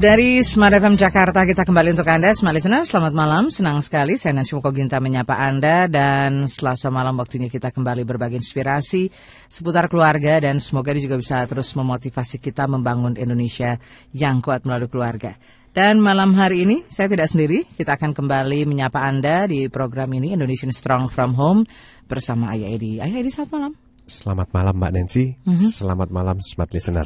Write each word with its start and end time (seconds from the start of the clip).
Dari 0.00 0.40
Smart 0.40 0.72
FM 0.72 0.96
Jakarta 0.96 1.44
kita 1.44 1.60
kembali 1.60 1.92
untuk 1.92 2.08
Anda 2.08 2.32
Smart 2.32 2.56
Listener, 2.56 2.88
selamat 2.88 3.12
malam, 3.12 3.52
senang 3.52 3.84
sekali 3.84 4.16
saya 4.16 4.32
Nancy 4.32 4.56
Ginta 4.56 4.96
menyapa 4.96 5.36
Anda 5.36 5.92
dan 5.92 6.48
selasa 6.48 6.88
malam 6.88 7.20
waktunya 7.20 7.52
kita 7.52 7.68
kembali 7.68 8.08
berbagi 8.08 8.40
inspirasi 8.40 9.12
seputar 9.52 9.92
keluarga 9.92 10.40
dan 10.40 10.56
semoga 10.56 10.96
ini 10.96 11.04
juga 11.04 11.20
bisa 11.20 11.44
terus 11.44 11.76
memotivasi 11.76 12.40
kita 12.40 12.64
membangun 12.64 13.12
Indonesia 13.20 13.76
yang 14.16 14.40
kuat 14.40 14.64
melalui 14.64 14.88
keluarga. 14.88 15.36
Dan 15.76 16.00
malam 16.00 16.32
hari 16.32 16.64
ini 16.64 16.80
saya 16.88 17.12
tidak 17.12 17.28
sendiri, 17.28 17.68
kita 17.68 18.00
akan 18.00 18.16
kembali 18.16 18.64
menyapa 18.64 19.04
Anda 19.04 19.52
di 19.52 19.68
program 19.68 20.16
ini 20.16 20.32
Indonesian 20.32 20.72
Strong 20.72 21.12
From 21.12 21.36
Home 21.36 21.68
bersama 22.08 22.56
Ayah 22.56 22.72
Edi. 22.72 23.04
Ayah 23.04 23.20
Edi 23.20 23.28
selamat 23.28 23.52
malam. 23.52 23.72
Selamat 24.08 24.48
malam 24.48 24.74
Mbak 24.80 24.92
Nancy, 24.96 25.36
mm 25.44 25.60
-hmm. 25.60 25.68
selamat 25.68 26.08
malam 26.08 26.40
Smart 26.40 26.72
Listener. 26.72 27.04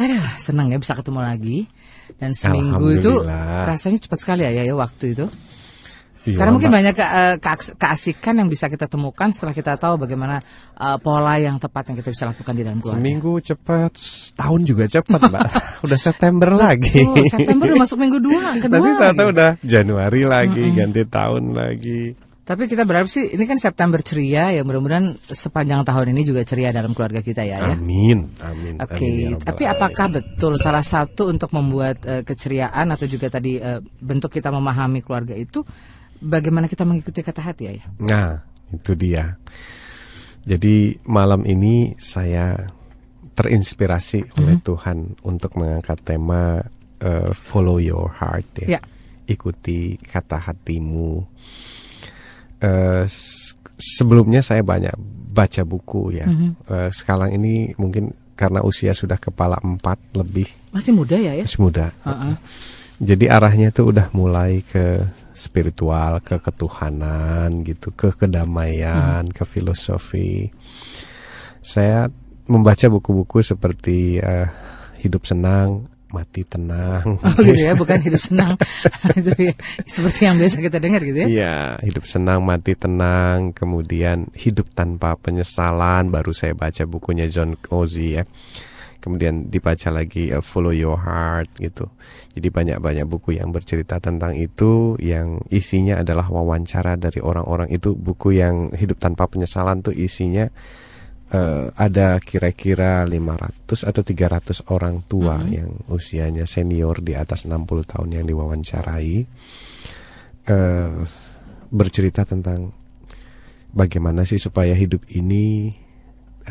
Aduh, 0.00 0.24
senang 0.40 0.72
ya 0.72 0.80
bisa 0.80 0.96
ketemu 0.96 1.20
lagi. 1.20 1.68
Dan 2.16 2.32
seminggu 2.36 2.86
itu 2.96 3.24
rasanya 3.68 3.98
cepat 4.02 4.18
sekali 4.18 4.42
ya 4.44 4.50
ya 4.64 4.74
waktu 4.74 5.16
itu. 5.16 5.26
Iya, 6.22 6.38
Karena 6.38 6.54
mungkin 6.54 6.70
banyak 6.70 6.94
ke, 6.94 7.02
uh, 7.02 7.36
keasikan 7.74 8.38
yang 8.38 8.46
bisa 8.46 8.70
kita 8.70 8.86
temukan 8.86 9.34
setelah 9.34 9.50
kita 9.50 9.74
tahu 9.74 10.06
bagaimana 10.06 10.38
uh, 10.78 10.94
pola 11.02 11.34
yang 11.42 11.58
tepat 11.58 11.90
yang 11.90 11.98
kita 11.98 12.14
bisa 12.14 12.30
lakukan 12.30 12.54
di 12.54 12.62
dalam 12.62 12.78
keluarga. 12.78 13.02
Seminggu 13.02 13.32
cepat, 13.42 13.92
tahun 14.38 14.60
juga 14.62 14.86
cepat, 14.86 15.18
Mbak. 15.18 15.42
udah 15.90 15.98
September 15.98 16.54
lagi. 16.54 17.02
Oh, 17.02 17.26
September 17.26 17.74
udah 17.74 17.80
masuk 17.82 17.98
minggu 17.98 18.22
dua, 18.22 18.54
kedua. 18.62 18.78
Nanti 18.78 19.18
tahu 19.18 19.28
udah 19.34 19.50
Januari 19.66 20.22
lagi, 20.22 20.62
mm 20.62 20.70
-mm. 20.70 20.78
ganti 20.78 21.02
tahun 21.10 21.44
lagi. 21.58 22.02
Tapi 22.42 22.66
kita 22.66 22.82
berharap 22.82 23.06
sih 23.06 23.38
ini 23.38 23.46
kan 23.46 23.54
September 23.54 24.02
ceria 24.02 24.50
ya 24.50 24.66
mudah-mudahan 24.66 25.14
sepanjang 25.30 25.86
tahun 25.86 26.10
ini 26.10 26.26
juga 26.26 26.42
ceria 26.42 26.74
dalam 26.74 26.90
keluarga 26.90 27.22
kita 27.22 27.46
ya. 27.46 27.62
ya. 27.62 27.78
Amin, 27.78 28.34
amin. 28.42 28.82
Oke, 28.82 28.98
okay. 28.98 29.14
Ya 29.30 29.38
tapi 29.38 29.62
apakah 29.62 30.10
betul 30.10 30.58
salah 30.58 30.82
satu 30.82 31.30
untuk 31.30 31.54
membuat 31.54 32.02
uh, 32.02 32.26
keceriaan 32.26 32.90
atau 32.90 33.06
juga 33.06 33.30
tadi 33.30 33.62
uh, 33.62 33.78
bentuk 34.02 34.34
kita 34.34 34.50
memahami 34.50 35.06
keluarga 35.06 35.38
itu 35.38 35.62
bagaimana 36.18 36.66
kita 36.66 36.82
mengikuti 36.82 37.22
kata 37.22 37.46
hati 37.46 37.78
ya? 37.78 37.86
Nah, 38.02 38.42
itu 38.74 38.98
dia. 38.98 39.38
Jadi 40.42 40.98
malam 41.06 41.46
ini 41.46 41.94
saya 42.02 42.58
terinspirasi 43.38 44.18
mm 44.18 44.26
-hmm. 44.26 44.38
oleh 44.42 44.56
Tuhan 44.66 44.98
untuk 45.22 45.54
mengangkat 45.62 46.02
tema 46.02 46.58
uh, 47.06 47.30
follow 47.30 47.78
your 47.78 48.10
heart 48.10 48.50
ya. 48.66 48.78
ya. 48.78 48.80
Ikuti 49.30 49.94
kata 50.02 50.42
hatimu 50.42 51.22
uh, 52.62 53.04
sebelumnya 53.76 54.40
saya 54.40 54.62
banyak 54.62 54.94
baca 55.32 55.62
buku 55.66 56.16
ya. 56.16 56.26
Mm 56.28 56.34
-hmm. 56.34 56.50
uh, 56.70 56.90
sekarang 56.94 57.34
ini 57.34 57.74
mungkin 57.76 58.14
karena 58.38 58.64
usia 58.64 58.96
sudah 58.96 59.20
kepala 59.20 59.60
empat 59.60 60.00
lebih. 60.16 60.48
Masih 60.72 60.92
muda 60.96 61.16
ya 61.18 61.36
ya? 61.36 61.44
Masih 61.44 61.62
muda. 61.62 61.86
Uh 62.02 62.10
-uh. 62.10 62.34
Jadi 63.02 63.26
arahnya 63.26 63.74
itu 63.74 63.82
udah 63.90 64.14
mulai 64.14 64.62
ke 64.62 65.02
spiritual, 65.34 66.22
ke 66.22 66.38
ketuhanan 66.38 67.66
gitu, 67.66 67.90
ke 67.90 68.14
kedamaian, 68.14 69.26
hmm. 69.26 69.34
ke 69.34 69.42
filosofi. 69.42 70.54
Saya 71.58 72.06
membaca 72.46 72.86
buku-buku 72.86 73.42
seperti 73.42 74.22
uh, 74.22 74.46
hidup 75.02 75.26
senang, 75.26 75.90
mati 76.12 76.44
tenang. 76.44 77.18
Oh 77.18 77.34
gitu 77.40 77.64
ya, 77.64 77.72
bukan 77.72 77.98
hidup 78.04 78.20
senang. 78.20 78.52
itu 79.18 79.32
ya, 79.50 79.54
seperti 79.88 80.20
yang 80.28 80.36
biasa 80.36 80.56
kita 80.60 80.78
dengar 80.78 81.00
gitu 81.02 81.18
ya. 81.24 81.26
Iya, 81.26 81.56
hidup 81.82 82.04
senang, 82.04 82.44
mati 82.44 82.76
tenang, 82.76 83.56
kemudian 83.56 84.28
hidup 84.36 84.68
tanpa 84.76 85.16
penyesalan. 85.18 86.12
Baru 86.12 86.36
saya 86.36 86.52
baca 86.52 86.84
bukunya 86.84 87.26
John 87.26 87.56
Cozy 87.58 88.20
ya. 88.20 88.24
Kemudian 89.02 89.50
dibaca 89.50 89.90
lagi 89.90 90.30
uh, 90.30 90.38
Follow 90.38 90.70
Your 90.70 90.94
Heart 90.94 91.58
gitu. 91.58 91.90
Jadi 92.38 92.48
banyak-banyak 92.54 93.02
buku 93.10 93.34
yang 93.34 93.50
bercerita 93.50 93.98
tentang 93.98 94.38
itu 94.38 94.94
yang 95.02 95.42
isinya 95.50 95.98
adalah 95.98 96.30
wawancara 96.30 96.94
dari 96.94 97.18
orang-orang 97.18 97.66
itu 97.74 97.98
buku 97.98 98.38
yang 98.38 98.70
hidup 98.70 99.02
tanpa 99.02 99.26
penyesalan 99.26 99.82
tuh 99.82 99.90
isinya 99.90 100.46
uh, 101.32 101.66
ada 101.74 102.20
kira-kira 102.20 103.02
500 103.08 103.88
atau 103.88 104.02
300 104.04 104.68
orang 104.70 105.02
tua 105.08 105.40
mm 105.40 105.44
-hmm. 105.44 105.56
yang 105.56 105.70
usianya 105.88 106.44
senior 106.44 107.00
di 107.00 107.16
atas 107.16 107.48
60 107.48 107.64
tahun 107.88 108.08
yang 108.12 108.24
diwawancarai 108.28 109.16
uh, 110.52 111.02
bercerita 111.72 112.28
tentang 112.28 112.70
bagaimana 113.72 114.28
sih 114.28 114.36
supaya 114.36 114.76
hidup 114.76 115.08
ini 115.16 115.72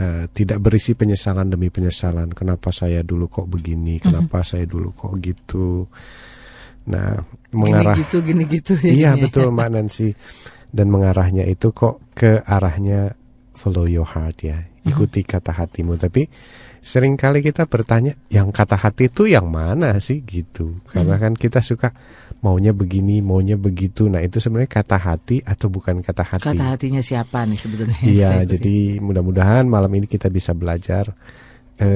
uh, 0.02 0.26
tidak 0.34 0.58
berisi 0.58 0.98
penyesalan 0.98 1.54
demi 1.54 1.70
penyesalan. 1.70 2.34
Kenapa 2.34 2.74
saya 2.74 3.06
dulu 3.06 3.30
kok 3.30 3.46
begini? 3.46 4.02
Kenapa 4.02 4.42
mm 4.42 4.44
-hmm. 4.44 4.50
saya 4.50 4.66
dulu 4.66 4.90
kok 4.98 5.14
gitu? 5.22 5.86
Nah, 6.82 7.14
mengarah 7.54 7.94
gini 7.94 8.02
gitu 8.10 8.18
gini 8.26 8.44
gitu 8.50 8.74
ya. 8.82 8.90
Iya, 8.90 9.12
betul 9.22 9.54
Mbak 9.54 9.70
Nancy. 9.70 10.18
Dan 10.74 10.90
mengarahnya 10.90 11.46
itu 11.46 11.70
kok 11.70 12.02
ke 12.18 12.42
arahnya 12.42 13.14
follow 13.54 13.86
your 13.86 14.08
heart 14.08 14.42
ya 14.42 14.71
ikuti 14.88 15.22
kata 15.22 15.54
hatimu. 15.54 15.98
Tapi 15.98 16.26
sering 16.82 17.14
kali 17.20 17.46
kita 17.46 17.70
bertanya 17.70 18.18
yang 18.34 18.50
kata 18.50 18.78
hati 18.78 19.08
itu 19.10 19.30
yang 19.30 19.50
mana 19.50 19.98
sih? 20.02 20.26
Gitu. 20.26 20.82
Karena 20.90 21.18
hmm. 21.18 21.24
kan 21.24 21.34
kita 21.38 21.62
suka 21.62 21.94
maunya 22.42 22.74
begini 22.74 23.22
maunya 23.22 23.56
begitu. 23.56 24.10
Nah 24.10 24.26
itu 24.26 24.42
sebenarnya 24.42 24.82
kata 24.82 24.98
hati 24.98 25.46
atau 25.46 25.70
bukan 25.70 26.02
kata 26.02 26.24
hati? 26.26 26.46
Kata 26.50 26.74
hatinya 26.74 27.02
siapa 27.02 27.46
nih 27.46 27.60
sebetulnya 27.60 27.98
iya 28.02 28.42
jadi 28.48 29.04
mudah-mudahan 29.04 29.68
malam 29.68 29.92
ini 29.94 30.08
kita 30.08 30.32
bisa 30.32 30.56
belajar 30.56 31.14
e, 31.82 31.88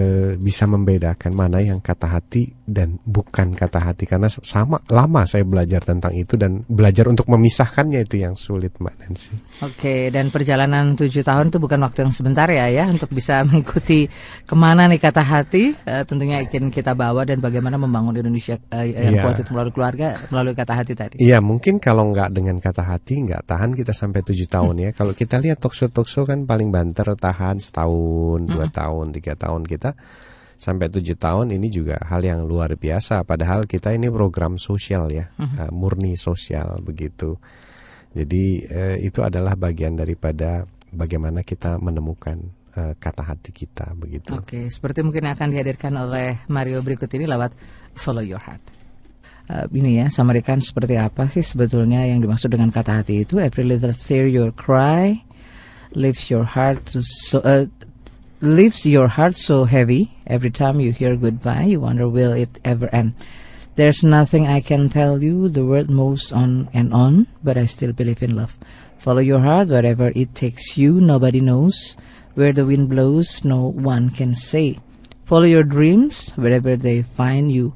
bisa 0.41 0.66
membedakan 0.66 1.31
mana 1.38 1.62
yang 1.62 1.78
kata 1.78 2.09
hati 2.09 2.50
dan 2.66 2.97
bukan 3.06 3.53
kata 3.53 3.78
hati 3.78 4.09
karena 4.09 4.25
sama 4.28 4.81
lama 4.90 5.29
saya 5.29 5.46
belajar 5.46 5.85
tentang 5.85 6.18
itu 6.18 6.34
dan 6.34 6.66
belajar 6.66 7.06
untuk 7.06 7.29
memisahkannya 7.29 8.01
itu 8.01 8.25
yang 8.25 8.34
sulit 8.34 8.73
mbak 8.81 8.97
Nancy. 9.06 9.38
Oke 9.62 10.09
dan 10.09 10.34
perjalanan 10.34 10.97
tujuh 10.97 11.22
tahun 11.22 11.53
itu 11.53 11.62
bukan 11.62 11.79
waktu 11.85 12.09
yang 12.09 12.13
sebentar 12.13 12.50
ya 12.50 12.66
ya 12.73 12.90
untuk 12.90 13.13
bisa 13.13 13.41
mengikuti 13.47 14.09
ke 14.41 14.56
mana 14.57 14.90
nih 14.90 14.97
kata 14.97 15.22
hati 15.22 15.78
e, 15.78 15.94
tentunya 16.09 16.41
ingin 16.41 16.73
kita 16.73 16.97
bawa 16.97 17.22
dan 17.22 17.38
bagaimana 17.38 17.78
membangun 17.78 18.17
Indonesia 18.17 18.57
e, 18.73 18.97
yang 18.97 19.22
yeah. 19.22 19.23
kuat 19.23 19.38
itu 19.38 19.53
melalui 19.53 19.73
keluarga 19.75 20.17
melalui 20.34 20.57
kata 20.57 20.73
hati 20.73 20.94
tadi. 20.97 21.16
Iya 21.22 21.38
mungkin 21.38 21.78
kalau 21.78 22.09
nggak 22.09 22.34
dengan 22.34 22.57
kata 22.57 22.81
hati 22.81 23.22
nggak 23.22 23.46
tahan 23.46 23.78
kita 23.78 23.94
sampai 23.94 24.25
tujuh 24.25 24.50
tahun 24.50 24.75
hmm. 24.81 24.84
ya 24.84 24.90
kalau 24.97 25.13
kita 25.13 25.38
lihat 25.38 25.62
talkshow 25.62 25.94
talkshow 25.94 26.25
kan 26.25 26.50
paling 26.50 26.73
banter 26.73 27.06
tahan 27.13 27.62
setahun 27.62 28.40
dua 28.50 28.66
hmm. 28.66 28.73
tahun 28.73 29.06
tiga 29.13 29.34
tahun 29.38 29.62
kita 29.67 29.75
sampai 30.56 30.88
tujuh 30.88 31.19
tahun 31.19 31.52
ini 31.52 31.68
juga 31.68 32.00
hal 32.08 32.24
yang 32.24 32.47
luar 32.47 32.74
biasa. 32.80 33.28
Padahal 33.28 33.68
kita 33.68 33.91
ini 33.91 34.08
program 34.08 34.56
sosial 34.56 35.12
ya, 35.12 35.28
uh, 35.36 35.72
murni 35.72 36.16
sosial 36.16 36.80
begitu. 36.81 37.36
Jadi 38.16 38.64
uh, 38.72 38.96
itu 38.96 39.19
adalah 39.19 39.59
bagian 39.59 40.00
daripada 40.00 40.64
bagaimana 40.96 41.44
kita 41.44 41.75
menemukan 41.84 42.40
uh, 42.80 42.96
kata 42.96 43.24
hati 43.35 43.52
kita 43.52 43.91
begitu. 44.00 44.31
Oke, 44.35 44.72
seperti 44.72 45.03
mungkin 45.03 45.28
akan 45.28 45.52
dihadirkan 45.52 45.91
oleh 46.00 46.40
Mario 46.47 46.80
berikut 46.80 47.12
ini 47.12 47.28
lewat 47.28 47.52
Follow 48.00 48.24
Your 48.24 48.40
Heart. 48.40 48.64
Uh, 49.46 49.70
ini 49.78 50.02
ya, 50.02 50.09
samarikan 50.09 50.58
seperti 50.58 50.97
apa 50.97 51.29
sih 51.29 51.46
sebetulnya 51.46 52.02
yang 52.02 52.17
dimaksud 52.17 52.49
dengan 52.49 52.73
kata 52.73 53.03
hati 53.03 53.28
itu? 53.28 53.38
Every 53.38 53.61
little 53.61 53.94
tear 53.94 54.26
you 54.26 54.49
cry 54.58 55.22
lifts 55.94 56.34
your 56.34 56.44
heart 56.44 56.82
to 56.91 57.05
so, 57.05 57.40
uh, 57.46 57.70
leaves 58.46 58.86
your 58.86 59.08
heart 59.08 59.36
so 59.36 59.66
heavy 59.66 60.12
every 60.28 60.50
time 60.50 60.80
you 60.80 60.92
hear 60.92 61.16
goodbye. 61.16 61.64
You 61.64 61.82
wonder, 61.82 62.08
will 62.08 62.34
it 62.34 62.59
ever 62.64 62.90
end? 62.94 63.14
There's 63.76 64.03
nothing 64.03 64.47
I 64.47 64.62
can 64.62 64.88
tell 64.88 65.22
you. 65.22 65.50
The 65.50 65.66
world 65.66 65.90
moves 65.90 66.32
on 66.32 66.70
and 66.74 66.94
on, 66.94 67.28
but 67.44 67.58
I 67.58 67.66
still 67.66 67.92
believe 67.92 68.24
in 68.24 68.36
love. 68.36 68.58
Follow 68.97 69.20
your 69.20 69.40
heart 69.40 69.68
wherever 69.68 70.12
it 70.16 70.34
takes 70.34 70.78
you. 70.78 71.02
Nobody 71.02 71.42
knows 71.42 71.97
where 72.36 72.53
the 72.53 72.66
wind 72.66 72.90
blows. 72.90 73.44
No 73.44 73.68
one 73.68 74.09
can 74.09 74.34
say. 74.34 74.80
Follow 75.26 75.44
your 75.44 75.64
dreams 75.64 76.32
wherever 76.38 76.78
they 76.78 77.03
find 77.03 77.52
you. 77.52 77.76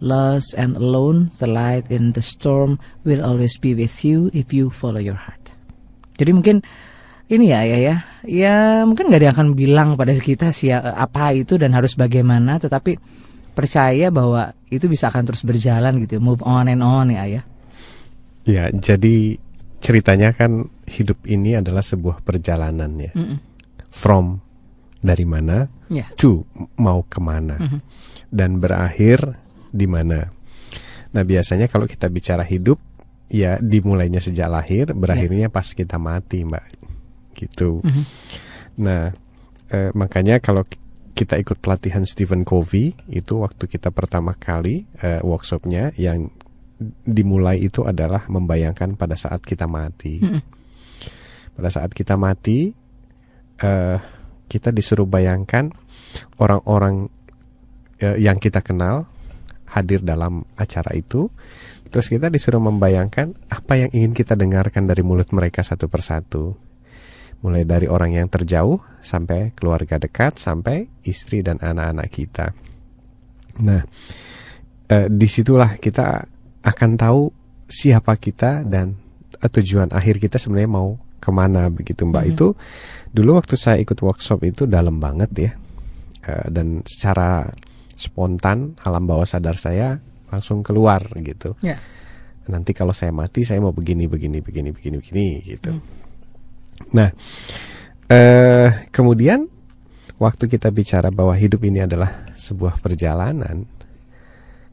Lost 0.00 0.54
and 0.56 0.76
alone, 0.76 1.30
the 1.38 1.46
light 1.46 1.90
in 1.90 2.12
the 2.12 2.22
storm 2.22 2.78
will 3.04 3.24
always 3.24 3.58
be 3.58 3.74
with 3.74 4.04
you 4.04 4.30
if 4.32 4.52
you 4.52 4.70
follow 4.70 5.00
your 5.00 5.18
heart. 5.18 5.50
Jadi 6.16 6.36
mungkin 6.36 6.60
ini 7.30 7.54
ya 7.54 7.62
ya 7.62 7.78
ya 7.78 7.96
ya 8.26 8.54
mungkin 8.82 9.06
nggak 9.08 9.22
dia 9.22 9.30
akan 9.30 9.48
bilang 9.54 9.94
pada 9.94 10.10
kita 10.12 10.50
sih 10.50 10.74
ya, 10.74 10.82
apa 10.82 11.30
itu 11.30 11.54
dan 11.56 11.70
harus 11.72 11.94
bagaimana 11.94 12.58
tetapi 12.58 12.98
percaya 13.54 14.10
bahwa 14.10 14.50
itu 14.66 14.86
bisa 14.86 15.10
akan 15.10 15.22
terus 15.26 15.46
berjalan 15.46 16.02
gitu 16.02 16.18
move 16.18 16.42
on 16.42 16.66
and 16.66 16.82
on 16.82 17.10
ya 17.10 17.26
ya 17.26 17.42
ya 18.46 18.64
jadi 18.74 19.38
ceritanya 19.80 20.34
kan 20.34 20.68
hidup 20.84 21.22
ini 21.24 21.56
adalah 21.56 21.80
sebuah 21.80 22.20
perjalanan 22.20 22.90
ya. 23.00 23.12
Mm-mm. 23.16 23.38
From 23.88 24.44
dari 25.00 25.24
mana 25.24 25.64
Ya. 25.88 26.06
to 26.14 26.44
mau 26.76 27.02
ke 27.08 27.16
mana 27.18 27.56
Mhm. 27.56 27.78
dan 28.28 28.60
berakhir 28.60 29.40
di 29.72 29.88
mana. 29.88 30.28
Nah 31.10 31.22
biasanya 31.24 31.66
kalau 31.66 31.88
kita 31.88 32.06
bicara 32.06 32.44
hidup 32.44 32.76
ya 33.26 33.56
dimulainya 33.58 34.20
sejak 34.20 34.46
lahir, 34.46 34.92
berakhirnya 34.92 35.48
pas 35.48 35.66
kita 35.72 35.96
mati 35.98 36.44
mbak, 36.44 36.79
gitu. 37.40 37.80
Mhm. 37.80 38.02
Nah 38.84 39.16
eh, 39.72 39.90
makanya 39.96 40.36
kalau 40.44 40.68
ki- 40.68 40.76
kita 41.16 41.40
ikut 41.40 41.60
pelatihan 41.60 42.04
Stephen 42.04 42.44
Covey 42.44 42.92
itu 43.08 43.40
waktu 43.40 43.64
kita 43.64 43.88
pertama 43.92 44.36
kali 44.36 44.84
eh, 45.00 45.24
workshopnya 45.24 45.96
yang 45.96 46.28
dimulai 47.04 47.60
itu 47.60 47.84
adalah 47.84 48.24
membayangkan 48.28 48.96
pada 48.96 49.16
saat 49.16 49.44
kita 49.44 49.68
mati. 49.68 50.20
Mhm. 50.20 50.40
Pada 51.60 51.68
saat 51.68 51.92
kita 51.92 52.16
mati, 52.16 52.72
eh, 53.60 53.98
kita 54.48 54.72
disuruh 54.72 55.04
bayangkan 55.04 55.68
orang-orang 56.40 57.12
eh, 58.00 58.16
yang 58.16 58.40
kita 58.40 58.64
kenal 58.64 59.04
hadir 59.70 60.00
dalam 60.02 60.48
acara 60.56 60.96
itu. 60.96 61.28
Terus 61.90 62.08
kita 62.08 62.32
disuruh 62.32 62.62
membayangkan 62.62 63.34
apa 63.50 63.72
yang 63.76 63.90
ingin 63.92 64.14
kita 64.16 64.34
dengarkan 64.38 64.88
dari 64.88 65.04
mulut 65.04 65.30
mereka 65.36 65.60
satu 65.60 65.86
persatu. 65.86 66.56
Mulai 67.40 67.64
dari 67.64 67.88
orang 67.88 68.12
yang 68.16 68.28
terjauh 68.28 69.00
sampai 69.00 69.56
keluarga 69.56 69.96
dekat 69.96 70.36
sampai 70.36 70.84
istri 71.08 71.40
dan 71.40 71.56
anak-anak 71.56 72.08
kita. 72.12 72.52
Nah, 73.64 73.80
eh, 74.88 75.06
di 75.08 75.28
situlah 75.28 75.80
kita 75.80 76.28
akan 76.60 76.90
tahu 77.00 77.32
siapa 77.64 78.16
kita 78.20 78.66
dan 78.66 78.92
eh, 79.40 79.50
tujuan 79.50 79.88
akhir 79.94 80.20
kita 80.20 80.36
sebenarnya 80.36 80.70
mau 80.70 81.00
ke 81.20 81.30
mana 81.32 81.68
begitu 81.68 82.08
Mbak. 82.08 82.24
Mhm. 82.24 82.32
Itu 82.32 82.46
dulu 83.12 83.36
waktu 83.36 83.54
saya 83.56 83.76
ikut 83.80 83.96
workshop 84.00 84.44
itu 84.44 84.64
dalam 84.64 85.00
banget 85.00 85.30
ya. 85.36 85.52
Eh, 86.28 86.46
dan 86.52 86.84
secara 86.84 87.48
spontan 87.96 88.76
alam 88.80 89.04
bawah 89.04 89.28
sadar 89.28 89.60
saya 89.60 90.00
langsung 90.32 90.64
keluar 90.64 91.04
gitu. 91.20 91.56
Ya. 91.60 91.76
Nanti 92.48 92.72
kalau 92.72 92.96
saya 92.96 93.12
mati 93.12 93.44
saya 93.44 93.60
mau 93.60 93.70
begini 93.70 94.08
begini 94.08 94.40
begini 94.40 94.72
begini 94.72 94.96
begini 94.98 95.26
gitu. 95.44 95.76
Nah, 96.96 97.12
eh 98.10 98.70
kemudian 98.90 99.46
waktu 100.20 100.48
kita 100.48 100.68
bicara 100.72 101.08
bahwa 101.08 101.32
hidup 101.36 101.64
ini 101.64 101.84
adalah 101.84 102.28
sebuah 102.36 102.80
perjalanan, 102.80 103.64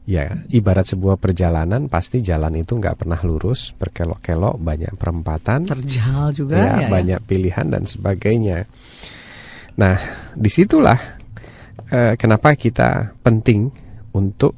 ya 0.08 0.40
ibarat 0.48 0.88
sebuah 0.88 1.20
perjalanan 1.20 1.92
pasti 1.92 2.24
jalan 2.24 2.56
itu 2.56 2.80
nggak 2.80 3.04
pernah 3.04 3.20
lurus, 3.20 3.76
berkelok-kelok, 3.76 4.56
banyak 4.56 4.96
perempatan, 4.96 5.68
Terjal 5.68 6.32
juga 6.32 6.56
ya, 6.56 6.64
ya. 6.64 6.76
ya. 6.84 6.88
banyak 6.88 7.20
pilihan 7.28 7.68
dan 7.68 7.84
sebagainya. 7.84 8.64
Nah, 9.76 10.00
di 10.32 10.48
situlah 10.48 10.96
eh, 11.92 12.16
kenapa 12.16 12.56
kita 12.56 13.20
penting 13.20 13.68
untuk 14.16 14.56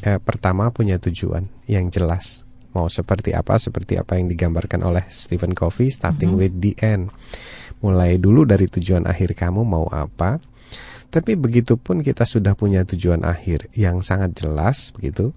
eh, 0.00 0.16
pertama 0.16 0.72
punya 0.72 0.96
tujuan 0.96 1.44
yang 1.68 1.92
jelas. 1.92 2.45
Mau 2.76 2.92
seperti 2.92 3.32
apa, 3.32 3.56
seperti 3.56 3.96
apa 3.96 4.20
yang 4.20 4.28
digambarkan 4.28 4.84
oleh 4.84 5.08
Stephen 5.08 5.56
Covey, 5.56 5.88
starting 5.88 6.36
Mhm. 6.36 6.38
with 6.38 6.54
the 6.60 6.76
end. 6.84 7.08
Mulai 7.80 8.20
dulu 8.20 8.44
dari 8.44 8.68
tujuan 8.68 9.08
akhir 9.08 9.32
kamu 9.32 9.64
mau 9.64 9.88
apa. 9.88 10.36
Tapi 11.08 11.32
begitu 11.40 11.80
pun 11.80 12.04
kita 12.04 12.28
sudah 12.28 12.52
punya 12.52 12.84
tujuan 12.84 13.24
akhir 13.24 13.72
yang 13.72 14.04
sangat 14.04 14.36
jelas 14.36 14.92
begitu, 14.92 15.32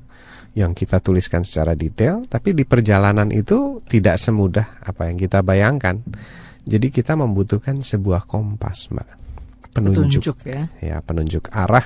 yang 0.51 0.75
kita 0.75 0.99
tuliskan 0.99 1.47
secara 1.47 1.77
detail, 1.79 2.25
tapi 2.27 2.51
di 2.51 2.67
perjalanan 2.67 3.31
itu 3.31 3.79
tidak 3.87 4.19
semudah 4.19 4.83
apa 4.83 5.07
yang 5.07 5.15
kita 5.15 5.39
bayangkan. 5.39 6.03
Jadi 6.67 6.91
kita 6.91 7.15
membutuhkan 7.15 7.79
sebuah 7.79 8.27
kompas, 8.27 8.91
Mbak. 8.91 9.09
Penunjuk, 9.71 10.03
Petunjuk 10.09 10.37
ya. 10.43 10.63
ya, 10.83 10.97
penunjuk 10.99 11.47
arah 11.53 11.85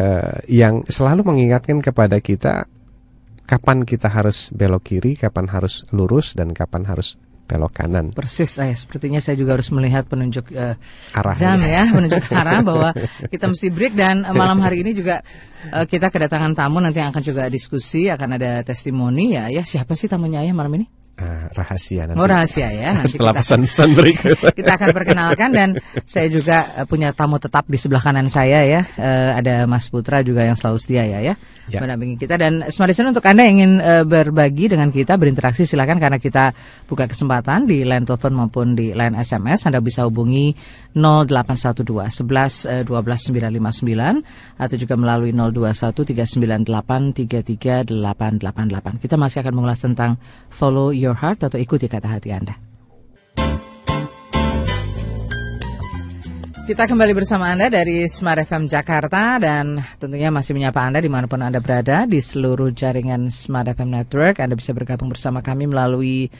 eh, 0.00 0.40
yang 0.48 0.80
selalu 0.88 1.22
mengingatkan 1.22 1.78
kepada 1.84 2.18
kita 2.18 2.64
kapan 3.46 3.84
kita 3.84 4.08
harus 4.08 4.48
belok 4.54 4.82
kiri, 4.86 5.18
kapan 5.18 5.50
harus 5.50 5.84
lurus 5.90 6.34
dan 6.34 6.54
kapan 6.54 6.86
harus 6.86 7.20
belok 7.52 7.72
kanan. 7.74 8.14
Persis 8.16 8.56
saya 8.56 8.72
sepertinya 8.72 9.20
saya 9.20 9.36
juga 9.36 9.60
harus 9.60 9.68
melihat 9.74 10.08
penunjuk 10.08 10.54
eh, 10.56 10.78
Arahnya. 11.12 11.38
jam 11.38 11.60
ya, 11.60 11.82
penunjuk 11.92 12.24
arah 12.32 12.60
bahwa 12.64 12.88
kita 13.28 13.44
mesti 13.50 13.68
break 13.68 13.92
dan 13.92 14.24
malam 14.32 14.62
hari 14.64 14.80
ini 14.80 14.96
juga 14.96 15.20
eh, 15.68 15.84
kita 15.84 16.08
kedatangan 16.08 16.56
tamu 16.56 16.80
nanti 16.80 17.02
akan 17.04 17.20
juga 17.20 17.52
diskusi, 17.52 18.08
akan 18.08 18.40
ada 18.40 18.64
testimoni 18.64 19.36
ya. 19.36 19.52
Ya 19.52 19.62
siapa 19.66 19.92
sih 19.98 20.08
tamunya 20.08 20.40
ya 20.40 20.54
malam 20.56 20.72
ini? 20.80 21.01
Ah, 21.22 21.46
rahasia 21.54 22.10
nanti. 22.10 22.18
Oh 22.18 22.26
rahasia 22.26 22.68
ya. 22.74 22.98
Nanti 22.98 23.14
Setelah 23.14 23.34
pesan-pesan 23.38 23.88
berikut. 23.94 24.36
kita 24.58 24.74
akan 24.74 24.88
perkenalkan 24.90 25.50
dan 25.54 25.68
saya 26.02 26.26
juga 26.26 26.66
eh, 26.74 26.86
punya 26.90 27.14
tamu 27.14 27.38
tetap 27.38 27.62
di 27.70 27.78
sebelah 27.78 28.02
kanan 28.02 28.26
saya 28.26 28.66
ya. 28.66 28.82
Eh, 28.98 29.30
ada 29.38 29.70
Mas 29.70 29.86
Putra 29.86 30.18
juga 30.26 30.42
yang 30.42 30.58
selalu 30.58 30.82
setia 30.82 31.06
ya 31.06 31.22
ya. 31.22 31.34
Ya. 31.70 31.78
Mendampingi 31.78 32.18
kita 32.18 32.34
dan 32.34 32.66
Smart 32.74 32.90
Listener 32.90 33.14
untuk 33.14 33.22
Anda 33.22 33.46
yang 33.46 33.54
ingin 33.62 33.72
eh, 33.78 34.02
berbagi 34.02 34.74
dengan 34.74 34.90
kita 34.90 35.14
berinteraksi 35.14 35.62
silakan 35.62 36.02
karena 36.02 36.18
kita 36.18 36.50
buka 36.90 37.06
kesempatan 37.06 37.70
di 37.70 37.86
line 37.86 38.02
telepon 38.02 38.34
maupun 38.34 38.74
di 38.74 38.90
line 38.90 39.14
SMS 39.14 39.70
Anda 39.70 39.78
bisa 39.78 40.02
hubungi 40.02 40.50
0812 40.94 42.22
11 42.22 42.68
eh, 42.68 42.84
12 42.84 43.32
959 43.32 44.60
atau 44.60 44.76
juga 44.76 44.94
melalui 44.96 45.32
021 45.32 45.92
398 45.92 46.68
33888. 47.88 49.02
Kita 49.02 49.16
masih 49.16 49.38
akan 49.42 49.54
mengulas 49.56 49.80
tentang 49.80 50.20
follow 50.52 50.92
your 50.92 51.16
heart 51.16 51.40
atau 51.44 51.56
ikuti 51.56 51.88
kata 51.88 52.08
hati 52.08 52.30
Anda. 52.32 52.72
Kita 56.62 56.86
kembali 56.86 57.10
bersama 57.10 57.50
Anda 57.50 57.66
dari 57.66 58.06
Smart 58.06 58.46
FM 58.46 58.70
Jakarta 58.70 59.42
dan 59.42 59.82
tentunya 59.98 60.30
masih 60.30 60.54
menyapa 60.54 60.86
Anda 60.86 61.02
di 61.02 61.10
mana 61.10 61.26
pun 61.26 61.42
Anda 61.42 61.58
berada 61.58 62.06
di 62.06 62.22
seluruh 62.22 62.70
jaringan 62.70 63.34
Smart 63.34 63.66
FM 63.66 63.90
Network. 63.90 64.38
Anda 64.38 64.54
bisa 64.54 64.70
bergabung 64.70 65.10
bersama 65.10 65.42
kami 65.42 65.66
melalui 65.66 66.30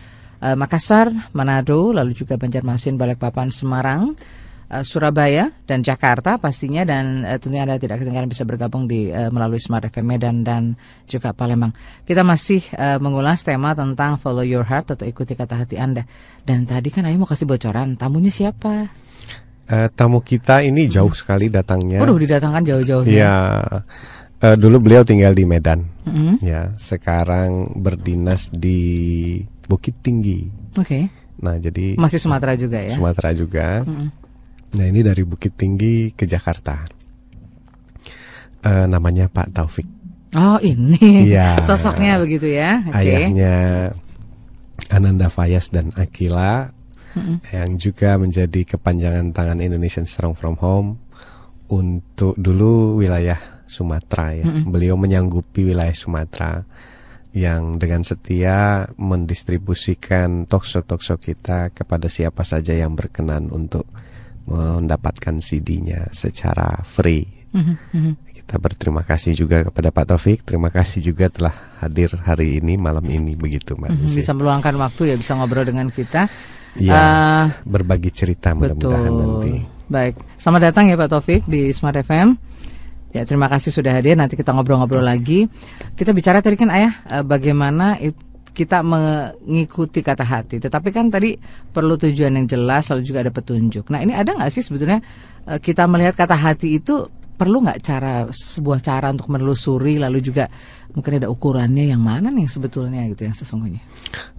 eh, 0.43 0.57
Makassar, 0.59 1.31
Manado, 1.33 1.95
lalu 1.95 2.13
juga 2.19 2.35
Banjarmasin, 2.35 2.99
Balikpapan, 2.99 3.55
Semarang, 3.55 4.19
eh, 4.67 4.83
Surabaya 4.83 5.55
dan 5.65 5.87
Jakarta 5.87 6.43
pastinya 6.43 6.83
dan 6.83 7.23
eh, 7.23 7.39
tentunya 7.39 7.63
Anda 7.63 7.79
tidak 7.79 8.03
ketinggalan 8.03 8.27
bisa 8.27 8.43
bergabung 8.43 8.91
di 8.91 9.09
eh, 9.09 9.31
melalui 9.31 9.63
Smart 9.63 9.87
FM 9.87 10.07
Medan 10.11 10.43
dan 10.43 10.75
juga 11.07 11.31
Palembang. 11.31 11.71
Kita 12.03 12.27
masih 12.27 12.61
eh, 12.75 12.99
mengulas 12.99 13.47
tema 13.47 13.73
tentang 13.79 14.19
follow 14.19 14.43
your 14.43 14.67
heart 14.67 14.91
atau 14.91 15.07
ikuti 15.07 15.39
kata 15.39 15.63
hati 15.63 15.79
Anda. 15.79 16.03
Dan 16.43 16.67
tadi 16.67 16.91
kan 16.91 17.07
Ayu 17.07 17.23
mau 17.23 17.31
kasih 17.31 17.47
bocoran, 17.47 17.95
tamunya 17.95 18.35
siapa? 18.35 19.03
Eh, 19.73 19.89
tamu 19.95 20.21
kita 20.21 20.61
ini 20.67 20.91
jauh 20.91 21.15
sekali 21.15 21.47
datangnya. 21.47 22.03
Waduh 22.03 22.19
didatangkan 22.19 22.67
jauh-jauh 22.67 23.07
Ya, 23.07 23.63
eh, 24.43 24.57
dulu 24.59 24.83
beliau 24.83 25.07
tinggal 25.07 25.33
di 25.33 25.47
Medan. 25.47 25.87
Mm-mm. 26.03 26.43
Ya, 26.43 26.75
sekarang 26.77 27.79
berdinas 27.79 28.51
di 28.51 29.39
Bukit 29.67 29.95
Tinggi. 30.01 30.47
Oke, 30.77 31.09
Nah, 31.43 31.59
jadi 31.59 31.99
masih 31.99 32.23
Sumatera 32.23 32.55
juga 32.55 32.79
ya. 32.79 32.95
Sumatera 32.95 33.31
juga. 33.35 33.83
Mm-mm. 33.83 34.09
Nah, 34.73 34.87
ini 34.87 35.03
dari 35.03 35.27
Bukit 35.27 35.53
Tinggi 35.53 36.15
ke 36.15 36.23
Jakarta. 36.23 36.81
Eh, 38.63 38.87
namanya 38.87 39.27
Pak 39.27 39.51
Taufik. 39.51 39.89
Oh 40.33 40.57
ini 40.63 41.29
Iya. 41.29 41.59
sosoknya 41.67 42.17
begitu 42.17 42.47
ya. 42.47 42.81
Oke. 42.89 42.95
Ayahnya 42.95 43.55
Ananda 44.89 45.27
Fayas 45.29 45.69
dan 45.69 45.91
Akila 45.93 46.71
Mm-mm. 47.19 47.43
yang 47.51 47.69
juga 47.77 48.17
menjadi 48.17 48.65
kepanjangan 48.65 49.35
tangan 49.35 49.59
Indonesian 49.59 50.07
Strong 50.07 50.39
From 50.39 50.57
Home 50.63 50.97
untuk 51.69 52.39
dulu 52.39 52.97
wilayah 52.97 53.37
Sumatera 53.67 54.33
ya. 54.33 54.45
Mm-mm. 54.47 54.71
Beliau 54.71 54.95
menyanggupi 54.95 55.69
wilayah 55.69 55.93
Sumatera 55.93 56.63
yang 57.33 57.81
dengan 57.81 58.05
setia 58.05 58.89
mendistribusikan 59.01 60.45
talkshow-talkshow 60.45 61.17
kita 61.17 61.73
kepada 61.73 62.13
siapa 62.13 62.45
saja 62.45 62.77
yang 62.77 62.93
berkenan 62.93 63.49
untuk 63.49 63.89
mendapatkan 64.45 65.41
CD-nya 65.41 66.13
secara 66.13 66.85
free. 66.85 67.25
Mhm, 67.53 67.75
mhm. 67.93 68.13
Kita 68.43 68.59
berterima 68.59 69.01
kasih 69.07 69.33
juga 69.33 69.65
kepada 69.65 69.89
Pak 69.95 70.13
Taufik. 70.13 70.45
Terima 70.45 70.69
kasih 70.69 71.01
juga 71.01 71.31
telah 71.33 71.55
hadir 71.81 72.13
hari 72.27 72.61
ini 72.61 72.77
malam 72.77 73.05
ini 73.07 73.33
begitu 73.39 73.79
Mbak 73.79 73.91
Mhm, 73.97 73.99
Desi. 74.09 74.19
Bisa 74.21 74.33
meluangkan 74.37 74.75
waktu 74.77 75.15
ya 75.15 75.17
bisa 75.17 75.33
ngobrol 75.39 75.65
dengan 75.65 75.89
kita. 75.89 76.29
Ya, 76.77 76.97
Ah, 76.97 77.47
berbagi 77.69 78.09
cerita 78.13 78.57
mudah-mudahan 78.57 79.13
nanti. 79.13 79.61
Betul. 79.61 79.89
Baik, 79.93 80.15
selamat 80.41 80.61
datang 80.73 80.85
ya 80.89 80.97
Pak 80.97 81.09
Taufik 81.13 81.45
di 81.45 81.69
Smart 81.77 81.97
FM. 82.01 82.37
Ya 83.13 83.29
terima 83.29 83.47
kasih 83.47 83.69
sudah 83.69 83.93
hadir. 83.93 84.17
Nanti 84.17 84.35
kita 84.35 84.57
ngobrol-ngobrol 84.57 85.05
lagi. 85.05 85.45
Kita 85.93 86.17
bicara 86.17 86.41
tadi 86.41 86.57
kan 86.57 86.73
ayah 86.73 86.93
eh, 87.13 87.25
bagaimana 87.25 88.01
it- 88.01 88.33
kita 88.53 88.85
mengikuti 88.85 90.05
kata 90.05 90.25
hati. 90.25 90.61
Tetapi 90.61 90.89
kan 90.93 91.09
tadi 91.09 91.37
perlu 91.73 91.97
tujuan 91.97 92.37
yang 92.37 92.45
jelas, 92.45 92.93
lalu 92.93 93.09
juga 93.09 93.25
ada 93.25 93.33
petunjuk. 93.33 93.89
Nah 93.89 94.05
ini 94.05 94.13
ada 94.13 94.37
nggak 94.37 94.53
sih 94.53 94.65
sebetulnya 94.65 95.01
eh, 95.49 95.61
kita 95.61 95.89
melihat 95.89 96.17
kata 96.17 96.37
hati 96.37 96.81
itu 96.81 97.05
perlu 97.33 97.65
nggak 97.65 97.81
cara 97.83 98.15
sebuah 98.31 98.79
cara 98.85 99.11
untuk 99.11 99.33
menelusuri 99.33 99.99
lalu 99.99 100.23
juga 100.23 100.47
mungkin 100.95 101.19
ada 101.19 101.27
ukurannya 101.33 101.91
yang 101.91 101.99
mana 101.99 102.29
nih 102.31 102.47
sebetulnya 102.47 103.03
gitu 103.11 103.27
yang 103.27 103.35
sesungguhnya? 103.35 103.83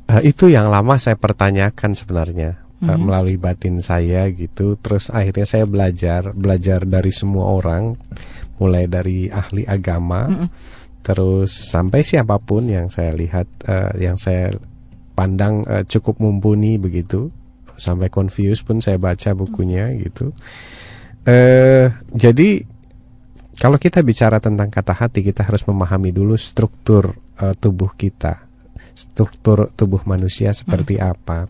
Uh, 0.08 0.22
itu 0.24 0.48
yang 0.48 0.70
lama 0.70 0.96
saya 0.96 1.18
pertanyakan 1.18 1.98
sebenarnya 1.98 2.64
mm 2.80 2.88
-hmm. 2.88 3.00
melalui 3.04 3.36
batin 3.36 3.82
saya 3.84 4.30
gitu. 4.32 4.80
Terus 4.80 5.12
akhirnya 5.12 5.44
saya 5.44 5.66
belajar 5.68 6.32
belajar 6.32 6.86
dari 6.88 7.12
semua 7.12 7.52
orang, 7.60 7.98
mulai 8.62 8.86
dari 8.86 9.30
ahli 9.32 9.66
agama, 9.66 10.30
mm 10.30 10.36
-hmm. 10.36 10.48
terus 11.02 11.52
sampai 11.52 12.06
siapa 12.06 12.38
pun 12.38 12.70
yang 12.70 12.90
saya 12.94 13.14
lihat, 13.14 13.48
uh, 13.66 13.94
yang 13.98 14.18
saya 14.20 14.54
pandang 15.14 15.62
uh, 15.66 15.86
cukup 15.86 16.22
mumpuni 16.22 16.78
begitu. 16.78 17.30
Sampai 17.74 18.14
confused 18.14 18.70
pun 18.70 18.78
saya 18.86 19.02
baca 19.02 19.34
bukunya 19.34 19.90
gitu. 19.98 20.30
Uh, 21.26 21.90
jadi 22.14 22.62
kalau 23.58 23.78
kita 23.78 24.02
bicara 24.02 24.38
tentang 24.38 24.70
kata 24.70 24.94
hati, 24.94 25.26
kita 25.26 25.46
harus 25.46 25.66
memahami 25.66 26.14
dulu 26.14 26.38
struktur 26.38 27.18
uh, 27.42 27.54
tubuh 27.58 27.94
kita, 27.98 28.46
struktur 28.94 29.74
tubuh 29.74 30.02
manusia 30.06 30.54
seperti 30.54 30.98
hmm. 30.98 31.06
apa. 31.06 31.50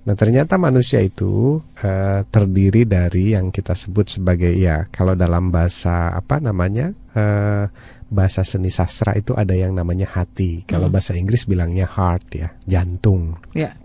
Nah 0.00 0.16
ternyata 0.16 0.56
manusia 0.56 1.04
itu 1.04 1.60
uh, 1.60 2.20
terdiri 2.24 2.88
dari 2.88 3.36
yang 3.36 3.52
kita 3.52 3.76
sebut 3.76 4.08
sebagai 4.08 4.50
ya 4.56 4.88
kalau 4.88 5.12
dalam 5.12 5.52
bahasa 5.52 6.16
apa 6.16 6.40
namanya 6.40 6.96
uh, 7.12 7.68
bahasa 8.08 8.40
seni 8.42 8.72
sastra 8.72 9.12
itu 9.14 9.36
ada 9.36 9.52
yang 9.52 9.76
namanya 9.76 10.08
hati. 10.08 10.64
Kalau 10.64 10.88
hmm. 10.88 10.94
bahasa 10.96 11.12
Inggris 11.14 11.44
bilangnya 11.44 11.84
heart 11.84 12.26
ya 12.32 12.48
jantung. 12.64 13.36
Yeah. 13.52 13.76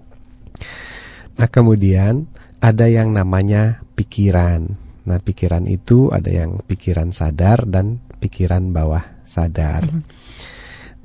Nah 1.36 1.52
kemudian 1.52 2.32
ada 2.64 2.90
yang 2.90 3.14
namanya 3.14 3.86
pikiran. 3.94 4.82
Nah, 5.06 5.22
pikiran 5.22 5.70
itu 5.70 6.10
ada 6.10 6.34
yang 6.34 6.66
pikiran 6.66 7.14
sadar 7.14 7.70
dan 7.70 8.02
pikiran 8.18 8.74
bawah 8.74 9.06
sadar. 9.22 9.86
Mm 9.86 10.02
-hmm. 10.02 10.04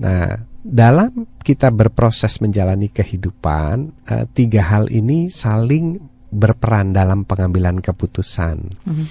Nah, 0.01 0.29
dalam 0.61 1.27
kita 1.41 1.73
berproses 1.73 2.39
menjalani 2.45 2.93
kehidupan, 2.93 3.77
uh, 4.09 4.25
tiga 4.37 4.65
hal 4.69 4.93
ini 4.93 5.33
saling 5.33 5.97
berperan 6.31 6.95
dalam 6.95 7.27
pengambilan 7.27 7.83
keputusan. 7.83 8.57
Mm 8.87 8.93
-hmm. 8.95 9.07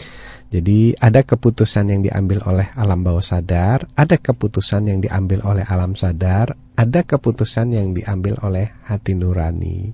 Jadi 0.50 0.98
ada 0.98 1.22
keputusan 1.22 1.94
yang 1.94 2.02
diambil 2.02 2.42
oleh 2.50 2.74
alam 2.74 3.06
bawah 3.06 3.22
sadar, 3.22 3.86
ada 3.94 4.18
keputusan 4.18 4.90
yang 4.90 4.98
diambil 4.98 5.46
oleh 5.46 5.62
alam 5.62 5.94
sadar, 5.94 6.58
ada 6.74 7.06
keputusan 7.06 7.70
yang 7.78 7.94
diambil 7.94 8.34
oleh 8.42 8.66
hati 8.90 9.14
nurani. 9.14 9.94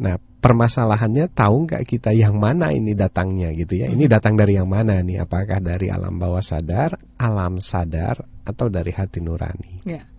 Nah, 0.00 0.16
permasalahannya 0.16 1.28
tahu 1.28 1.68
nggak 1.68 1.84
kita 1.84 2.16
yang 2.16 2.40
mana 2.40 2.72
ini 2.72 2.96
datangnya 2.96 3.52
gitu 3.52 3.84
ya. 3.84 3.92
Ini 3.92 4.08
hmm. 4.08 4.12
datang 4.16 4.32
dari 4.40 4.56
yang 4.56 4.68
mana 4.68 4.96
nih? 5.04 5.20
Apakah 5.20 5.60
dari 5.60 5.92
alam 5.92 6.16
bawah 6.16 6.40
sadar, 6.40 6.96
alam 7.20 7.60
sadar, 7.60 8.24
atau 8.48 8.72
dari 8.72 8.96
hati 8.96 9.20
nurani? 9.20 9.84
Yeah. 9.84 10.15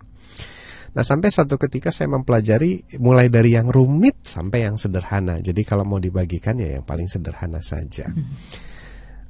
Nah 0.98 1.06
sampai 1.06 1.30
suatu 1.30 1.62
ketika 1.62 1.94
saya 1.94 2.10
mempelajari 2.10 2.98
mulai 2.98 3.30
dari 3.30 3.54
yang 3.54 3.70
rumit 3.70 4.26
sampai 4.26 4.66
yang 4.66 4.82
sederhana. 4.82 5.38
Jadi 5.38 5.62
kalau 5.62 5.86
mau 5.86 6.02
dibagikan 6.02 6.58
ya 6.58 6.74
yang 6.74 6.82
paling 6.82 7.06
sederhana 7.06 7.62
saja. 7.62 8.10
Hmm. 8.10 8.34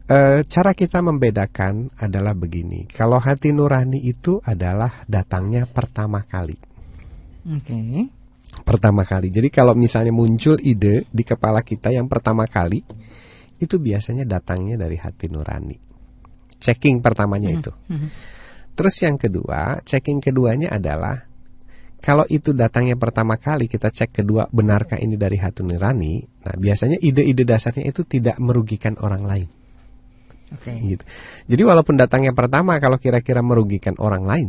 E, 0.08 0.18
cara 0.48 0.72
kita 0.72 1.04
membedakan 1.04 1.92
adalah 2.00 2.32
begini. 2.32 2.88
Kalau 2.88 3.20
hati 3.20 3.52
nurani 3.52 4.00
itu 4.00 4.40
adalah 4.40 5.04
datangnya 5.12 5.68
pertama 5.68 6.24
kali. 6.24 6.56
Oke. 7.52 7.68
Okay 7.68 8.18
pertama 8.64 9.04
kali. 9.06 9.30
Jadi 9.30 9.50
kalau 9.52 9.78
misalnya 9.78 10.14
muncul 10.16 10.58
ide 10.62 11.06
di 11.12 11.24
kepala 11.28 11.62
kita 11.62 11.94
yang 11.94 12.08
pertama 12.10 12.48
kali 12.48 12.82
itu 13.58 13.76
biasanya 13.78 14.24
datangnya 14.26 14.78
dari 14.80 14.98
hati 14.98 15.28
nurani. 15.30 15.78
Checking 16.58 17.02
pertamanya 17.02 17.54
mm-hmm. 17.54 17.62
itu. 17.62 17.72
Mm-hmm. 17.74 18.10
Terus 18.78 18.96
yang 19.02 19.18
kedua, 19.18 19.82
checking 19.82 20.22
keduanya 20.22 20.74
adalah 20.74 21.26
kalau 22.08 22.24
itu 22.32 22.56
datangnya 22.56 22.96
pertama 22.96 23.36
kali 23.36 23.68
kita 23.68 23.92
cek 23.92 24.24
kedua 24.24 24.48
benarkah 24.48 24.96
ini 24.96 25.20
dari 25.20 25.36
hati 25.36 25.60
nurani. 25.60 26.24
Nah, 26.24 26.56
biasanya 26.56 26.96
ide-ide 27.04 27.44
dasarnya 27.44 27.84
itu 27.84 28.08
tidak 28.08 28.40
merugikan 28.40 28.96
orang 29.04 29.28
lain. 29.28 29.50
Okay. 30.56 30.96
Gitu. 30.96 31.04
Jadi 31.52 31.62
walaupun 31.68 32.00
datangnya 32.00 32.32
pertama 32.32 32.80
kalau 32.80 32.96
kira-kira 32.96 33.44
merugikan 33.44 34.00
orang 34.00 34.24
lain, 34.24 34.48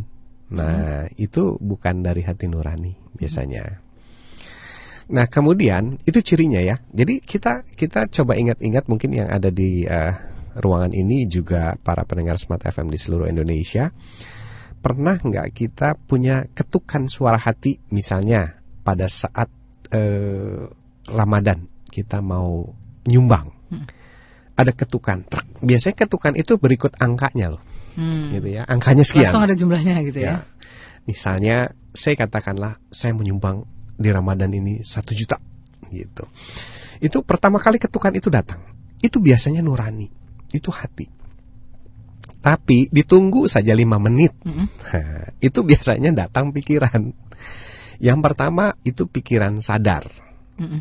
nah 0.55 1.11
hmm. 1.11 1.19
itu 1.19 1.59
bukan 1.59 2.07
dari 2.07 2.23
hati 2.23 2.47
nurani 2.47 2.95
biasanya. 3.19 3.67
Hmm. 3.67 3.83
Nah 5.19 5.27
kemudian 5.27 5.99
itu 6.07 6.23
cirinya 6.23 6.63
ya. 6.63 6.79
Jadi 6.95 7.19
kita 7.19 7.67
kita 7.75 8.07
coba 8.07 8.39
ingat-ingat 8.39 8.87
mungkin 8.87 9.19
yang 9.19 9.35
ada 9.35 9.51
di 9.51 9.83
uh, 9.83 10.15
ruangan 10.63 10.95
ini 10.95 11.27
juga 11.27 11.75
para 11.75 12.07
pendengar 12.07 12.39
Smart 12.39 12.63
FM 12.63 12.87
di 12.87 13.03
seluruh 13.03 13.27
Indonesia. 13.27 13.91
Pernah 14.89 15.21
nggak 15.21 15.49
kita 15.53 16.01
punya 16.01 16.49
ketukan 16.57 17.13
suara 17.13 17.37
hati 17.37 17.77
misalnya 17.93 18.57
pada 18.81 19.05
saat 19.05 19.53
uh, 19.93 20.65
Ramadan 21.13 21.69
kita 21.93 22.25
mau 22.25 22.65
nyumbang. 23.05 23.53
Hmm. 23.69 23.85
Ada 24.57 24.73
ketukan. 24.73 25.29
Biasanya 25.61 26.09
ketukan 26.09 26.33
itu 26.41 26.57
berikut 26.57 26.97
angkanya 26.97 27.53
loh. 27.53 27.63
Hmm. 28.01 28.33
Gitu 28.33 28.49
ya. 28.49 28.65
Angkanya 28.65 29.05
sekian. 29.05 29.29
Langsung 29.29 29.45
ada 29.45 29.53
jumlahnya 29.53 30.01
gitu 30.09 30.25
ya. 30.25 30.25
ya. 30.25 30.37
Misalnya 31.05 31.77
saya 31.93 32.17
katakanlah 32.17 32.81
saya 32.89 33.13
menyumbang 33.13 33.69
di 33.93 34.09
Ramadan 34.09 34.49
ini 34.57 34.81
satu 34.81 35.13
juta 35.13 35.37
gitu. 35.93 36.25
Itu 37.05 37.21
pertama 37.29 37.61
kali 37.61 37.77
ketukan 37.77 38.17
itu 38.17 38.33
datang. 38.33 38.65
Itu 39.05 39.21
biasanya 39.21 39.61
nurani, 39.61 40.09
itu 40.51 40.73
hati. 40.73 41.18
Tapi 42.39 42.87
ditunggu 42.89 43.51
saja 43.51 43.75
lima 43.75 43.99
menit. 43.99 44.35
Mm 44.47 44.53
-hmm. 44.53 44.67
nah, 44.95 45.25
itu 45.43 45.61
biasanya 45.67 46.11
datang 46.15 46.55
pikiran. 46.55 47.11
Yang 47.99 48.19
pertama 48.23 48.75
itu 48.87 49.11
pikiran 49.11 49.59
sadar. 49.59 50.07
Mm 50.59 50.67
-hmm. 50.67 50.81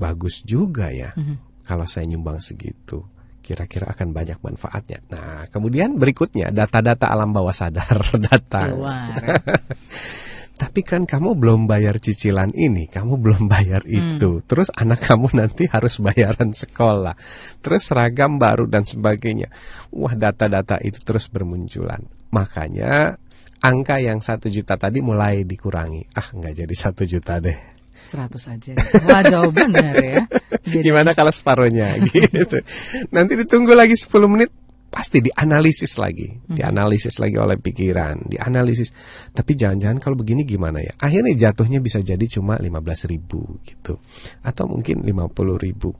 Bagus 0.00 0.40
juga 0.42 0.88
ya. 0.88 1.12
Mm 1.14 1.24
-hmm. 1.24 1.36
Kalau 1.64 1.86
saya 1.88 2.04
nyumbang 2.08 2.40
segitu 2.40 3.04
kira-kira 3.44 3.92
akan 3.92 4.16
banyak 4.16 4.40
manfaatnya. 4.40 5.04
Nah, 5.12 5.44
kemudian 5.52 6.00
berikutnya 6.00 6.48
data-data 6.48 7.12
alam 7.12 7.36
bawah 7.36 7.52
sadar 7.52 8.00
datang. 8.32 8.80
tapi 10.54 10.86
kan 10.86 11.02
kamu 11.02 11.34
belum 11.34 11.66
bayar 11.66 11.98
cicilan 11.98 12.54
ini, 12.54 12.86
kamu 12.86 13.18
belum 13.18 13.42
bayar 13.54 13.82
hmm. 13.82 13.94
itu. 13.94 14.30
Hmm. 14.38 14.44
Terus 14.46 14.68
anak 14.74 15.02
kamu 15.02 15.34
nanti 15.34 15.66
harus 15.66 15.98
bayaran 15.98 16.54
sekolah. 16.54 17.18
Terus 17.58 17.82
seragam 17.82 18.38
baru 18.38 18.70
dan 18.70 18.86
sebagainya. 18.86 19.50
Wah, 19.90 20.14
data-data 20.14 20.78
itu 20.78 21.02
terus 21.02 21.26
bermunculan. 21.26 22.06
Makanya 22.30 23.18
angka 23.64 23.98
yang 23.98 24.22
satu 24.22 24.46
juta 24.46 24.78
tadi 24.78 25.02
mulai 25.02 25.42
dikurangi. 25.42 26.14
Ah, 26.14 26.30
nggak 26.30 26.54
jadi 26.64 26.74
satu 26.74 27.02
juta 27.02 27.42
deh. 27.42 27.74
Seratus 28.04 28.46
aja. 28.46 28.78
Wah, 29.10 29.22
jawaban 29.26 29.74
benar 29.74 29.96
ya. 29.98 30.22
Jadi... 30.62 30.82
Gimana 30.86 31.18
kalau 31.18 31.34
separuhnya 31.34 31.98
gitu. 32.14 32.62
Nanti 33.10 33.34
ditunggu 33.34 33.74
lagi 33.74 33.98
10 33.98 34.10
menit 34.30 34.50
pasti 34.94 35.18
dianalisis 35.18 35.98
lagi, 35.98 36.30
hmm. 36.30 36.54
dianalisis 36.54 37.18
lagi 37.18 37.34
oleh 37.34 37.58
pikiran, 37.58 38.30
dianalisis. 38.30 38.94
Tapi 39.34 39.58
jangan-jangan 39.58 39.98
kalau 39.98 40.14
begini 40.14 40.46
gimana 40.46 40.78
ya? 40.78 40.94
Akhirnya 41.02 41.34
jatuhnya 41.34 41.82
bisa 41.82 41.98
jadi 41.98 42.22
cuma 42.30 42.54
15 42.54 43.10
ribu 43.10 43.58
gitu, 43.66 43.98
atau 44.46 44.64
mungkin 44.70 45.02
50 45.02 45.58
ribu. 45.58 45.90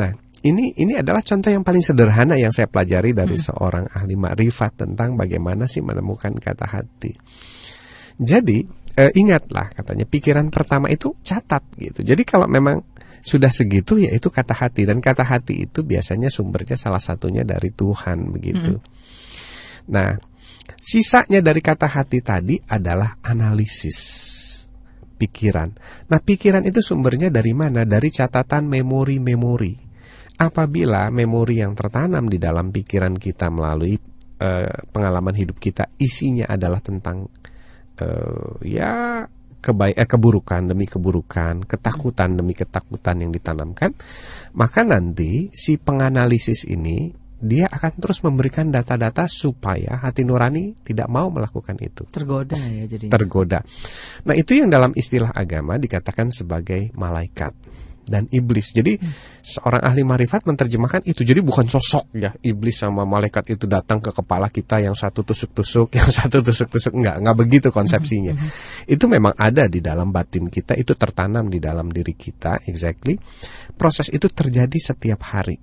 Nah, 0.00 0.16
ini 0.48 0.72
ini 0.80 0.96
adalah 0.96 1.20
contoh 1.20 1.52
yang 1.52 1.60
paling 1.60 1.84
sederhana 1.84 2.40
yang 2.40 2.56
saya 2.56 2.72
pelajari 2.72 3.12
dari 3.12 3.36
hmm. 3.36 3.44
seorang 3.52 3.84
ahli 3.92 4.16
makrifat 4.16 4.88
tentang 4.88 5.12
bagaimana 5.20 5.68
sih 5.68 5.84
menemukan 5.84 6.32
kata 6.32 6.64
hati. 6.64 7.12
Jadi 8.16 8.64
eh, 8.96 9.12
ingatlah 9.12 9.68
katanya 9.76 10.08
pikiran 10.08 10.48
pertama 10.48 10.88
itu 10.88 11.12
catat 11.20 11.68
gitu. 11.76 12.00
Jadi 12.00 12.22
kalau 12.24 12.48
memang 12.48 12.80
sudah 13.22 13.54
segitu 13.54 14.02
ya 14.02 14.10
itu 14.10 14.28
kata 14.28 14.50
hati 14.50 14.82
dan 14.82 14.98
kata 14.98 15.22
hati 15.22 15.70
itu 15.70 15.86
biasanya 15.86 16.26
sumbernya 16.26 16.74
salah 16.74 16.98
satunya 16.98 17.46
dari 17.46 17.70
Tuhan 17.70 18.34
begitu. 18.34 18.82
Hmm. 18.82 18.84
Nah, 19.94 20.18
sisanya 20.74 21.38
dari 21.38 21.62
kata 21.62 21.86
hati 21.86 22.18
tadi 22.18 22.58
adalah 22.66 23.22
analisis 23.22 23.98
pikiran. 25.22 25.70
Nah, 26.10 26.18
pikiran 26.18 26.66
itu 26.66 26.82
sumbernya 26.82 27.30
dari 27.30 27.54
mana? 27.54 27.86
Dari 27.86 28.10
catatan 28.10 28.66
memori-memori. 28.66 29.94
Apabila 30.42 31.06
memori 31.14 31.62
yang 31.62 31.78
tertanam 31.78 32.26
di 32.26 32.42
dalam 32.42 32.74
pikiran 32.74 33.14
kita 33.14 33.46
melalui 33.54 33.94
uh, 34.42 34.74
pengalaman 34.90 35.38
hidup 35.38 35.62
kita 35.62 35.86
isinya 36.02 36.50
adalah 36.50 36.82
tentang 36.82 37.30
uh, 38.02 38.58
ya 38.66 39.22
kebaik 39.62 39.94
eh, 39.94 40.08
keburukan 40.10 40.74
demi 40.74 40.90
keburukan, 40.90 41.62
ketakutan 41.62 42.34
demi 42.34 42.52
ketakutan 42.58 43.22
yang 43.22 43.30
ditanamkan, 43.30 43.94
maka 44.58 44.82
nanti 44.82 45.54
si 45.54 45.78
penganalisis 45.78 46.66
ini 46.66 47.22
dia 47.42 47.66
akan 47.66 47.98
terus 47.98 48.22
memberikan 48.22 48.70
data-data 48.70 49.26
supaya 49.26 49.98
hati 49.98 50.22
nurani 50.22 50.78
tidak 50.86 51.10
mau 51.10 51.26
melakukan 51.26 51.74
itu. 51.82 52.06
Tergoda 52.06 52.54
ya 52.54 52.86
jadi. 52.86 53.10
Tergoda. 53.10 53.66
Nah, 54.22 54.34
itu 54.38 54.54
yang 54.54 54.70
dalam 54.70 54.94
istilah 54.94 55.34
agama 55.34 55.74
dikatakan 55.74 56.30
sebagai 56.30 56.94
malaikat. 56.94 57.50
Dan 58.06 58.26
iblis. 58.30 58.74
Jadi 58.74 58.98
seorang 59.42 59.82
ahli 59.82 60.02
marifat 60.02 60.44
menerjemahkan 60.46 61.06
itu. 61.06 61.22
Jadi 61.22 61.40
bukan 61.42 61.66
sosok 61.66 62.12
ya 62.16 62.34
iblis 62.42 62.78
sama 62.78 63.06
malaikat 63.06 63.54
itu 63.54 63.64
datang 63.66 64.02
ke 64.02 64.10
kepala 64.10 64.50
kita 64.50 64.82
yang 64.82 64.94
satu 64.94 65.22
tusuk-tusuk, 65.22 65.92
yang 65.98 66.10
satu 66.10 66.42
tusuk-tusuk 66.42 66.92
enggak, 66.94 67.22
enggak 67.22 67.36
begitu 67.36 67.68
konsepsinya. 67.70 68.34
itu 68.86 69.04
memang 69.06 69.34
ada 69.38 69.66
di 69.70 69.78
dalam 69.78 70.10
batin 70.10 70.50
kita, 70.50 70.74
itu 70.74 70.94
tertanam 70.98 71.46
di 71.48 71.62
dalam 71.62 71.88
diri 71.88 72.14
kita 72.14 72.66
exactly. 72.66 73.18
Proses 73.74 74.10
itu 74.10 74.28
terjadi 74.30 74.78
setiap 74.78 75.22
hari. 75.32 75.58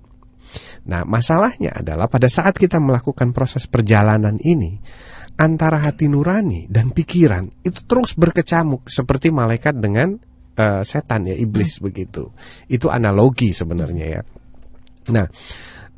Nah, 0.90 1.06
masalahnya 1.06 1.70
adalah 1.70 2.10
pada 2.10 2.26
saat 2.26 2.58
kita 2.58 2.82
melakukan 2.82 3.30
proses 3.30 3.70
perjalanan 3.70 4.34
ini, 4.42 4.82
antara 5.40 5.80
hati 5.80 6.04
nurani 6.04 6.68
dan 6.68 6.92
pikiran 6.92 7.48
itu 7.64 7.80
terus 7.88 8.12
berkecamuk 8.12 8.84
seperti 8.90 9.32
malaikat 9.32 9.72
dengan 9.80 10.20
uh, 10.60 10.82
setan 10.84 11.32
ya 11.32 11.36
iblis 11.36 11.80
hmm. 11.80 11.82
begitu. 11.88 12.28
Itu 12.68 12.92
analogi 12.92 13.56
sebenarnya 13.56 14.06
ya. 14.20 14.22
Nah, 15.10 15.26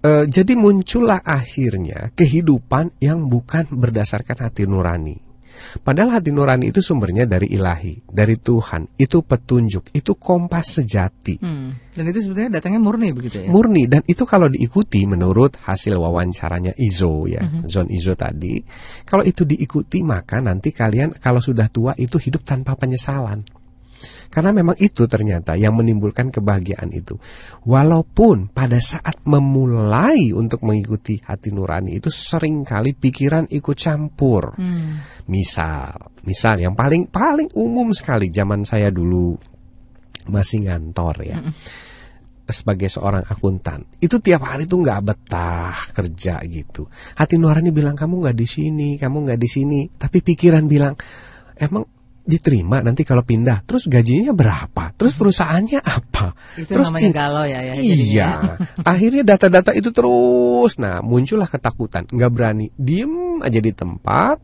uh, 0.07 0.25
jadi 0.31 0.55
muncullah 0.55 1.27
akhirnya 1.27 2.15
kehidupan 2.15 3.03
yang 3.03 3.27
bukan 3.27 3.67
berdasarkan 3.75 4.39
hati 4.47 4.71
nurani. 4.71 5.33
Padahal 5.85 6.19
hati 6.19 6.35
nurani 6.35 6.75
itu 6.75 6.83
sumbernya 6.83 7.29
dari 7.29 7.53
ilahi, 7.55 8.09
dari 8.09 8.37
Tuhan. 8.41 8.99
Itu 8.99 9.23
petunjuk, 9.23 9.95
itu 9.95 10.13
kompas 10.19 10.81
sejati. 10.81 11.39
Hmm. 11.39 11.71
Dan 11.93 12.05
itu 12.09 12.25
sebenarnya 12.25 12.61
datangnya 12.61 12.81
murni 12.83 13.13
begitu 13.13 13.47
ya? 13.47 13.49
Murni 13.49 13.87
dan 13.87 14.03
itu 14.09 14.25
kalau 14.25 14.49
diikuti 14.49 15.05
menurut 15.05 15.61
hasil 15.61 15.97
wawancaranya 15.97 16.73
Izo 16.81 17.29
ya, 17.29 17.45
hmm. 17.45 17.69
Zon 17.69 17.89
Izo 17.93 18.17
tadi. 18.17 18.61
Kalau 19.05 19.23
itu 19.23 19.45
diikuti 19.45 20.01
maka 20.03 20.41
nanti 20.41 20.73
kalian 20.73 21.17
kalau 21.21 21.39
sudah 21.39 21.69
tua 21.69 21.93
itu 22.01 22.17
hidup 22.17 22.43
tanpa 22.43 22.75
penyesalan. 22.75 23.45
Karena 24.33 24.57
memang 24.57 24.81
itu 24.81 25.05
ternyata 25.05 25.53
yang 25.61 25.77
menimbulkan 25.77 26.33
kebahagiaan 26.33 26.89
itu. 26.97 27.21
Walaupun 27.69 28.49
pada 28.49 28.81
saat 28.81 29.21
memulai 29.29 30.33
untuk 30.33 30.65
mengikuti 30.65 31.21
hati 31.21 31.53
nurani 31.53 32.01
itu 32.01 32.09
sering 32.09 32.65
kali 32.65 32.97
pikiran 32.97 33.53
ikut 33.53 33.77
campur. 33.77 34.57
Hmm. 34.57 35.05
Misal, 35.29 36.17
misal 36.25 36.65
yang 36.65 36.73
paling 36.73 37.13
paling 37.13 37.53
umum 37.53 37.93
sekali 37.93 38.33
zaman 38.33 38.65
saya 38.65 38.89
dulu 38.89 39.37
masih 40.33 40.65
ngantor 40.65 41.17
ya. 41.29 41.37
Hmm 41.37 41.53
sebagai 42.53 42.91
seorang 42.91 43.25
akuntan 43.27 43.87
itu 43.99 44.19
tiap 44.19 44.45
hari 44.45 44.69
tuh 44.69 44.85
nggak 44.85 45.01
betah 45.03 45.75
kerja 45.95 46.43
gitu 46.47 46.87
hati 47.17 47.41
nurani 47.41 47.71
bilang 47.71 47.95
kamu 47.95 48.27
nggak 48.27 48.37
di 48.37 48.47
sini 48.47 48.89
kamu 49.01 49.31
nggak 49.31 49.41
di 49.41 49.49
sini 49.49 49.81
tapi 49.95 50.21
pikiran 50.21 50.67
bilang 50.67 50.95
emang 51.57 51.87
diterima 52.23 52.79
nanti 52.81 53.03
kalau 53.03 53.27
pindah. 53.27 53.67
Terus 53.67 53.91
gajinya 53.91 54.31
berapa? 54.31 54.95
Terus 54.95 55.15
perusahaannya 55.19 55.81
apa? 55.83 56.35
Itu 56.55 56.71
terus 56.71 56.87
namanya 56.89 57.11
galau 57.11 57.45
ya, 57.47 57.61
ya 57.63 57.75
iya. 57.79 58.31
Akhirnya 58.93 59.27
data-data 59.27 59.75
itu 59.75 59.91
terus. 59.91 60.79
Nah 60.79 61.03
muncullah 61.03 61.51
ketakutan. 61.51 62.07
Nggak 62.09 62.31
berani. 62.31 62.67
Diem 62.79 63.43
aja 63.43 63.59
di 63.59 63.73
tempat. 63.75 64.39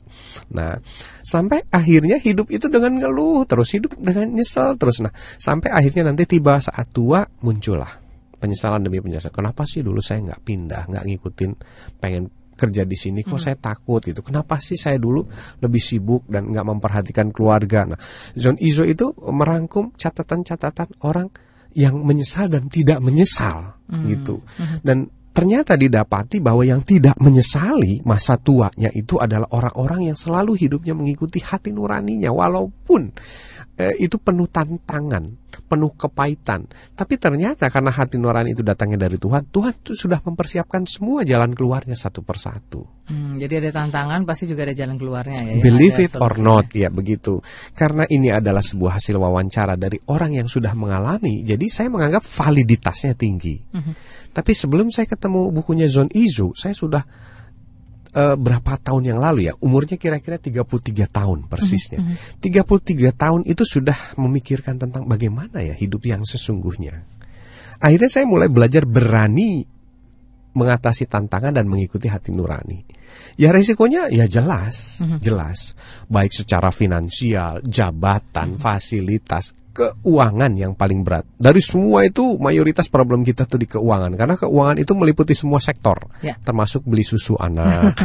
Nah 0.54 0.78
sampai 1.22 1.66
akhirnya 1.70 2.18
hidup 2.18 2.50
itu 2.50 2.66
dengan 2.66 2.98
ngeluh. 2.98 3.46
Terus 3.46 3.68
hidup 3.74 3.94
dengan 3.98 4.34
nyesel. 4.34 4.74
Terus 4.74 4.98
nah 5.02 5.14
sampai 5.38 5.70
akhirnya 5.70 6.10
nanti 6.10 6.26
tiba 6.26 6.58
saat 6.58 6.90
tua 6.90 7.22
muncullah 7.46 7.90
penyesalan 8.38 8.82
demi 8.82 9.02
penyesalan. 9.02 9.34
Kenapa 9.34 9.66
sih 9.66 9.82
dulu 9.82 9.98
saya 9.98 10.22
nggak 10.22 10.42
pindah 10.42 10.82
nggak 10.90 11.04
ngikutin 11.06 11.50
pengen 11.98 12.30
kerja 12.58 12.82
di 12.82 12.98
sini 12.98 13.22
kok 13.22 13.38
hmm. 13.38 13.44
saya 13.46 13.56
takut 13.56 14.02
gitu. 14.02 14.18
Kenapa 14.26 14.58
sih 14.58 14.74
saya 14.74 14.98
dulu 14.98 15.22
lebih 15.62 15.78
sibuk 15.78 16.26
dan 16.26 16.50
nggak 16.50 16.66
memperhatikan 16.66 17.30
keluarga? 17.30 17.86
Nah, 17.86 18.00
Zon 18.34 18.58
Izo 18.58 18.82
itu 18.82 19.14
merangkum 19.30 19.94
catatan-catatan 19.94 20.98
orang 21.06 21.30
yang 21.78 22.02
menyesal 22.02 22.50
dan 22.50 22.66
tidak 22.66 22.98
menyesal 22.98 23.78
hmm. 23.86 24.04
gitu. 24.10 24.42
Hmm. 24.58 24.82
Dan 24.82 24.98
ternyata 25.30 25.78
didapati 25.78 26.42
bahwa 26.42 26.66
yang 26.66 26.82
tidak 26.82 27.14
menyesali 27.22 28.02
masa 28.02 28.34
tuanya 28.42 28.90
itu 28.90 29.22
adalah 29.22 29.46
orang-orang 29.54 30.10
yang 30.10 30.18
selalu 30.18 30.58
hidupnya 30.58 30.98
mengikuti 30.98 31.38
hati 31.38 31.70
nuraninya 31.70 32.34
walaupun 32.34 33.14
eh, 33.78 33.94
itu 34.02 34.18
penuh 34.18 34.50
tantangan, 34.50 35.24
penuh 35.70 35.94
kepahitan. 35.94 36.66
Tapi 36.98 37.14
ternyata 37.14 37.70
karena 37.70 37.94
hati 37.94 38.18
nurani 38.18 38.52
itu 38.52 38.66
datangnya 38.66 39.06
dari 39.06 39.16
Tuhan, 39.16 39.46
Tuhan 39.48 39.72
itu 39.86 39.94
sudah 39.94 40.18
mempersiapkan 40.18 40.82
semua 40.84 41.22
jalan 41.22 41.54
keluarnya 41.54 41.94
satu 41.94 42.26
persatu. 42.26 42.82
Hmm, 43.08 43.40
jadi 43.40 43.64
ada 43.64 43.70
tantangan, 43.72 44.28
pasti 44.28 44.44
juga 44.50 44.68
ada 44.68 44.74
jalan 44.76 45.00
keluarnya 45.00 45.40
ya. 45.40 45.54
Believe 45.64 45.96
it 46.04 46.18
or 46.18 46.36
not, 46.42 46.68
ya 46.74 46.92
begitu. 46.92 47.40
Karena 47.72 48.04
ini 48.10 48.28
adalah 48.28 48.60
sebuah 48.60 49.00
hasil 49.00 49.16
wawancara 49.16 49.78
dari 49.80 49.96
orang 50.10 50.36
yang 50.36 50.50
sudah 50.50 50.74
mengalami, 50.76 51.46
jadi 51.46 51.64
saya 51.70 51.88
menganggap 51.88 52.20
validitasnya 52.20 53.16
tinggi. 53.16 53.56
Hmm. 53.72 53.94
Tapi 54.34 54.52
sebelum 54.52 54.92
saya 54.92 55.08
ketemu 55.08 55.48
bukunya 55.54 55.88
Zon 55.88 56.12
Izu, 56.12 56.52
saya 56.52 56.76
sudah 56.76 57.00
uh, 58.14 58.36
berapa 58.38 58.78
tahun 58.80 59.14
yang 59.14 59.18
lalu 59.20 59.50
ya 59.50 59.54
umurnya 59.58 60.00
kira-kira 60.00 60.38
33 60.40 60.64
tahun 61.08 61.38
persisnya. 61.50 62.00
Mm 62.00 62.06
-hmm. 62.40 62.64
33 62.64 63.12
tahun 63.14 63.40
itu 63.44 63.62
sudah 63.66 64.16
memikirkan 64.16 64.80
tentang 64.80 65.04
bagaimana 65.04 65.60
ya 65.60 65.74
hidup 65.74 66.04
yang 66.06 66.24
sesungguhnya. 66.24 67.04
Akhirnya 67.78 68.10
saya 68.10 68.26
mulai 68.26 68.50
belajar 68.50 68.88
berani 68.88 69.62
mengatasi 70.58 71.06
tantangan 71.06 71.54
dan 71.54 71.70
mengikuti 71.70 72.10
hati 72.10 72.34
nurani. 72.34 72.82
Ya 73.38 73.54
resikonya 73.54 74.10
ya 74.10 74.26
jelas, 74.26 74.98
mm 74.98 75.04
-hmm. 75.06 75.18
jelas. 75.22 75.78
Baik 76.10 76.34
secara 76.34 76.74
finansial, 76.74 77.62
jabatan, 77.62 78.54
mm 78.54 78.56
-hmm. 78.58 78.62
fasilitas, 78.62 79.54
keuangan 79.78 80.52
yang 80.58 80.74
paling 80.74 81.06
berat. 81.06 81.22
Dari 81.38 81.62
semua 81.62 82.02
itu 82.02 82.34
mayoritas 82.42 82.90
problem 82.90 83.22
kita 83.22 83.46
tuh 83.46 83.62
di 83.62 83.70
keuangan 83.70 84.18
karena 84.18 84.34
keuangan 84.34 84.82
itu 84.82 84.92
meliputi 84.98 85.38
semua 85.38 85.62
sektor, 85.62 86.10
ya. 86.18 86.34
termasuk 86.42 86.82
beli 86.82 87.06
susu 87.06 87.38
anak. 87.38 87.94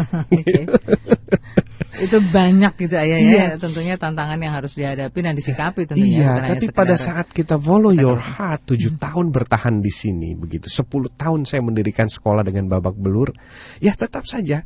itu 1.94 2.18
banyak 2.34 2.74
gitu 2.74 2.96
ayah 2.98 3.20
ya. 3.22 3.22
iya. 3.22 3.44
ya 3.54 3.58
tentunya 3.62 3.96
tantangan 4.02 4.42
yang 4.42 4.54
harus 4.58 4.74
dihadapi 4.74 5.20
dan 5.22 5.38
disikapi 5.38 5.86
tentunya 5.86 6.26
iya 6.26 6.32
tapi 6.42 6.74
pada 6.74 6.98
saat 6.98 7.30
kita 7.30 7.54
follow 7.62 7.94
your 7.94 8.18
heart 8.18 8.66
tujuh 8.66 8.98
hmm. 8.98 9.02
tahun 9.02 9.30
bertahan 9.30 9.78
di 9.78 9.94
sini 9.94 10.34
begitu 10.34 10.74
sepuluh 10.74 11.14
tahun 11.14 11.46
saya 11.46 11.62
mendirikan 11.62 12.10
sekolah 12.10 12.42
dengan 12.42 12.66
babak 12.66 12.98
belur 12.98 13.30
ya 13.78 13.94
tetap 13.94 14.26
saja 14.26 14.66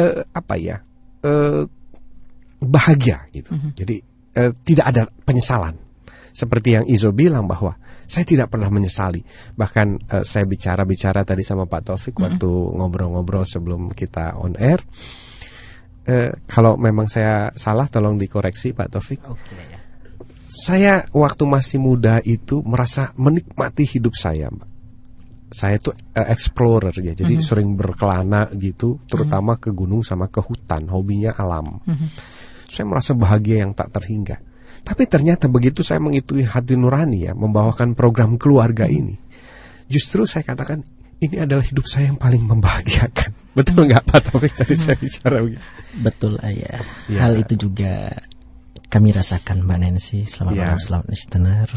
uh, 0.00 0.24
apa 0.32 0.54
ya 0.56 0.80
uh, 1.28 1.68
bahagia 2.64 3.28
gitu 3.36 3.52
-hmm. 3.52 3.76
jadi 3.76 3.96
uh, 4.40 4.52
tidak 4.64 4.86
ada 4.96 5.02
penyesalan 5.28 5.76
seperti 6.32 6.80
yang 6.80 6.84
Izo 6.88 7.12
bilang 7.12 7.44
bahwa 7.44 7.76
saya 8.08 8.24
tidak 8.24 8.48
pernah 8.52 8.72
menyesali. 8.72 9.20
Bahkan 9.54 9.86
uh, 10.08 10.24
saya 10.24 10.48
bicara-bicara 10.48 11.22
tadi 11.28 11.44
sama 11.44 11.68
Pak 11.68 11.92
Taufik 11.92 12.16
mm 12.16 12.18
-hmm. 12.18 12.24
waktu 12.24 12.50
ngobrol-ngobrol 12.80 13.44
sebelum 13.44 13.92
kita 13.92 14.40
on 14.40 14.56
air. 14.56 14.80
Uh, 16.02 16.34
kalau 16.50 16.74
memang 16.80 17.06
saya 17.06 17.54
salah 17.54 17.86
tolong 17.86 18.16
dikoreksi 18.16 18.72
Pak 18.72 18.88
Taufik. 18.90 19.20
Okay, 19.22 19.64
ya. 19.70 19.78
Saya 20.52 20.94
waktu 21.16 21.44
masih 21.48 21.78
muda 21.80 22.20
itu 22.24 22.60
merasa 22.64 23.16
menikmati 23.16 23.88
hidup 23.88 24.12
saya, 24.12 24.52
Mbak. 24.52 24.68
Saya 25.52 25.76
tuh 25.80 25.92
uh, 25.92 26.28
explorer 26.32 26.96
ya, 26.96 27.12
jadi 27.12 27.36
mm 27.36 27.40
-hmm. 27.40 27.48
sering 27.48 27.70
berkelana 27.76 28.48
gitu, 28.56 29.00
terutama 29.04 29.56
mm 29.56 29.58
-hmm. 29.60 29.64
ke 29.68 29.70
gunung 29.76 30.02
sama 30.04 30.32
ke 30.32 30.40
hutan, 30.40 30.88
hobinya 30.88 31.36
alam. 31.36 31.80
Mm 31.84 31.92
-hmm. 31.92 32.08
Saya 32.72 32.84
merasa 32.88 33.12
bahagia 33.12 33.64
yang 33.64 33.76
tak 33.76 33.92
terhingga 33.92 34.40
tapi 34.82 35.06
ternyata 35.06 35.46
begitu 35.46 35.86
saya 35.86 36.02
mengikuti 36.02 36.42
hati 36.42 36.74
nurani 36.74 37.30
ya, 37.30 37.32
membawakan 37.38 37.94
program 37.94 38.34
keluarga 38.34 38.86
hmm. 38.86 38.98
ini, 38.98 39.14
justru 39.86 40.26
saya 40.26 40.42
katakan 40.42 40.82
ini 41.22 41.38
adalah 41.38 41.62
hidup 41.62 41.86
saya 41.86 42.10
yang 42.10 42.18
paling 42.18 42.42
membahagiakan. 42.42 43.30
Betul 43.58 43.86
nggak 43.86 44.04
Pak 44.10 44.20
Taufik 44.26 44.52
tadi 44.58 44.74
hmm. 44.74 44.82
saya 44.82 44.96
bicara 44.98 45.36
begitu? 45.38 45.62
Betul 46.02 46.32
ayah. 46.42 46.82
Ya. 47.06 47.18
Hal 47.22 47.38
itu 47.38 47.54
juga 47.68 48.10
kami 48.90 49.14
rasakan 49.14 49.62
Mbak 49.62 49.78
Nancy. 49.78 50.26
Selamat 50.26 50.52
ya. 50.52 50.62
malam, 50.66 50.80
selamat 50.82 51.06
listener. 51.08 51.68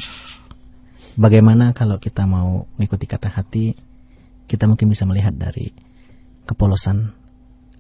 Bagaimana 1.16 1.72
kalau 1.72 2.02
kita 2.02 2.26
mau 2.28 2.68
mengikuti 2.76 3.06
kata 3.08 3.32
hati, 3.32 3.78
kita 4.50 4.66
mungkin 4.68 4.92
bisa 4.92 5.08
melihat 5.08 5.32
dari 5.32 5.72
kepolosan 6.44 7.14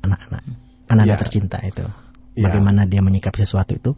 anak-anak, 0.05 0.43
anak-anak 0.87 1.17
ya. 1.17 1.21
tercinta 1.21 1.57
itu. 1.65 1.83
Ya. 2.37 2.47
Bagaimana 2.47 2.85
dia 2.85 3.01
menyikapi 3.01 3.41
sesuatu 3.41 3.73
itu 3.75 3.91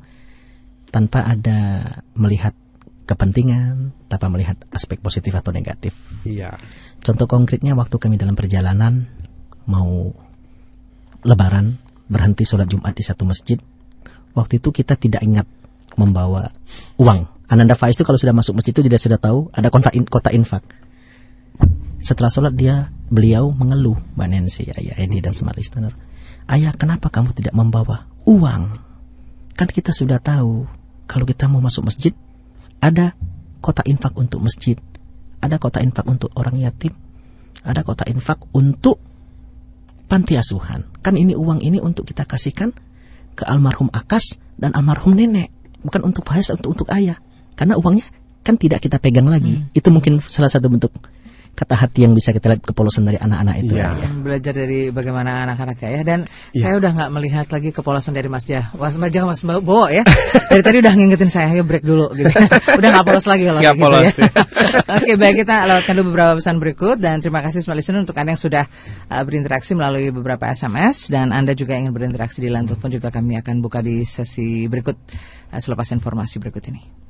tanpa 0.89 1.27
ada 1.27 1.83
melihat 2.15 2.55
kepentingan, 3.07 3.95
tanpa 4.11 4.27
melihat 4.27 4.59
aspek 4.75 4.99
positif 4.99 5.31
atau 5.31 5.55
negatif. 5.55 5.95
Iya. 6.27 6.59
Contoh 6.99 7.25
konkretnya 7.25 7.71
waktu 7.73 7.95
kami 7.95 8.19
dalam 8.19 8.35
perjalanan 8.35 9.07
mau 9.67 10.11
lebaran 11.23 11.79
berhenti 12.11 12.43
sholat 12.43 12.67
Jumat 12.67 12.95
di 12.95 13.03
satu 13.03 13.23
masjid. 13.23 13.59
Waktu 14.35 14.59
itu 14.59 14.69
kita 14.75 14.99
tidak 14.99 15.23
ingat 15.23 15.47
membawa 15.95 16.51
uang. 16.99 17.25
Ananda 17.47 17.79
Faiz 17.79 17.95
itu 17.95 18.03
kalau 18.03 18.19
sudah 18.19 18.35
masuk 18.35 18.59
masjid 18.59 18.75
itu 18.75 18.83
tidak 18.83 18.99
sudah 18.99 19.19
tahu 19.19 19.47
ada 19.55 19.71
kota 19.71 19.89
in, 19.95 20.03
kota 20.03 20.29
infak. 20.35 20.67
Setelah 22.03 22.27
sholat 22.27 22.53
dia 22.53 22.91
beliau 23.07 23.49
mengeluh 23.55 23.97
Mbak 24.19 24.27
Nancy, 24.27 24.67
Ayah 24.67 24.99
Edi 24.99 25.23
dan 25.23 25.31
Smart 25.31 25.55
Listener. 25.55 25.95
Ayah 26.47 26.75
kenapa 26.75 27.07
kamu 27.07 27.35
tidak 27.35 27.55
membawa 27.55 28.07
uang? 28.27 28.86
Kan 29.57 29.67
kita 29.67 29.89
sudah 29.91 30.21
tahu 30.21 30.69
kalau 31.09 31.25
kita 31.25 31.49
mau 31.49 31.59
masuk 31.59 31.89
masjid 31.89 32.13
ada 32.77 33.17
kota 33.59 33.81
infak 33.89 34.13
untuk 34.15 34.45
masjid. 34.45 34.77
ada 35.37 35.61
kota 35.61 35.77
infak 35.85 36.09
untuk 36.09 36.33
orang 36.33 36.57
yatim, 36.57 36.97
ada 37.61 37.85
kota 37.85 38.09
infak 38.09 38.41
untuk 38.57 38.97
panti 40.09 40.33
asuhan. 40.33 40.81
Kan 41.05 41.13
ini 41.13 41.37
uang 41.37 41.61
ini 41.61 41.77
untuk 41.77 42.09
kita 42.09 42.25
kasihkan 42.25 42.73
ke 43.37 43.45
almarhum 43.45 43.93
Akas 43.93 44.41
dan 44.57 44.73
almarhum 44.73 45.13
nenek, 45.13 45.53
bukan 45.85 46.09
untuk 46.09 46.25
Faiz 46.25 46.49
untuk 46.49 46.73
untuk 46.73 46.87
ayah. 46.89 47.21
Karena 47.53 47.77
uangnya 47.77 48.09
kan 48.41 48.57
tidak 48.57 48.81
kita 48.81 48.97
pegang 48.97 49.29
lagi. 49.29 49.61
Hmm. 49.61 49.69
Itu 49.77 49.93
mungkin 49.93 50.17
salah 50.25 50.49
satu 50.49 50.73
bentuk 50.73 50.89
kata 51.57 51.73
hati 51.73 52.05
yang 52.05 52.13
bisa 52.13 52.29
kita 52.29 52.53
lihat 52.53 52.61
kepolosan 52.61 53.09
dari 53.09 53.17
anak-anak 53.17 53.65
itu 53.65 53.81
ya. 53.81 53.89
ya. 53.97 54.09
Belajar 54.21 54.53
dari 54.53 54.93
bagaimana 54.93 55.49
anak-anak 55.49 55.81
ya 55.81 56.05
dan 56.05 56.29
ya. 56.53 56.61
saya 56.69 56.73
udah 56.77 56.91
nggak 56.93 57.11
melihat 57.17 57.45
lagi 57.49 57.73
kepolosan 57.73 58.13
dari 58.13 58.29
Mas 58.29 58.45
Jah. 58.45 58.69
Mas 58.77 58.93
Jah 58.93 59.25
Mas 59.25 59.41
Bowo 59.41 59.89
ya. 59.89 60.05
dari 60.53 60.61
tadi 60.61 60.77
udah 60.85 60.93
ngingetin 60.93 61.33
saya 61.33 61.49
ayo 61.49 61.65
break 61.65 61.81
dulu 61.81 62.13
gitu. 62.13 62.29
udah 62.79 62.89
nggak 62.93 63.05
polos 63.09 63.25
lagi 63.25 63.43
kalau 63.49 63.61
gitu 63.65 63.81
polos, 63.81 64.13
ya. 64.21 64.29
ya. 64.29 64.31
Oke, 65.01 65.13
baik 65.17 65.35
kita 65.41 65.65
lewatkan 65.65 65.93
dulu 65.97 66.05
beberapa 66.13 66.31
pesan 66.37 66.61
berikut 66.61 67.01
dan 67.01 67.25
terima 67.25 67.41
kasih 67.41 67.65
semua 67.65 67.73
listener 67.73 68.05
untuk 68.05 68.13
Anda 68.13 68.37
yang 68.37 68.41
sudah 68.45 68.63
uh, 69.09 69.23
berinteraksi 69.25 69.73
melalui 69.73 70.13
beberapa 70.13 70.45
SMS 70.53 71.09
dan 71.09 71.33
Anda 71.33 71.57
juga 71.57 71.73
ingin 71.73 71.89
berinteraksi 71.89 72.37
di 72.37 72.53
line 72.53 72.69
telepon 72.69 72.93
juga 72.93 73.09
kami 73.09 73.33
akan 73.41 73.65
buka 73.65 73.81
di 73.81 74.05
sesi 74.05 74.69
berikut 74.69 74.93
uh, 75.49 75.57
selepas 75.57 75.89
informasi 75.89 76.37
berikut 76.37 76.61
ini. 76.69 77.06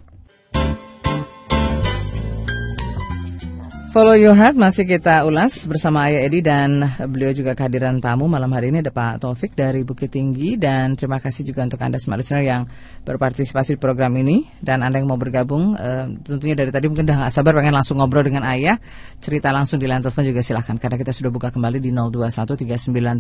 Follow 3.98 4.14
Your 4.14 4.38
Heart 4.38 4.62
masih 4.62 4.86
kita 4.86 5.26
ulas 5.26 5.66
bersama 5.66 6.06
Ayah 6.06 6.22
Edi 6.30 6.46
dan 6.46 6.86
beliau 7.10 7.34
juga 7.34 7.58
kehadiran 7.58 7.98
tamu 7.98 8.30
malam 8.30 8.54
hari 8.54 8.70
ini 8.70 8.86
ada 8.86 8.94
Pak 8.94 9.26
Taufik 9.26 9.58
dari 9.58 9.82
Bukit 9.82 10.14
Tinggi 10.14 10.54
dan 10.54 10.94
terima 10.94 11.18
kasih 11.18 11.42
juga 11.42 11.66
untuk 11.66 11.82
Anda 11.82 11.98
semua 11.98 12.22
listener 12.22 12.46
yang 12.46 12.70
berpartisipasi 13.02 13.74
di 13.74 13.80
program 13.82 14.14
ini 14.22 14.46
dan 14.62 14.86
Anda 14.86 15.02
yang 15.02 15.10
mau 15.10 15.18
bergabung 15.18 15.74
uh, 15.74 16.14
tentunya 16.22 16.54
dari 16.54 16.70
tadi 16.70 16.86
mungkin 16.94 17.10
udah 17.10 17.26
gak 17.26 17.42
sabar 17.42 17.58
pengen 17.58 17.74
langsung 17.74 17.98
ngobrol 17.98 18.22
dengan 18.22 18.46
Ayah 18.46 18.78
cerita 19.18 19.50
langsung 19.50 19.82
di 19.82 19.90
line 19.90 20.06
telepon 20.06 20.30
juga 20.30 20.46
silahkan 20.46 20.78
karena 20.78 21.02
kita 21.02 21.10
sudah 21.10 21.34
buka 21.34 21.50
kembali 21.50 21.82
di 21.82 21.90
021398 21.90 23.18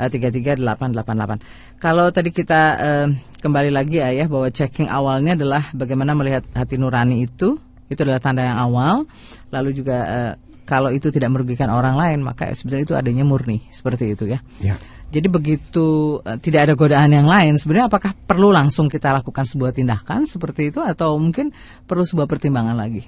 uh, 0.00 0.08
33888 0.08 1.76
kalau 1.76 2.08
tadi 2.08 2.32
kita 2.32 2.60
uh, 2.80 3.12
kembali 3.36 3.68
lagi 3.68 4.00
Ayah 4.00 4.32
bahwa 4.32 4.48
checking 4.48 4.88
awalnya 4.88 5.36
adalah 5.36 5.68
bagaimana 5.76 6.16
melihat 6.16 6.40
hati 6.56 6.80
nurani 6.80 7.28
itu 7.28 7.60
itu 7.94 8.02
adalah 8.02 8.20
tanda 8.20 8.42
yang 8.42 8.58
awal. 8.58 9.06
Lalu 9.54 9.70
juga 9.72 9.96
uh, 10.04 10.32
kalau 10.64 10.88
itu 10.90 11.12
tidak 11.12 11.30
merugikan 11.30 11.68
orang 11.68 11.94
lain, 11.94 12.24
maka 12.24 12.48
sebenarnya 12.56 12.84
itu 12.88 12.96
adanya 12.96 13.24
murni 13.24 13.68
seperti 13.68 14.16
itu 14.16 14.24
ya. 14.24 14.40
ya. 14.64 14.80
Jadi 15.12 15.28
begitu 15.28 16.18
uh, 16.24 16.40
tidak 16.40 16.66
ada 16.68 16.74
godaan 16.74 17.12
yang 17.12 17.28
lain, 17.28 17.60
sebenarnya 17.60 17.92
apakah 17.92 18.16
perlu 18.16 18.50
langsung 18.50 18.88
kita 18.88 19.12
lakukan 19.12 19.44
sebuah 19.44 19.76
tindakan 19.76 20.24
seperti 20.24 20.72
itu 20.72 20.80
atau 20.80 21.20
mungkin 21.20 21.52
perlu 21.84 22.02
sebuah 22.02 22.26
pertimbangan 22.26 22.74
lagi? 22.74 23.04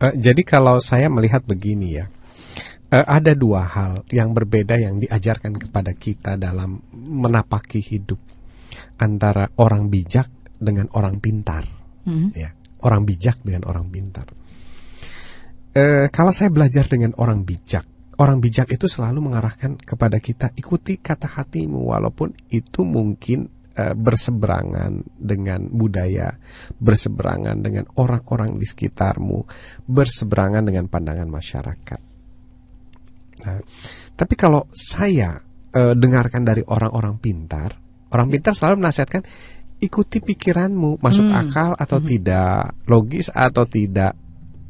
Uh, 0.00 0.16
jadi 0.16 0.42
kalau 0.42 0.80
saya 0.80 1.12
melihat 1.12 1.44
begini 1.44 2.00
ya, 2.00 2.08
uh, 2.90 3.06
ada 3.06 3.36
dua 3.36 3.68
hal 3.68 3.92
yang 4.08 4.32
berbeda 4.32 4.80
yang 4.80 4.98
diajarkan 4.98 5.60
kepada 5.60 5.92
kita 5.92 6.40
dalam 6.40 6.80
menapaki 6.90 7.84
hidup 7.84 8.18
antara 8.96 9.52
orang 9.60 9.92
bijak 9.92 10.32
dengan 10.56 10.88
orang 10.96 11.20
pintar, 11.20 11.68
hmm. 12.08 12.32
ya 12.32 12.56
orang 12.82 13.02
bijak 13.06 13.40
dengan 13.42 13.66
orang 13.66 13.88
pintar. 13.88 14.26
E, 15.72 16.12
kalau 16.12 16.34
saya 16.34 16.52
belajar 16.52 16.84
dengan 16.84 17.16
orang 17.16 17.48
bijak, 17.48 17.88
orang 18.20 18.38
bijak 18.44 18.68
itu 18.70 18.84
selalu 18.84 19.24
mengarahkan 19.24 19.80
kepada 19.80 20.20
kita 20.20 20.52
ikuti 20.52 21.00
kata 21.00 21.26
hatimu 21.26 21.96
walaupun 21.96 22.36
itu 22.52 22.84
mungkin 22.84 23.48
e, 23.72 23.84
berseberangan 23.96 25.16
dengan 25.16 25.64
budaya, 25.72 26.36
berseberangan 26.76 27.56
dengan 27.64 27.88
orang-orang 27.96 28.60
di 28.60 28.66
sekitarmu, 28.68 29.38
berseberangan 29.88 30.62
dengan 30.68 30.86
pandangan 30.92 31.28
masyarakat. 31.30 32.00
Nah, 33.42 33.58
tapi 34.12 34.34
kalau 34.36 34.68
saya 34.76 35.40
e, 35.72 35.96
dengarkan 35.96 36.44
dari 36.44 36.62
orang-orang 36.62 37.16
pintar, 37.16 37.72
orang 38.12 38.28
pintar 38.28 38.52
selalu 38.52 38.84
menasihatkan 38.84 39.22
ikuti 39.82 40.22
pikiranmu 40.22 41.02
masuk 41.02 41.26
hmm. 41.26 41.40
akal 41.42 41.70
atau 41.74 41.98
hmm. 41.98 42.06
tidak 42.06 42.78
logis 42.86 43.26
atau 43.34 43.66
tidak 43.66 44.14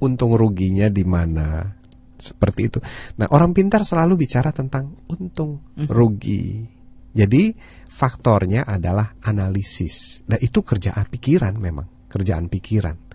untung 0.01 0.33
ruginya 0.35 0.89
di 0.89 1.05
mana 1.05 1.69
seperti 2.17 2.61
itu. 2.73 2.79
Nah 3.21 3.29
orang 3.29 3.53
pintar 3.53 3.85
selalu 3.85 4.25
bicara 4.25 4.51
tentang 4.57 5.05
untung 5.13 5.61
hmm. 5.77 5.87
rugi. 5.93 6.65
Jadi 7.13 7.53
faktornya 7.93 8.65
adalah 8.65 9.21
analisis. 9.21 10.25
Nah 10.33 10.41
itu 10.41 10.65
kerjaan 10.65 11.05
pikiran 11.13 11.53
memang 11.61 12.09
kerjaan 12.09 12.49
pikiran. 12.49 13.13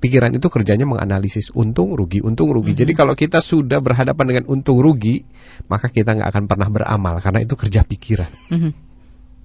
Pikiran 0.00 0.36
itu 0.36 0.48
kerjanya 0.48 0.88
menganalisis 0.88 1.52
untung 1.52 1.92
rugi 1.92 2.24
untung 2.24 2.52
rugi. 2.52 2.72
-hmm. 2.72 2.82
Jadi 2.88 2.92
kalau 2.96 3.12
kita 3.12 3.44
sudah 3.44 3.84
berhadapan 3.84 4.24
dengan 4.32 4.44
untung 4.52 4.80
rugi, 4.80 5.24
maka 5.68 5.92
kita 5.92 6.16
nggak 6.16 6.28
akan 6.28 6.44
pernah 6.48 6.68
beramal 6.72 7.20
karena 7.20 7.40
itu 7.44 7.52
kerja 7.56 7.84
pikiran. 7.84 8.32
-hmm 8.48 8.93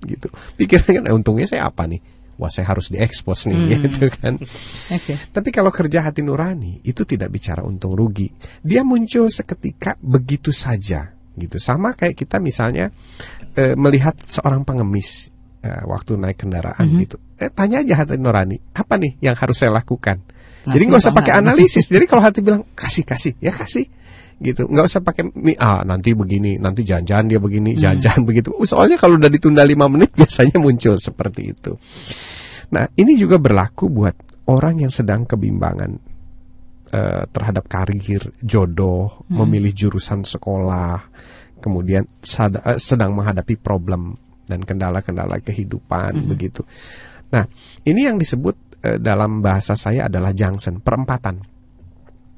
gitu. 0.04 0.28
Pikiran 0.56 1.02
kan 1.02 1.04
eh, 1.10 1.14
untungnya 1.16 1.48
saya 1.50 1.68
apa 1.68 1.86
nih? 1.88 2.02
Wah 2.40 2.48
saya 2.48 2.72
harus 2.72 2.88
diekspos 2.88 3.52
nih 3.52 3.58
hmm. 3.60 3.70
gitu 3.84 4.08
kan. 4.16 4.34
Okay. 4.96 5.16
tapi 5.36 5.52
kalau 5.52 5.76
kerja 5.76 6.08
hati 6.08 6.24
nurani 6.24 6.80
itu 6.88 7.04
tidak 7.04 7.36
bicara 7.36 7.68
untung 7.68 7.92
rugi. 7.94 8.32
Dia 8.64 8.88
muncul 8.88 9.28
seketika 9.28 10.00
begitu 10.00 10.56
saja 10.56 11.12
gitu. 11.36 11.60
Sama 11.60 11.92
kayak 12.00 12.16
kita 12.16 12.40
misalnya 12.40 12.96
e, 13.52 13.76
melihat 13.76 14.16
seorang 14.24 14.64
pengemis 14.64 15.28
e, 15.60 15.70
waktu 15.84 16.16
naik 16.16 16.40
kendaraan 16.40 16.80
mm 16.80 16.92
-hmm. 16.96 17.02
gitu. 17.04 17.18
Eh, 17.44 17.52
tanya 17.52 17.84
aja 17.84 18.08
hati 18.08 18.16
nurani 18.16 18.56
apa 18.72 18.96
nih 18.96 19.20
yang 19.20 19.36
harus 19.36 19.60
saya 19.60 19.76
lakukan? 19.76 20.24
Jadi 20.64 20.84
nggak 20.86 21.02
usah 21.02 21.16
pakai 21.16 21.34
analisis. 21.40 21.92
Jadi 21.92 22.06
kalau 22.08 22.24
hati 22.24 22.40
bilang 22.40 22.64
kasih 22.72 23.04
kasih. 23.04 23.36
Ya 23.40 23.52
kasih 23.52 23.88
gitu 24.40 24.72
nggak 24.72 24.88
usah 24.88 25.04
pakai 25.04 25.28
ah 25.60 25.84
nanti 25.84 26.16
begini 26.16 26.56
nanti 26.56 26.88
jangan-jangan 26.88 27.26
dia 27.28 27.40
begini 27.44 27.76
hmm. 27.76 27.80
jangan-jangan 27.84 28.22
begitu 28.24 28.48
soalnya 28.64 28.96
kalau 28.96 29.20
udah 29.20 29.28
ditunda 29.28 29.68
lima 29.68 29.92
menit 29.92 30.16
biasanya 30.20 30.64
muncul 30.64 30.96
seperti 30.96 31.52
itu 31.52 31.76
nah 32.72 32.88
ini 32.96 33.20
juga 33.20 33.36
berlaku 33.36 33.92
buat 33.92 34.16
orang 34.48 34.88
yang 34.88 34.92
sedang 34.96 35.28
kebimbangan 35.28 35.92
uh, 36.96 37.24
terhadap 37.28 37.68
karir 37.68 38.32
jodoh 38.40 39.28
hmm. 39.28 39.36
memilih 39.44 39.76
jurusan 39.76 40.24
sekolah 40.24 41.04
kemudian 41.60 42.08
sada, 42.24 42.64
uh, 42.64 42.80
sedang 42.80 43.12
menghadapi 43.20 43.60
problem 43.60 44.16
dan 44.48 44.64
kendala-kendala 44.64 45.44
kehidupan 45.44 46.16
hmm. 46.16 46.28
begitu 46.32 46.64
nah 47.28 47.44
ini 47.84 48.08
yang 48.08 48.16
disebut 48.16 48.56
uh, 48.88 48.98
dalam 49.04 49.44
bahasa 49.44 49.76
saya 49.76 50.08
adalah 50.08 50.32
junction 50.32 50.80
perempatan 50.80 51.44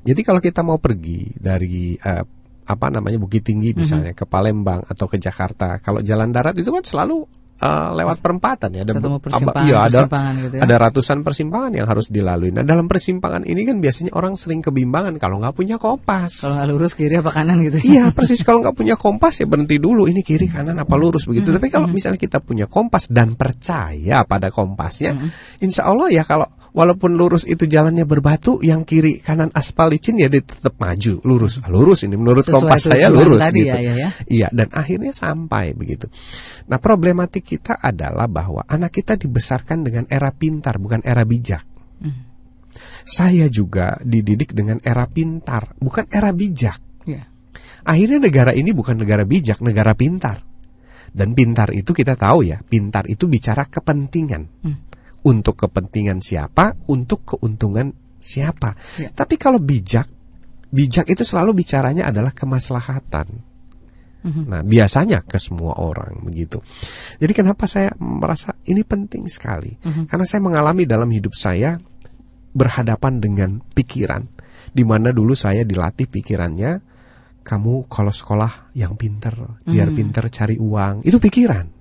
jadi 0.01 0.21
kalau 0.25 0.41
kita 0.41 0.65
mau 0.65 0.81
pergi 0.81 1.29
dari 1.37 1.93
uh, 1.97 2.23
apa 2.61 2.87
namanya 2.87 3.17
Bukit 3.19 3.45
Tinggi 3.45 3.73
mhm. 3.73 3.77
misalnya 3.77 4.13
mm 4.13 4.17
-hmm. 4.17 4.27
ke 4.27 4.31
Palembang 4.31 4.81
atau 4.85 5.05
ke 5.09 5.17
Jakarta, 5.21 5.77
kalau 5.81 5.99
jalan 6.01 6.29
darat 6.33 6.57
itu 6.57 6.69
kan 6.71 6.83
selalu 6.85 7.25
uh, 7.61 7.89
lewat 7.93 8.17
perempatan 8.19 8.69
ya 8.73 8.81
ada 8.83 8.93
persimpangan, 9.21 9.65
iya 9.69 9.77
ada 9.85 10.01
gitu 10.09 10.55
ya. 10.57 10.61
ada 10.65 10.75
ratusan 10.81 11.21
persimpangan 11.21 11.71
yang 11.77 11.87
harus 11.87 12.09
dilalui. 12.09 12.49
Nah 12.49 12.65
dalam 12.65 12.89
persimpangan 12.89 13.45
ini 13.45 13.61
kan 13.63 13.77
biasanya 13.77 14.11
orang 14.17 14.33
sering 14.35 14.65
kebimbangan 14.65 15.15
kalau 15.21 15.37
nggak 15.39 15.55
punya 15.55 15.77
kompas. 15.77 16.41
Kalau 16.41 16.57
nggak 16.57 16.67
lurus 16.73 16.93
kiri 16.97 17.21
apa 17.21 17.31
kanan 17.31 17.61
gitu. 17.61 17.77
Ya? 17.81 17.85
Iya 17.85 18.03
persis 18.11 18.41
kalau 18.47 18.65
nggak 18.65 18.75
punya 18.75 18.95
kompas 18.97 19.39
ya 19.39 19.45
berhenti 19.45 19.77
dulu 19.77 20.09
ini 20.09 20.25
kiri 20.25 20.49
kanan 20.49 20.75
apa 20.81 20.95
lurus 20.97 21.29
begitu. 21.29 21.53
Hmm. 21.53 21.61
Tapi 21.61 21.67
kalau 21.69 21.87
hmm. 21.87 21.95
misalnya 21.95 22.19
kita 22.19 22.41
punya 22.41 22.65
kompas 22.65 23.07
dan 23.07 23.37
percaya 23.37 24.25
pada 24.25 24.49
kompasnya, 24.49 25.13
hmm. 25.13 25.61
insya 25.61 25.85
Allah 25.85 26.09
ya 26.09 26.25
kalau 26.25 26.49
walaupun 26.71 27.19
lurus 27.19 27.43
itu 27.43 27.67
jalannya 27.67 28.07
berbatu, 28.07 28.63
yang 28.63 28.87
kiri 28.87 29.19
kanan 29.19 29.51
aspal 29.51 29.91
licin 29.91 30.19
ya 30.19 30.31
dia 30.31 30.43
tetap 30.43 30.75
maju 30.79 31.19
lurus, 31.23 31.59
ah, 31.59 31.69
lurus 31.71 32.07
ini 32.07 32.15
menurut 32.15 32.47
Sesuai 32.47 32.55
kompas 32.57 32.81
saya 32.87 33.07
lurus 33.11 33.39
tadi 33.43 33.61
gitu. 33.63 33.75
Ya, 33.75 33.79
ya, 33.79 33.93
ya. 33.95 34.09
Iya 34.27 34.47
dan 34.51 34.67
akhirnya 34.71 35.11
sampai 35.11 35.75
begitu. 35.75 36.07
Nah 36.71 36.79
problematik 36.79 37.43
kita 37.43 37.77
adalah 37.79 38.27
bahwa 38.31 38.63
anak 38.65 38.95
kita 38.95 39.19
dibesarkan 39.19 39.83
dengan 39.83 40.03
era 40.07 40.31
pintar 40.31 40.79
bukan 40.79 41.03
era 41.03 41.27
bijak. 41.27 41.63
Hmm. 42.01 42.31
Saya 43.03 43.51
juga 43.51 43.99
dididik 44.01 44.55
dengan 44.55 44.79
era 44.81 45.05
pintar 45.05 45.75
bukan 45.77 46.07
era 46.07 46.31
bijak. 46.31 46.79
Yeah. 47.03 47.27
Akhirnya 47.83 48.21
negara 48.23 48.51
ini 48.55 48.71
bukan 48.71 48.95
negara 49.01 49.27
bijak, 49.27 49.59
negara 49.59 49.91
pintar. 49.97 50.47
Dan 51.11 51.35
pintar 51.35 51.75
itu 51.75 51.91
kita 51.91 52.15
tahu 52.15 52.47
ya, 52.47 52.63
pintar 52.63 53.03
itu 53.11 53.27
bicara 53.27 53.67
kepentingan. 53.67 54.43
Hmm 54.63 54.90
untuk 55.21 55.55
kepentingan 55.65 56.19
siapa, 56.21 56.73
untuk 56.89 57.35
keuntungan 57.35 57.93
siapa. 58.17 58.77
Ya. 58.97 59.09
Tapi 59.13 59.35
kalau 59.37 59.57
bijak, 59.57 60.09
bijak 60.69 61.09
itu 61.09 61.25
selalu 61.25 61.61
bicaranya 61.61 62.09
adalah 62.09 62.33
kemaslahatan. 62.33 63.51
Mm-hmm. 64.21 64.45
Nah, 64.53 64.61
biasanya 64.61 65.25
ke 65.25 65.41
semua 65.41 65.81
orang 65.81 66.21
begitu. 66.21 66.61
Jadi 67.17 67.33
kenapa 67.33 67.65
saya 67.65 67.89
merasa 67.97 68.53
ini 68.69 68.85
penting 68.85 69.25
sekali? 69.25 69.73
Mm-hmm. 69.81 70.05
Karena 70.05 70.25
saya 70.29 70.41
mengalami 70.45 70.85
dalam 70.85 71.09
hidup 71.09 71.33
saya 71.33 71.73
berhadapan 72.53 73.17
dengan 73.17 73.49
pikiran 73.73 74.21
di 74.69 74.85
mana 74.85 75.09
dulu 75.09 75.33
saya 75.33 75.65
dilatih 75.65 76.05
pikirannya 76.05 76.71
kamu 77.41 77.89
kalau 77.89 78.13
sekolah 78.13 78.77
yang 78.77 78.93
pinter, 78.93 79.33
biar 79.65 79.89
mm-hmm. 79.89 79.97
pinter 79.97 80.23
cari 80.29 80.61
uang. 80.61 81.01
Itu 81.01 81.17
pikiran. 81.17 81.80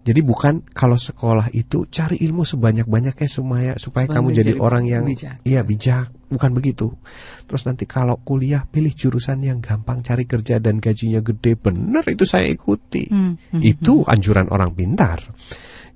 Jadi 0.00 0.20
bukan 0.24 0.64
kalau 0.72 0.96
sekolah 0.96 1.52
itu 1.52 1.84
cari 1.92 2.16
ilmu 2.24 2.48
sebanyak-banyaknya 2.48 3.28
supaya 3.28 3.72
supaya 3.76 4.08
kamu 4.08 4.32
jadi, 4.32 4.52
orang 4.56 4.88
yang 4.88 5.04
bijak. 5.04 5.44
iya 5.44 5.60
bijak, 5.60 6.08
bukan 6.32 6.56
begitu. 6.56 6.96
Terus 7.44 7.68
nanti 7.68 7.84
kalau 7.84 8.16
kuliah 8.16 8.64
pilih 8.64 8.96
jurusan 8.96 9.44
yang 9.44 9.60
gampang 9.60 10.00
cari 10.00 10.24
kerja 10.24 10.56
dan 10.56 10.80
gajinya 10.80 11.20
gede, 11.20 11.52
benar 11.60 12.08
itu 12.08 12.24
saya 12.24 12.48
ikuti. 12.48 13.12
Hmm, 13.12 13.36
hmm, 13.52 13.60
Itu 13.60 14.08
anjuran 14.08 14.48
orang 14.48 14.72
pintar. 14.72 15.20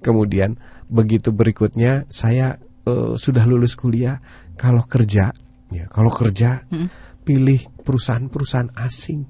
Kemudian 0.04 0.60
begitu 0.84 1.32
berikutnya 1.32 2.04
saya 2.12 2.60
eh, 2.84 3.16
sudah 3.16 3.48
lulus 3.48 3.72
kuliah, 3.72 4.20
kalau 4.60 4.84
kerja 4.84 5.32
ya 5.72 5.88
kalau 5.88 6.12
kerja 6.12 6.68
Hmm. 6.68 6.92
pilih 7.24 7.72
perusahaan-perusahaan 7.80 8.76
asing 8.76 9.24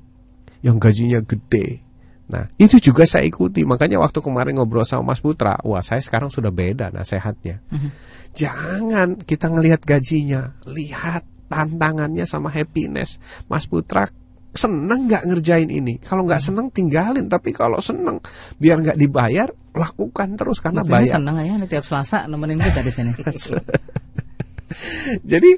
yang 0.67 0.83
gajinya 0.83 1.23
gede. 1.23 1.84
Nah, 2.25 2.49
itu 2.57 2.81
juga 2.81 3.05
saya 3.05 3.29
ikuti. 3.29 3.69
Makanya 3.69 4.01
waktu 4.01 4.25
kemarin 4.25 4.57
ngobrol 4.57 4.87
sama 4.89 5.13
Mas 5.13 5.21
Putra, 5.21 5.61
wah 5.61 5.85
saya 5.85 6.01
sekarang 6.01 6.33
sudah 6.33 6.49
beda 6.49 6.89
nasehatnya. 6.89 7.61
Jangan 8.33 9.21
kita 9.21 9.53
ngelihat 9.53 9.85
gajinya, 9.85 10.57
lihat 10.65 11.23
tantangannya 11.53 12.25
sama 12.25 12.49
happiness. 12.49 13.21
Mas 13.47 13.69
Putra 13.69 14.09
seneng 14.55 15.11
nggak 15.11 15.27
ngerjain 15.29 15.69
ini? 15.69 16.01
Kalau 16.01 16.25
nggak 16.25 16.41
seneng 16.41 16.71
tinggalin. 16.73 17.29
Tapi 17.29 17.53
kalau 17.53 17.83
seneng, 17.83 18.23
biar 18.57 18.81
nggak 18.81 18.97
dibayar, 18.97 19.51
lakukan 19.75 20.39
terus 20.39 20.63
karena 20.63 20.87
Buktinya 20.87 21.03
bayar. 21.05 21.15
senang 21.21 21.37
ya 21.43 21.55
tiap 21.67 21.85
Selasa 21.85 22.25
nemenin 22.31 22.63
kita 22.63 22.81
di 22.81 22.93
sini. 22.95 23.13
Jadi 25.31 25.51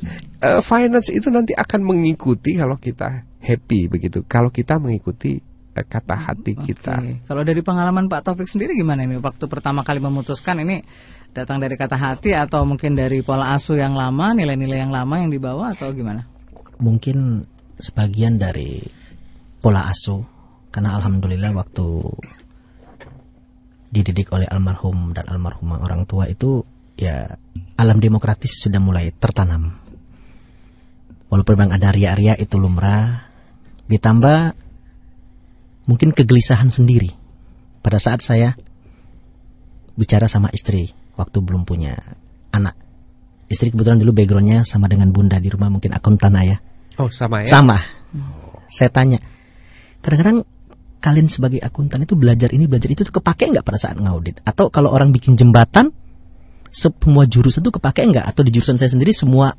eh, 0.42 0.60
finance 0.60 1.08
itu 1.14 1.28
nanti 1.32 1.56
akan 1.56 1.80
mengikuti 1.84 2.58
kalau 2.58 2.76
kita 2.80 3.22
happy 3.38 3.86
begitu. 3.86 4.24
Kalau 4.26 4.50
kita 4.50 4.80
mengikuti 4.82 5.38
kata 5.84 6.16
hati 6.16 6.56
kita. 6.56 6.96
Oke. 6.96 7.26
Kalau 7.28 7.42
dari 7.44 7.60
pengalaman 7.60 8.08
Pak 8.08 8.24
Taufik 8.24 8.48
sendiri 8.48 8.72
gimana 8.72 9.04
ini 9.04 9.20
waktu 9.20 9.44
pertama 9.50 9.84
kali 9.84 10.00
memutuskan 10.00 10.62
ini 10.64 10.80
datang 11.36 11.60
dari 11.60 11.76
kata 11.76 11.98
hati 12.00 12.32
atau 12.32 12.64
mungkin 12.64 12.96
dari 12.96 13.20
pola 13.20 13.52
asuh 13.52 13.76
yang 13.76 13.92
lama, 13.92 14.32
nilai-nilai 14.32 14.88
yang 14.88 14.92
lama 14.94 15.20
yang 15.20 15.28
dibawa 15.28 15.76
atau 15.76 15.92
gimana? 15.92 16.24
Mungkin 16.80 17.44
sebagian 17.76 18.40
dari 18.40 18.80
pola 19.60 19.92
asuh 19.92 20.24
karena 20.72 20.96
alhamdulillah 20.96 21.52
waktu 21.52 21.86
dididik 23.92 24.32
oleh 24.32 24.48
almarhum 24.48 25.16
dan 25.16 25.24
almarhumah 25.28 25.80
orang 25.80 26.04
tua 26.04 26.28
itu 26.28 26.64
ya 26.96 27.36
alam 27.76 28.00
demokratis 28.00 28.64
sudah 28.64 28.80
mulai 28.80 29.12
tertanam. 29.12 29.76
Walaupun 31.26 31.54
memang 31.58 31.76
ada 31.76 31.90
ria-ria 31.90 32.38
itu 32.38 32.56
lumrah, 32.56 33.28
ditambah 33.90 34.65
mungkin 35.86 36.12
kegelisahan 36.12 36.68
sendiri 36.68 37.14
pada 37.80 38.02
saat 38.02 38.20
saya 38.20 38.58
bicara 39.96 40.28
sama 40.28 40.52
istri 40.52 40.92
waktu 41.16 41.38
belum 41.40 41.64
punya 41.64 41.96
anak. 42.52 42.76
Istri 43.46 43.72
kebetulan 43.72 44.02
dulu 44.02 44.12
backgroundnya 44.12 44.66
sama 44.66 44.90
dengan 44.90 45.14
bunda 45.14 45.38
di 45.38 45.48
rumah 45.48 45.70
mungkin 45.70 45.94
akuntan 45.94 46.34
ayah. 46.42 46.58
Oh 46.98 47.08
sama 47.08 47.46
ya? 47.46 47.48
Sama. 47.48 47.78
Saya 48.66 48.90
tanya, 48.90 49.22
kadang-kadang 50.02 50.42
kalian 50.98 51.30
sebagai 51.30 51.62
akuntan 51.62 52.02
itu 52.02 52.18
belajar 52.18 52.50
ini 52.50 52.66
belajar 52.66 52.90
itu 52.90 53.06
tuh 53.06 53.14
kepake 53.22 53.54
nggak 53.54 53.62
pada 53.62 53.78
saat 53.78 53.94
ngaudit? 53.94 54.42
Atau 54.42 54.74
kalau 54.74 54.90
orang 54.90 55.14
bikin 55.14 55.38
jembatan, 55.38 55.94
semua 56.74 57.24
jurusan 57.30 57.62
itu 57.62 57.70
kepake 57.70 58.02
nggak? 58.10 58.26
Atau 58.26 58.42
di 58.42 58.50
jurusan 58.50 58.74
saya 58.76 58.90
sendiri 58.90 59.14
semua 59.14 59.54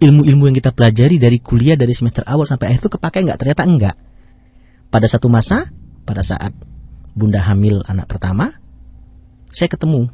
ilmu-ilmu 0.00 0.52
yang 0.52 0.56
kita 0.60 0.76
pelajari 0.76 1.16
dari 1.16 1.40
kuliah 1.40 1.80
dari 1.80 1.96
semester 1.96 2.28
awal 2.28 2.44
sampai 2.44 2.76
akhir 2.76 2.84
itu 2.84 2.90
kepake 2.92 3.24
nggak? 3.24 3.38
Ternyata 3.40 3.62
enggak. 3.64 3.96
Pada 4.90 5.06
satu 5.06 5.30
masa, 5.30 5.70
pada 6.02 6.26
saat 6.26 6.50
bunda 7.14 7.38
hamil 7.46 7.86
anak 7.86 8.10
pertama, 8.10 8.50
saya 9.54 9.70
ketemu 9.70 10.10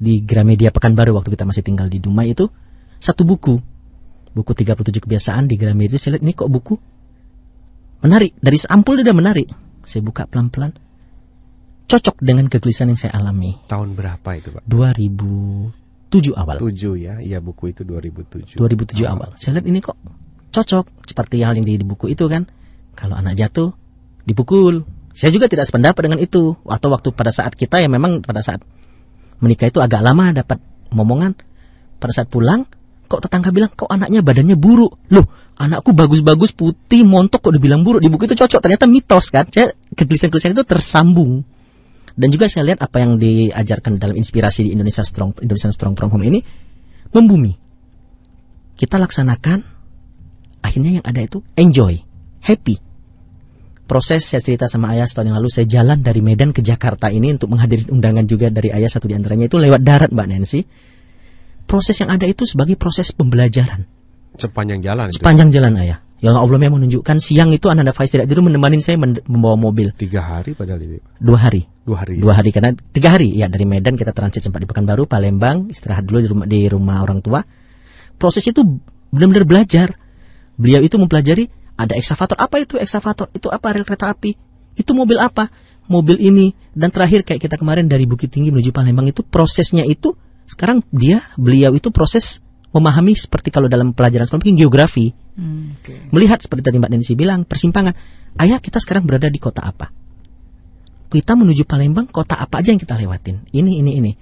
di 0.00 0.24
Gramedia 0.24 0.72
Pekanbaru 0.72 1.12
waktu 1.16 1.32
kita 1.36 1.44
masih 1.44 1.60
tinggal 1.60 1.92
di 1.92 2.00
Dumai 2.00 2.32
itu 2.32 2.48
satu 2.96 3.28
buku. 3.28 3.60
Buku 4.34 4.50
37 4.50 5.04
kebiasaan 5.04 5.44
di 5.46 5.60
Gramedia. 5.60 6.00
Saya 6.00 6.16
lihat 6.16 6.24
ini 6.24 6.32
kok 6.32 6.48
buku 6.48 6.74
menarik 8.00 8.32
dari 8.40 8.56
ampul 8.64 8.96
dia 9.04 9.12
menarik. 9.12 9.52
Saya 9.84 10.00
buka 10.00 10.24
pelan-pelan. 10.24 10.72
Cocok 11.84 12.16
dengan 12.24 12.48
kegelisahan 12.48 12.96
yang 12.96 13.00
saya 13.00 13.12
alami. 13.20 13.60
Tahun 13.68 13.92
berapa 13.92 14.28
itu 14.40 14.48
Pak? 14.56 14.64
2007 14.64 16.32
awal. 16.32 16.56
7 16.64 16.96
ya, 16.96 17.20
iya 17.20 17.38
buku 17.44 17.76
itu 17.76 17.84
2007. 17.84 18.56
2007 18.56 19.04
awal. 19.04 19.36
saya 19.36 19.60
lihat 19.60 19.66
ini 19.68 19.84
kok 19.84 20.00
cocok? 20.48 21.04
Seperti 21.04 21.44
hal 21.44 21.60
yang 21.60 21.68
di, 21.68 21.76
di 21.76 21.84
buku 21.84 22.08
itu 22.08 22.24
kan. 22.26 22.48
Kalau 22.96 23.20
anak 23.20 23.36
jatuh 23.36 23.76
dipukul. 24.24 24.84
Saya 25.14 25.30
juga 25.30 25.46
tidak 25.46 25.70
sependapat 25.70 26.10
dengan 26.10 26.20
itu. 26.20 26.58
Atau 26.66 26.90
waktu 26.90 27.14
pada 27.14 27.30
saat 27.30 27.54
kita 27.54 27.78
yang 27.78 27.94
memang 27.94 28.24
pada 28.24 28.42
saat 28.42 28.60
menikah 29.38 29.70
itu 29.70 29.78
agak 29.78 30.00
lama 30.00 30.32
dapat 30.32 30.58
momongan 30.90 31.36
pada 32.00 32.12
saat 32.14 32.30
pulang 32.30 32.64
kok 33.04 33.20
tetangga 33.20 33.52
bilang 33.52 33.70
kok 33.70 33.86
anaknya 33.86 34.24
badannya 34.24 34.56
buruk? 34.58 34.98
Loh 35.12 35.54
anakku 35.60 35.94
bagus-bagus 35.94 36.56
putih 36.56 37.06
montok 37.06 37.46
kok 37.46 37.54
dibilang 37.54 37.86
buruk? 37.86 38.02
Di 38.02 38.10
buku 38.10 38.26
itu 38.26 38.34
cocok. 38.34 38.58
Ternyata 38.58 38.90
mitos 38.90 39.30
kan? 39.30 39.46
Saya 39.52 39.70
kegelisahan-kegelisahan 39.94 40.56
itu 40.56 40.66
tersambung. 40.66 41.32
Dan 42.14 42.30
juga 42.30 42.46
saya 42.46 42.70
lihat 42.70 42.78
apa 42.82 43.02
yang 43.02 43.18
diajarkan 43.18 43.98
dalam 43.98 44.14
inspirasi 44.14 44.66
di 44.66 44.70
Indonesia 44.74 45.02
Strong 45.02 45.42
Indonesia 45.42 45.70
Strong 45.70 45.94
From 45.98 46.10
Home 46.14 46.26
ini 46.26 46.40
membumi. 47.10 47.54
Kita 48.74 48.98
laksanakan 48.98 49.58
akhirnya 50.62 51.02
yang 51.02 51.04
ada 51.06 51.20
itu 51.22 51.42
enjoy 51.54 51.98
happy 52.42 52.83
proses 53.84 54.24
saya 54.24 54.40
cerita 54.40 54.64
sama 54.66 54.96
ayah 54.96 55.04
setahun 55.04 55.32
yang 55.32 55.36
lalu 55.38 55.50
saya 55.52 55.66
jalan 55.68 56.00
dari 56.00 56.24
Medan 56.24 56.56
ke 56.56 56.64
Jakarta 56.64 57.12
ini 57.12 57.36
untuk 57.36 57.52
menghadiri 57.52 57.92
undangan 57.92 58.24
juga 58.24 58.48
dari 58.48 58.72
ayah 58.72 58.88
satu 58.88 59.08
di 59.08 59.14
antaranya 59.16 59.46
itu 59.46 59.60
lewat 59.60 59.80
darat 59.84 60.10
Mbak 60.10 60.26
Nancy. 60.28 60.60
Proses 61.64 61.96
yang 62.00 62.12
ada 62.12 62.28
itu 62.28 62.44
sebagai 62.44 62.76
proses 62.76 63.12
pembelajaran. 63.12 63.88
Sepanjang 64.36 64.82
jalan 64.84 65.08
itu. 65.08 65.20
sepanjang 65.20 65.48
jalan 65.54 65.72
ayah. 65.80 65.98
Yang 66.24 66.40
Allah 66.40 66.56
yang 66.56 66.74
menunjukkan 66.80 67.16
siang 67.20 67.50
itu 67.52 67.68
Ananda 67.68 67.92
Faiz 67.92 68.08
tidak 68.08 68.32
tidur 68.32 68.48
menemani 68.48 68.80
saya 68.80 68.96
membawa 69.00 69.60
mobil. 69.60 69.92
Tiga 69.92 70.24
hari 70.24 70.56
padahal 70.56 70.80
itu. 70.80 71.04
dua 71.20 71.36
hari. 71.36 71.68
Dua 71.84 72.00
hari. 72.00 72.16
dua 72.16 72.32
hari 72.40 72.48
karena 72.48 72.72
tiga 72.96 73.12
hari. 73.12 73.28
Ya 73.36 73.52
dari 73.52 73.68
Medan 73.68 74.00
kita 74.00 74.16
transit 74.16 74.40
sempat 74.40 74.64
di 74.64 74.68
Pekanbaru 74.68 75.04
Palembang 75.04 75.68
istirahat 75.68 76.08
dulu 76.08 76.24
di 76.24 76.28
rumah 76.32 76.46
di 76.48 76.60
rumah 76.64 76.96
orang 77.04 77.20
tua. 77.20 77.44
Proses 78.16 78.44
itu 78.48 78.64
benar-benar 79.12 79.44
belajar. 79.44 79.88
Beliau 80.56 80.80
itu 80.80 80.96
mempelajari 80.96 81.50
ada 81.74 81.98
eksavator 81.98 82.38
apa 82.38 82.62
itu 82.62 82.78
eksavator 82.78 83.30
itu 83.34 83.50
apa? 83.50 83.74
Rel 83.74 83.86
kereta 83.86 84.10
api. 84.10 84.34
Itu 84.78 84.94
mobil 84.94 85.18
apa? 85.18 85.50
Mobil 85.90 86.18
ini. 86.22 86.54
Dan 86.70 86.94
terakhir 86.94 87.26
kayak 87.26 87.42
kita 87.42 87.56
kemarin 87.58 87.90
dari 87.90 88.06
Bukit 88.06 88.30
Tinggi 88.30 88.54
menuju 88.54 88.70
Palembang 88.70 89.10
itu 89.10 89.26
prosesnya 89.26 89.82
itu 89.82 90.14
sekarang 90.44 90.84
dia 90.92 91.24
beliau 91.34 91.72
itu 91.74 91.88
proses 91.88 92.44
memahami 92.74 93.14
seperti 93.14 93.54
kalau 93.54 93.70
dalam 93.70 93.94
pelajaran 93.94 94.26
sekolah 94.26 94.42
mungkin 94.42 94.58
geografi. 94.58 95.14
Hmm, 95.34 95.74
oke. 95.74 96.14
melihat 96.14 96.38
seperti 96.38 96.62
tadi 96.62 96.78
Mbak 96.78 96.90
Nancy 96.94 97.14
bilang 97.18 97.42
persimpangan. 97.42 97.94
Ayah 98.38 98.58
kita 98.62 98.78
sekarang 98.78 99.06
berada 99.06 99.26
di 99.30 99.38
kota 99.42 99.62
apa? 99.62 99.90
Kita 101.10 101.38
menuju 101.38 101.66
Palembang 101.66 102.10
kota 102.10 102.38
apa 102.38 102.62
aja 102.62 102.74
yang 102.74 102.82
kita 102.82 102.98
lewatin? 102.98 103.46
Ini 103.50 103.72
ini 103.82 103.92
ini. 103.98 104.12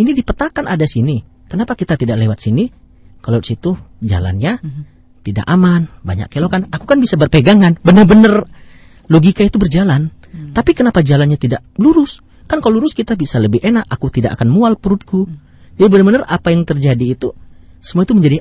Ini 0.00 0.10
dipetakan 0.16 0.68
ada 0.68 0.84
sini. 0.84 1.20
Kenapa 1.48 1.76
kita 1.76 1.96
tidak 1.96 2.20
lewat 2.20 2.40
sini? 2.40 2.68
Kalau 3.20 3.40
di 3.40 3.52
situ 3.52 3.76
jalannya 4.00 4.60
tidak 5.20 5.44
aman 5.46 5.86
banyak 6.00 6.28
kelokan 6.28 6.66
aku 6.72 6.84
kan 6.84 6.98
bisa 6.98 7.20
berpegangan 7.20 7.76
benar-benar 7.80 8.48
logika 9.06 9.44
itu 9.44 9.60
berjalan 9.60 10.08
tapi 10.54 10.72
kenapa 10.72 11.02
jalannya 11.02 11.36
tidak 11.36 11.60
lurus 11.76 12.22
kan 12.46 12.58
kalau 12.58 12.78
lurus 12.82 12.94
kita 12.94 13.14
bisa 13.14 13.38
lebih 13.38 13.62
enak 13.62 13.86
aku 13.86 14.10
tidak 14.10 14.38
akan 14.38 14.48
mual 14.50 14.74
perutku 14.78 15.26
jadi 15.76 15.88
benar-benar 15.90 16.24
apa 16.26 16.50
yang 16.50 16.62
terjadi 16.64 17.18
itu 17.18 17.30
semua 17.78 18.04
itu 18.04 18.14
menjadi 18.14 18.38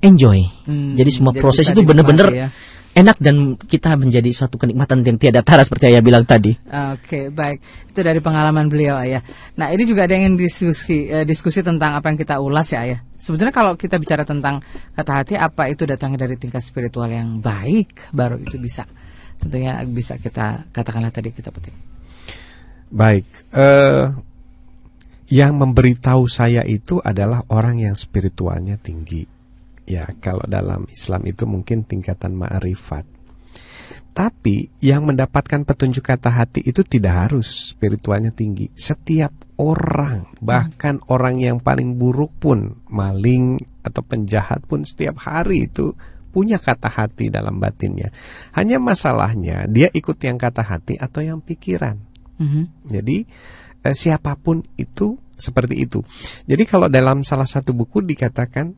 enjoy 0.00 0.40
Hmm, 0.66 0.94
jadi 0.98 1.10
semua 1.12 1.32
jadi 1.32 1.40
proses 1.40 1.64
itu 1.72 1.80
benar-benar 1.82 2.28
ya. 2.32 2.48
enak 2.96 3.16
dan 3.20 3.56
kita 3.56 3.96
menjadi 3.96 4.28
suatu 4.32 4.56
kenikmatan 4.56 5.04
yang 5.04 5.16
tiada 5.16 5.40
tara 5.44 5.62
seperti 5.64 5.92
ayah 5.92 6.02
bilang 6.04 6.24
tadi 6.24 6.52
Oke, 6.96 7.28
baik. 7.30 7.60
Itu 7.92 8.00
dari 8.02 8.18
pengalaman 8.24 8.66
beliau, 8.66 8.98
Ayah. 8.98 9.20
Nah, 9.54 9.68
ini 9.70 9.84
juga 9.86 10.08
ada 10.08 10.16
yang 10.16 10.32
ingin 10.34 10.48
diskusi 10.48 11.06
eh, 11.06 11.22
diskusi 11.28 11.60
tentang 11.62 11.94
apa 11.94 12.08
yang 12.10 12.18
kita 12.18 12.40
ulas 12.40 12.66
ya, 12.72 12.82
Ayah. 12.82 13.00
Sebetulnya 13.16 13.54
kalau 13.54 13.72
kita 13.74 13.96
bicara 13.96 14.22
tentang 14.22 14.60
kata 14.92 15.12
hati, 15.12 15.34
apa 15.36 15.72
itu 15.72 15.88
datangnya 15.88 16.28
dari 16.28 16.36
tingkat 16.36 16.60
spiritual 16.60 17.08
yang 17.08 17.40
baik, 17.40 18.12
baru 18.12 18.36
itu 18.36 18.60
bisa 18.60 18.84
tentunya 19.36 19.80
bisa 19.84 20.16
kita 20.16 20.68
katakanlah 20.72 21.12
tadi 21.12 21.32
kita 21.32 21.52
petik. 21.52 21.74
Baik. 22.92 23.26
eh 23.56 24.08
yang 25.26 25.58
memberitahu 25.58 26.30
saya 26.30 26.62
itu 26.62 27.02
adalah 27.02 27.42
orang 27.50 27.82
yang 27.82 27.98
spiritualnya 27.98 28.78
tinggi. 28.78 29.26
Ya, 29.86 30.06
kalau 30.22 30.46
dalam 30.46 30.86
Islam 30.90 31.26
itu 31.26 31.46
mungkin 31.46 31.82
tingkatan 31.82 32.34
ma'rifat. 32.34 33.15
Tapi 34.16 34.72
yang 34.80 35.04
mendapatkan 35.04 35.68
petunjuk 35.68 36.00
kata 36.00 36.32
hati 36.32 36.64
itu 36.64 36.80
tidak 36.80 37.28
harus 37.28 37.76
spiritualnya 37.76 38.32
tinggi. 38.32 38.72
Setiap 38.72 39.28
orang, 39.60 40.24
bahkan 40.40 41.04
orang 41.12 41.36
yang 41.36 41.60
paling 41.60 42.00
buruk 42.00 42.32
pun, 42.40 42.80
maling 42.88 43.60
atau 43.84 44.00
penjahat 44.00 44.64
pun 44.64 44.88
setiap 44.88 45.20
hari 45.20 45.68
itu 45.68 45.92
punya 46.32 46.56
kata 46.56 46.88
hati 46.88 47.28
dalam 47.28 47.60
batinnya. 47.60 48.08
Hanya 48.56 48.80
masalahnya 48.80 49.68
dia 49.68 49.92
ikut 49.92 50.16
yang 50.24 50.40
kata 50.40 50.64
hati 50.64 50.96
atau 50.96 51.20
yang 51.20 51.44
pikiran. 51.44 52.00
Mhm. 52.40 52.88
Jadi 52.88 53.16
eh, 53.84 53.96
siapa 53.96 54.32
pun 54.40 54.64
itu 54.80 55.20
seperti 55.36 55.84
itu. 55.84 56.00
Jadi 56.48 56.64
kalau 56.64 56.88
dalam 56.88 57.20
salah 57.20 57.44
satu 57.44 57.76
buku 57.76 58.00
dikatakan 58.00 58.72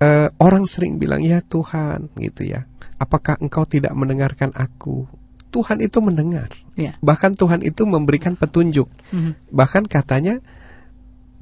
eh, 0.00 0.28
orang 0.40 0.64
sering 0.68 1.00
bilang 1.00 1.22
ya 1.24 1.40
Tuhan 1.40 2.12
gitu 2.20 2.44
ya, 2.44 2.64
apakah 3.00 3.40
engkau 3.40 3.64
tidak 3.64 3.92
mendengarkan 3.96 4.52
aku? 4.52 5.08
Tuhan 5.54 5.80
itu 5.80 5.98
mendengar. 6.04 6.52
Ya. 6.76 7.00
Bahkan 7.00 7.38
Tuhan 7.38 7.64
itu 7.64 7.88
memberikan 7.88 8.36
petunjuk. 8.36 8.92
Mhm. 9.14 9.48
Bahkan 9.48 9.88
katanya 9.88 10.44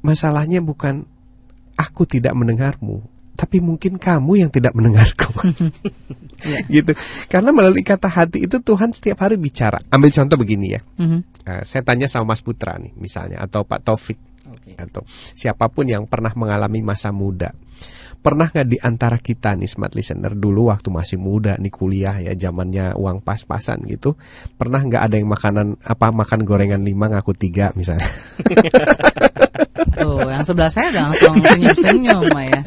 masalahnya 0.07 0.62
bukan 0.62 1.09
aku 1.75 2.07
tidak 2.07 2.37
mendengarmu, 2.38 3.03
tapi 3.35 3.59
mungkin 3.59 3.99
kamu 3.99 4.47
yang 4.47 4.51
tidak 4.55 4.71
mendengarku. 4.79 5.35
gitu. 6.75 6.95
Karena 7.27 7.51
melalui 7.51 7.83
kata 7.83 8.07
hati 8.07 8.47
itu 8.47 8.62
Tuhan 8.62 8.95
setiap 8.95 9.27
hari 9.27 9.35
bicara. 9.35 9.83
Ambil 9.90 10.14
contoh 10.14 10.38
begini 10.38 10.79
ya. 10.79 10.81
Mhm. 11.01 11.19
Eh, 11.45 11.62
saya 11.67 11.83
tanya 11.83 12.07
sama 12.07 12.33
Mas 12.33 12.40
Putra 12.45 12.79
nih 12.79 12.95
misalnya 12.95 13.43
atau 13.43 13.67
Pak 13.67 13.83
Taufik 13.83 14.17
Oke. 14.47 14.79
atau 14.79 15.03
siapa 15.35 15.67
pun 15.69 15.90
yang 15.90 16.07
pernah 16.07 16.31
mengalami 16.38 16.81
masa 16.87 17.11
muda. 17.11 17.51
Pernah 18.25 18.49
nggak 18.49 18.69
di 18.73 18.81
antara 18.81 19.21
kita 19.21 19.53
nih 19.53 19.69
smart 19.69 19.93
listener 19.93 20.33
dulu 20.33 20.73
waktu 20.73 20.89
masih 20.89 21.21
muda 21.21 21.61
nih 21.61 21.69
kuliah 21.69 22.17
ya 22.25 22.33
zamannya 22.33 22.97
uang 22.97 23.21
pas-pasan 23.21 23.85
gitu. 23.85 24.17
Pernah 24.57 24.81
nggak 24.81 25.03
ada 25.05 25.21
yang 25.21 25.29
makanan 25.29 25.77
apa 25.85 26.09
makan 26.09 26.41
gorengan 26.49 26.81
lima 26.81 27.13
ngaku 27.13 27.37
tiga 27.37 27.77
misalnya? 27.77 28.09
Tuh, 30.01 30.25
yang 30.25 30.41
sebelah 30.41 30.73
saya 30.73 30.89
udah 30.89 31.03
langsung 31.13 31.35
senyum-senyum 31.37 32.33
ya. 32.33 32.61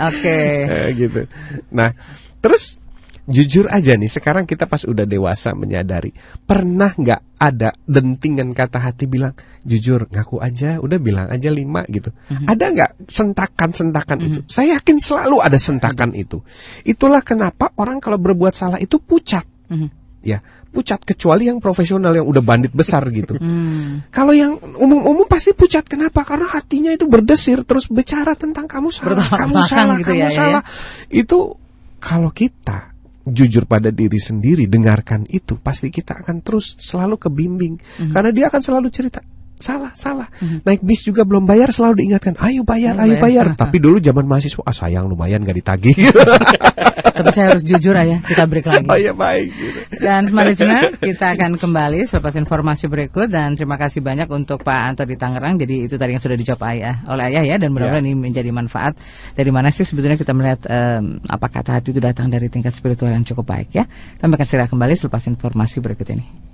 Oke. 0.00 0.40
Eh, 0.64 0.88
gitu. 0.96 1.28
Nah, 1.68 1.92
terus 2.40 2.81
jujur 3.22 3.70
aja 3.70 3.94
nih 3.94 4.10
sekarang 4.10 4.50
kita 4.50 4.66
pas 4.66 4.82
udah 4.82 5.06
dewasa 5.06 5.54
menyadari 5.54 6.10
pernah 6.42 6.90
nggak 6.90 7.38
ada 7.38 7.70
dentingan 7.86 8.50
kata 8.50 8.82
hati 8.82 9.06
bilang 9.06 9.34
jujur 9.62 10.10
ngaku 10.10 10.42
aja 10.42 10.78
udah 10.82 10.98
bilang 10.98 11.26
aja 11.30 11.50
lima 11.50 11.82
gitu. 11.90 12.10
Ada 12.30 12.64
nggak 12.70 12.90
sentakan-sentakan 13.10 14.18
itu? 14.22 14.40
Saya 14.46 14.78
yakin 14.78 14.98
selalu 15.02 15.42
ada 15.42 15.58
sentakan 15.58 16.14
itu. 16.14 16.42
Itulah 16.86 17.22
kenapa 17.22 17.70
orang 17.78 17.98
kalau 17.98 18.18
berbuat 18.18 18.54
salah 18.54 18.78
itu 18.78 18.98
pucat. 18.98 19.46
Mhm. 19.72 19.88
ya 20.22 20.38
pucat 20.70 21.02
kecuali 21.02 21.50
yang 21.50 21.58
profesional 21.58 22.14
yang 22.14 22.26
udah 22.30 22.42
bandit 22.46 22.70
besar 22.70 23.02
gitu. 23.10 23.34
Hmm. 23.42 24.06
kalau 24.14 24.30
yang 24.30 24.54
umum-umum 24.78 25.26
pasti 25.26 25.50
pucat. 25.50 25.82
Kenapa? 25.82 26.22
Karena 26.22 26.46
hatinya 26.46 26.94
itu 26.94 27.10
berdesir 27.10 27.66
terus 27.66 27.90
bicara 27.90 28.38
tentang 28.38 28.70
kamu 28.70 28.94
salah, 28.94 29.18
Bertolak 29.18 29.34
kamu 29.34 29.56
salah, 29.66 29.96
gitu 29.98 30.14
kamu 30.14 30.22
ya, 30.22 30.28
ya, 30.30 30.30
salah. 30.30 30.62
Itu 31.10 31.38
kalau 31.98 32.30
kita 32.30 32.91
jujur 33.26 33.64
pada 33.70 33.94
diri 33.94 34.18
sendiri 34.18 34.66
dengarkan 34.66 35.24
itu 35.30 35.58
pasti 35.62 35.88
kita 35.88 36.22
akan 36.26 36.42
terus 36.42 36.74
selalu 36.78 37.16
kebimbing 37.18 37.74
Mhm. 37.78 38.12
karena 38.12 38.30
dia 38.34 38.46
akan 38.50 38.60
selalu 38.62 38.88
cerita 38.90 39.22
salah 39.62 39.94
salah 39.94 40.26
naik 40.66 40.82
bis 40.82 41.06
juga 41.06 41.22
belum 41.22 41.46
bayar 41.46 41.70
selalu 41.70 42.02
diingatkan 42.02 42.34
ayo 42.42 42.66
bayar 42.66 42.98
Ayo 42.98 43.14
ayo 43.14 43.22
bayar. 43.22 43.46
bayar 43.46 43.58
tapi 43.62 43.78
dulu 43.78 44.02
zaman 44.02 44.26
mahasiswa 44.26 44.62
ah 44.66 44.74
sayang 44.74 45.06
lumayan 45.06 45.46
gak 45.46 45.56
ditagih 45.56 45.94
Tapi 47.12 47.28
saya 47.34 47.52
harus 47.52 47.62
jujur 47.62 47.92
aja, 47.92 48.24
kita 48.24 48.48
break 48.48 48.64
lagi. 48.64 48.88
oh 48.88 48.96
ya 48.96 49.12
baik 49.12 49.52
gitu. 49.52 49.78
Dan 50.00 50.32
smart 50.32 50.48
listener, 50.48 50.96
kita 50.96 51.36
akan 51.36 51.60
kembali 51.60 52.08
selepas 52.08 52.34
informasi 52.40 52.88
berikut 52.88 53.28
dan 53.28 53.52
terima 53.52 53.76
kasih 53.76 54.00
banyak 54.00 54.24
untuk 54.32 54.64
Pak 54.64 54.80
Anto 54.96 55.04
di 55.04 55.14
Tangerang. 55.20 55.60
Jadi 55.60 55.86
itu 55.92 56.00
tadi 56.00 56.16
yang 56.16 56.22
sudah 56.24 56.36
dijawab 56.40 56.62
ayah 56.72 57.04
oleh 57.12 57.24
ayah 57.32 57.44
ya 57.44 57.56
dan 57.60 57.68
mudah-mudahan 57.70 58.04
ini 58.08 58.16
menjadi 58.16 58.48
manfaat. 58.48 58.96
Dari 59.36 59.50
mana 59.52 59.68
sih 59.68 59.84
sebetulnya 59.84 60.16
kita 60.16 60.32
melihat 60.32 60.64
em, 60.72 61.20
apa 61.28 61.46
kata 61.52 61.76
hati 61.78 61.92
itu 61.92 62.00
datang 62.00 62.32
dari 62.32 62.48
tingkat 62.48 62.72
spiritual 62.72 63.12
yang 63.12 63.24
cukup 63.28 63.44
baik 63.44 63.68
ya. 63.76 63.84
Kami 64.16 64.32
akan 64.32 64.46
segera 64.48 64.66
kembali 64.72 64.94
selepas 64.96 65.22
informasi 65.28 65.84
berikut 65.84 66.08
ini. 66.16 66.51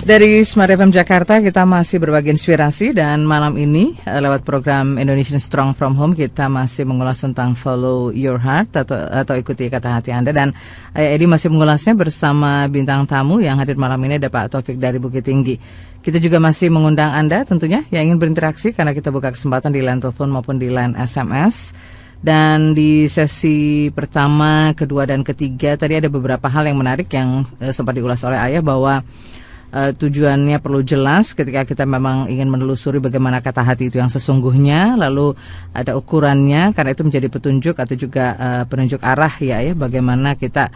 Dari 0.00 0.40
Smart 0.48 0.72
FM 0.72 0.96
Jakarta 0.96 1.44
kita 1.44 1.68
masih 1.68 2.00
berbagi 2.00 2.32
inspirasi 2.32 2.96
dan 2.96 3.20
malam 3.20 3.52
ini 3.60 3.92
eh, 4.08 4.16
lewat 4.16 4.48
program 4.48 4.96
Indonesian 4.96 5.36
Strong 5.36 5.76
from 5.76 5.92
Home 5.92 6.16
kita 6.16 6.48
masih 6.48 6.88
mengulas 6.88 7.20
tentang 7.20 7.52
Follow 7.52 8.08
Your 8.08 8.40
Heart 8.40 8.80
atau 8.80 8.96
atau 8.96 9.34
ikuti 9.36 9.68
kata 9.68 10.00
hati 10.00 10.16
Anda 10.16 10.32
dan 10.32 10.56
Ayah 10.96 11.20
Edi 11.20 11.28
masih 11.28 11.52
mengulasnya 11.52 11.92
bersama 11.92 12.64
bintang 12.72 13.04
tamu 13.04 13.44
yang 13.44 13.60
hadir 13.60 13.76
malam 13.76 14.00
ini 14.08 14.16
ada 14.16 14.32
Pak 14.32 14.56
Taufik 14.56 14.80
dari 14.80 14.96
Bukit 14.96 15.20
Tinggi. 15.20 15.60
Kita 16.00 16.16
juga 16.16 16.40
masih 16.40 16.72
mengundang 16.72 17.12
Anda 17.12 17.44
tentunya 17.44 17.84
yang 17.92 18.08
ingin 18.08 18.16
berinteraksi 18.16 18.72
karena 18.72 18.96
kita 18.96 19.12
buka 19.12 19.36
kesempatan 19.36 19.68
di 19.68 19.84
line 19.84 20.00
telepon 20.00 20.32
maupun 20.32 20.56
di 20.56 20.72
line 20.72 20.96
SMS. 20.96 21.76
Dan 22.20 22.76
di 22.76 23.08
sesi 23.08 23.88
pertama, 23.92 24.76
kedua, 24.76 25.08
dan 25.08 25.24
ketiga 25.24 25.76
tadi 25.80 25.96
ada 25.96 26.08
beberapa 26.12 26.52
hal 26.52 26.68
yang 26.68 26.80
menarik 26.80 27.08
yang 27.12 27.44
eh, 27.60 27.72
sempat 27.72 27.96
diulas 27.96 28.20
oleh 28.24 28.36
Ayah 28.36 28.64
bahwa 28.64 29.04
eh, 29.70 29.92
tujuannya 29.94 30.58
perlu 30.58 30.82
jelas 30.82 31.32
ketika 31.32 31.66
kita 31.66 31.86
memang 31.86 32.26
ingin 32.26 32.50
menelusuri 32.50 32.98
bagaimana 32.98 33.40
kata 33.40 33.62
hati 33.62 33.88
itu 33.90 34.02
yang 34.02 34.10
sesungguhnya, 34.10 34.98
lalu 34.98 35.34
ada 35.74 35.94
ukurannya 35.96 36.74
karena 36.76 36.90
itu 36.92 37.02
menjadi 37.06 37.28
petunjuk 37.30 37.74
atau 37.78 37.94
juga 37.94 38.24
eh, 38.36 38.62
penunjuk 38.66 39.00
arah 39.02 39.34
ya 39.42 39.62
ya 39.62 39.72
bagaimana 39.74 40.34
kita 40.36 40.68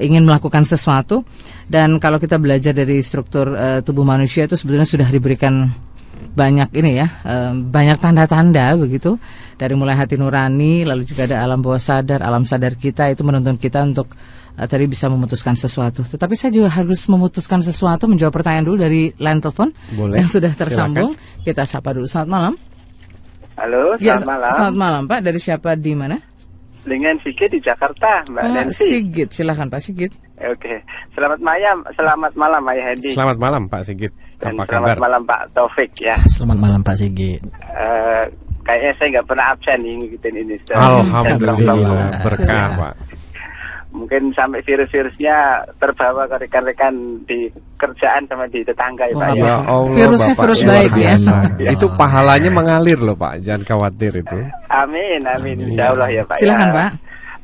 ingin 0.00 0.24
melakukan 0.24 0.64
sesuatu. 0.64 1.22
Dan 1.68 2.00
kalau 2.00 2.16
kita 2.16 2.40
belajar 2.40 2.72
dari 2.72 3.00
struktur 3.04 3.52
eh, 3.54 3.80
tubuh 3.84 4.04
manusia 4.04 4.48
itu 4.48 4.56
sebetulnya 4.56 4.88
sudah 4.88 5.08
diberikan 5.08 5.68
banyak 6.18 6.74
ini 6.74 6.98
ya 6.98 7.06
banyak 7.54 7.98
tanda-tanda 7.98 8.74
begitu. 8.74 9.18
Dari 9.58 9.74
mulai 9.74 9.98
hati 9.98 10.14
nurani 10.14 10.86
lalu 10.86 11.02
juga 11.02 11.26
ada 11.26 11.42
alam 11.42 11.58
bawah 11.58 11.82
sadar 11.82 12.22
alam 12.22 12.46
sadar 12.46 12.78
kita 12.78 13.10
itu 13.10 13.26
menuntun 13.26 13.58
kita 13.58 13.82
untuk 13.82 14.14
tadi 14.64 14.88
bisa 14.88 15.06
memutuskan 15.06 15.54
sesuatu 15.54 16.02
tetapi 16.02 16.34
saya 16.34 16.50
juga 16.50 16.72
harus 16.72 17.04
memutuskan 17.04 17.60
sesuatu 17.60 18.08
menjawab 18.08 18.32
pertanyaan 18.32 18.66
dulu 18.66 18.76
dari 18.80 19.12
line 19.14 19.38
telepon 19.38 19.70
Boleh. 19.92 20.18
yang 20.18 20.26
sudah 20.26 20.50
tersambung 20.50 21.14
kita 21.44 21.62
sapa 21.62 21.92
dulu 21.92 22.08
selamat 22.08 22.26
malam 22.28 22.54
Halo, 23.54 23.98
Ya, 23.98 24.14
selamat 24.16 24.26
malam. 24.32 24.50
selamat 24.50 24.76
malam 24.76 25.02
Pak 25.04 25.20
dari 25.20 25.38
siapa 25.38 25.70
di 25.74 25.92
mana 25.92 26.16
Dengan 26.80 27.18
Sigit 27.20 27.50
di 27.50 27.60
Jakarta, 27.60 28.22
Mbak 28.24 28.38
Pak 28.40 28.50
Nancy. 28.50 28.84
Sigit 28.88 29.28
silahkan 29.30 29.66
Pak 29.66 29.82
Sigit 29.82 30.12
Oke, 30.40 30.78
selamat 31.12 31.42
malam, 31.42 31.82
selamat 31.92 32.32
malam 32.32 32.62
Ayah 32.70 32.94
Hedi. 32.94 33.10
Selamat 33.10 33.36
malam 33.36 33.66
Pak 33.66 33.82
Sigit. 33.82 34.14
Dan 34.38 34.54
Apa 34.54 34.70
selamat 34.70 34.86
kabar? 34.94 35.02
malam 35.02 35.22
Pak 35.26 35.40
Taufik 35.50 35.90
ya. 35.98 36.14
Selamat 36.30 36.58
malam 36.62 36.80
Pak 36.80 36.94
Sigit. 36.94 37.42
Eh, 37.58 38.22
kayaknya 38.62 38.92
saya 38.94 39.06
nggak 39.18 39.26
pernah 39.26 39.46
absen 39.50 39.78
nih 39.82 39.94
ngikutin 39.98 40.34
ini. 40.38 40.54
Alhamdulillah 40.70 42.22
berkah 42.22 42.66
Pak. 42.78 42.94
Mungkin 43.88 44.36
sampai 44.36 44.60
virus-virusnya 44.60 45.36
terbawa 45.80 46.28
ke 46.28 46.44
rekan-rekan 46.44 46.92
di 47.24 47.48
kerjaan 47.74 48.28
sama 48.28 48.44
di 48.46 48.60
tetangga 48.60 49.08
ya 49.08 49.16
Pak. 49.16 49.24
Wah, 49.24 49.32
ya. 49.32 49.44
Ya 49.48 49.56
Allah, 49.64 49.94
Virusnya 49.96 50.34
Bapak 50.36 50.42
virus 50.44 50.60
baik 50.62 50.90
ya. 50.92 50.96
biasa. 51.00 51.34
Ya. 51.64 51.70
Itu 51.72 51.86
pahalanya 51.96 52.50
mengalir 52.52 53.00
loh 53.00 53.16
Pak, 53.16 53.40
jangan 53.40 53.64
khawatir 53.64 54.12
itu. 54.14 54.38
Amin, 54.68 55.20
amin, 55.24 55.56
insya 55.72 55.90
Allah 55.90 56.08
ya 56.08 56.22
Pak. 56.22 56.36
Silakan, 56.36 56.68
ya. 56.68 56.74
Pak. 56.76 56.90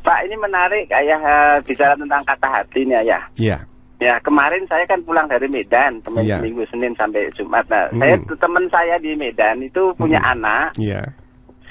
Pak 0.05 0.19
ini 0.21 0.37
menarik 0.37 0.85
ayah 0.93 1.21
bicara 1.65 1.97
tentang 1.97 2.21
kata 2.23 2.49
hati 2.53 2.81
nih 2.85 2.97
ayah. 3.01 3.23
Iya. 3.41 3.59
Ya 3.97 4.21
kemarin 4.21 4.69
saya 4.69 4.85
kan 4.85 5.01
pulang 5.01 5.25
dari 5.25 5.49
Medan 5.49 5.97
kemarin 6.05 6.29
Iya. 6.29 6.39
minggu 6.45 6.63
Senin 6.69 6.93
sampai 6.93 7.25
Jumat. 7.33 7.65
Nah, 7.73 7.89
Hmm. 7.89 8.05
saya 8.05 8.15
teman 8.37 8.65
saya 8.69 8.95
di 9.01 9.17
Medan 9.17 9.65
itu 9.65 9.97
punya 9.97 10.21
anak. 10.21 10.77
Iya. 10.77 11.09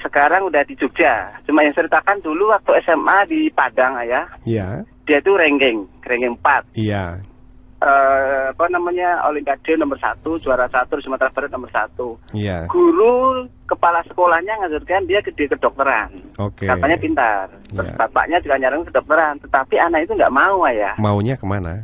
Sekarang 0.03 0.51
udah 0.51 0.61
di 0.67 0.75
Jogja. 0.75 1.31
Cuma 1.47 1.63
yang 1.63 1.71
ceritakan 1.71 2.19
dulu 2.19 2.51
waktu 2.51 2.83
SMA 2.83 3.17
di 3.25 3.47
Padang 3.49 3.95
ayah. 4.03 4.27
Iya. 4.43 4.83
Dia 5.07 5.19
tuh 5.23 5.39
ranking, 5.39 5.87
ranking 6.03 6.35
4. 6.43 6.67
Iya. 6.75 7.23
Eh, 7.83 8.43
apa 8.55 8.71
namanya 8.71 9.27
Olimpiade 9.27 9.75
nomor 9.75 9.99
satu, 9.99 10.39
juara 10.39 10.71
satu 10.71 10.95
Sumatera 11.03 11.27
Barat 11.35 11.51
nomor 11.51 11.67
satu. 11.67 12.15
Iya. 12.31 12.71
Guru 12.71 13.43
kepala 13.67 13.99
sekolahnya 14.07 14.55
ngajarkan 14.63 15.03
dia 15.03 15.19
ke 15.19 15.35
kedokteran. 15.35 16.07
Oke. 16.39 16.63
Katanya 16.63 16.95
pintar. 16.95 17.51
Terus 17.67 17.91
Iya. 17.91 17.99
bapaknya 17.99 18.37
juga 18.39 18.55
nyaranin 18.55 18.87
kedokteran. 18.87 19.35
Tetapi 19.43 19.75
anak 19.83 20.07
itu 20.07 20.15
nggak 20.15 20.31
mau 20.31 20.63
ayah. 20.71 20.95
Maunya 20.95 21.35
ke 21.35 21.43
mana? 21.43 21.83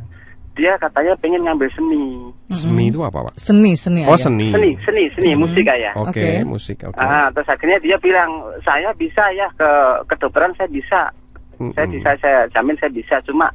Dia 0.58 0.74
katanya 0.76 1.14
pengen 1.22 1.46
ngambil 1.46 1.70
seni. 1.72 2.26
Seni 2.50 2.90
itu 2.90 2.98
apa 3.00 3.22
Pak? 3.30 3.38
seni 3.38 3.78
seni 3.78 4.02
Oh 4.04 4.12
ayah. 4.12 4.26
seni. 4.26 4.50
Seni, 4.50 4.70
seni, 4.82 5.04
seni, 5.14 5.30
musik 5.38 5.64
ayah. 5.70 5.94
Oke, 5.94 6.10
Oke. 6.10 6.26
musik. 6.42 6.78
Oke. 6.84 6.98
Ah, 6.98 7.30
terus 7.30 7.46
akhirnya 7.48 7.78
dia 7.78 7.96
bilang 7.96 8.28
saya 8.66 8.90
bisa 8.98 9.30
ya 9.32 9.46
ke 9.54 9.70
kedokteran 10.10 10.50
saya 10.58 10.66
bisa, 10.68 11.00
saya 11.72 11.86
Mm-mm. 11.86 11.94
bisa 11.96 12.10
saya 12.18 12.38
jamin 12.50 12.76
saya 12.82 12.90
bisa 12.92 13.16
cuma 13.24 13.46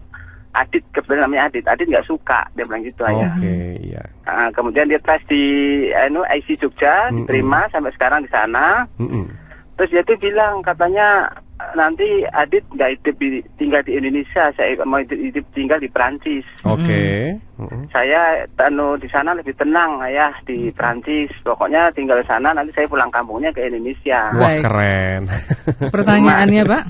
Adit 0.55 0.88
kebetulan 0.95 1.28
namanya 1.28 1.51
Adit, 1.51 1.67
Adit 1.67 1.84
nggak 1.91 2.07
suka 2.07 2.47
dia 2.55 2.63
bilang 2.63 2.80
gitu 2.88 3.03
Oke, 3.03 3.11
ayah. 3.11 3.36
iya. 3.76 4.03
Ah, 4.24 4.47
kemudian 4.55 4.88
dia 4.88 5.03
tes 5.03 5.20
di 5.28 5.43
anu 5.91 6.24
IC 6.24 6.63
Jogja 6.63 7.11
Mm-mm. 7.11 7.28
diterima 7.28 7.67
sampai 7.76 7.91
sekarang 7.91 8.24
di 8.24 8.32
sana. 8.32 8.88
Mm-mm. 8.95 9.28
Terus 9.76 9.91
dia 9.91 10.03
tuh 10.07 10.15
bilang 10.15 10.63
katanya 10.63 11.28
nanti 11.76 12.28
Adit 12.36 12.64
nggak 12.76 12.99
hidup 12.99 13.16
di, 13.20 13.39
tinggal 13.56 13.82
di 13.84 13.95
Indonesia, 13.95 14.51
saya 14.56 14.76
mau 14.84 14.99
hidup, 14.99 15.20
hidup 15.20 15.45
tinggal 15.56 15.80
di 15.80 15.89
Perancis. 15.91 16.45
Oke. 16.68 17.36
Mm-mm. 17.56 17.88
Saya 17.95 18.43
anu 18.60 18.99
di 18.99 19.08
sana 19.08 19.32
lebih 19.32 19.56
tenang 19.56 20.03
ayah 20.03 20.36
di 20.43 20.72
Perancis. 20.76 21.32
Pokoknya 21.43 21.91
tinggal 21.95 22.20
di 22.20 22.28
sana 22.28 22.51
nanti 22.51 22.76
saya 22.76 22.91
pulang 22.91 23.12
kampungnya 23.12 23.56
ke 23.56 23.64
Indonesia. 23.64 24.32
Wah 24.36 24.51
Baik. 24.51 24.62
keren. 24.68 25.22
pertanyaannya 25.95 26.64
Pak 26.68 26.84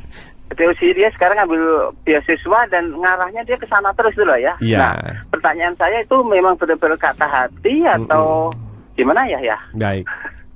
TOC 0.55 0.81
dia 0.95 1.09
sekarang 1.11 1.41
ngambil 1.41 1.91
beasiswa 2.07 2.59
dan 2.71 2.93
ngarahnya 2.95 3.41
dia 3.43 3.57
ke 3.59 3.67
sana 3.67 3.91
terus 3.97 4.15
dulu 4.15 4.37
ya. 4.39 4.55
Iya. 4.63 4.79
Nah, 4.79 4.95
pertanyaan 5.33 5.75
saya 5.75 5.99
itu 6.05 6.15
memang 6.23 6.55
benar-benar 6.55 6.95
kata 7.01 7.27
hati 7.27 7.83
atau 7.83 8.53
gimana 8.95 9.27
ya 9.27 9.39
ya? 9.43 9.57
Baik. 9.75 10.07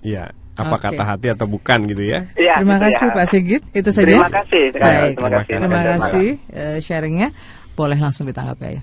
Iya. 0.05 0.31
Apa 0.59 0.75
Oke. 0.75 0.83
kata 0.91 1.03
hati 1.07 1.27
atau 1.31 1.47
bukan 1.47 1.79
gitu 1.87 2.03
ya? 2.03 2.27
Iya, 2.35 2.59
Terima 2.59 2.75
gitu 2.75 2.83
kasih 2.91 3.07
ya. 3.07 3.15
Pak 3.15 3.25
Sigit, 3.31 3.63
itu 3.71 3.89
saja. 3.95 4.05
Terima 4.07 4.31
kasih. 4.31 4.63
Baik. 4.75 5.13
Terima 5.15 5.29
kasih. 5.31 5.53
Terima 5.55 5.67
Terima 5.79 5.81
kasih 5.95 6.29
eh, 6.51 6.77
sharingnya. 6.83 7.27
Boleh 7.73 7.97
langsung 7.97 8.27
ditanggapi 8.27 8.67
ya. 8.67 8.81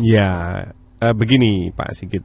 Ya, 0.00 0.30
eh, 1.04 1.14
begini 1.14 1.68
Pak 1.76 1.92
Sigit. 1.92 2.24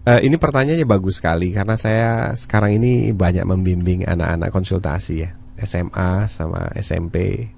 Eh, 0.00 0.20
ini 0.24 0.36
pertanyaannya 0.40 0.88
bagus 0.88 1.20
sekali 1.20 1.52
karena 1.52 1.76
saya 1.76 2.32
sekarang 2.32 2.80
ini 2.80 3.12
banyak 3.12 3.44
membimbing 3.44 4.08
anak-anak 4.08 4.48
konsultasi 4.48 5.28
ya, 5.28 5.30
SMA 5.60 6.24
sama 6.28 6.72
SMP 6.76 7.48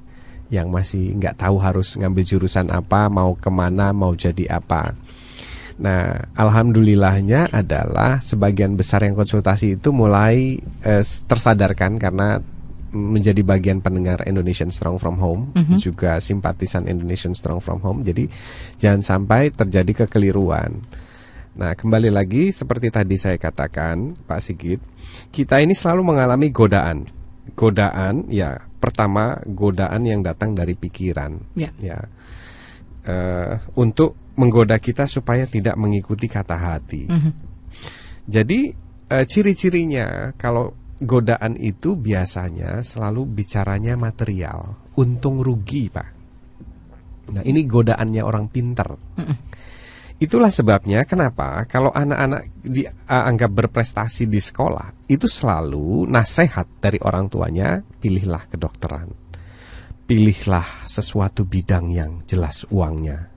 yang 0.53 0.69
masih 0.69 1.17
nggak 1.17 1.39
tahu 1.39 1.57
harus 1.63 1.97
ngambil 1.97 2.25
jurusan 2.27 2.69
apa, 2.69 3.09
mau 3.09 3.33
ke 3.39 3.49
mana, 3.49 3.95
mau 3.95 4.13
jadi 4.13 4.59
apa. 4.59 4.93
Nah, 5.81 6.29
alhamdulillahnya 6.37 7.49
adalah 7.53 8.21
sebagian 8.21 8.77
besar 8.77 9.05
yang 9.07 9.17
konsultasi 9.17 9.81
itu 9.81 9.89
mulai 9.95 10.61
eh, 10.85 11.05
tersadarkan 11.05 11.97
karena 11.97 12.41
menjadi 12.93 13.41
bagian 13.41 13.81
pendengar 13.81 14.21
Indonesian 14.29 14.69
Strong 14.69 15.01
from 15.01 15.17
Home, 15.17 15.43
juga 15.81 16.21
simpatisan 16.21 16.85
Indonesian 16.85 17.33
Strong 17.33 17.65
from 17.65 17.81
Home. 17.81 18.05
Jadi 18.05 18.29
jangan 18.77 19.01
sampai 19.01 19.49
terjadi 19.49 20.05
kekeliruan. 20.05 20.77
Nah, 21.57 21.73
kembali 21.73 22.13
lagi 22.13 22.53
seperti 22.53 22.93
tadi 22.93 23.17
saya 23.17 23.41
katakan, 23.41 24.17
Pak 24.29 24.41
Sigit, 24.45 24.81
kita 25.33 25.61
ini 25.65 25.73
selalu 25.73 26.05
mengalami 26.05 26.53
godaan. 26.53 27.09
Godaan, 27.57 28.29
ya, 28.29 28.61
pertama 28.81 29.41
godaan 29.45 30.05
yang 30.09 30.21
datang 30.25 30.53
dari 30.57 30.73
pikiran, 30.77 31.37
Ya. 31.57 31.73
ya, 31.81 32.09
Eh, 33.03 33.55
untuk 33.83 34.31
menggoda 34.39 34.79
kita 34.79 35.11
supaya 35.11 35.43
tidak 35.51 35.75
mengikuti 35.75 36.31
kata 36.31 36.55
hati. 36.55 37.11
Mhm. 37.11 37.33
Jadi 38.31 38.71
eh, 39.11 39.25
ciri-cirinya 39.27 40.31
kalau 40.39 40.71
godaan 41.03 41.59
itu 41.59 41.99
biasanya 41.99 42.79
selalu 42.87 43.27
bicaranya 43.27 43.99
material, 43.99 44.87
untung 44.95 45.43
rugi, 45.43 45.91
Pak. 45.91 46.09
Nah, 47.35 47.43
ini 47.43 47.67
godaannya 47.67 48.23
orang 48.23 48.47
pinter. 48.47 48.87
Itulah 50.23 50.55
sebabnya 50.55 51.03
kenapa 51.03 51.67
kalau 51.67 51.91
anak-anak 51.91 52.63
dianggap 52.63 53.51
berprestasi 53.51 54.31
di 54.31 54.39
sekolah, 54.39 55.11
itu 55.11 55.27
selalu 55.27 56.07
nasihat 56.07 56.71
dari 56.79 57.03
orang 57.03 57.27
tuanya, 57.27 57.83
pilihlah 57.83 58.47
kedokteran. 58.47 59.22
Pilihlah 60.07 60.87
sesuatu 60.87 61.47
bidang 61.47 61.89
yang 61.91 62.21
jelas 62.27 62.67
uangnya. 62.69 63.31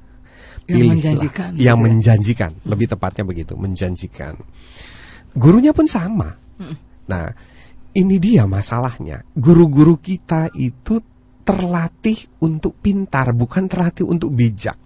Yang 0.65 0.65
Pilihlah- 0.65 0.91
menjanjikan, 0.97 1.49
Yang 1.53 1.61
gitu 1.61 1.65
ya. 1.65 1.85
menjanjikan, 1.85 2.51
lebih 2.65 2.87
tepatnya 2.89 3.23
begitu, 3.23 3.53
menjanjikan. 3.53 4.33
Gurunya 5.35 5.71
pun 5.75 5.85
sama. 5.85 6.33
Nah, 7.05 7.27
ini 7.93 8.15
dia 8.17 8.49
masalahnya. 8.49 9.21
Guru-guru 9.37 10.01
kita 10.01 10.49
itu 10.57 10.97
terlatih 11.45 12.17
untuk 12.41 12.81
pintar, 12.81 13.29
bukan 13.37 13.69
terlatih 13.69 14.09
untuk 14.09 14.33
bijak. 14.33 14.81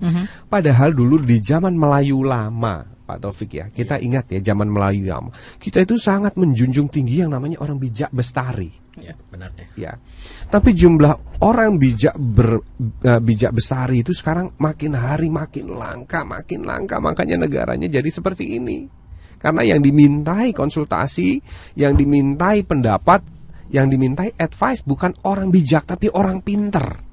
Padahal 0.52 0.92
dulu 0.92 1.24
di 1.24 1.40
zaman 1.40 1.72
Melayu 1.80 2.20
lama, 2.28 2.84
Pak 3.10 3.26
Taufik 3.26 3.58
ya, 3.58 3.66
kita 3.74 3.98
ingat 3.98 4.30
ya 4.30 4.54
zaman 4.54 4.70
Melayu 4.70 5.10
lama, 5.10 5.34
kita 5.58 5.82
itu 5.82 5.98
sangat 5.98 6.38
menjunjung 6.38 6.94
tinggi 6.94 7.26
yang 7.26 7.34
namanya 7.34 7.58
orang 7.66 7.82
bijak 7.82 8.14
bestari. 8.14 8.70
Ya, 9.02 9.18
benar 9.34 9.50
ya. 9.58 9.66
Ya, 9.74 9.92
tapi 10.54 10.78
jumlah 10.78 11.42
orang 11.42 11.82
bijak 11.82 12.14
ber, 12.14 12.62
eh, 13.02 13.18
bijak 13.18 13.58
bestari 13.58 14.06
itu 14.06 14.14
sekarang 14.14 14.54
makin 14.62 14.94
hari 14.94 15.34
makin 15.34 15.74
langka, 15.74 16.22
makin 16.22 16.62
langka, 16.70 17.02
makanya 17.02 17.42
negaranya 17.42 17.90
jadi 17.90 18.10
seperti 18.14 18.62
ini. 18.62 18.86
Karena 19.40 19.66
yang 19.66 19.82
dimintai 19.82 20.54
konsultasi, 20.54 21.42
yang 21.80 21.98
dimintai 21.98 22.62
pendapat, 22.62 23.24
yang 23.74 23.90
dimintai 23.90 24.38
advice 24.38 24.86
bukan 24.86 25.18
orang 25.26 25.50
bijak 25.50 25.90
tapi 25.90 26.12
orang 26.14 26.46
pinter. 26.46 27.09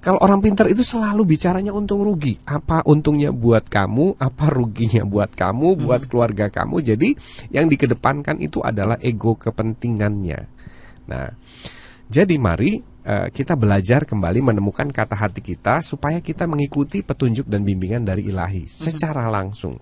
Kalau 0.00 0.16
orang 0.24 0.40
pinter 0.40 0.64
itu 0.72 0.80
selalu 0.80 1.36
bicaranya 1.36 1.76
untung 1.76 2.00
rugi. 2.00 2.40
Apa 2.48 2.80
untungnya 2.88 3.36
buat 3.36 3.68
kamu, 3.68 4.16
apa 4.16 4.44
ruginya 4.48 5.04
buat 5.04 5.36
kamu, 5.36 5.76
buat 5.84 6.08
keluarga 6.08 6.48
kamu. 6.48 6.80
Jadi 6.80 7.08
yang 7.52 7.68
dikedepankan 7.68 8.40
itu 8.40 8.64
adalah 8.64 8.96
ego 9.04 9.36
kepentingannya. 9.36 10.40
Nah, 11.04 11.28
jadi 12.08 12.34
mari 12.40 12.80
eh, 13.04 13.28
kita 13.28 13.60
belajar 13.60 14.08
kembali 14.08 14.40
menemukan 14.40 14.88
kata 14.88 15.20
hati 15.20 15.44
kita 15.44 15.84
supaya 15.84 16.24
kita 16.24 16.48
mengikuti 16.48 17.04
petunjuk 17.04 17.44
dan 17.44 17.60
bimbingan 17.60 18.00
dari 18.00 18.24
ilahi 18.32 18.64
secara 18.64 19.28
langsung. 19.28 19.76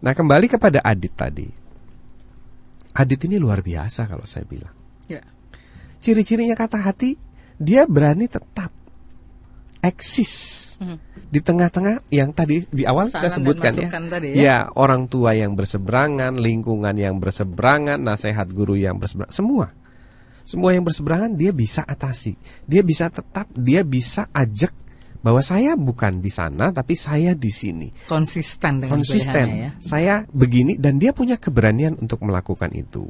Nah, 0.00 0.14
kembali 0.14 0.46
kepada 0.46 0.78
Adit 0.80 1.14
tadi. 1.18 1.48
Adit 2.94 3.20
ini 3.26 3.36
luar 3.42 3.66
biasa 3.66 4.06
kalau 4.06 4.24
saya 4.24 4.46
bilang. 4.46 4.72
Ya. 5.10 5.26
Ciri-cirinya 5.98 6.54
kata 6.54 6.80
hati, 6.80 7.18
dia 7.60 7.84
berani 7.84 8.24
tetap 8.24 8.79
eksis 9.80 10.60
di 11.30 11.40
tengah-tengah 11.44 12.08
yang 12.08 12.32
tadi 12.32 12.64
di 12.72 12.88
awal 12.88 13.12
Saran 13.12 13.20
kita 13.20 13.28
sebutkan 13.36 13.72
ya. 13.76 13.88
tadi 14.08 14.28
ya. 14.32 14.40
Ya, 14.40 14.58
orang 14.72 15.06
tua 15.06 15.36
yang 15.36 15.52
berseberangan, 15.54 16.40
lingkungan 16.40 16.96
yang 16.96 17.20
berseberangan, 17.20 18.00
nasihat 18.00 18.48
guru 18.50 18.74
yang 18.80 18.96
berseberangan, 18.96 19.34
semua. 19.34 19.66
Semua 20.42 20.74
yang 20.74 20.82
berseberangan 20.82 21.36
dia 21.38 21.54
bisa 21.54 21.86
atasi. 21.86 22.34
Dia 22.66 22.82
bisa 22.82 23.06
tetap, 23.12 23.46
dia 23.54 23.86
bisa 23.86 24.26
ajak 24.34 24.74
bahwa 25.20 25.44
saya 25.44 25.76
bukan 25.76 26.20
di 26.24 26.32
sana 26.32 26.72
tapi 26.72 26.96
saya 26.96 27.36
di 27.36 27.52
sini. 27.52 27.88
Konsisten 28.08 28.84
dengan 28.84 29.00
Konsisten. 29.00 29.46
ya. 29.48 29.70
Saya 29.80 30.14
begini 30.32 30.80
dan 30.80 30.96
dia 30.96 31.12
punya 31.12 31.36
keberanian 31.36 31.96
untuk 32.00 32.24
melakukan 32.24 32.72
itu. 32.72 33.08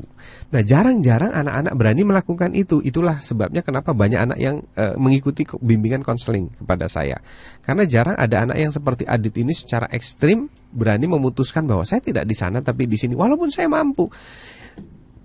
Nah, 0.51 0.63
jarang-jarang 0.63 1.31
anak-anak 1.31 1.75
berani 1.79 2.03
melakukan 2.03 2.51
itu. 2.55 2.83
Itulah 2.83 3.23
sebabnya 3.23 3.63
kenapa 3.63 3.95
banyak 3.95 4.21
anak 4.21 4.39
yang 4.39 4.63
eh, 4.75 4.95
mengikuti 4.99 5.47
bimbingan 5.63 6.03
konseling 6.03 6.51
kepada 6.55 6.91
saya. 6.91 7.19
Karena 7.63 7.87
jarang 7.87 8.19
ada 8.19 8.37
anak 8.47 8.59
yang 8.59 8.73
seperti 8.75 9.07
Adit 9.07 9.35
ini 9.39 9.55
secara 9.55 9.87
ekstrim 9.91 10.51
berani 10.71 11.11
memutuskan 11.11 11.67
bahwa 11.67 11.83
saya 11.83 11.99
tidak 11.99 12.27
di 12.27 12.35
sana 12.39 12.63
tapi 12.63 12.87
di 12.87 12.95
sini 12.99 13.15
walaupun 13.15 13.51
saya 13.51 13.67
mampu. 13.67 14.07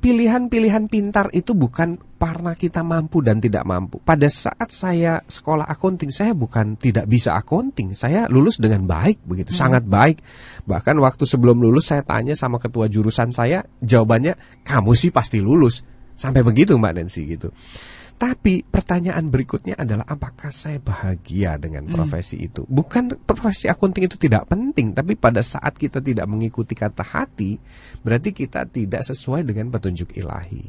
Pilihan-pilihan 0.05 0.85
pintar 0.85 1.33
itu 1.33 1.57
bukan 1.57 1.97
karena 2.25 2.57
kita 2.57 2.81
mampu 2.81 3.21
dan 3.21 3.37
tidak 3.37 3.65
mampu. 3.69 4.01
Pada 4.01 4.25
saat 4.25 4.73
saya 4.73 5.21
sekolah 5.25 5.69
akunting, 5.69 6.09
saya 6.09 6.33
bukan 6.33 6.73
tidak 6.73 7.05
bisa 7.05 7.37
akunting. 7.37 7.93
Saya 7.93 8.25
lulus 8.29 8.57
dengan 8.57 8.89
baik, 8.89 9.21
begitu, 9.25 9.53
sangat 9.53 9.85
baik. 9.85 10.25
Bahkan 10.65 10.97
waktu 10.97 11.29
sebelum 11.29 11.61
lulus 11.61 11.93
saya 11.93 12.01
tanya 12.01 12.33
sama 12.33 12.57
ketua 12.57 12.89
jurusan 12.89 13.29
saya, 13.29 13.61
jawabannya 13.81 14.61
kamu 14.65 14.97
sih 14.97 15.13
pasti 15.13 15.37
lulus. 15.37 15.85
Sampai 16.17 16.41
begitu 16.41 16.73
Mbak 16.77 16.93
Nancy 16.97 17.25
gitu. 17.25 17.53
Tapi 18.15 18.63
pertanyaan 18.63 19.27
berikutnya 19.27 19.75
adalah 19.75 20.07
apakah 20.07 20.47
saya 20.47 20.79
bahagia 20.79 21.59
dengan 21.59 21.83
profesi 21.91 22.47
itu? 22.47 22.63
Bukan 22.63 23.11
profesi 23.27 23.67
akunting 23.67 24.07
itu 24.07 24.15
tidak 24.15 24.47
penting, 24.47 24.95
tapi 24.95 25.19
pada 25.19 25.43
saat 25.43 25.75
kita 25.75 25.99
tidak 25.99 26.23
mengikuti 26.23 26.79
kata 26.79 27.03
hati, 27.03 27.59
berarti 28.07 28.31
kita 28.31 28.63
tidak 28.71 29.03
sesuai 29.03 29.43
dengan 29.43 29.67
petunjuk 29.67 30.15
ilahi. 30.15 30.63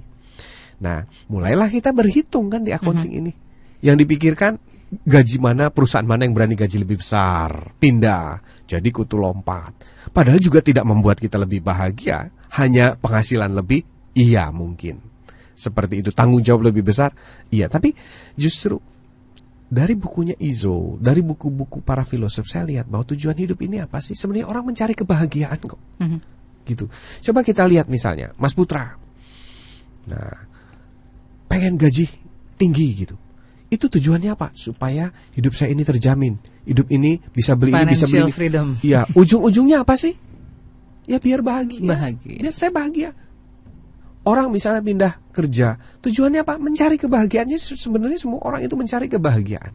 Nah, 0.83 1.07
mulailah 1.31 1.71
kita 1.71 1.95
berhitung 1.95 2.51
kan 2.51 2.67
di 2.67 2.75
akunting 2.75 3.13
ini. 3.15 3.33
Yang 3.79 3.97
dipikirkan 4.03 4.59
gaji 5.07 5.39
mana 5.39 5.71
perusahaan 5.71 6.03
mana 6.03 6.27
yang 6.27 6.35
berani 6.35 6.59
gaji 6.59 6.83
lebih 6.83 6.99
besar, 6.99 7.79
pindah 7.79 8.43
jadi 8.67 8.89
kutu 8.91 9.23
lompat. 9.23 9.71
Padahal 10.11 10.43
juga 10.43 10.67
tidak 10.67 10.83
membuat 10.83 11.23
kita 11.23 11.39
lebih 11.39 11.63
bahagia, 11.63 12.27
hanya 12.59 12.99
penghasilan 12.99 13.55
lebih, 13.55 13.87
iya 14.19 14.51
mungkin 14.51 15.16
seperti 15.57 16.05
itu 16.05 16.11
tanggung 16.13 16.45
jawab 16.45 16.69
lebih 16.69 16.85
besar 16.85 17.11
iya 17.49 17.67
tapi 17.67 17.97
justru 18.37 18.77
dari 19.67 19.99
bukunya 19.99 20.37
Izo 20.39 20.95
dari 21.01 21.25
buku-buku 21.25 21.83
para 21.83 22.07
filosof 22.07 22.47
saya 22.47 22.69
lihat 22.69 22.87
bahwa 22.87 23.03
tujuan 23.09 23.35
hidup 23.35 23.59
ini 23.65 23.81
apa 23.81 23.99
sih 23.99 24.15
sebenarnya 24.15 24.47
orang 24.47 24.69
mencari 24.69 24.95
kebahagiaan 24.95 25.59
kok 25.59 25.81
Mhm. 25.99 26.19
gitu 26.69 26.85
coba 27.27 27.41
kita 27.43 27.65
lihat 27.67 27.89
misalnya 27.89 28.31
Mas 28.37 28.55
Putra 28.55 28.95
nah 30.07 30.47
pengen 31.49 31.75
gaji 31.75 32.07
tinggi 32.55 32.89
gitu 32.95 33.17
itu 33.67 33.91
tujuannya 33.91 34.31
apa 34.31 34.55
supaya 34.55 35.11
hidup 35.35 35.51
saya 35.51 35.75
ini 35.75 35.83
terjamin 35.83 36.39
hidup 36.63 36.87
ini 36.87 37.19
bisa 37.35 37.59
beli 37.59 37.75
ini 37.75 37.91
bisa 37.91 38.07
beli 38.07 38.23
Financial 38.23 38.31
ini. 38.31 38.35
freedom. 38.39 38.67
Iya, 38.79 39.01
ujung-ujungnya 39.11 39.83
apa 39.83 39.99
sih? 39.99 40.15
Ya 41.11 41.19
biar 41.19 41.43
bahagia. 41.43 41.83
Bahagia. 41.83 42.39
Biar 42.47 42.55
saya 42.55 42.71
bahagia. 42.71 43.11
Orang 44.27 44.51
misalnya 44.51 44.83
pindah 44.83 45.13
kerja, 45.31 45.79
tujuannya 46.03 46.43
apa? 46.43 46.59
Mencari 46.59 46.99
kebahagiaannya 46.99 47.57
se- 47.57 47.79
sebenarnya 47.79 48.19
semua 48.19 48.43
orang 48.43 48.67
itu 48.67 48.75
mencari 48.75 49.07
kebahagiaan. 49.07 49.71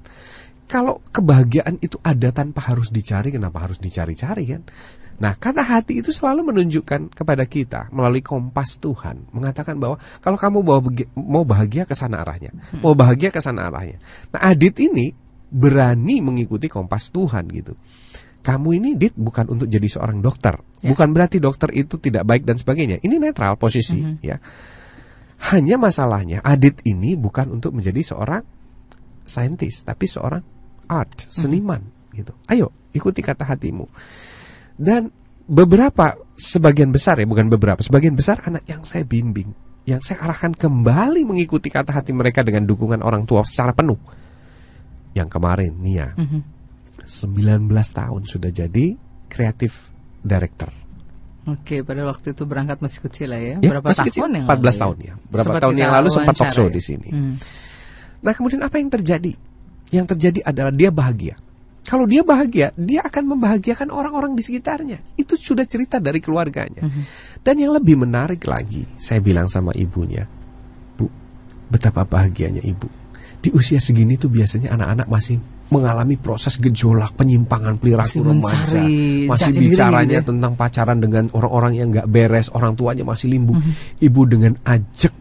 Kalau 0.68 1.00
kebahagiaan 1.12 1.80
itu 1.80 1.96
ada 2.00 2.32
tanpa 2.32 2.64
harus 2.68 2.92
dicari, 2.92 3.32
kenapa 3.32 3.64
harus 3.64 3.80
dicari-cari 3.80 4.44
kan? 4.48 4.64
Nah, 5.22 5.36
kata 5.38 5.62
hati 5.62 6.00
itu 6.02 6.10
selalu 6.10 6.52
menunjukkan 6.52 7.14
kepada 7.14 7.44
kita 7.46 7.92
melalui 7.94 8.20
kompas 8.20 8.76
Tuhan 8.76 9.30
mengatakan 9.32 9.78
bahwa 9.78 10.00
kalau 10.18 10.34
kamu 10.40 10.58
mau 10.64 10.80
bahagia, 10.82 11.08
mau 11.14 11.44
bahagia 11.46 11.84
ke 11.86 11.94
sana 11.94 12.24
arahnya, 12.26 12.52
Hmm. 12.52 12.82
mau 12.82 12.96
bahagia 12.98 13.30
ke 13.30 13.40
sana 13.40 13.70
arahnya. 13.70 14.00
Nah, 14.34 14.42
Adit 14.50 14.76
ini 14.82 15.14
berani 15.52 16.24
mengikuti 16.24 16.72
kompas 16.72 17.12
Tuhan 17.12 17.46
gitu. 17.52 17.76
Kamu 18.42 18.74
ini 18.74 18.98
Dit 18.98 19.14
bukan 19.14 19.54
untuk 19.54 19.70
jadi 19.70 19.86
seorang 19.86 20.18
dokter. 20.20 20.58
Ya. 20.82 20.90
Bukan 20.90 21.14
berarti 21.14 21.38
dokter 21.38 21.70
itu 21.78 22.02
tidak 22.02 22.26
baik 22.26 22.42
dan 22.42 22.58
sebagainya. 22.58 22.98
Ini 23.02 23.22
netral 23.22 23.54
posisi 23.62 24.02
Mhm. 24.02 24.16
ya. 24.26 24.42
Hanya 25.54 25.78
masalahnya 25.78 26.42
Adit 26.42 26.82
ini 26.86 27.14
bukan 27.18 27.54
untuk 27.54 27.74
menjadi 27.74 28.02
seorang 28.02 28.42
saintis, 29.26 29.86
tapi 29.86 30.10
seorang 30.10 30.42
art, 30.90 31.30
seniman 31.30 31.82
gitu. 32.14 32.34
Ayo, 32.50 32.74
ikuti 32.92 33.22
kata 33.24 33.46
hatimu. 33.46 33.86
Dan 34.76 35.14
beberapa 35.48 36.18
sebagian 36.36 36.92
besar 36.92 37.22
ya, 37.22 37.26
bukan 37.30 37.48
beberapa, 37.48 37.80
sebagian 37.82 38.18
besar 38.18 38.42
anak 38.44 38.66
yang 38.68 38.82
saya 38.84 39.06
bimbing, 39.06 39.54
yang 39.86 40.02
saya 40.04 40.22
arahkan 40.26 40.54
kembali 40.58 41.26
mengikuti 41.26 41.70
kata 41.72 41.94
hati 41.94 42.12
mereka 42.12 42.42
dengan 42.46 42.66
dukungan 42.68 43.02
orang 43.02 43.26
tua 43.26 43.46
secara 43.46 43.72
penuh. 43.74 43.98
Yang 45.12 45.30
kemarin 45.32 45.74
Nia, 45.80 46.12
Mhm. 46.16 46.42
19 47.12 47.68
tahun 47.68 48.22
sudah 48.24 48.52
jadi 48.56 48.96
kreatif 49.28 49.92
director. 50.24 50.72
Oke, 51.50 51.82
pada 51.84 52.08
waktu 52.08 52.32
itu 52.32 52.48
berangkat 52.48 52.80
masih 52.80 53.02
kecil 53.04 53.36
lah 53.36 53.42
ya. 53.42 53.56
Ya, 53.60 53.70
Berapa 53.76 53.92
masih 53.92 54.08
tahun 54.08 54.08
kecil, 54.08 54.22
yang 54.24 54.46
14 54.48 54.48
lalu 54.48 54.72
tahun 54.80 54.98
ya. 55.02 55.14
Berapa 55.28 55.44
Sempat 55.44 55.62
tahun 55.62 55.76
yang 55.76 55.92
lalu 55.92 56.10
sempat 56.14 56.36
talk 56.38 56.52
show 56.54 56.68
ya? 56.70 56.72
di 56.72 56.82
sini. 56.82 57.10
Hmm. 57.10 57.36
Nah, 58.22 58.34
kemudian 58.38 58.62
apa 58.62 58.76
yang 58.78 58.90
terjadi? 58.94 59.34
Yang 59.92 60.06
terjadi 60.16 60.40
adalah 60.46 60.72
dia 60.72 60.90
bahagia. 60.94 61.36
Kalau 61.82 62.06
dia 62.06 62.22
bahagia, 62.22 62.70
dia 62.78 63.02
akan 63.02 63.36
membahagiakan 63.36 63.90
orang-orang 63.90 64.38
di 64.38 64.46
sekitarnya. 64.46 65.02
Itu 65.18 65.34
sudah 65.34 65.66
cerita 65.66 65.98
dari 65.98 66.22
keluarganya. 66.22 66.86
Mhm. 66.86 67.02
Dan 67.42 67.58
yang 67.58 67.74
lebih 67.74 67.98
menarik 67.98 68.46
lagi, 68.46 68.86
saya 69.02 69.18
bilang 69.18 69.50
sama 69.50 69.74
ibunya, 69.74 70.30
Bu, 70.94 71.10
betapa 71.74 72.06
bahagianya 72.06 72.62
ibu. 72.62 72.86
Di 73.42 73.50
usia 73.50 73.82
segini 73.82 74.14
tuh 74.14 74.30
biasanya 74.30 74.78
anak-anak 74.78 75.10
masih 75.10 75.42
mengalami 75.72 76.20
proses 76.20 76.60
gejolak, 76.60 77.16
penyimpangan 77.16 77.80
perilaku 77.80 78.20
remaja, 78.22 78.84
mencari 78.84 79.26
masih 79.26 79.50
jati 79.50 79.56
diri 79.56 79.66
bicaranya 79.72 80.20
gitu 80.20 80.24
ya. 80.28 80.30
tentang 80.36 80.54
pacaran 80.60 80.98
dengan 81.00 81.24
orang-orang 81.32 81.74
yang 81.80 81.88
nggak 81.96 82.08
beres, 82.12 82.52
orang 82.52 82.76
tuanya 82.76 83.08
masih 83.08 83.32
limbu. 83.32 83.56
Mhm. 83.56 83.72
Ibu 84.04 84.22
dengan 84.28 84.54
ajak 84.68 85.14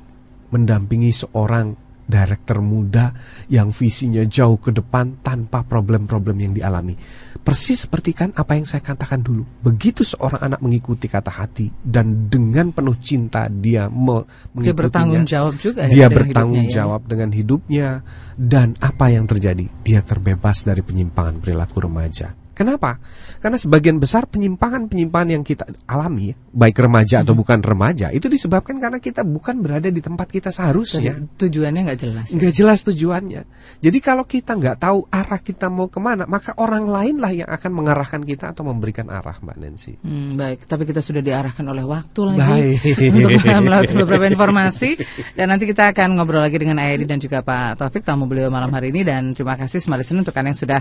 mendampingi 0.50 1.14
seorang 1.14 1.78
director 2.10 2.58
muda 2.58 3.14
yang 3.46 3.70
visinya 3.70 4.26
jauh 4.26 4.58
ke 4.58 4.74
depan 4.74 5.22
tanpa 5.22 5.62
problem-problem 5.62 6.36
yang 6.42 6.52
dialami. 6.52 6.98
Persis 7.40 7.88
seperti 7.88 8.12
kan 8.12 8.30
apa 8.36 8.56
yang 8.56 8.68
saya 8.68 8.84
katakan 8.84 9.24
dulu. 9.24 9.44
Begitu 9.64 10.04
seorang 10.04 10.52
anak 10.52 10.60
mengikuti 10.60 11.08
kata 11.08 11.32
hati 11.32 11.72
dan 11.80 12.28
dengan 12.28 12.70
penuh 12.70 12.96
cinta 13.00 13.48
dia 13.48 13.88
me 13.88 14.22
Dia 14.60 14.76
bertanggung 14.76 15.24
mengikutinya, 15.24 15.24
jawab 15.26 15.54
juga 15.56 15.80
ya 15.86 15.92
dia 15.92 16.06
dengan 16.06 16.16
bertanggung 16.20 16.64
hidupnya 16.64 16.72
ya. 16.72 16.76
jawab 16.80 17.00
dengan 17.08 17.30
hidupnya 17.30 17.88
dan 18.36 18.68
apa 18.80 19.06
yang 19.12 19.24
terjadi 19.28 19.66
dia 19.84 20.00
terbebas 20.00 20.64
dari 20.64 20.82
penyimpangan 20.84 21.40
perilaku 21.40 21.84
remaja 21.84 22.39
kenapa? 22.52 23.00
Karena 23.38 23.56
sebagian 23.56 23.96
besar 23.98 24.28
penyimpangan-penyimpangan 24.28 25.28
yang 25.32 25.44
kita 25.46 25.64
alami 25.88 26.34
baik 26.50 26.82
remaja 26.82 27.22
atau 27.22 27.32
bukan 27.38 27.62
remaja 27.62 28.10
itu 28.10 28.26
disebabkan 28.26 28.82
karena 28.82 28.98
kita 28.98 29.22
bukan 29.22 29.62
berada 29.62 29.86
di 29.86 30.02
tempat 30.02 30.26
kita 30.26 30.50
seharusnya. 30.50 31.14
Tujuannya 31.38 31.80
nggak 31.86 32.00
jelas. 32.00 32.26
ya. 32.30 32.36
nggak 32.36 32.54
jelas 32.54 32.78
tujuannya. 32.82 33.42
Jadi 33.78 33.98
kalau 34.02 34.26
kita 34.26 34.58
nggak 34.58 34.76
tahu 34.82 35.06
arah 35.08 35.40
kita 35.40 35.70
mau 35.70 35.86
ke 35.86 36.02
mana 36.02 36.26
maka 36.26 36.54
orang 36.58 36.90
lain 36.90 37.16
lah 37.22 37.32
yang 37.32 37.48
akan 37.48 37.70
mengarahkan 37.70 38.22
kita 38.26 38.50
atau 38.50 38.66
memberikan 38.66 39.06
arah 39.08 39.38
mbak 39.38 39.56
Nancy. 39.56 39.94
Hmm, 40.02 40.34
baik, 40.34 40.66
tapi 40.66 40.84
kita 40.90 40.98
sudah 41.00 41.22
diarahkan 41.22 41.62
oleh 41.70 41.84
waktu 41.86 42.20
lagi 42.34 42.42
Baik. 42.42 43.14
untuk 43.14 43.30
melewati 43.66 43.94
beberapa 43.94 44.24
informasi. 44.26 44.90
Dan 45.38 45.54
nanti 45.54 45.70
kita 45.70 45.94
akan 45.94 46.18
ngobrol 46.18 46.42
lagi 46.42 46.58
dengan 46.58 46.82
Ayadi 46.82 47.06
dan 47.06 47.22
juga 47.22 47.46
Pak 47.46 47.78
Taufik 47.78 48.02
tamu 48.02 48.26
beliau 48.26 48.50
malam 48.50 48.70
hari 48.74 48.90
ini. 48.90 49.06
Dan 49.06 49.32
terima 49.36 49.54
kasih 49.54 49.78
Smart 49.78 50.02
Listener 50.02 50.26
untuk 50.26 50.34
kalian 50.34 50.52
yang 50.52 50.58
sudah 50.58 50.80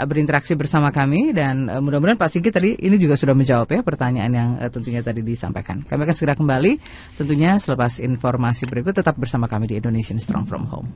uh, 0.00 0.06
berinteraksi 0.08 0.56
bersama 0.56 0.88
kami 0.88 1.19
dan 1.36 1.68
uh, 1.68 1.84
mudah-mudahan 1.84 2.16
Pak 2.16 2.32
Sigit 2.32 2.56
tadi 2.56 2.72
ini 2.80 2.96
juga 2.96 3.20
sudah 3.20 3.36
menjawab 3.36 3.68
ya 3.68 3.80
pertanyaan 3.84 4.32
yang 4.32 4.50
uh, 4.56 4.72
tentunya 4.72 5.04
tadi 5.04 5.20
disampaikan. 5.20 5.84
Kami 5.84 6.08
akan 6.08 6.16
segera 6.16 6.34
kembali 6.34 6.72
tentunya 7.20 7.60
selepas 7.60 8.00
informasi 8.00 8.64
berikut 8.64 8.96
tetap 8.96 9.20
bersama 9.20 9.44
kami 9.44 9.68
di 9.68 9.76
Indonesian 9.76 10.16
Strong 10.16 10.48
From 10.48 10.64
Home. 10.72 10.88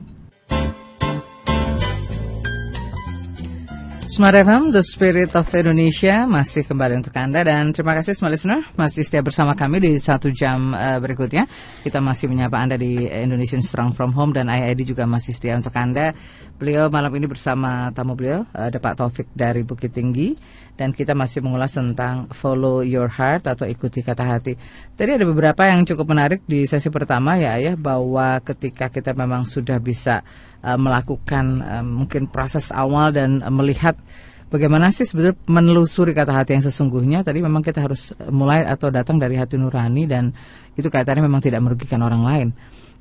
Smart 4.05 4.37
FM, 4.37 4.69
The 4.69 4.85
Spirit 4.85 5.33
of 5.33 5.49
Indonesia 5.49 6.29
masih 6.29 6.61
kembali 6.69 7.01
untuk 7.01 7.11
Anda 7.17 7.41
dan 7.41 7.73
terima 7.73 7.97
kasih 7.97 8.13
Smart 8.13 8.37
Listener 8.37 8.61
masih 8.77 9.01
setia 9.01 9.25
bersama 9.25 9.57
kami 9.57 9.81
di 9.81 9.97
satu 9.97 10.29
jam 10.29 10.77
eh, 10.77 11.01
berikutnya. 11.01 11.49
Kita 11.81 12.05
masih 12.05 12.29
menyapa 12.29 12.61
Anda 12.61 12.77
di 12.77 13.09
Indonesian 13.09 13.65
Strong 13.65 13.97
From 13.97 14.13
Home 14.13 14.29
dan 14.29 14.45
IID 14.45 14.93
juga 14.93 15.09
masih 15.09 15.33
setia 15.33 15.57
untuk 15.57 15.73
Anda. 15.73 16.13
Beliau 16.55 16.87
malam 16.87 17.11
ini 17.19 17.27
bersama 17.27 17.91
tamu 17.91 18.15
beliau, 18.15 18.47
ada 18.55 18.79
Pak 18.79 18.95
Taufik 18.95 19.27
dari 19.35 19.67
Bukit 19.67 19.91
Tinggi 19.91 20.39
dan 20.79 20.95
kita 20.95 21.11
masih 21.11 21.43
mengulas 21.43 21.75
tentang 21.75 22.31
follow 22.31 22.79
your 22.79 23.11
heart 23.11 23.43
atau 23.43 23.67
ikuti 23.67 23.99
kata 23.99 24.23
hati. 24.23 24.55
Tadi 24.95 25.19
ada 25.19 25.27
beberapa 25.27 25.67
yang 25.67 25.83
cukup 25.83 26.15
menarik 26.15 26.47
di 26.47 26.63
sesi 26.63 26.87
pertama 26.87 27.35
ya 27.35 27.59
Ayah 27.59 27.75
bahwa 27.75 28.39
ketika 28.39 28.87
kita 28.87 29.11
memang 29.11 29.43
sudah 29.43 29.83
bisa 29.83 30.23
uh, 30.63 30.79
melakukan 30.79 31.59
uh, 31.59 31.83
mungkin 31.83 32.31
proses 32.31 32.71
awal 32.71 33.11
dan 33.11 33.43
uh, 33.43 33.51
melihat 33.51 33.99
bagaimana 34.47 34.95
sih 34.95 35.03
sebetulnya 35.03 35.35
menelusuri 35.51 36.15
kata 36.15 36.31
hati 36.31 36.55
yang 36.55 36.63
sesungguhnya 36.63 37.27
tadi 37.27 37.43
memang 37.43 37.67
kita 37.67 37.83
harus 37.83 38.15
mulai 38.31 38.63
atau 38.63 38.87
datang 38.87 39.19
dari 39.19 39.35
hati 39.35 39.59
nurani 39.59 40.07
dan 40.07 40.31
itu 40.79 40.87
kaitannya 40.87 41.27
memang 41.27 41.43
tidak 41.43 41.59
merugikan 41.67 41.99
orang 41.99 42.23
lain. 42.23 42.49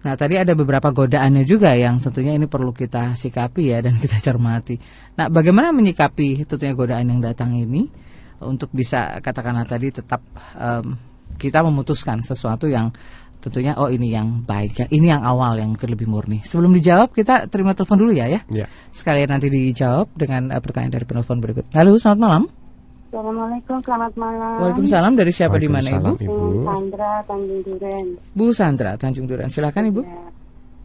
Nah 0.04 0.14
tadi 0.20 0.36
ada 0.36 0.52
beberapa 0.52 0.92
godaannya 0.92 1.48
juga 1.48 1.72
yang 1.72 1.96
tentunya 1.98 2.36
ini 2.36 2.44
perlu 2.44 2.76
kita 2.76 3.16
sikapi 3.16 3.72
ya 3.72 3.80
dan 3.80 3.96
kita 3.96 4.20
cermati. 4.20 4.76
Nah 5.16 5.32
bagaimana 5.32 5.72
menyikapi 5.72 6.44
tentunya 6.44 6.76
godaan 6.76 7.08
yang 7.08 7.20
datang 7.24 7.56
ini 7.56 7.88
untuk 8.44 8.68
bisa 8.76 9.18
katakanlah 9.24 9.64
tadi 9.64 9.88
tetap 9.88 10.20
em, 10.60 10.92
kita 11.40 11.64
memutuskan 11.64 12.20
sesuatu 12.20 12.68
yang 12.68 12.92
tentunya 13.40 13.76
oh 13.76 13.92
ini 13.92 14.08
yang 14.08 14.40
baik 14.40 14.72
ya 14.80 14.86
ini 14.88 15.12
yang 15.12 15.20
awal 15.20 15.56
yang 15.56 15.72
mungkin 15.72 15.88
lebih 15.88 16.08
murni. 16.08 16.44
Sebelum 16.44 16.72
dijawab 16.76 17.16
kita 17.16 17.48
terima 17.48 17.72
telepon 17.72 18.00
dulu 18.00 18.12
ya 18.12 18.28
ya. 18.28 18.40
ya 18.52 18.68
Sekalian 18.92 19.32
nanti 19.32 19.48
dijawab 19.48 20.12
dengan 20.16 20.52
eh, 20.52 20.60
pertanyaan 20.60 21.00
dari 21.00 21.04
penelpon 21.08 21.40
berikut. 21.40 21.64
Halo 21.72 21.96
selamat 21.96 22.20
malam. 22.20 22.63
Assalamualaikum, 23.14 23.78
selamat 23.78 24.12
malam. 24.18 24.58
Waalaikumsalam 24.58 25.14
dari 25.14 25.30
siapa 25.30 25.54
di 25.54 25.70
mana 25.70 25.86
ibu? 25.86 26.18
Dengan 26.18 26.66
Sandra 26.66 27.22
Tanjung 27.22 27.62
Duren. 27.62 28.06
Bu 28.34 28.46
Sandra 28.50 28.90
Tanjung 28.98 29.26
Duran. 29.30 29.46
Silakan 29.46 29.86
ibu. 29.86 30.02
Ya. 30.02 30.18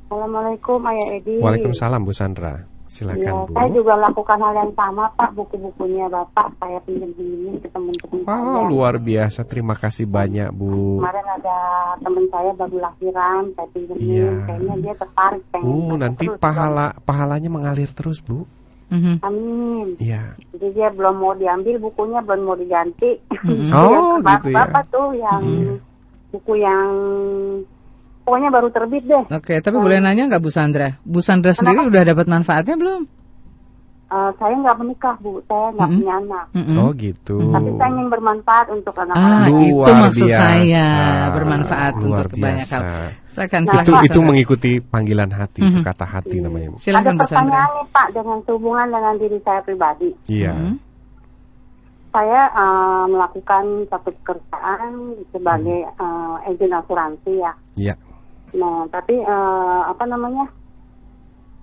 Assalamualaikum 0.06 0.78
Ayah 0.86 1.08
Edi. 1.18 1.42
Waalaikumsalam 1.42 2.06
Bu 2.06 2.14
Sandra 2.14 2.54
Ya, 2.86 2.86
silakan 2.86 3.34
Bu 3.50 3.54
saya 3.54 3.70
juga 3.74 3.94
lakukan 3.98 4.38
hal 4.42 4.54
yang 4.56 4.72
sama 4.78 5.10
Pak, 5.14 5.30
buku-bukunya 5.34 6.06
Bapak 6.06 6.54
saya 6.58 6.78
pinjam 6.86 7.10
ini 7.18 7.58
ke 7.58 7.70
teman-teman 7.70 8.22
Wow, 8.22 8.30
saya. 8.30 8.66
luar 8.70 8.96
biasa. 9.02 9.40
Terima 9.46 9.74
kasih 9.74 10.06
banyak, 10.06 10.54
Bu. 10.54 11.02
Kemarin 11.02 11.28
ada 11.34 11.58
teman 11.98 12.26
saya 12.30 12.52
baru 12.54 12.78
lahiran, 12.78 13.42
saya 13.58 13.68
pinjemin, 13.74 14.02
Iya. 14.06 14.30
kayaknya 14.46 14.76
dia 14.86 14.94
tertarik 14.94 15.44
pengen 15.50 15.66
Bu, 15.66 15.98
nanti 15.98 16.26
terus. 16.30 16.38
pahala 16.38 16.94
pahalanya 17.02 17.50
mengalir 17.50 17.90
terus, 17.90 18.22
Bu. 18.22 18.46
Mhm. 18.90 19.14
Amin. 19.22 19.88
Iya. 20.02 20.34
Jadi 20.54 20.68
dia 20.74 20.90
belum 20.90 21.16
mau 21.22 21.34
diambil 21.38 21.78
bukunya, 21.78 22.20
belum 22.26 22.42
mau 22.46 22.58
diganti. 22.58 23.22
Mhm. 23.46 23.70
Oh, 23.72 24.20
terbaru 24.20 24.26
gitu 24.36 24.50
ya. 24.52 24.58
Bapak 24.68 24.84
tuh 24.92 25.08
yang 25.16 25.44
buku 26.30 26.54
yang 26.60 26.90
pokoknya 28.28 28.50
baru 28.54 28.68
terbit 28.70 29.04
deh. 29.08 29.24
Oke, 29.32 29.58
tapi 29.64 29.78
boleh 29.80 29.98
nanya 30.04 30.30
nggak 30.30 30.44
Bu 30.44 30.52
Sandra? 30.54 31.00
Bu 31.02 31.24
Sandra 31.24 31.56
sendiri 31.56 31.88
udah 31.88 32.04
dapat 32.04 32.26
manfaatnya 32.30 32.76
belum? 32.78 33.19
Eh, 34.10 34.32
saya 34.36 34.58
nggak 34.58 34.78
menikah 34.80 35.16
bu, 35.22 35.38
saya 35.46 35.70
nggak 35.70 35.86
Mm-mm. 35.86 36.00
punya 36.02 36.14
anak. 36.18 36.46
Mhm. 36.52 36.76
Oh, 36.76 36.90
gitu. 36.92 37.36
Tapi 37.46 37.70
saya 37.78 37.90
ingin 37.94 38.08
bermanfaat 38.10 38.66
untuk 38.72 38.94
Ah, 38.96 39.04
anak-anak. 39.06 39.48
Luar 39.48 39.62
itu 39.86 39.92
maksud 39.94 40.26
biasa. 40.26 40.42
saya 40.42 40.86
bermanfaat 41.30 41.94
Luar 41.94 42.06
untuk 42.26 42.28
banyak 42.34 42.42
biasa. 42.42 42.76
hal. 42.76 43.08
Silakan, 43.30 43.62
Nah, 43.62 43.70
silakan. 43.70 43.86
Itu 43.86 43.94
itu 44.04 44.20
mengikuti 44.20 44.72
panggilan 44.82 45.30
hati, 45.30 45.60
itu 45.62 45.78
Mhm. 45.78 45.86
kata 45.86 46.06
hati 46.08 46.38
namanya. 46.40 46.68
Bu. 46.74 46.78
Silakan 46.78 47.14
Ada 47.14 47.22
pertanyaan 47.22 47.70
nih 47.72 47.86
Pak 47.88 48.08
dengan 48.10 48.38
hubungan 48.44 48.88
dengan 48.90 49.14
diri 49.16 49.38
saya 49.40 49.62
pribadi. 49.62 50.10
Iya. 50.28 50.54
Mhm. 50.54 50.74
Saya 52.10 52.42
eh, 52.50 53.04
melakukan 53.06 53.64
satu 53.86 54.10
pekerjaan 54.16 54.92
sebagai 55.30 55.80
eh, 55.86 56.36
agen 56.44 56.74
asuransi 56.74 57.32
ya. 57.38 57.54
Iya. 57.78 57.94
Nah, 58.52 58.90
tapi 58.90 59.14
eh, 59.14 59.82
apa 59.86 60.04
namanya? 60.04 60.50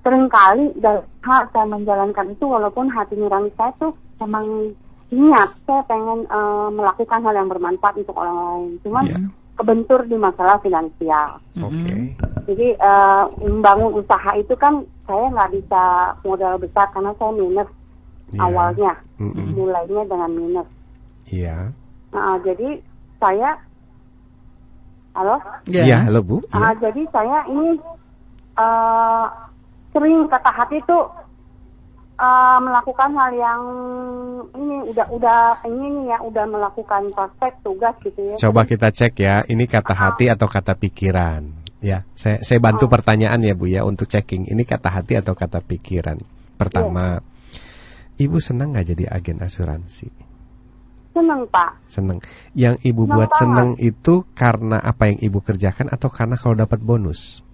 Seringkali 0.06 0.78
dalam 0.78 1.02
hal 1.26 1.42
saya 1.50 1.66
menjalankan 1.66 2.30
itu 2.30 2.46
walaupun 2.46 2.86
hati 2.86 3.18
nurani 3.18 3.50
saya 3.58 3.74
tuh 3.74 3.90
memang 4.22 4.70
niat 5.10 5.50
saya 5.66 5.82
pengen 5.82 6.22
eh, 6.22 6.68
melakukan 6.70 7.26
hal 7.26 7.34
yang 7.34 7.50
bermanfaat 7.50 7.98
untuk 7.98 8.14
orang 8.14 8.38
lain. 8.38 8.70
Cuman 8.86 9.04
Iya. 9.04 9.18
kebentur 9.58 10.06
di 10.06 10.14
masalah 10.14 10.62
finansial. 10.62 11.42
Oke. 11.58 12.14
Jadi 12.46 12.68
eh, 12.72 13.24
membangun 13.42 13.98
usaha 13.98 14.30
itu 14.38 14.54
kan 14.54 14.86
saya 15.10 15.26
nggak 15.26 15.58
bisa 15.58 15.82
modal 16.22 16.54
besar 16.54 16.86
karena 16.94 17.10
saya 17.18 17.32
minus 17.34 17.66
Iya. 18.30 18.42
awalnya, 18.42 18.92
Mm-mm. 19.18 19.54
mulainya 19.54 20.02
dengan 20.06 20.30
minus. 20.30 20.68
Iya. 21.26 21.70
Nah, 22.10 22.38
jadi 22.42 22.78
saya, 23.18 23.58
halo, 25.14 25.38
Ya. 25.66 25.82
Iya, 25.82 25.98
halo 26.06 26.22
Bu. 26.22 26.36
Ah, 26.50 26.70
Iya. 26.70 26.90
jadi 26.90 27.02
saya 27.10 27.42
ini 27.46 27.74
eh 28.56 29.26
sering 29.96 30.28
kata 30.28 30.50
hati 30.52 30.76
tuh 30.84 31.08
eh, 32.20 32.58
melakukan 32.60 33.10
hal 33.16 33.30
yang 33.32 33.62
ini 34.52 34.76
udah 34.92 35.06
udah 35.08 35.40
ini 35.64 36.12
ya 36.12 36.20
udah 36.20 36.44
melakukan 36.44 37.08
prospek 37.16 37.64
tugas 37.64 37.96
gitu 38.04 38.20
ya. 38.20 38.36
Coba 38.36 38.68
kita 38.68 38.92
cek 38.92 39.16
ya, 39.16 39.40
ini 39.48 39.64
kata 39.64 39.96
hati 39.96 40.28
atau 40.28 40.44
kata 40.44 40.76
pikiran. 40.76 41.64
Ya, 41.80 42.04
saya 42.12 42.44
saya 42.44 42.60
bantu 42.60 42.92
pertanyaan 42.92 43.40
ya 43.40 43.56
Bu 43.56 43.68
ya 43.72 43.88
untuk 43.88 44.08
checking. 44.08 44.44
Ini 44.52 44.62
kata 44.68 44.92
hati 44.92 45.16
atau 45.16 45.32
kata 45.32 45.64
pikiran. 45.64 46.20
Pertama, 46.56 47.20
Ibu 48.16 48.40
senang 48.40 48.72
nggak 48.72 48.96
jadi 48.96 49.04
agen 49.12 49.44
asuransi? 49.44 50.08
Seneng 51.12 51.48
pak. 51.48 51.76
Seneng. 51.88 52.20
Yang 52.56 52.80
Ibu 52.80 53.04
Senang 53.04 53.16
buat 53.16 53.30
banget. 53.32 53.40
seneng 53.40 53.68
itu 53.80 54.14
karena 54.32 54.76
apa 54.80 55.08
yang 55.12 55.20
Ibu 55.20 55.38
kerjakan 55.44 55.88
atau 55.92 56.08
karena 56.08 56.36
kalau 56.40 56.56
dapat 56.56 56.80
bonus? 56.80 57.45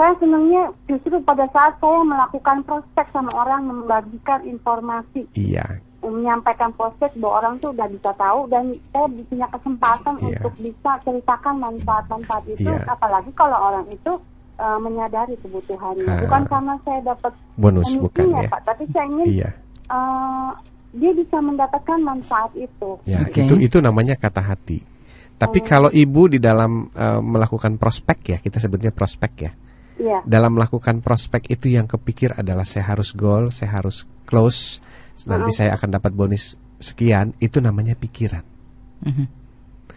Saya 0.00 0.16
senangnya 0.16 0.62
justru 0.88 1.20
pada 1.20 1.44
saat 1.52 1.76
saya 1.76 2.00
melakukan 2.08 2.64
prospek 2.64 3.04
sama 3.12 3.28
orang 3.36 3.68
membagikan 3.68 4.40
informasi, 4.48 5.28
Iya, 5.36 5.76
menyampaikan 6.00 6.72
prospek 6.72 7.12
bahwa 7.20 7.44
orang 7.44 7.54
tuh 7.60 7.76
udah 7.76 7.84
bisa 7.84 8.08
tahu 8.16 8.48
dan 8.48 8.72
saya 8.96 9.04
punya 9.28 9.44
kesempatan 9.52 10.14
Iya. 10.16 10.40
untuk 10.40 10.52
bisa 10.56 10.90
ceritakan 11.04 11.54
manfaat-manfaat 11.60 12.44
itu, 12.48 12.64
Iya. 12.64 12.88
apalagi 12.88 13.28
kalau 13.36 13.60
orang 13.60 13.84
itu 13.92 14.16
eh, 14.60 14.78
menyadari 14.80 15.36
kebutuhannya. 15.40 16.04
Ah. 16.04 16.20
Bukan 16.20 16.42
karena 16.44 16.74
saya 16.84 17.00
dapat 17.00 17.32
bonus 17.56 17.96
bukan 17.96 18.28
ya? 18.28 18.44
Pak, 18.44 18.60
tapi 18.68 18.84
saya 18.92 19.04
ingin 19.08 19.26
Iya. 19.28 19.48
eh, 19.88 20.50
dia 20.96 21.12
bisa 21.12 21.36
mendapatkan 21.40 21.96
manfaat 22.00 22.52
itu. 22.56 22.90
Ya, 23.08 23.24
Oke. 23.24 23.40
itu 23.44 23.56
itu 23.56 23.76
namanya 23.80 24.16
kata 24.20 24.40
hati. 24.40 24.80
Tapi 25.36 25.58
Oh. 25.60 25.64
kalau 25.64 25.88
ibu 25.92 26.28
di 26.28 26.36
dalam 26.40 26.88
eh, 26.92 27.20
melakukan 27.20 27.76
prospek 27.76 28.18
ya, 28.32 28.36
kita 28.40 28.60
sebutnya 28.60 28.92
prospek 28.92 29.32
ya. 29.40 29.52
Iya. 30.00 30.24
Dalam 30.24 30.56
melakukan 30.56 31.04
prospek 31.04 31.52
itu 31.52 31.68
yang 31.68 31.84
kepikir 31.84 32.32
adalah 32.32 32.64
saya 32.64 32.88
harus 32.88 33.12
goal, 33.12 33.52
saya 33.52 33.76
harus 33.76 34.08
close, 34.24 34.80
nanti 35.28 35.52
saya 35.52 35.76
akan 35.76 36.00
dapat 36.00 36.16
bonus 36.16 36.56
sekian, 36.80 37.36
itu 37.36 37.60
namanya 37.60 37.92
pikiran. 37.92 38.40
Mhm. 39.04 39.26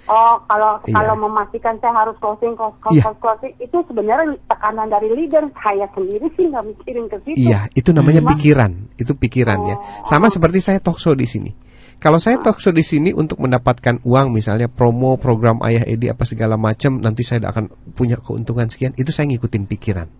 Oh, 0.04 0.36
kalau 0.51 0.84
Iya. 0.84 0.99
kalau 0.99 1.16
memastikan 1.16 1.80
saya 1.80 1.95
harus 1.95 2.20
closing, 2.20 2.60
close, 2.60 2.76
close, 2.84 2.99
Iya. 2.99 3.16
closing, 3.24 3.54
itu 3.56 3.78
sebenarnya 3.88 4.36
tekanan 4.51 4.91
dari 4.91 5.08
leader. 5.16 5.47
Saya 5.56 5.88
sendiri 5.95 6.28
sih 6.36 6.51
nggak 6.51 6.66
mikirin 6.68 7.06
ke 7.08 7.18
situ. 7.24 7.39
Iya, 7.39 7.72
itu 7.72 7.95
namanya 7.95 8.20
Cuma- 8.20 8.36
pikiran, 8.36 8.72
itu 8.99 9.16
pikiran 9.16 9.60
ya. 9.64 9.76
Sama 10.04 10.28
seperti 10.28 10.60
saya 10.60 10.84
talkshow 10.84 11.16
di 11.16 11.24
sini. 11.24 11.51
Kalau 12.04 12.20
saya 12.20 12.36
talkshow 12.43 12.76
di 12.76 12.84
sini 12.84 13.16
untuk 13.16 13.39
mendapatkan 13.39 14.04
uang, 14.04 14.36
misalnya 14.36 14.68
promo 14.68 15.16
program 15.16 15.64
Ayah 15.64 15.88
Edi 15.88 16.12
apa 16.12 16.28
segala 16.28 16.60
macam, 16.60 16.99
nanti 16.99 17.24
saya 17.24 17.47
akan 17.47 17.72
punya 17.95 18.20
keuntungan 18.20 18.68
sekian, 18.68 18.91
itu 18.99 19.16
saya 19.16 19.32
ngikutin 19.32 19.64
pikiran. 19.72 20.12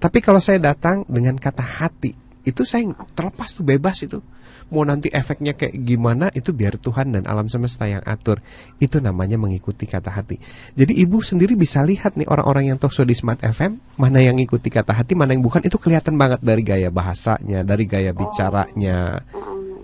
Tapi 0.00 0.18
kalau 0.24 0.40
saya 0.40 0.56
datang 0.56 1.04
dengan 1.04 1.36
kata 1.36 1.60
hati, 1.60 2.16
itu 2.48 2.64
saya 2.64 2.88
terlepas 3.12 3.52
tuh 3.52 3.60
bebas 3.60 4.00
itu. 4.00 4.24
Mau 4.72 4.80
nanti 4.86 5.12
efeknya 5.12 5.52
kayak 5.52 5.76
gimana 5.84 6.32
itu 6.32 6.56
biar 6.56 6.80
Tuhan 6.80 7.12
dan 7.12 7.28
alam 7.28 7.52
semesta 7.52 7.84
yang 7.84 8.00
atur. 8.08 8.40
Itu 8.80 9.04
namanya 9.04 9.36
mengikuti 9.36 9.84
kata 9.84 10.08
hati. 10.08 10.40
Jadi 10.72 10.96
ibu 10.96 11.20
sendiri 11.20 11.60
bisa 11.60 11.84
lihat 11.84 12.16
nih 12.16 12.24
orang-orang 12.24 12.72
yang 12.72 12.78
talkshow 12.80 13.04
di 13.04 13.12
Smart 13.12 13.44
FM, 13.44 14.00
mana 14.00 14.24
yang 14.24 14.40
ngikuti 14.40 14.72
kata 14.72 14.96
hati, 14.96 15.12
mana 15.12 15.36
yang 15.36 15.44
bukan 15.44 15.60
itu 15.60 15.76
kelihatan 15.76 16.16
banget 16.16 16.40
dari 16.40 16.64
gaya 16.64 16.88
bahasanya, 16.88 17.68
dari 17.68 17.84
gaya 17.84 18.16
bicaranya. 18.16 19.20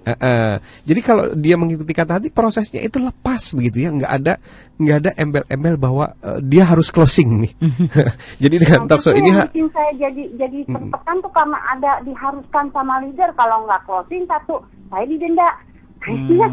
Eh, 0.06 0.14
eh. 0.14 0.54
Jadi 0.86 1.00
kalau 1.02 1.34
dia 1.34 1.58
mengikuti 1.58 1.90
kata 1.90 2.22
hati, 2.22 2.30
prosesnya 2.30 2.78
itu 2.78 3.02
lepas 3.02 3.50
begitu 3.58 3.82
ya, 3.82 3.90
nggak 3.90 4.12
ada 4.22 4.38
nggak 4.78 4.96
ada 5.02 5.10
embel-embel 5.18 5.74
bahwa 5.74 6.14
eh, 6.22 6.38
dia 6.46 6.62
harus 6.62 6.94
closing 6.94 7.42
nih. 7.42 7.52
Jadi 8.42 8.54
dengan 8.62 8.86
Nah, 8.86 8.94
talkshow 8.94 9.18
ini 9.18 9.34
yang 9.34 9.50
bikin 9.50 9.66
saya 9.74 9.90
jadi 9.96 10.22
jadi 10.36 10.58
tertekan 10.68 11.16
tuh 11.24 11.32
karena 11.32 11.58
ada 11.72 11.92
diharuskan 12.06 12.70
sama 12.70 13.02
leader 13.02 13.32
kalau 13.34 13.66
nggak 13.66 13.82
closing 13.82 14.22
satu 14.30 14.62
saya 14.92 15.04
didenda. 15.10 15.48
Kayaknya 15.98 16.46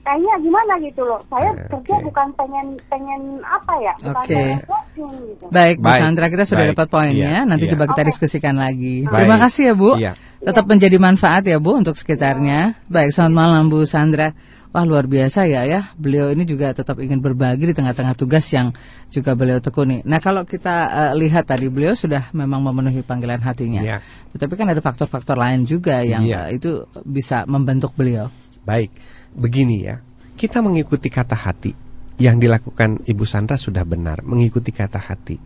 kayaknya 0.00 0.34
gimana 0.40 0.72
gitu 0.80 1.02
loh. 1.02 1.20
Saya 1.26 1.50
Eh, 1.50 1.68
kerja 1.68 1.94
bukan 2.00 2.26
pengen 2.34 2.66
pengen 2.86 3.20
apa 3.40 3.74
ya, 3.78 3.92
bukan 4.00 4.24
pengen 4.24 4.58
closing 4.64 5.12
gitu. 5.28 5.44
Baik, 5.48 5.76
Bu 5.78 5.86
Baik, 5.86 6.00
Sandra, 6.00 6.26
kita 6.26 6.44
sudah 6.44 6.64
baik. 6.64 6.72
dapat 6.74 6.86
poinnya. 6.88 7.30
Iya, 7.30 7.40
Nanti 7.44 7.64
iya. 7.66 7.72
coba 7.76 7.84
kita 7.88 8.02
Oke. 8.02 8.08
diskusikan 8.10 8.54
lagi. 8.56 9.04
Baik. 9.04 9.14
Terima 9.14 9.36
kasih 9.38 9.62
ya, 9.62 9.74
Bu. 9.74 9.90
Iya. 9.96 10.12
Tetap 10.40 10.64
menjadi 10.64 10.96
manfaat 10.96 11.42
ya, 11.44 11.56
Bu, 11.56 11.76
untuk 11.76 11.94
sekitarnya. 11.94 12.74
Baik, 12.86 13.12
selamat 13.12 13.34
malam, 13.34 13.62
Bu 13.68 13.84
Sandra. 13.84 14.32
Wah, 14.70 14.86
luar 14.86 15.02
biasa 15.04 15.50
ya, 15.50 15.66
ya. 15.66 15.90
Beliau 15.98 16.30
ini 16.30 16.46
juga 16.46 16.70
tetap 16.70 17.02
ingin 17.02 17.18
berbagi 17.18 17.66
di 17.66 17.74
tengah-tengah 17.74 18.14
tugas 18.14 18.46
yang 18.54 18.70
juga 19.10 19.34
beliau 19.34 19.58
tekuni. 19.58 19.98
Nah, 20.06 20.22
kalau 20.22 20.46
kita 20.46 20.76
eh, 21.10 21.12
lihat 21.18 21.50
tadi, 21.50 21.66
beliau 21.66 21.92
sudah 21.92 22.30
memang 22.30 22.62
memenuhi 22.62 23.02
panggilan 23.02 23.42
hatinya. 23.42 23.82
Iya. 23.82 23.98
Tetapi 24.30 24.54
kan 24.54 24.70
ada 24.70 24.78
faktor-faktor 24.78 25.34
lain 25.34 25.66
juga 25.66 26.06
yang 26.06 26.22
Iya. 26.22 26.46
eh, 26.46 26.62
itu 26.62 26.86
bisa 27.02 27.42
membentuk 27.44 27.98
beliau. 27.98 28.30
Baik, 28.62 28.94
begini 29.34 29.76
ya. 29.84 29.98
Kita 30.34 30.64
mengikuti 30.64 31.12
kata 31.12 31.36
hati. 31.36 31.72
Yang 32.20 32.36
dilakukan 32.48 33.00
Ibu 33.08 33.24
Sandra 33.24 33.56
sudah 33.56 33.80
benar, 33.88 34.20
mengikuti 34.28 34.76
kata 34.76 35.00
hati. 35.00 35.40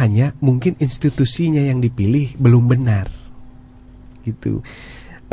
Hanya 0.00 0.32
mungkin 0.40 0.80
institusinya 0.80 1.60
yang 1.60 1.84
dipilih 1.84 2.40
belum 2.40 2.64
benar. 2.64 3.06
Gitu. 4.24 4.64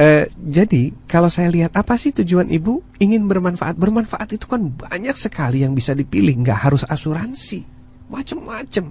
Eh, 0.02 0.26
jadi 0.34 0.96
kalau 1.06 1.30
saya 1.30 1.52
lihat 1.52 1.76
apa 1.76 2.00
sih 2.00 2.10
tujuan 2.10 2.48
ibu 2.48 2.82
ingin 2.98 3.28
bermanfaat 3.28 3.76
bermanfaat 3.76 4.34
itu 4.34 4.48
kan 4.48 4.72
banyak 4.72 5.14
sekali 5.14 5.68
yang 5.68 5.76
bisa 5.76 5.92
dipilih 5.92 6.42
nggak 6.42 6.58
harus 6.64 6.88
asuransi 6.88 7.62
macam-macam 8.08 8.88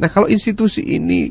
nah 0.00 0.08
kalau 0.08 0.24
institusi 0.24 0.82
ini 0.82 1.30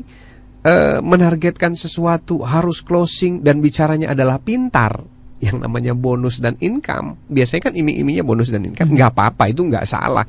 eh, 0.62 1.02
menargetkan 1.02 1.74
sesuatu 1.74 2.46
harus 2.46 2.78
closing 2.80 3.42
dan 3.42 3.58
bicaranya 3.58 4.14
adalah 4.14 4.38
pintar 4.38 5.02
yang 5.38 5.62
namanya 5.62 5.94
bonus 5.94 6.42
dan 6.42 6.58
income 6.58 7.18
biasanya 7.30 7.70
kan 7.70 7.74
iming-imingnya 7.74 8.26
bonus 8.26 8.50
dan 8.50 8.66
income 8.66 8.94
nggak 8.94 9.10
apa-apa 9.14 9.50
itu 9.50 9.62
nggak 9.62 9.86
salah 9.86 10.26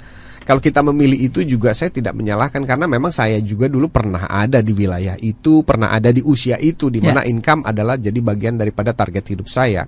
kalau 0.50 0.58
kita 0.58 0.82
memilih 0.82 1.30
itu 1.30 1.46
juga 1.46 1.78
saya 1.78 1.94
tidak 1.94 2.18
menyalahkan 2.18 2.66
karena 2.66 2.90
memang 2.90 3.14
saya 3.14 3.38
juga 3.38 3.70
dulu 3.70 3.86
pernah 3.86 4.26
ada 4.26 4.66
di 4.66 4.74
wilayah 4.74 5.14
itu, 5.22 5.62
pernah 5.62 5.94
ada 5.94 6.10
di 6.10 6.26
usia 6.26 6.58
itu 6.58 6.90
di 6.90 6.98
mana 7.06 7.22
income 7.22 7.70
adalah 7.70 8.02
jadi 8.02 8.18
bagian 8.18 8.58
daripada 8.58 8.98
target 8.98 9.38
hidup 9.38 9.46
saya. 9.46 9.86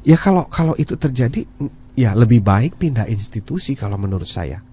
Ya 0.00 0.16
kalau 0.16 0.48
kalau 0.48 0.72
itu 0.80 0.96
terjadi 0.96 1.44
ya 1.92 2.16
lebih 2.16 2.40
baik 2.40 2.80
pindah 2.80 3.04
institusi 3.12 3.76
kalau 3.76 4.00
menurut 4.00 4.24
saya. 4.24 4.64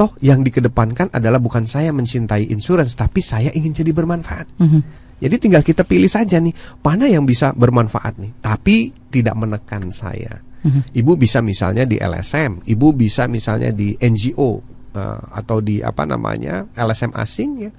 Toh 0.00 0.16
yang 0.24 0.40
dikedepankan 0.40 1.12
adalah 1.12 1.36
bukan 1.36 1.68
saya 1.68 1.92
mencintai 1.92 2.48
insurance 2.48 2.96
tapi 2.96 3.20
saya 3.20 3.52
ingin 3.52 3.76
jadi 3.76 3.92
bermanfaat. 3.92 4.48
Mhm. 4.56 4.80
Jadi 5.16 5.36
tinggal 5.40 5.64
kita 5.64 5.82
pilih 5.88 6.08
saja 6.08 6.36
nih 6.36 6.52
mana 6.84 7.08
yang 7.08 7.24
bisa 7.24 7.56
bermanfaat 7.56 8.20
nih, 8.20 8.32
tapi 8.44 8.92
tidak 9.08 9.36
menekan 9.36 9.88
saya. 9.88 10.44
Ibu 10.92 11.14
bisa 11.14 11.38
misalnya 11.40 11.86
di 11.86 11.96
LSM, 11.96 12.66
ibu 12.66 12.90
bisa 12.90 13.30
misalnya 13.30 13.70
di 13.70 13.94
NGO 13.94 14.50
eh, 14.98 15.20
atau 15.38 15.62
di 15.62 15.78
apa 15.78 16.02
namanya 16.02 16.66
LSM 16.74 17.14
asing 17.14 17.50
ya, 17.62 17.70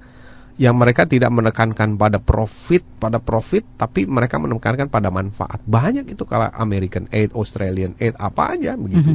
yang 0.58 0.74
mereka 0.74 1.06
tidak 1.06 1.30
menekankan 1.30 1.94
pada 1.94 2.18
profit, 2.18 2.82
pada 2.98 3.22
profit, 3.22 3.62
tapi 3.78 4.08
mereka 4.10 4.42
menekankan 4.42 4.90
pada 4.90 5.12
manfaat. 5.12 5.62
Banyak 5.62 6.10
itu 6.10 6.24
kalau 6.26 6.50
American 6.50 7.06
Aid, 7.14 7.30
Australian 7.36 7.94
Aid, 8.02 8.18
apa 8.18 8.58
aja 8.58 8.74
begitu. 8.74 9.14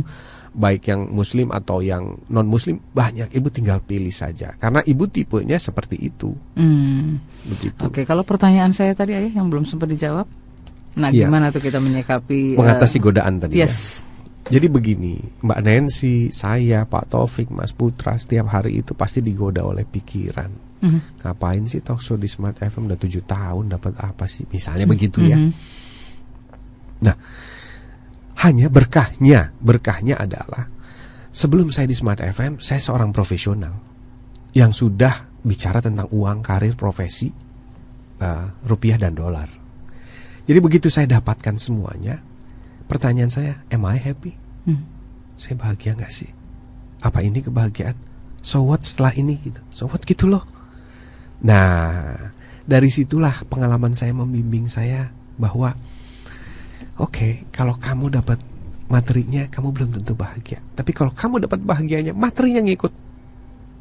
Baik 0.54 0.86
yang 0.94 1.10
Muslim 1.10 1.50
atau 1.50 1.82
yang 1.82 2.14
non 2.30 2.46
Muslim 2.46 2.78
banyak. 2.94 3.34
Ibu 3.34 3.50
tinggal 3.50 3.82
pilih 3.82 4.14
saja, 4.14 4.54
karena 4.62 4.86
ibu 4.86 5.10
tipenya 5.10 5.58
seperti 5.58 5.98
itu, 5.98 6.30
Hmm. 6.54 7.18
begitu. 7.50 7.82
Oke, 7.82 8.06
kalau 8.06 8.22
pertanyaan 8.22 8.70
saya 8.70 8.94
tadi 8.94 9.18
ayah 9.18 9.34
yang 9.34 9.50
belum 9.50 9.66
sempat 9.66 9.90
dijawab, 9.90 10.30
nah 10.94 11.10
Iya. 11.10 11.26
gimana 11.26 11.50
tuh 11.50 11.58
kita 11.58 11.82
menyikapi 11.82 12.54
eh, 12.54 12.60
Mengatasi 12.62 12.98
godaan 13.02 13.42
tadi 13.42 13.58
ya. 13.58 13.66
Yes. 13.66 14.06
Jadi 14.44 14.68
begini, 14.68 15.18
Mbak 15.40 15.60
Nancy, 15.64 16.28
saya, 16.30 16.84
Pak 16.84 17.16
Taufik, 17.16 17.48
Mas 17.48 17.72
Putra 17.72 18.20
setiap 18.20 18.52
hari 18.52 18.84
itu 18.84 18.92
pasti 18.92 19.24
digoda 19.24 19.64
oleh 19.64 19.88
pikiran. 19.88 20.52
Mhm. 20.84 21.00
Ngapain 21.24 21.64
sih 21.64 21.80
talkshow 21.80 22.20
di 22.20 22.28
Smart 22.28 22.60
FM 22.60 22.92
udah 22.92 23.00
tujuh 23.00 23.24
tahun 23.24 23.72
dapat 23.72 23.96
apa 24.04 24.28
sih? 24.28 24.44
Misalnya 24.52 24.84
begitu 24.84 25.24
ya. 25.24 25.40
Mhm. 25.40 25.52
Nah, 27.08 27.16
hanya 28.44 28.68
berkahnya, 28.68 29.56
berkahnya 29.64 30.20
adalah 30.20 30.68
sebelum 31.32 31.72
saya 31.72 31.88
di 31.88 31.96
Smart 31.96 32.20
FM, 32.20 32.60
saya 32.60 32.84
seorang 32.84 33.16
profesional 33.16 33.80
yang 34.52 34.76
sudah 34.76 35.32
bicara 35.42 35.80
tentang 35.80 36.12
uang, 36.12 36.44
karir, 36.44 36.76
profesi, 36.76 37.32
eh, 38.20 38.46
rupiah 38.68 39.00
dan 39.00 39.16
dolar. 39.16 39.48
Jadi 40.44 40.60
begitu 40.60 40.92
saya 40.92 41.08
dapatkan 41.08 41.56
semuanya, 41.56 42.20
pertanyaan 42.92 43.32
saya, 43.32 43.54
am 43.72 43.88
I 43.88 43.96
happy? 43.96 44.36
Hmm. 44.68 44.84
Saya 45.40 45.56
bahagia 45.56 45.96
nggak 45.96 46.12
sih? 46.12 46.30
Apa 47.00 47.24
ini 47.24 47.40
kebahagiaan? 47.40 47.96
So 48.44 48.64
what 48.68 48.84
setelah 48.84 49.16
ini 49.16 49.40
gitu? 49.40 49.64
So 49.72 49.88
what 49.88 50.04
gitu 50.04 50.28
loh. 50.28 50.44
Nah, 51.44 52.16
dari 52.68 52.92
situlah 52.92 53.48
pengalaman 53.48 53.96
saya 53.96 54.12
membimbing 54.12 54.68
saya 54.68 55.12
bahwa 55.40 55.76
oke, 57.00 57.50
kalau 57.54 57.78
kamu 57.78 58.14
dapat 58.14 58.40
materinya 58.92 59.50
kamu 59.50 59.70
belum 59.74 59.90
tentu 60.02 60.14
bahagia. 60.14 60.60
Tapi 60.78 60.92
kalau 60.94 61.10
kamu 61.10 61.50
dapat 61.50 61.60
bahagianya, 61.64 62.14
materinya 62.14 62.62
ngikut. 62.62 62.94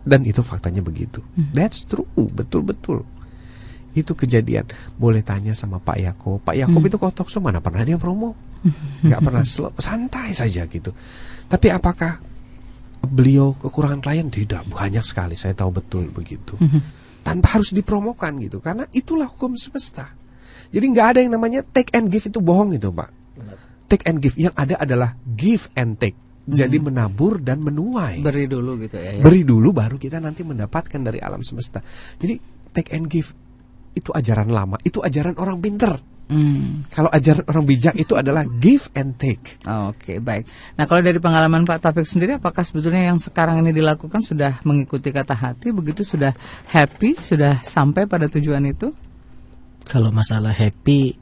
Dan 0.02 0.26
itu 0.26 0.42
faktanya 0.42 0.82
begitu. 0.82 1.22
That's 1.54 1.86
true, 1.86 2.08
betul-betul. 2.16 3.06
Itu 3.92 4.16
kejadian. 4.16 4.66
Boleh 4.96 5.20
tanya 5.22 5.52
sama 5.52 5.78
Pak 5.78 5.98
Yakob. 6.00 6.42
Pak 6.42 6.56
Yakob 6.56 6.82
itu 6.82 6.96
kalau 6.96 7.12
talk 7.12 7.28
show 7.28 7.38
mana 7.44 7.60
pernah 7.60 7.84
dia 7.84 8.00
promo? 8.00 8.34
nggak 9.02 9.20
pernah 9.26 9.42
slow, 9.42 9.74
santai 9.74 10.30
saja 10.30 10.70
gitu. 10.70 10.94
Tapi 11.50 11.66
apakah 11.74 12.22
beliau 13.02 13.52
kekurangan 13.58 13.98
klien? 13.98 14.30
Tidak, 14.30 14.70
banyak 14.70 15.02
sekali. 15.02 15.34
Saya 15.34 15.52
tahu 15.58 15.82
betul 15.82 16.08
begitu. 16.14 16.54
Tanpa 17.26 17.58
harus 17.58 17.74
dipromokan 17.74 18.38
gitu. 18.42 18.62
Karena 18.62 18.86
itulah 18.94 19.26
hukum 19.30 19.58
semesta. 19.58 20.14
Jadi 20.72 20.86
nggak 20.88 21.06
ada 21.14 21.18
yang 21.20 21.32
namanya 21.36 21.60
take 21.62 21.92
and 21.92 22.08
give 22.08 22.24
itu 22.24 22.40
bohong 22.40 22.72
itu 22.72 22.88
Pak. 22.88 23.10
Take 23.92 24.08
and 24.08 24.24
give. 24.24 24.40
Yang 24.40 24.54
ada 24.56 24.74
adalah 24.80 25.10
give 25.36 25.68
and 25.76 26.00
take. 26.00 26.16
Jadi 26.42 26.80
menabur 26.82 27.38
dan 27.38 27.62
menuai. 27.62 28.24
Beri 28.24 28.50
dulu 28.50 28.80
gitu 28.82 28.98
ya. 28.98 29.14
ya. 29.14 29.22
Beri 29.22 29.46
dulu 29.46 29.70
baru 29.70 29.94
kita 30.00 30.18
nanti 30.18 30.42
mendapatkan 30.42 30.98
dari 30.98 31.22
alam 31.22 31.44
semesta. 31.44 31.78
Jadi 32.18 32.34
take 32.74 32.90
and 32.96 33.06
give 33.06 33.30
itu 33.92 34.10
ajaran 34.10 34.48
lama, 34.48 34.80
itu 34.82 35.04
ajaran 35.04 35.36
orang 35.36 35.60
pinter. 35.60 36.00
Hmm. 36.32 36.88
Kalau 36.88 37.12
ajaran 37.12 37.44
orang 37.44 37.64
bijak 37.68 37.92
itu 38.00 38.16
adalah 38.16 38.48
give 38.48 38.88
and 38.96 39.20
take. 39.20 39.60
Oh, 39.68 39.92
Oke, 39.92 40.16
baik. 40.16 40.48
Nah, 40.80 40.88
kalau 40.88 41.04
dari 41.04 41.20
pengalaman 41.20 41.68
Pak 41.68 41.84
Taufik 41.84 42.08
sendiri, 42.08 42.40
apakah 42.40 42.64
sebetulnya 42.64 43.12
yang 43.12 43.20
sekarang 43.20 43.60
ini 43.60 43.68
dilakukan 43.76 44.24
sudah 44.24 44.64
mengikuti 44.64 45.12
kata 45.12 45.36
hati, 45.36 45.76
begitu 45.76 46.08
sudah 46.08 46.32
happy, 46.72 47.20
sudah 47.20 47.60
sampai 47.60 48.08
pada 48.08 48.32
tujuan 48.32 48.64
itu? 48.64 48.96
Kalau 49.86 50.14
masalah 50.14 50.54
happy, 50.54 51.18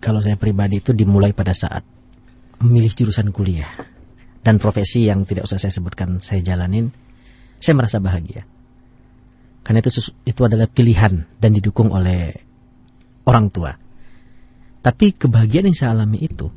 kalau 0.00 0.24
saya 0.24 0.40
pribadi 0.40 0.80
itu 0.80 0.96
dimulai 0.96 1.36
pada 1.36 1.52
saat 1.52 1.84
memilih 2.60 2.92
jurusan 2.92 3.32
kuliah 3.32 3.68
dan 4.40 4.56
profesi 4.56 5.08
yang 5.08 5.28
tidak 5.28 5.44
usah 5.44 5.60
saya 5.60 5.72
sebutkan 5.72 6.20
saya 6.20 6.40
jalanin, 6.40 6.88
saya 7.60 7.76
merasa 7.76 8.00
bahagia. 8.00 8.48
Karena 9.60 9.84
itu 9.84 9.92
itu 10.24 10.40
adalah 10.40 10.66
pilihan 10.66 11.28
dan 11.36 11.50
didukung 11.52 11.92
oleh 11.92 12.32
orang 13.28 13.52
tua. 13.52 13.72
Tapi 14.80 15.12
kebahagiaan 15.12 15.68
yang 15.68 15.76
saya 15.76 15.92
alami 15.92 16.24
itu 16.24 16.48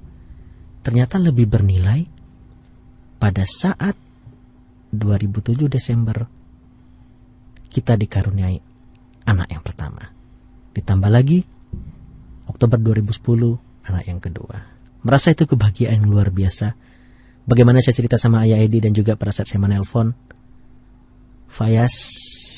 ternyata 0.79 1.19
lebih 1.19 1.47
bernilai 1.47 2.07
pada 3.19 3.43
saat 3.43 3.95
2007 4.95 5.67
Desember 5.67 6.27
kita 7.67 7.99
dikaruniai 7.99 8.61
anak 9.27 9.47
yang 9.51 9.63
pertama. 9.65 10.12
Ditambah 10.73 11.09
lagi 11.09 11.45
Oktober 12.49 12.77
2010 12.81 13.89
anak 13.89 14.03
yang 14.09 14.19
kedua. 14.19 14.73
Merasa 15.03 15.35
itu 15.35 15.45
kebahagiaan 15.45 15.99
yang 15.99 16.09
luar 16.09 16.31
biasa. 16.31 16.73
Bagaimana 17.43 17.83
saya 17.83 17.95
cerita 17.95 18.15
sama 18.15 18.47
Ayah 18.47 18.59
Edi 18.63 18.79
dan 18.79 18.95
juga 18.95 19.19
pada 19.19 19.35
saat 19.35 19.51
saya 19.51 19.59
menelpon 19.59 20.15
Fayas 21.53 21.93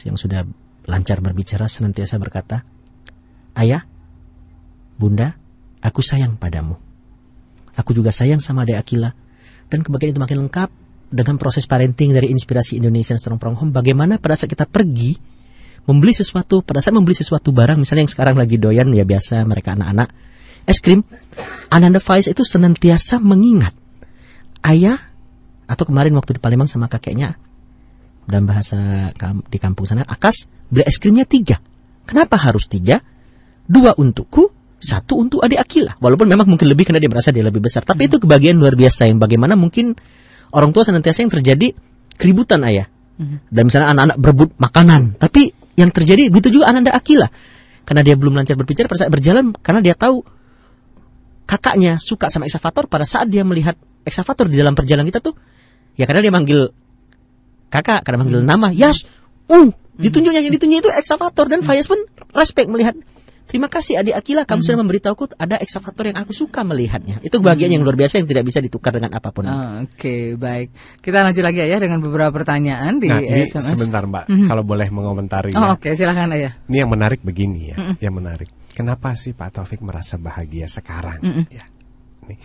yang 0.08 0.16
sudah 0.16 0.46
lancar 0.88 1.20
berbicara 1.20 1.68
senantiasa 1.68 2.16
berkata, 2.16 2.64
Ayah, 3.58 3.84
Bunda, 4.96 5.36
aku 5.84 6.00
sayang 6.00 6.40
padamu. 6.40 6.80
Aku 7.76 7.92
juga 7.92 8.16
sayang 8.16 8.40
sama 8.40 8.64
adik 8.64 8.80
Akila. 8.80 9.12
Dan 9.68 9.84
kebahagiaan 9.84 10.16
itu 10.16 10.22
makin 10.22 10.38
lengkap 10.48 10.70
dengan 11.12 11.36
proses 11.36 11.68
parenting 11.68 12.16
dari 12.16 12.32
inspirasi 12.32 12.80
Indonesian 12.80 13.20
Strong 13.20 13.42
From 13.42 13.56
Home. 13.60 13.72
Bagaimana 13.76 14.16
pada 14.16 14.40
saat 14.40 14.48
kita 14.48 14.64
pergi 14.64 15.20
membeli 15.86 16.14
sesuatu, 16.14 16.66
pada 16.66 16.82
saat 16.82 16.98
membeli 16.98 17.18
sesuatu 17.18 17.54
barang, 17.54 17.78
misalnya 17.78 18.10
yang 18.10 18.14
sekarang 18.14 18.36
lagi 18.36 18.58
doyan 18.58 18.90
ya 18.94 19.06
biasa 19.06 19.46
mereka 19.46 19.78
anak-anak 19.78 20.10
es 20.66 20.82
krim, 20.82 21.06
Ananda 21.70 22.02
Faiz 22.02 22.26
itu 22.26 22.42
senantiasa 22.42 23.22
mengingat 23.22 23.74
ayah 24.66 24.98
atau 25.70 25.86
kemarin 25.86 26.14
waktu 26.18 26.38
di 26.38 26.42
Palembang 26.42 26.70
sama 26.70 26.90
kakeknya 26.90 27.38
dan 28.26 28.50
bahasa 28.50 29.14
di 29.50 29.58
kampung 29.62 29.86
sana 29.86 30.02
akas 30.06 30.50
beli 30.70 30.86
es 30.90 30.98
krimnya 30.98 31.30
tiga. 31.30 31.62
Kenapa 32.06 32.38
harus 32.38 32.70
tiga? 32.70 33.02
Dua 33.66 33.98
untukku, 33.98 34.54
satu 34.78 35.18
untuk 35.18 35.42
adik 35.42 35.58
Akila. 35.58 35.98
Walaupun 35.98 36.30
memang 36.30 36.46
mungkin 36.46 36.70
lebih 36.70 36.86
karena 36.86 37.02
dia 37.02 37.10
merasa 37.10 37.34
dia 37.34 37.42
lebih 37.42 37.66
besar. 37.66 37.82
Tapi 37.82 38.06
itu 38.06 38.22
kebahagiaan 38.22 38.62
luar 38.62 38.78
biasa 38.78 39.10
yang 39.10 39.18
bagaimana 39.18 39.58
mungkin 39.58 39.98
orang 40.54 40.70
tua 40.70 40.86
senantiasa 40.86 41.26
yang 41.26 41.34
terjadi 41.34 41.74
keributan 42.14 42.62
ayah. 42.70 42.86
Dan 43.48 43.64
misalnya 43.72 43.96
anak-anak 43.96 44.18
berebut 44.20 44.50
makanan. 44.60 45.16
Tapi 45.16 45.52
yang 45.80 45.92
terjadi 45.92 46.28
begitu 46.28 46.60
juga 46.60 46.72
Ananda 46.72 46.92
Akila. 46.92 47.28
Karena 47.86 48.02
dia 48.04 48.16
belum 48.18 48.36
lancar 48.36 48.60
berbicara 48.60 48.92
pada 48.92 49.06
saat 49.06 49.12
berjalan. 49.14 49.56
Karena 49.56 49.80
dia 49.80 49.96
tahu 49.96 50.20
kakaknya 51.46 52.02
suka 52.02 52.28
sama 52.28 52.50
eksavator 52.50 52.90
pada 52.90 53.06
saat 53.06 53.30
dia 53.30 53.46
melihat 53.46 53.78
eksavator 54.04 54.50
di 54.50 54.58
dalam 54.60 54.76
perjalanan 54.76 55.08
kita 55.08 55.24
tuh. 55.24 55.36
Ya 55.96 56.04
karena 56.10 56.26
dia 56.26 56.34
manggil 56.34 56.76
kakak, 57.72 58.04
karena 58.04 58.26
manggil 58.26 58.42
nama. 58.44 58.74
Yas, 58.76 59.08
uh, 59.48 59.70
ditunjuknya 59.96 60.44
yang 60.44 60.52
ditunjuk 60.52 60.84
itu 60.84 60.92
eksavator. 60.92 61.48
Dan 61.48 61.64
Fayaz 61.64 61.88
pun 61.88 62.00
respect 62.36 62.68
melihat. 62.68 63.00
Terima 63.46 63.70
kasih 63.70 64.02
adik 64.02 64.18
Akila, 64.18 64.42
kamu 64.44 64.66
sudah 64.66 64.80
memberitahuku 64.82 65.38
ada 65.38 65.62
eksavator 65.62 66.10
yang 66.10 66.18
aku 66.18 66.34
suka 66.34 66.66
melihatnya. 66.66 67.22
Itu 67.22 67.40
kebahagiaan 67.40 67.78
yang 67.78 67.86
luar 67.86 67.94
biasa 67.94 68.18
yang 68.18 68.26
tidak 68.26 68.42
bisa 68.42 68.58
ditukar 68.58 68.90
dengan 68.98 69.14
apa 69.14 69.30
pun. 69.30 69.46
Oh, 69.46 69.86
Oke, 69.86 70.34
baik. 70.34 70.74
Kita 70.98 71.22
lanjut 71.22 71.46
lagi 71.46 71.62
ya 71.62 71.78
dengan 71.78 72.02
beberapa 72.02 72.34
pertanyaan 72.34 72.98
di 72.98 73.06
Nah, 73.06 73.22
ini 73.22 73.46
SMS. 73.46 73.78
sebentar 73.78 74.02
Mbak, 74.02 74.26
kalau 74.50 74.64
boleh 74.66 74.90
mengomentari 74.90 75.54
Oh, 75.54 75.62
ya. 75.62 75.78
oke, 75.78 75.94
silakan 75.94 76.34
Ayah. 76.34 76.58
Ini 76.66 76.84
yang 76.84 76.90
menarik 76.90 77.22
begini 77.22 77.70
ya, 77.72 77.78
yang 78.02 78.18
menarik. 78.18 78.50
Kenapa 78.74 79.14
sih 79.14 79.32
Pak 79.32 79.62
Taufik 79.62 79.80
merasa 79.86 80.18
bahagia 80.18 80.66
sekarang? 80.66 81.22
Ya, 81.48 81.64
ini, 82.26 82.36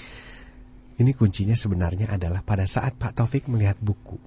ini 1.00 1.10
kuncinya 1.10 1.56
sebenarnya 1.56 2.12
adalah 2.12 2.44
pada 2.44 2.68
saat 2.68 2.94
Pak 2.94 3.16
Taufik 3.16 3.48
melihat 3.48 3.80
buku. 3.80 4.20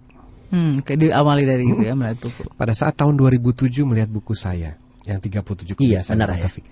Hmm, 0.49 0.81
diawali 0.81 1.45
dari 1.45 1.65
itu 1.65 1.81
ya 1.81 1.93
melihat 1.93 2.17
buku. 2.19 2.49
Pada 2.53 2.73
saat 2.73 2.93
tahun 2.93 3.13
2007 3.15 3.85
melihat 3.85 4.09
buku 4.09 4.33
saya 4.33 4.77
yang 5.03 5.19
37 5.19 5.75
Iya, 5.79 6.01
benar, 6.07 6.35
ya. 6.35 6.47
Taufik. 6.47 6.65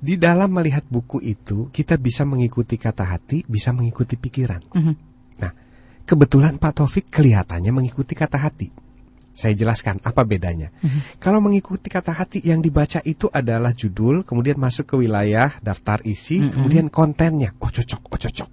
Di 0.00 0.16
dalam 0.16 0.48
melihat 0.48 0.88
buku 0.88 1.20
itu, 1.20 1.68
kita 1.68 2.00
bisa 2.00 2.24
mengikuti 2.24 2.80
kata 2.80 3.04
hati, 3.04 3.44
bisa 3.44 3.70
mengikuti 3.76 4.16
pikiran. 4.16 4.64
Mhm. 4.72 4.94
Nah, 5.44 5.52
kebetulan 6.08 6.56
Pak 6.56 6.80
Taufik 6.80 7.12
kelihatannya 7.12 7.68
mengikuti 7.68 8.16
kata 8.16 8.40
hati. 8.40 8.72
Saya 9.30 9.54
jelaskan 9.54 10.02
apa 10.02 10.26
bedanya. 10.26 10.74
Kalau 11.22 11.38
mengikuti 11.38 11.86
kata 11.86 12.10
hati 12.10 12.42
yang 12.42 12.58
dibaca 12.58 12.98
itu 13.06 13.30
adalah 13.30 13.70
judul, 13.70 14.26
kemudian 14.26 14.58
masuk 14.58 14.90
ke 14.90 14.94
wilayah, 14.98 15.54
daftar 15.62 16.02
isi, 16.02 16.50
kemudian 16.50 16.90
kontennya. 16.90 17.54
Oh 17.62 17.70
cocok, 17.70 18.10
oh 18.10 18.18
cocok. 18.18 18.50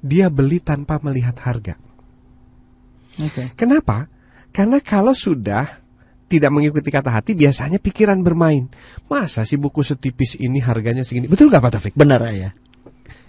Dia 0.00 0.32
beli 0.32 0.64
tanpa 0.64 0.96
melihat 1.04 1.36
harga. 1.44 1.76
Oke. 3.20 3.52
Kenapa? 3.52 4.08
Karena 4.50 4.80
kalau 4.80 5.12
sudah 5.12 5.84
tidak 6.30 6.54
mengikuti 6.54 6.94
kata 6.94 7.10
hati, 7.10 7.34
biasanya 7.34 7.82
pikiran 7.82 8.22
bermain. 8.22 8.70
Masa 9.10 9.42
sih 9.42 9.58
buku 9.58 9.82
setipis 9.82 10.38
ini 10.38 10.62
harganya 10.62 11.02
segini? 11.02 11.26
Betul 11.26 11.50
gak 11.50 11.58
Pak 11.58 11.70
Taufik? 11.74 11.94
Benar 11.98 12.22
ya. 12.30 12.54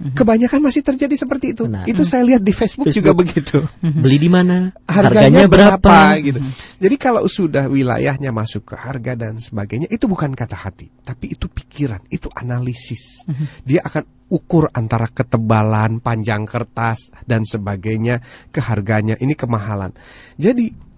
Kebanyakan 0.01 0.65
masih 0.65 0.81
terjadi 0.81 1.13
seperti 1.13 1.53
itu. 1.53 1.69
Benar. 1.69 1.85
Itu 1.85 2.01
saya 2.01 2.25
lihat 2.25 2.41
di 2.41 2.49
Facebook, 2.49 2.89
juga 2.89 3.13
begitu. 3.13 3.61
Beli 3.81 4.17
di 4.17 4.29
mana? 4.33 4.73
Harganya, 4.89 5.45
berapa? 5.45 6.17
gitu. 6.17 6.41
Jadi 6.81 6.95
kalau 6.97 7.29
sudah 7.29 7.69
wilayahnya 7.69 8.33
masuk 8.33 8.73
ke 8.73 8.75
harga 8.77 9.13
dan 9.13 9.37
sebagainya, 9.37 9.85
itu 9.93 10.09
bukan 10.09 10.33
kata 10.33 10.57
hati, 10.57 10.89
tapi 11.05 11.37
itu 11.37 11.45
pikiran, 11.45 12.01
itu 12.09 12.33
analisis. 12.33 13.29
Dia 13.61 13.85
akan 13.85 14.25
ukur 14.33 14.73
antara 14.73 15.05
ketebalan, 15.05 16.01
panjang 16.01 16.49
kertas 16.49 17.13
dan 17.29 17.45
sebagainya 17.45 18.25
ke 18.49 18.57
harganya. 18.57 19.21
Ini 19.21 19.37
kemahalan. 19.37 19.93
Jadi 20.33 20.90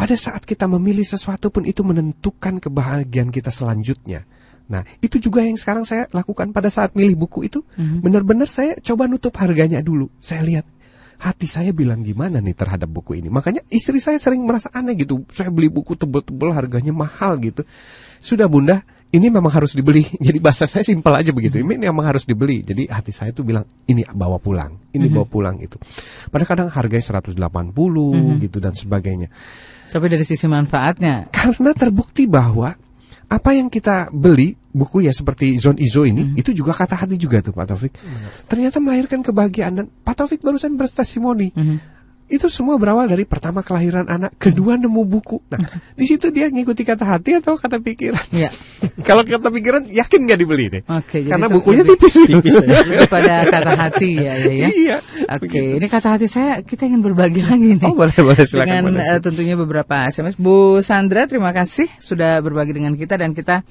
pada 0.00 0.16
saat 0.16 0.48
kita 0.48 0.64
memilih 0.64 1.04
sesuatu 1.04 1.52
pun 1.52 1.68
itu 1.68 1.84
menentukan 1.84 2.56
kebahagiaan 2.56 3.28
kita 3.28 3.52
selanjutnya. 3.52 4.24
Nah, 4.72 4.80
itu 5.04 5.20
juga 5.20 5.44
yang 5.44 5.60
sekarang 5.60 5.84
saya 5.84 6.08
lakukan 6.08 6.56
pada 6.56 6.72
saat 6.72 6.96
milih 6.96 7.20
buku 7.20 7.52
itu. 7.52 7.60
Benar-benar 8.00 8.48
saya 8.48 8.80
coba 8.80 9.04
nutup 9.04 9.36
harganya 9.36 9.84
dulu. 9.84 10.08
Saya 10.16 10.40
lihat 10.40 10.64
hati 11.20 11.44
saya 11.44 11.76
bilang 11.76 12.00
gimana 12.00 12.40
nih 12.40 12.56
terhadap 12.56 12.88
buku 12.88 13.20
ini. 13.20 13.28
Makanya 13.28 13.60
istri 13.68 14.00
saya 14.00 14.16
sering 14.16 14.40
merasa 14.48 14.72
aneh 14.72 14.96
gitu. 14.96 15.28
Saya 15.36 15.52
beli 15.52 15.68
buku 15.68 16.00
tebel-tebel 16.00 16.56
harganya 16.56 16.96
mahal 16.96 17.36
gitu. 17.36 17.60
Sudah 18.24 18.48
bunda, 18.48 18.80
ini 19.12 19.28
memang 19.28 19.52
harus 19.52 19.76
dibeli. 19.76 20.06
Jadi 20.26 20.38
bahasa 20.40 20.64
saya 20.64 20.80
simpel 20.80 21.12
aja 21.12 21.34
begitu. 21.34 21.60
Ini 21.60 21.76
memang 21.76 22.06
harus 22.08 22.24
dibeli. 22.24 22.64
Jadi 22.64 22.88
hati 22.88 23.12
saya 23.12 23.36
tuh 23.36 23.44
bilang 23.44 23.68
ini 23.84 24.06
bawa 24.08 24.40
pulang. 24.40 24.80
Ini 24.96 25.12
bawa 25.12 25.26
pulang 25.28 25.60
itu. 25.60 25.76
Padahal 26.32 26.48
kadang 26.48 26.68
harganya 26.72 27.20
180 27.20 27.36
gitu 28.38 28.58
dan 28.62 28.72
sebagainya. 28.72 29.28
Tapi 29.90 30.06
dari 30.06 30.24
sisi 30.24 30.46
manfaatnya, 30.46 31.28
Karena 31.34 31.74
terbukti 31.74 32.30
bahwa 32.30 32.70
apa 33.30 33.50
yang 33.54 33.70
kita 33.70 34.10
beli 34.10 34.58
buku 34.70 35.06
ya 35.06 35.14
seperti 35.14 35.54
Zone 35.58 35.78
Izo 35.82 36.02
ini 36.02 36.34
itu 36.38 36.50
juga 36.50 36.74
kata 36.74 36.98
hati 36.98 37.14
juga 37.14 37.42
tuh 37.42 37.54
Pak 37.54 37.66
Taufik. 37.70 37.92
Ternyata 38.46 38.82
melahirkan 38.82 39.22
kebahagiaan 39.22 39.72
dan 39.78 39.86
Pak 39.86 40.14
Taufik 40.18 40.42
barusan 40.42 40.74
bertestimoni. 40.74 41.54
Itu 42.30 42.46
semua 42.46 42.78
berawal 42.78 43.10
dari 43.10 43.26
pertama 43.26 43.60
kelahiran 43.60 44.06
anak, 44.06 44.38
kedua 44.38 44.78
nemu 44.78 45.02
buku. 45.02 45.42
Nah, 45.50 45.58
di 45.98 46.06
situ 46.06 46.30
dia 46.30 46.46
ngikuti 46.46 46.86
kata 46.86 47.02
hati 47.02 47.42
atau 47.42 47.58
kata 47.58 47.82
pikiran. 47.82 48.22
Ya. 48.30 48.54
Kalau 49.08 49.26
kata 49.26 49.50
pikiran 49.50 49.90
yakin 49.90 50.30
nggak 50.30 50.38
dibeli 50.38 50.66
deh. 50.70 50.82
Oke, 50.86 51.26
jadi 51.26 51.34
Karena 51.34 51.46
bukunya 51.50 51.82
tipis. 51.82 52.14
tipis 52.22 52.56
Daripada 52.70 53.44
kata 53.50 53.72
hati 53.74 54.10
ya, 54.22 54.34
ya, 54.38 54.52
ya. 54.54 54.68
Iya. 54.70 54.96
Oke, 55.26 55.82
ini 55.82 55.86
kata 55.90 56.16
hati 56.16 56.30
saya 56.30 56.62
kita 56.62 56.86
ingin 56.86 57.02
berbagi 57.02 57.42
lagi 57.42 57.74
nih. 57.76 57.90
Oh, 57.90 57.98
boleh, 57.98 58.14
boleh, 58.14 58.46
silakan, 58.46 58.94
Dengan 58.94 59.02
eh, 59.02 59.18
tentunya 59.18 59.58
beberapa 59.58 60.06
SMS. 60.06 60.38
Bu 60.38 60.78
Sandra, 60.86 61.26
terima 61.26 61.50
kasih 61.50 61.90
sudah 61.98 62.38
berbagi 62.38 62.78
dengan 62.78 62.94
kita 62.94 63.18
dan 63.18 63.34
kita 63.34 63.66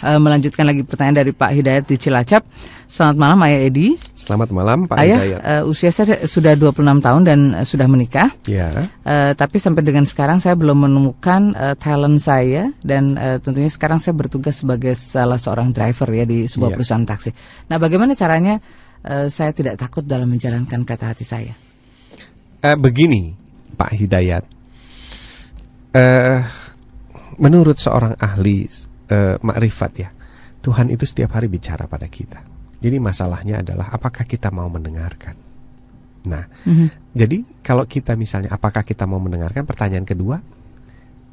eh, 0.00 0.16
melanjutkan 0.16 0.64
lagi 0.64 0.80
pertanyaan 0.80 1.20
dari 1.20 1.32
Pak 1.32 1.50
Hidayat 1.52 1.84
di 1.84 1.96
Cilacap. 1.96 2.42
Selamat 2.86 3.16
malam 3.16 3.38
Ayah 3.40 3.60
Edi. 3.64 3.96
Selamat 4.12 4.48
malam 4.52 4.84
Pak 4.84 4.96
Ayah 4.96 5.18
Hidayat. 5.18 5.40
eh, 5.42 5.62
usia 5.64 5.88
saya 5.88 6.22
sudah 6.22 6.52
26 6.54 6.76
tahun 7.00 7.22
dan 7.24 7.38
eh, 7.54 7.64
sudah 7.64 7.86
menikah. 7.88 8.28
Ya. 8.44 8.68
Eh, 9.00 9.32
tapi 9.32 9.56
sampai 9.56 9.80
dengan 9.80 10.04
sekarang 10.04 10.38
saya 10.38 10.56
belum 10.56 10.88
menemukan 10.88 11.52
eh, 11.52 11.74
talent 11.76 12.20
saya 12.20 12.68
dan 12.80 13.16
eh, 13.16 13.36
tentunya 13.38 13.68
sekarang 13.68 13.96
saya 13.96 14.12
bertugas 14.12 14.60
sebagai 14.60 14.92
salah 14.92 15.36
seorang 15.36 15.72
driver 15.72 16.08
ya 16.08 16.24
di 16.24 16.44
sebuah 16.44 16.68
Iya. 16.68 16.76
perusahaan 16.76 17.04
taksi. 17.04 17.30
Nah, 17.68 17.76
bagaimana 17.76 18.12
caranya 18.12 18.60
eh, 19.02 19.26
saya 19.28 19.50
tidak 19.50 19.76
takut 19.76 20.04
dalam 20.04 20.28
menjalankan 20.28 20.84
kata 20.84 21.10
hati 21.10 21.24
saya? 21.24 21.52
Eh, 22.60 22.76
begini, 22.76 23.32
Pak 23.74 23.90
Hidayat. 23.90 24.44
Eh, 25.92 26.40
menurut 27.36 27.76
seorang 27.76 28.16
ahli 28.16 28.64
eh, 29.10 29.36
makrifat 29.40 29.92
ya, 29.98 30.08
Tuhan 30.62 30.92
itu 30.92 31.02
setiap 31.02 31.34
hari 31.34 31.50
bicara 31.50 31.90
pada 31.90 32.06
kita. 32.06 32.42
Jadi 32.82 32.98
masalahnya 32.98 33.62
adalah 33.62 33.94
apakah 33.94 34.26
kita 34.26 34.50
mau 34.50 34.66
mendengarkan. 34.66 35.38
Nah, 36.22 36.46
jadi 37.14 37.42
kalau 37.62 37.82
kita 37.86 38.14
misalnya 38.14 38.54
apakah 38.54 38.86
kita 38.86 39.06
mau 39.06 39.18
mendengarkan? 39.18 39.66
Pertanyaan 39.66 40.06
kedua, 40.06 40.38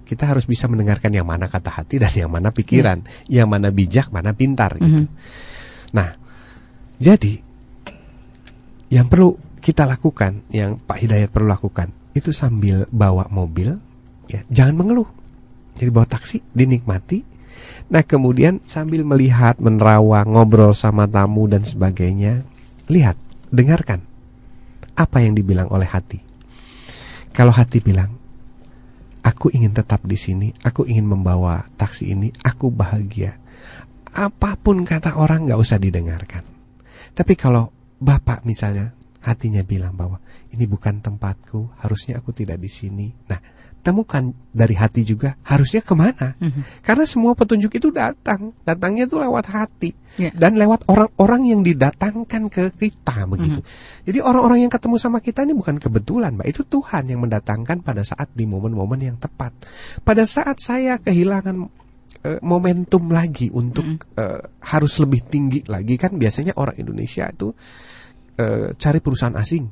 kita 0.05 0.25
harus 0.25 0.49
bisa 0.49 0.65
mendengarkan 0.65 1.13
yang 1.13 1.29
mana 1.29 1.45
kata 1.45 1.69
hati 1.69 2.01
dan 2.01 2.09
yang 2.13 2.33
mana 2.33 2.49
pikiran, 2.49 3.05
yang 3.29 3.45
mana 3.45 3.69
bijak, 3.69 4.09
mana 4.09 4.33
pintar 4.33 4.77
gitu. 4.81 5.05
Nah, 5.93 6.09
jadi 6.97 7.41
yang 8.89 9.05
perlu 9.05 9.37
kita 9.61 9.85
lakukan, 9.85 10.41
yang 10.49 10.81
Pak 10.81 10.97
Hidayat 11.05 11.29
perlu 11.29 11.45
lakukan, 11.49 11.93
itu 12.17 12.33
sambil 12.33 12.89
bawa 12.89 13.29
mobil, 13.29 13.77
ya 14.25 14.41
jangan 14.49 14.73
mengeluh. 14.73 15.09
Jadi 15.77 15.89
bawa 15.93 16.09
taksi, 16.09 16.41
dinikmati. 16.53 17.21
Nah 17.89 18.05
kemudian 18.05 18.61
sambil 18.69 19.01
melihat, 19.01 19.57
menerawang, 19.57 20.29
ngobrol 20.29 20.77
sama 20.77 21.09
tamu 21.09 21.49
dan 21.49 21.65
sebagainya, 21.65 22.45
lihat, 22.85 23.17
dengarkan 23.49 24.05
apa 24.93 25.25
yang 25.25 25.33
dibilang 25.33 25.65
oleh 25.73 25.89
hati. 25.89 26.21
Kalau 27.33 27.49
hati 27.49 27.81
bilang, 27.81 28.13
aku 29.25 29.49
ingin 29.49 29.73
tetap 29.73 30.05
di 30.05 30.17
sini, 30.21 30.53
aku 30.61 30.85
ingin 30.85 31.09
membawa 31.09 31.65
taksi 31.81 32.13
ini, 32.13 32.29
aku 32.45 32.69
bahagia. 32.69 33.41
Apa 34.13 34.53
pun 34.57 34.85
kata 34.85 35.17
orang 35.17 35.49
nggak 35.49 35.61
usah 35.61 35.81
didengarkan. 35.81 36.45
Tapi 37.17 37.33
kalau 37.33 37.73
bapak 37.97 38.45
misalnya 38.45 38.93
hatinya 39.25 39.65
bilang 39.65 39.97
bahwa 39.97 40.21
ini 40.53 40.65
bukan 40.69 41.01
tempatku, 41.01 41.73
harusnya 41.81 42.21
aku 42.21 42.37
tidak 42.37 42.61
di 42.61 42.69
sini. 42.69 43.07
Nah, 43.29 43.39
temukan 43.79 44.35
dari 44.51 44.75
hati 44.75 45.01
juga 45.07 45.35
harusnya 45.43 45.79
ke 45.79 45.93
mana? 45.95 46.35
Karena 46.83 47.05
semua 47.07 47.33
petunjuk 47.33 47.71
itu 47.75 47.89
datang, 47.89 48.51
datangnya 48.67 49.07
itu 49.07 49.15
lewat 49.17 49.45
hati 49.49 49.91
Ya. 50.19 50.35
dan 50.35 50.59
lewat 50.59 50.83
orang-orang 50.91 51.47
yang 51.47 51.61
didatangkan 51.63 52.51
ke 52.51 52.75
kita 52.75 53.23
begitu. 53.23 53.63
Jadi 54.03 54.19
orang-orang 54.19 54.67
yang 54.67 54.71
ketemu 54.73 54.99
sama 54.99 55.23
kita 55.23 55.47
ini 55.47 55.55
bukan 55.55 55.79
kebetulan, 55.79 56.35
mbak. 56.35 56.49
Itu 56.51 56.67
Tuhan 56.67 57.07
yang 57.07 57.23
mendatangkan 57.23 57.79
pada 57.79 58.03
saat 58.03 58.27
di 58.35 58.43
momen-momen 58.43 58.99
yang 58.99 59.15
tepat. 59.15 59.55
Pada 60.03 60.27
saat 60.27 60.59
saya 60.59 60.99
kehilangan 60.99 61.55
eh, 62.27 62.39
momentum 62.43 63.07
lagi 63.15 63.47
untuk 63.47 63.85
eh, 64.19 64.41
harus 64.67 64.93
lebih 64.99 65.23
tinggi 65.23 65.63
lagi 65.71 65.95
kan 65.95 66.19
biasanya 66.19 66.57
orang 66.59 66.75
Indonesia 66.75 67.29
itu 67.31 67.55
eh, 68.35 68.75
cari 68.75 68.99
perusahaan 68.99 69.39
asing. 69.39 69.65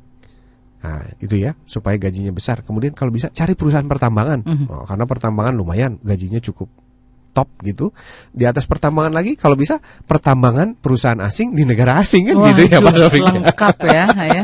Nah, 0.77 1.03
itu 1.17 1.35
ya 1.41 1.57
supaya 1.65 1.97
gajinya 1.97 2.29
besar. 2.29 2.61
Kemudian 2.61 2.93
kalau 2.93 3.09
bisa 3.09 3.33
cari 3.33 3.57
perusahaan 3.57 3.85
pertambangan. 3.87 4.45
Oh, 4.69 4.85
karena 4.85 5.05
pertambangan 5.09 5.53
lumayan 5.57 5.97
gajinya 6.05 6.37
cukup 6.37 6.69
top 7.37 7.49
gitu. 7.61 7.93
Di 8.33 8.49
atas 8.49 8.65
pertambangan 8.65 9.13
lagi 9.13 9.37
kalau 9.37 9.53
bisa 9.53 9.77
pertambangan 10.09 10.73
perusahaan 10.73 11.21
asing 11.21 11.53
di 11.53 11.69
negara 11.69 12.01
asing 12.01 12.33
kan 12.33 12.41
gitu 12.49 12.61
ya 12.65 12.81
Pak 12.81 12.93
Taufik. 12.97 13.21
lengkap 13.21 13.77
ya, 13.85 14.05
ya. 14.41 14.43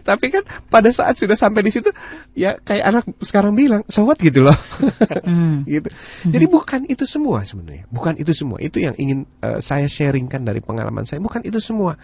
Tapi 0.00 0.32
kan 0.32 0.40
pada 0.72 0.88
saat 0.88 1.20
sudah 1.20 1.36
sampai 1.36 1.60
di 1.60 1.68
situ 1.68 1.92
ya 2.32 2.56
kayak 2.56 2.84
anak 2.88 3.04
sekarang 3.20 3.52
bilang, 3.52 3.84
"So 3.92 4.08
what?" 4.08 4.16
gitu 4.16 4.40
loh. 4.40 4.56
Hmm. 5.24 5.64
gitu. 5.68 5.92
Jadi 6.24 6.44
bukan 6.48 6.88
itu 6.88 7.04
semua 7.04 7.44
sebenarnya. 7.44 7.84
Bukan 7.92 8.16
itu 8.16 8.32
semua. 8.32 8.56
Itu 8.56 8.80
yang 8.80 8.96
ingin 8.96 9.28
eh, 9.44 9.60
saya 9.60 9.84
sharingkan 9.84 10.48
dari 10.48 10.64
pengalaman 10.64 11.04
saya. 11.04 11.20
Bukan 11.20 11.44
itu 11.44 11.60
semua. 11.60 12.00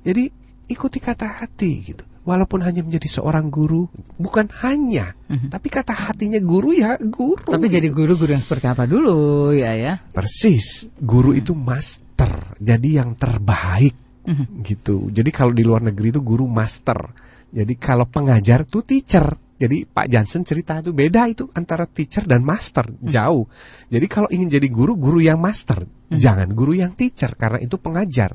Jadi 0.00 0.32
ikuti 0.72 0.96
kata 0.96 1.44
hati 1.44 1.72
gitu. 1.92 2.04
Walaupun 2.22 2.62
hanya 2.62 2.86
menjadi 2.86 3.18
seorang 3.18 3.50
guru, 3.50 3.90
bukan 4.14 4.46
hanya, 4.62 5.10
tapi 5.50 5.66
kata 5.66 5.90
hatinya 5.90 6.38
guru 6.38 6.70
ya 6.70 6.94
guru. 7.02 7.50
Tapi 7.50 7.66
jadi 7.66 7.90
gitu. 7.90 7.98
guru-guru 7.98 8.30
yang 8.30 8.44
seperti 8.44 8.70
apa 8.70 8.86
dulu 8.86 9.50
ya 9.50 9.74
ya? 9.74 9.98
persis. 10.14 10.86
Guru 11.02 11.34
itu 11.34 11.50
master. 11.58 12.54
Jadi 12.62 12.94
yang 12.94 13.18
terbaik 13.18 14.22
gitu. 14.62 15.10
Jadi 15.10 15.30
kalau 15.34 15.50
di 15.50 15.66
luar 15.66 15.82
negeri 15.82 16.14
itu 16.14 16.22
guru 16.22 16.46
master. 16.46 17.10
Jadi 17.50 17.74
kalau 17.76 18.06
pengajar 18.06 18.64
tuh 18.64 18.86
teacher. 18.86 19.26
Jadi 19.62 19.86
Pak 19.86 20.06
Jansen 20.10 20.42
cerita 20.42 20.82
itu 20.82 20.90
beda 20.90 21.30
itu 21.30 21.46
antara 21.54 21.86
teacher 21.86 22.26
dan 22.26 22.42
master 22.42 22.98
jauh. 22.98 23.46
Jadi 23.86 24.06
kalau 24.10 24.26
ingin 24.30 24.50
jadi 24.50 24.66
guru, 24.66 24.98
guru 24.98 25.22
yang 25.22 25.38
master, 25.38 25.86
jangan 26.10 26.50
guru 26.50 26.74
yang 26.74 26.98
teacher 26.98 27.30
karena 27.38 27.62
itu 27.62 27.78
pengajar, 27.78 28.34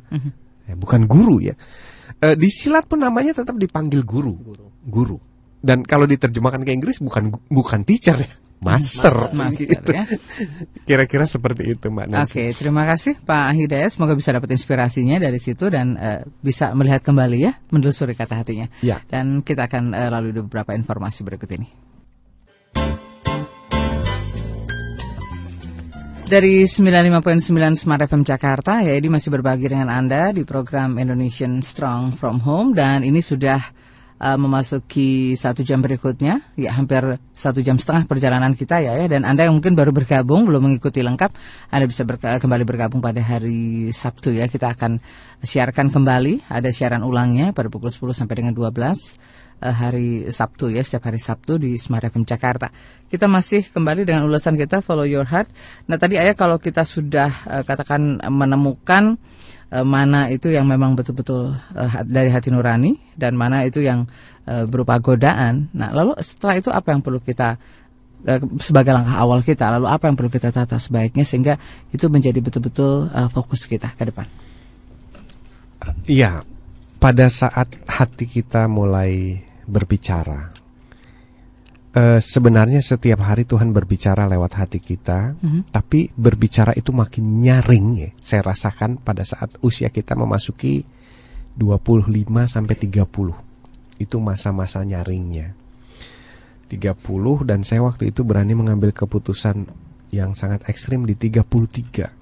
Ya, 0.67 0.75
bukan 0.75 1.03
guru 1.07 1.39
ya. 1.39 1.55
Eh, 2.23 2.35
di 2.39 2.49
silat 2.49 2.87
pun 2.87 3.01
namanya 3.01 3.35
tetap 3.37 3.55
dipanggil 3.59 4.01
guru, 4.01 4.33
guru. 4.85 5.17
Dan 5.57 5.83
kalau 5.83 6.05
diterjemahkan 6.05 6.63
ke 6.63 6.71
Inggris 6.71 7.01
bukan 7.01 7.33
bukan 7.49 7.81
teacher 7.83 8.17
ya, 8.17 8.31
master. 8.61 9.33
Master, 9.33 9.65
gitu. 9.65 9.91
ya. 9.93 10.05
Kira-kira 10.87 11.25
seperti 11.25 11.77
itu 11.77 11.89
Mbak 11.89 12.07
Nancy. 12.09 12.23
Oke, 12.23 12.43
terima 12.57 12.83
kasih 12.85 13.17
Pak 13.21 13.53
Hidayat. 13.57 13.89
Semoga 13.93 14.13
bisa 14.13 14.33
dapat 14.33 14.49
inspirasinya 14.53 15.17
dari 15.17 15.39
situ 15.41 15.67
dan 15.69 15.97
eh, 15.97 16.21
bisa 16.41 16.73
melihat 16.73 17.01
kembali 17.03 17.37
ya, 17.37 17.53
menelusuri 17.73 18.13
kata 18.13 18.45
hatinya. 18.45 18.67
Ya. 18.81 19.01
Dan 19.09 19.41
kita 19.41 19.69
akan 19.69 19.93
eh, 19.93 20.09
lalui 20.09 20.33
beberapa 20.41 20.73
informasi 20.73 21.25
berikut 21.25 21.49
ini. 21.53 21.86
Dari 26.27 26.67
95.9 26.67 27.79
Smart 27.79 28.03
FM 28.03 28.27
Jakarta, 28.27 28.83
ya 28.83 28.99
ini 28.99 29.07
masih 29.07 29.31
berbagi 29.31 29.71
dengan 29.71 29.87
Anda 29.87 30.35
di 30.35 30.43
program 30.43 30.99
Indonesian 30.99 31.63
Strong 31.63 32.19
From 32.19 32.43
Home. 32.43 32.75
Dan 32.75 33.07
ini 33.07 33.23
sudah 33.23 33.55
uh, 34.19 34.35
memasuki 34.35 35.39
satu 35.39 35.63
jam 35.63 35.79
berikutnya, 35.79 36.43
ya 36.59 36.75
hampir 36.75 37.15
satu 37.31 37.63
jam 37.63 37.79
setengah 37.79 38.11
perjalanan 38.11 38.59
kita 38.59 38.83
ya, 38.83 38.99
ya. 38.99 39.07
Dan 39.07 39.23
Anda 39.23 39.47
yang 39.47 39.55
mungkin 39.55 39.79
baru 39.79 39.95
bergabung 39.95 40.43
belum 40.43 40.67
mengikuti 40.67 40.99
lengkap, 40.99 41.31
Anda 41.71 41.87
bisa 41.87 42.03
berka- 42.03 42.43
kembali 42.43 42.67
bergabung 42.67 42.99
pada 42.99 43.23
hari 43.23 43.95
Sabtu 43.95 44.35
ya, 44.35 44.51
kita 44.51 44.75
akan 44.75 44.99
siarkan 45.39 45.95
kembali, 45.95 46.51
ada 46.51 46.67
siaran 46.75 47.07
ulangnya 47.07 47.55
pada 47.55 47.71
pukul 47.71 47.87
10 47.87 48.11
sampai 48.11 48.43
dengan 48.43 48.51
12 48.51 48.67
eh, 48.67 48.97
hari 49.61 50.29
Sabtu 50.29 50.69
ya, 50.69 50.85
setiap 50.85 51.09
hari 51.09 51.17
Sabtu 51.17 51.57
di 51.57 51.73
Smart 51.81 52.05
FM 52.05 52.23
Jakarta. 52.29 52.69
Kita 53.09 53.25
masih 53.25 53.65
kembali 53.65 54.05
dengan 54.05 54.27
ulasan 54.29 54.53
kita 54.53 54.85
Follow 54.85 55.07
Your 55.07 55.25
Heart. 55.25 55.49
Nah 55.89 55.97
tadi 55.97 56.19
ayah 56.19 56.37
kalau 56.37 56.61
kita 56.61 56.85
sudah 56.85 57.31
eh, 57.49 57.63
katakan 57.65 58.21
eh, 58.21 58.29
menemukan 58.33 59.17
eh, 59.73 59.85
mana 59.85 60.29
itu 60.29 60.53
yang 60.53 60.69
memang 60.69 60.93
betul-betul 60.93 61.55
eh, 61.73 61.89
hat- 61.89 62.05
dari 62.05 62.29
hati 62.29 62.53
nurani 62.53 62.99
dan 63.17 63.33
mana 63.33 63.65
itu 63.65 63.81
yang 63.81 64.05
eh, 64.45 64.67
berupa 64.69 64.99
godaan. 65.01 65.71
Nah 65.73 65.89
lalu 65.95 66.19
setelah 66.21 66.59
itu 66.59 66.69
apa 66.69 66.93
yang 66.93 67.01
perlu 67.01 67.17
kita 67.17 67.57
eh, 68.27 68.41
sebagai 68.61 68.93
langkah 68.93 69.17
awal 69.17 69.41
kita, 69.41 69.73
lalu 69.73 69.87
apa 69.89 70.05
yang 70.11 70.15
perlu 70.19 70.29
kita 70.29 70.53
tata 70.53 70.77
sebaiknya 70.77 71.25
sehingga 71.25 71.57
itu 71.89 72.05
menjadi 72.11 72.37
betul-betul 72.43 73.09
eh, 73.09 73.29
fokus 73.33 73.65
kita 73.65 73.89
ke 73.95 74.05
depan. 74.11 74.27
Iya, 76.03 76.43
pada 76.99 77.31
saat 77.31 77.71
hati 77.87 78.25
kita 78.27 78.65
mulai 78.67 79.46
berbicara, 79.67 80.55
eh, 81.93 82.19
sebenarnya 82.23 82.79
setiap 82.79 83.21
hari 83.27 83.43
Tuhan 83.43 83.75
berbicara 83.75 84.25
lewat 84.25 84.51
hati 84.57 84.79
kita, 84.79 85.35
tapi 85.69 86.09
berbicara 86.15 86.71
itu 86.73 86.95
makin 86.95 87.43
nyaring 87.43 87.87
ya. 87.99 88.09
Saya 88.17 88.41
rasakan 88.49 89.03
pada 89.03 89.27
saat 89.27 89.59
usia 89.61 89.91
kita 89.91 90.15
memasuki 90.17 90.87
25 91.57 92.47
sampai 92.49 92.75
30. 92.77 93.35
Itu 93.97 94.21
masa-masa 94.21 94.85
nyaringnya. 94.85 95.57
30 96.67 97.47
dan 97.47 97.63
saya 97.63 97.81
waktu 97.81 98.11
itu 98.11 98.27
berani 98.27 98.53
mengambil 98.53 98.91
keputusan 98.91 99.65
yang 100.11 100.35
sangat 100.35 100.67
ekstrim 100.67 101.07
di 101.07 101.15
33. 101.15 102.16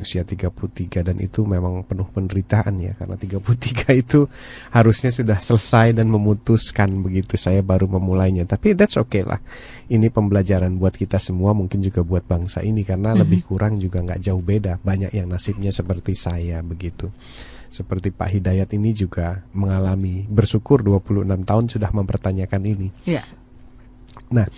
Usia 0.00 0.22
33 0.22 1.02
dan 1.02 1.16
itu 1.18 1.44
memang 1.44 1.84
penuh 1.84 2.06
penderitaan 2.08 2.76
ya 2.80 2.92
karena 2.96 3.16
33 3.16 3.92
itu 4.02 4.28
harusnya 4.72 5.10
sudah 5.10 5.38
selesai 5.40 5.96
dan 5.96 6.12
memutuskan 6.12 6.88
begitu 7.00 7.34
saya 7.40 7.64
baru 7.64 7.88
memulainya 7.88 8.44
tapi 8.44 8.76
that's 8.76 9.00
okay 9.00 9.24
lah 9.24 9.40
ini 9.88 10.12
pembelajaran 10.12 10.76
buat 10.76 10.94
kita 10.94 11.16
semua 11.16 11.56
mungkin 11.56 11.80
juga 11.80 12.04
buat 12.04 12.24
bangsa 12.24 12.60
ini 12.60 12.84
karena 12.84 13.12
mm 13.12 13.14
-hmm. 13.16 13.22
lebih 13.24 13.40
kurang 13.48 13.80
juga 13.80 14.04
nggak 14.04 14.20
jauh 14.20 14.42
beda 14.42 14.78
banyak 14.84 15.12
yang 15.16 15.28
nasibnya 15.32 15.72
seperti 15.72 16.12
saya 16.12 16.60
begitu 16.60 17.08
seperti 17.76 18.08
Pak 18.14 18.30
Hidayat 18.32 18.72
ini 18.72 18.96
juga 18.96 19.44
mengalami 19.52 20.24
bersyukur 20.24 20.80
26 20.80 21.28
tahun 21.44 21.64
sudah 21.68 21.90
mempertanyakan 21.92 22.62
ini. 22.64 22.88
Yeah. 23.04 23.26
Nah, 24.32 24.48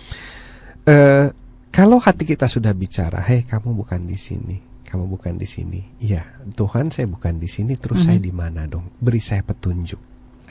eh, 0.87 1.27
kalau 1.69 1.99
hati 1.99 2.23
kita 2.23 2.47
sudah 2.47 2.71
bicara, 2.71 3.19
hei 3.27 3.43
kamu 3.43 3.75
bukan 3.75 4.07
di 4.07 4.15
sini, 4.17 4.57
kamu 4.89 5.05
bukan 5.05 5.37
di 5.37 5.45
sini. 5.45 5.81
Iya, 6.01 6.25
Tuhan 6.57 6.89
saya 6.89 7.05
bukan 7.05 7.37
di 7.37 7.45
sini, 7.45 7.77
terus 7.77 8.01
mm 8.01 8.09
-hmm. 8.09 8.17
saya 8.17 8.19
di 8.19 8.33
mana 8.33 8.61
dong? 8.65 8.89
Beri 8.97 9.21
saya 9.21 9.45
petunjuk. 9.45 10.01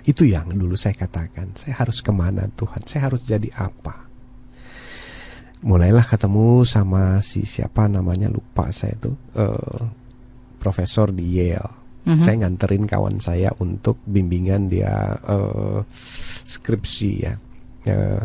Itu 0.07 0.23
yang 0.25 0.55
dulu 0.55 0.79
saya 0.79 0.95
katakan, 0.95 1.53
saya 1.59 1.75
harus 1.83 1.99
ke 2.01 2.15
mana 2.15 2.47
Tuhan? 2.55 2.87
Saya 2.87 3.11
harus 3.11 3.27
jadi 3.27 3.51
apa? 3.59 4.07
Mulailah 5.67 6.07
ketemu 6.07 6.63
sama 6.63 7.19
si 7.19 7.43
siapa 7.43 7.91
namanya 7.91 8.31
lupa 8.31 8.71
saya 8.71 8.95
tuh, 8.95 9.19
uh, 9.35 9.83
profesor 10.63 11.11
di 11.11 11.43
Yale 11.43 11.79
hmm 12.09 12.21
Saya 12.25 12.37
nganterin 12.41 12.89
kawan 12.89 13.21
saya 13.21 13.53
untuk 13.61 14.01
bimbingan 14.09 14.73
dia 14.73 15.13
uh, 15.29 15.85
skripsi 16.49 17.11
ya. 17.21 17.35
Uh, 17.85 18.25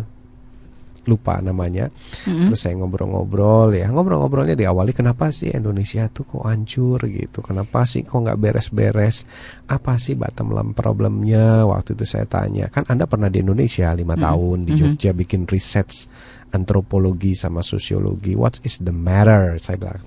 lupa 1.06 1.40
namanya. 1.44 1.92
Mm-hmm. 1.92 2.48
Terus 2.52 2.60
saya 2.60 2.76
ngobrol-ngobrol 2.80 3.76
ya. 3.76 3.92
Ngobrol-ngobrolnya 3.92 4.56
diawali 4.56 4.96
kenapa 4.96 5.30
sih 5.30 5.52
Indonesia 5.52 6.08
tuh 6.08 6.24
kok 6.28 6.46
hancur 6.48 7.00
gitu? 7.08 7.44
Kenapa 7.44 7.84
sih 7.84 8.08
kok 8.08 8.20
nggak 8.24 8.40
beres-beres? 8.40 9.28
Apa 9.68 10.00
sih 10.00 10.16
bottom 10.16 10.56
line 10.56 10.72
problemnya? 10.72 11.68
Waktu 11.68 11.96
itu 12.00 12.06
saya 12.08 12.28
tanya, 12.28 12.72
kan 12.72 12.88
Anda 12.88 13.08
pernah 13.08 13.28
di 13.28 13.44
Indonesia 13.44 13.92
lima 13.92 14.16
mm-hmm. 14.16 14.26
tahun 14.28 14.58
di 14.64 14.72
Jogja 14.80 15.12
mm-hmm. 15.12 15.22
bikin 15.22 15.42
riset 15.48 15.90
antropologi 16.54 17.34
sama 17.34 17.66
sosiologi. 17.66 18.38
What 18.38 18.62
is 18.64 18.80
the 18.80 18.94
matter? 18.94 19.58
Saya 19.60 19.78
bilang 19.82 20.06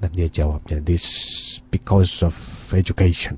dan 0.00 0.10
dia 0.16 0.32
jawabnya, 0.32 0.80
this 0.80 1.04
because 1.68 2.24
of 2.24 2.32
education. 2.72 3.36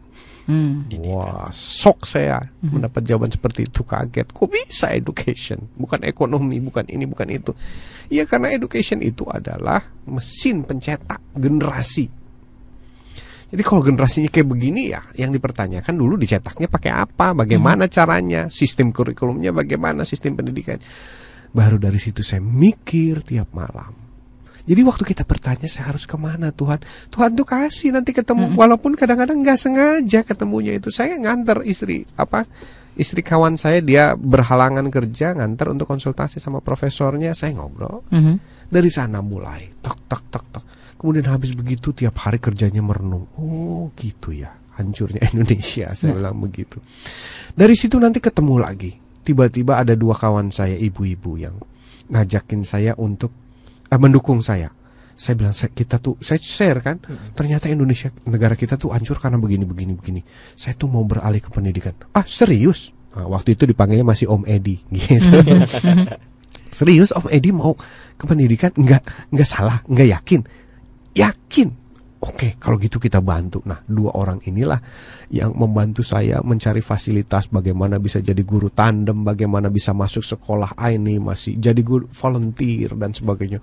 Hmm. 0.52 0.84
Wah, 1.08 1.48
sok 1.48 2.04
saya 2.04 2.44
hmm. 2.44 2.76
mendapat 2.76 3.00
jawaban 3.08 3.32
seperti 3.32 3.64
itu 3.64 3.80
kaget. 3.88 4.28
Kok 4.28 4.48
bisa 4.52 4.92
education? 4.92 5.64
Bukan 5.80 6.04
ekonomi, 6.04 6.60
bukan 6.60 6.84
ini, 6.92 7.08
bukan 7.08 7.24
itu. 7.32 7.56
Ya 8.12 8.28
karena 8.28 8.52
education 8.52 9.00
itu 9.00 9.24
adalah 9.24 9.80
mesin 10.04 10.60
pencetak 10.68 11.24
generasi. 11.32 12.12
Jadi 13.48 13.62
kalau 13.64 13.80
generasinya 13.80 14.28
kayak 14.28 14.48
begini 14.48 14.92
ya, 14.92 15.00
yang 15.16 15.32
dipertanyakan 15.32 15.96
dulu 15.96 16.20
dicetaknya 16.20 16.68
pakai 16.68 16.92
apa, 16.92 17.32
bagaimana 17.32 17.88
hmm. 17.88 17.92
caranya, 17.92 18.42
sistem 18.52 18.92
kurikulumnya 18.92 19.56
bagaimana, 19.56 20.04
sistem 20.04 20.36
pendidikan. 20.36 20.76
Baru 21.52 21.80
dari 21.80 22.00
situ 22.00 22.20
saya 22.20 22.44
mikir 22.44 23.24
tiap 23.24 23.52
malam 23.56 24.01
jadi 24.62 24.80
waktu 24.86 25.02
kita 25.02 25.26
bertanya 25.26 25.66
saya 25.66 25.90
harus 25.90 26.06
ke 26.06 26.14
mana 26.14 26.54
Tuhan, 26.54 26.78
Tuhan 27.10 27.34
tuh 27.34 27.46
kasih 27.46 27.90
nanti 27.90 28.14
ketemu, 28.14 28.54
-hmm. 28.54 28.58
walaupun 28.58 28.94
kadang-kadang 28.94 29.42
nggak 29.42 29.58
sengaja 29.58 30.22
ketemunya 30.22 30.78
itu. 30.78 30.94
Saya 30.94 31.18
nganter 31.18 31.66
istri 31.66 32.06
apa 32.14 32.46
istri 32.92 33.24
kawan 33.24 33.56
saya 33.56 33.80
dia 33.80 34.12
berhalangan 34.14 34.86
kerja 34.92 35.32
nganter 35.34 35.74
untuk 35.74 35.90
konsultasi 35.90 36.38
sama 36.38 36.62
profesornya. 36.62 37.34
Saya 37.34 37.58
ngobrol 37.58 38.06
-hmm. 38.06 38.68
dari 38.70 38.90
sana 38.92 39.18
mulai 39.18 39.66
tok 39.82 40.06
tok 40.06 40.22
tok 40.30 40.46
tok. 40.54 40.64
Kemudian 40.94 41.26
habis 41.34 41.58
begitu 41.58 41.90
tiap 41.90 42.14
hari 42.22 42.38
kerjanya 42.38 42.78
merenung. 42.78 43.26
Oh 43.34 43.90
gitu 43.98 44.30
ya 44.30 44.54
hancurnya 44.78 45.26
Indonesia 45.34 45.90
saya 45.98 46.14
bilang 46.14 46.38
begitu. 46.38 46.78
Dari 47.52 47.74
situ 47.74 47.98
nanti 47.98 48.22
ketemu 48.22 48.62
lagi. 48.62 48.94
Tiba-tiba 49.22 49.78
ada 49.78 49.94
dua 49.94 50.18
kawan 50.18 50.50
saya 50.50 50.74
ibu-ibu 50.74 51.38
yang 51.38 51.54
ngajakin 52.10 52.66
saya 52.66 52.94
untuk 52.98 53.41
eh, 53.92 54.00
mendukung 54.00 54.40
saya. 54.40 54.72
Saya 55.12 55.36
bilang 55.36 55.52
saya, 55.52 55.70
kita 55.70 56.00
tuh 56.00 56.16
saya 56.24 56.40
share 56.40 56.80
kan, 56.80 56.96
hmm. 56.98 57.36
ternyata 57.36 57.68
Indonesia 57.68 58.08
negara 58.24 58.56
kita 58.56 58.80
tuh 58.80 58.96
hancur 58.96 59.20
karena 59.20 59.36
begini 59.36 59.68
begini 59.68 59.92
begini. 59.92 60.20
Saya 60.56 60.72
tuh 60.72 60.88
mau 60.88 61.04
beralih 61.04 61.38
ke 61.38 61.52
pendidikan. 61.52 61.92
Ah 62.16 62.24
serius? 62.24 62.90
Nah, 63.12 63.28
waktu 63.28 63.52
itu 63.52 63.68
dipanggilnya 63.68 64.08
masih 64.08 64.32
Om 64.32 64.48
Edi 64.48 64.80
gitu. 64.96 65.36
serius 66.80 67.12
Om 67.12 67.28
Edi 67.28 67.52
mau 67.52 67.76
ke 68.16 68.24
pendidikan? 68.24 68.72
Enggak, 68.72 69.04
enggak 69.28 69.48
salah, 69.48 69.84
enggak 69.84 70.08
yakin. 70.16 70.40
Yakin 71.12 71.81
Oke, 72.22 72.54
kalau 72.54 72.78
gitu 72.78 73.02
kita 73.02 73.18
bantu. 73.18 73.66
Nah, 73.66 73.82
dua 73.82 74.14
orang 74.14 74.38
inilah 74.46 74.78
yang 75.34 75.58
membantu 75.58 76.06
saya 76.06 76.38
mencari 76.38 76.78
fasilitas 76.78 77.50
bagaimana 77.50 77.98
bisa 77.98 78.22
jadi 78.22 78.38
guru 78.46 78.70
tandem, 78.70 79.26
bagaimana 79.26 79.66
bisa 79.66 79.90
masuk 79.90 80.22
sekolah 80.22 80.78
ini 80.86 81.18
masih 81.18 81.58
jadi 81.58 81.82
guru 81.82 82.06
volunteer 82.06 82.94
dan 82.94 83.10
sebagainya. 83.10 83.58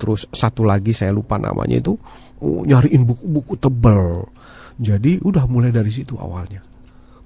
Terus 0.00 0.24
satu 0.32 0.64
lagi 0.64 0.96
saya 0.96 1.12
lupa 1.12 1.36
namanya 1.36 1.84
itu 1.84 2.00
oh, 2.40 2.64
nyariin 2.64 3.04
buku-buku 3.04 3.60
tebel. 3.60 4.24
Jadi 4.80 5.20
udah 5.20 5.44
mulai 5.44 5.68
dari 5.68 5.92
situ 5.92 6.16
awalnya. 6.16 6.64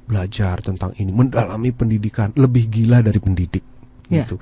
Belajar 0.02 0.66
tentang 0.66 0.98
ini, 0.98 1.14
mendalami 1.14 1.70
pendidikan, 1.70 2.34
lebih 2.34 2.66
gila 2.66 3.06
dari 3.06 3.22
pendidik 3.22 3.71
yeah. 4.12 4.28
gitu. 4.28 4.36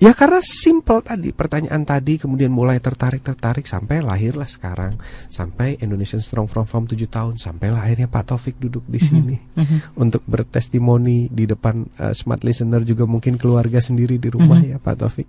Ya 0.00 0.16
karena 0.16 0.40
simple 0.40 1.04
tadi 1.04 1.36
pertanyaan 1.36 1.84
tadi 1.84 2.16
kemudian 2.16 2.48
mulai 2.48 2.80
tertarik 2.80 3.20
tertarik 3.20 3.68
sampai 3.68 4.00
lahirlah 4.00 4.48
sekarang 4.48 4.96
sampai 5.28 5.76
Indonesian 5.84 6.24
Strong 6.24 6.48
From 6.48 6.64
Farm 6.64 6.84
7 6.88 6.96
tahun 7.06 7.36
sampai 7.36 7.70
akhirnya 7.76 8.08
Pak 8.08 8.32
Taufik 8.32 8.56
duduk 8.56 8.88
di 8.88 8.96
mhm. 8.96 9.04
sini 9.04 9.36
mm 9.36 9.64
-hmm. 9.64 9.78
untuk 10.00 10.24
bertestimoni 10.24 11.28
di 11.28 11.44
depan 11.44 11.84
uh, 12.00 12.16
smart 12.16 12.40
listener 12.42 12.80
juga 12.88 13.04
mungkin 13.04 13.36
keluarga 13.36 13.84
sendiri 13.84 14.16
di 14.16 14.32
rumah 14.32 14.58
mm 14.58 14.66
-hmm. 14.66 14.80
ya 14.80 14.84
Pak 14.84 14.96
Taufik. 14.96 15.28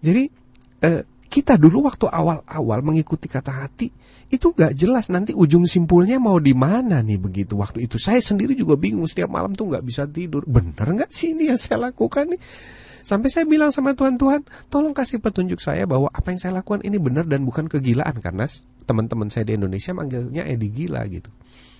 Jadi 0.00 0.24
uh, 0.82 1.02
kita 1.26 1.58
dulu 1.58 1.84
waktu 1.84 2.08
awal-awal 2.08 2.80
mengikuti 2.80 3.28
kata 3.28 3.66
hati 3.66 3.90
itu 4.26 4.50
gak 4.50 4.74
jelas 4.74 5.06
nanti 5.06 5.30
ujung 5.30 5.68
simpulnya 5.70 6.18
mau 6.18 6.38
di 6.42 6.50
mana 6.50 6.98
nih 6.98 7.18
begitu 7.18 7.54
waktu 7.58 7.86
itu 7.86 7.98
saya 7.98 8.18
sendiri 8.18 8.58
juga 8.58 8.74
bingung 8.74 9.06
setiap 9.06 9.30
malam 9.30 9.54
tuh 9.54 9.70
nggak 9.70 9.84
bisa 9.86 10.02
tidur 10.06 10.42
bener 10.46 10.82
nggak 10.82 11.10
sih 11.14 11.30
ini 11.34 11.54
yang 11.54 11.60
saya 11.60 11.90
lakukan 11.90 12.34
nih 12.34 12.40
Sampai 13.06 13.30
saya 13.30 13.46
bilang 13.46 13.70
sama 13.70 13.94
Tuhan, 13.94 14.18
Tuhan, 14.18 14.42
tolong 14.66 14.90
kasih 14.90 15.22
petunjuk 15.22 15.62
saya 15.62 15.86
bahwa 15.86 16.10
apa 16.10 16.34
yang 16.34 16.42
saya 16.42 16.58
lakukan 16.58 16.82
ini 16.82 16.98
benar 16.98 17.22
dan 17.30 17.46
bukan 17.46 17.70
kegilaan. 17.70 18.18
Karena 18.18 18.42
teman-teman 18.82 19.30
saya 19.30 19.46
di 19.46 19.54
Indonesia 19.54 19.94
manggilnya 19.94 20.42
Edi 20.42 20.66
Gila 20.74 21.06
gitu. 21.06 21.30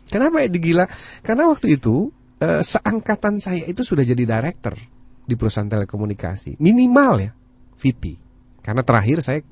Kenapa 0.07 0.47
Edi 0.47 0.63
Gila? 0.63 0.87
Karena 1.27 1.51
waktu 1.51 1.83
itu 1.83 2.15
eh, 2.39 2.63
seangkatan 2.63 3.43
saya 3.43 3.67
itu 3.67 3.83
sudah 3.83 4.07
jadi 4.07 4.23
director 4.23 4.79
di 5.27 5.35
perusahaan 5.35 5.67
telekomunikasi. 5.67 6.63
Minimal 6.63 7.13
ya, 7.19 7.35
VP. 7.75 8.03
Karena 8.63 8.87
terakhir 8.87 9.19
saya 9.27 9.43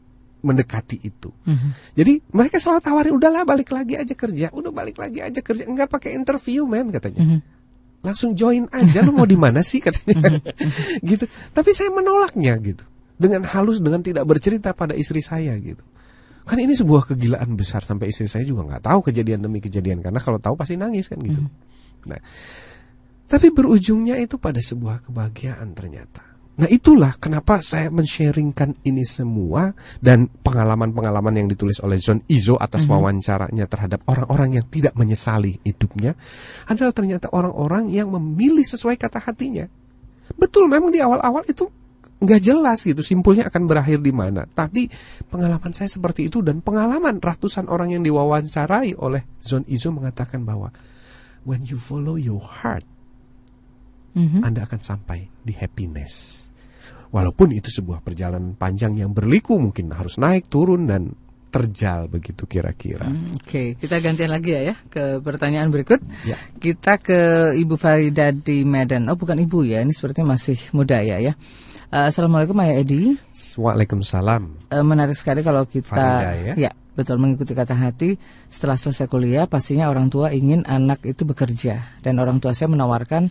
mendekati 0.46 1.02
itu. 1.02 1.34
Mm 1.42 1.56
-hmm. 1.58 1.70
Jadi 1.98 2.12
mereka 2.30 2.62
selalu 2.62 2.86
tawarin 2.86 3.14
udahlah 3.18 3.42
balik 3.42 3.74
lagi 3.74 3.98
aja 3.98 4.14
kerja, 4.14 4.54
udah 4.54 4.70
balik 4.70 4.94
lagi 5.02 5.26
aja 5.26 5.42
kerja, 5.42 5.66
enggak 5.66 5.90
pakai 5.90 6.14
interview 6.14 6.70
men 6.70 6.94
katanya. 6.94 7.18
Mm 7.18 7.30
-hmm 7.34 7.53
langsung 8.04 8.36
join 8.36 8.68
aja 8.68 9.00
lu 9.00 9.16
mau 9.16 9.24
di 9.24 9.34
mana 9.34 9.64
sih 9.64 9.80
katanya? 9.80 10.38
Gitu. 11.08 11.24
Tapi 11.50 11.70
saya 11.72 11.88
menolaknya 11.88 12.60
gitu. 12.60 12.84
Dengan 13.16 13.48
halus 13.48 13.80
dengan 13.80 14.04
tidak 14.04 14.28
bercerita 14.28 14.76
pada 14.76 14.92
istri 14.92 15.24
saya 15.24 15.56
gitu. 15.56 15.80
Kan 16.44 16.60
ini 16.60 16.76
sebuah 16.76 17.08
kegilaan 17.08 17.56
besar 17.56 17.80
sampai 17.80 18.12
istri 18.12 18.28
saya 18.28 18.44
juga 18.44 18.68
nggak 18.68 18.84
tahu 18.84 19.08
kejadian 19.08 19.40
demi 19.40 19.64
kejadian 19.64 20.04
karena 20.04 20.20
kalau 20.20 20.36
tahu 20.36 20.58
pasti 20.60 20.76
nangis 20.76 21.08
kan 21.08 21.16
gitu. 21.22 21.40
Nah 22.04 22.20
tapi 23.24 23.48
berujungnya 23.48 24.20
itu 24.20 24.36
pada 24.36 24.60
sebuah 24.60 25.08
kebahagiaan 25.08 25.72
ternyata 25.72 26.33
Nah 26.54 26.70
itulah 26.70 27.18
kenapa 27.18 27.58
saya 27.66 27.90
men-sharingkan 27.90 28.78
ini 28.86 29.02
semua 29.02 29.74
dan 29.98 30.30
pengalaman-pengalaman 30.30 31.42
yang 31.42 31.48
ditulis 31.50 31.82
oleh 31.82 31.98
John 31.98 32.22
Izo 32.30 32.54
atas 32.54 32.86
-hmm. 32.86 32.94
wawancaranya 32.94 33.66
terhadap 33.66 34.06
orang-orang 34.06 34.62
yang 34.62 34.66
tidak 34.70 34.94
menyesali 34.94 35.58
hidupnya 35.66 36.14
adalah 36.70 36.94
ternyata 36.94 37.26
orang-orang 37.34 37.90
yang 37.90 38.06
memilih 38.14 38.62
sesuai 38.62 38.94
kata 38.94 39.18
hatinya. 39.18 39.66
Betul 40.38 40.70
memang 40.70 40.94
di 40.94 41.02
awal-awal 41.02 41.42
itu 41.50 41.66
nggak 42.22 42.40
jelas 42.40 42.86
gitu 42.86 43.02
simpulnya 43.02 43.50
akan 43.50 43.66
berakhir 43.66 43.98
di 43.98 44.14
mana. 44.14 44.46
Tapi 44.46 44.86
pengalaman 45.26 45.74
saya 45.74 45.90
seperti 45.90 46.30
itu 46.30 46.38
dan 46.38 46.62
pengalaman 46.62 47.18
ratusan 47.18 47.66
orang 47.66 47.98
yang 47.98 48.06
diwawancarai 48.06 48.94
oleh 48.94 49.26
John 49.42 49.66
Izo 49.66 49.90
mengatakan 49.90 50.46
bahwa 50.46 50.70
when 51.42 51.66
you 51.66 51.74
follow 51.74 52.14
your 52.14 52.40
heart, 52.40 52.86
mm 54.14 54.38
-hmm. 54.38 54.40
Anda 54.46 54.70
akan 54.70 54.80
sampai 54.80 55.26
di 55.42 55.50
happiness. 55.58 56.43
Walaupun 57.14 57.54
itu 57.54 57.70
sebuah 57.70 58.02
perjalanan 58.02 58.58
panjang 58.58 58.98
yang 58.98 59.14
berliku 59.14 59.54
mungkin 59.54 59.94
harus 59.94 60.18
naik 60.18 60.50
turun 60.50 60.90
dan 60.90 61.14
terjal 61.54 62.10
begitu 62.10 62.50
kira-kira. 62.50 63.06
Hmm, 63.06 63.38
Oke, 63.38 63.46
okay. 63.46 63.66
kita 63.78 64.02
gantian 64.02 64.34
lagi 64.34 64.50
ya, 64.58 64.74
ya 64.74 64.76
ke 64.90 65.22
pertanyaan 65.22 65.70
berikut. 65.70 66.02
Ya. 66.26 66.34
Kita 66.58 66.98
ke 66.98 67.54
Ibu 67.54 67.78
Farida 67.78 68.34
di 68.34 68.66
Medan. 68.66 69.06
Oh 69.06 69.14
bukan 69.14 69.38
Ibu 69.38 69.62
ya, 69.62 69.78
ini 69.86 69.94
sepertinya 69.94 70.34
masih 70.34 70.58
muda 70.74 70.98
ya 71.06 71.22
ya. 71.22 71.38
Uh, 71.94 72.10
Assalamualaikum 72.10 72.58
Ayah 72.58 72.82
Edi. 72.82 73.14
Waalaikumsalam. 73.54 74.74
Uh, 74.74 74.82
menarik 74.82 75.14
sekali 75.14 75.46
kalau 75.46 75.62
kita 75.70 75.94
Farida, 75.94 76.34
ya. 76.34 76.54
ya 76.58 76.70
betul 76.98 77.22
mengikuti 77.22 77.54
kata 77.54 77.78
hati. 77.78 78.18
Setelah 78.50 78.74
selesai 78.74 79.06
kuliah, 79.06 79.46
pastinya 79.46 79.86
orang 79.86 80.10
tua 80.10 80.34
ingin 80.34 80.66
anak 80.66 81.06
itu 81.06 81.22
bekerja 81.22 82.02
dan 82.02 82.18
orang 82.18 82.42
tua 82.42 82.50
saya 82.50 82.74
menawarkan 82.74 83.30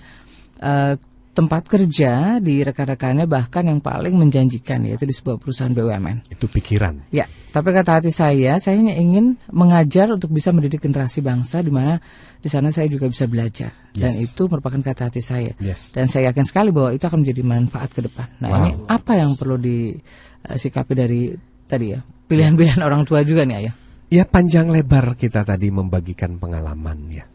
uh, 0.64 0.96
tempat 1.34 1.66
kerja 1.66 2.38
di 2.38 2.62
rekan-rekannya 2.62 3.26
bahkan 3.26 3.66
yang 3.66 3.82
paling 3.82 4.14
menjanjikan 4.14 4.86
yaitu 4.86 5.10
di 5.10 5.14
sebuah 5.18 5.42
perusahaan 5.42 5.74
BUMN. 5.74 6.30
Itu 6.30 6.46
pikiran. 6.46 7.10
Ya, 7.10 7.26
tapi 7.50 7.74
kata 7.74 7.98
hati 8.02 8.14
saya, 8.14 8.62
saya 8.62 8.78
hanya 8.78 8.94
ingin 8.94 9.42
mengajar 9.50 10.14
untuk 10.14 10.30
bisa 10.30 10.54
mendidik 10.54 10.86
generasi 10.86 11.26
bangsa 11.26 11.66
di 11.66 11.74
mana 11.74 11.98
di 12.38 12.50
sana 12.54 12.70
saya 12.70 12.86
juga 12.86 13.10
bisa 13.10 13.26
belajar 13.26 13.74
yes. 13.98 14.02
dan 14.02 14.14
itu 14.22 14.46
merupakan 14.46 14.78
kata 14.78 15.10
hati 15.10 15.22
saya. 15.26 15.58
Yes. 15.58 15.90
Dan 15.90 16.06
saya 16.06 16.30
yakin 16.30 16.46
sekali 16.46 16.70
bahwa 16.70 16.94
itu 16.94 17.02
akan 17.02 17.26
menjadi 17.26 17.42
manfaat 17.42 17.90
ke 17.90 18.06
depan. 18.06 18.30
Nah, 18.38 18.50
wow. 18.54 18.58
ini 18.62 18.70
apa 18.86 19.12
yang 19.18 19.34
perlu 19.34 19.58
disikapi 19.58 20.94
dari 20.94 21.34
tadi 21.66 21.98
ya? 21.98 22.00
Pilihan-pilihan 22.30 22.78
ya. 22.78 22.86
orang 22.86 23.10
tua 23.10 23.26
juga 23.26 23.42
nih, 23.42 23.58
Ayah. 23.58 23.74
Ya 24.14 24.30
panjang 24.30 24.70
lebar 24.70 25.18
kita 25.18 25.42
tadi 25.42 25.74
membagikan 25.74 26.38
pengalaman 26.38 27.10
ya. 27.10 27.26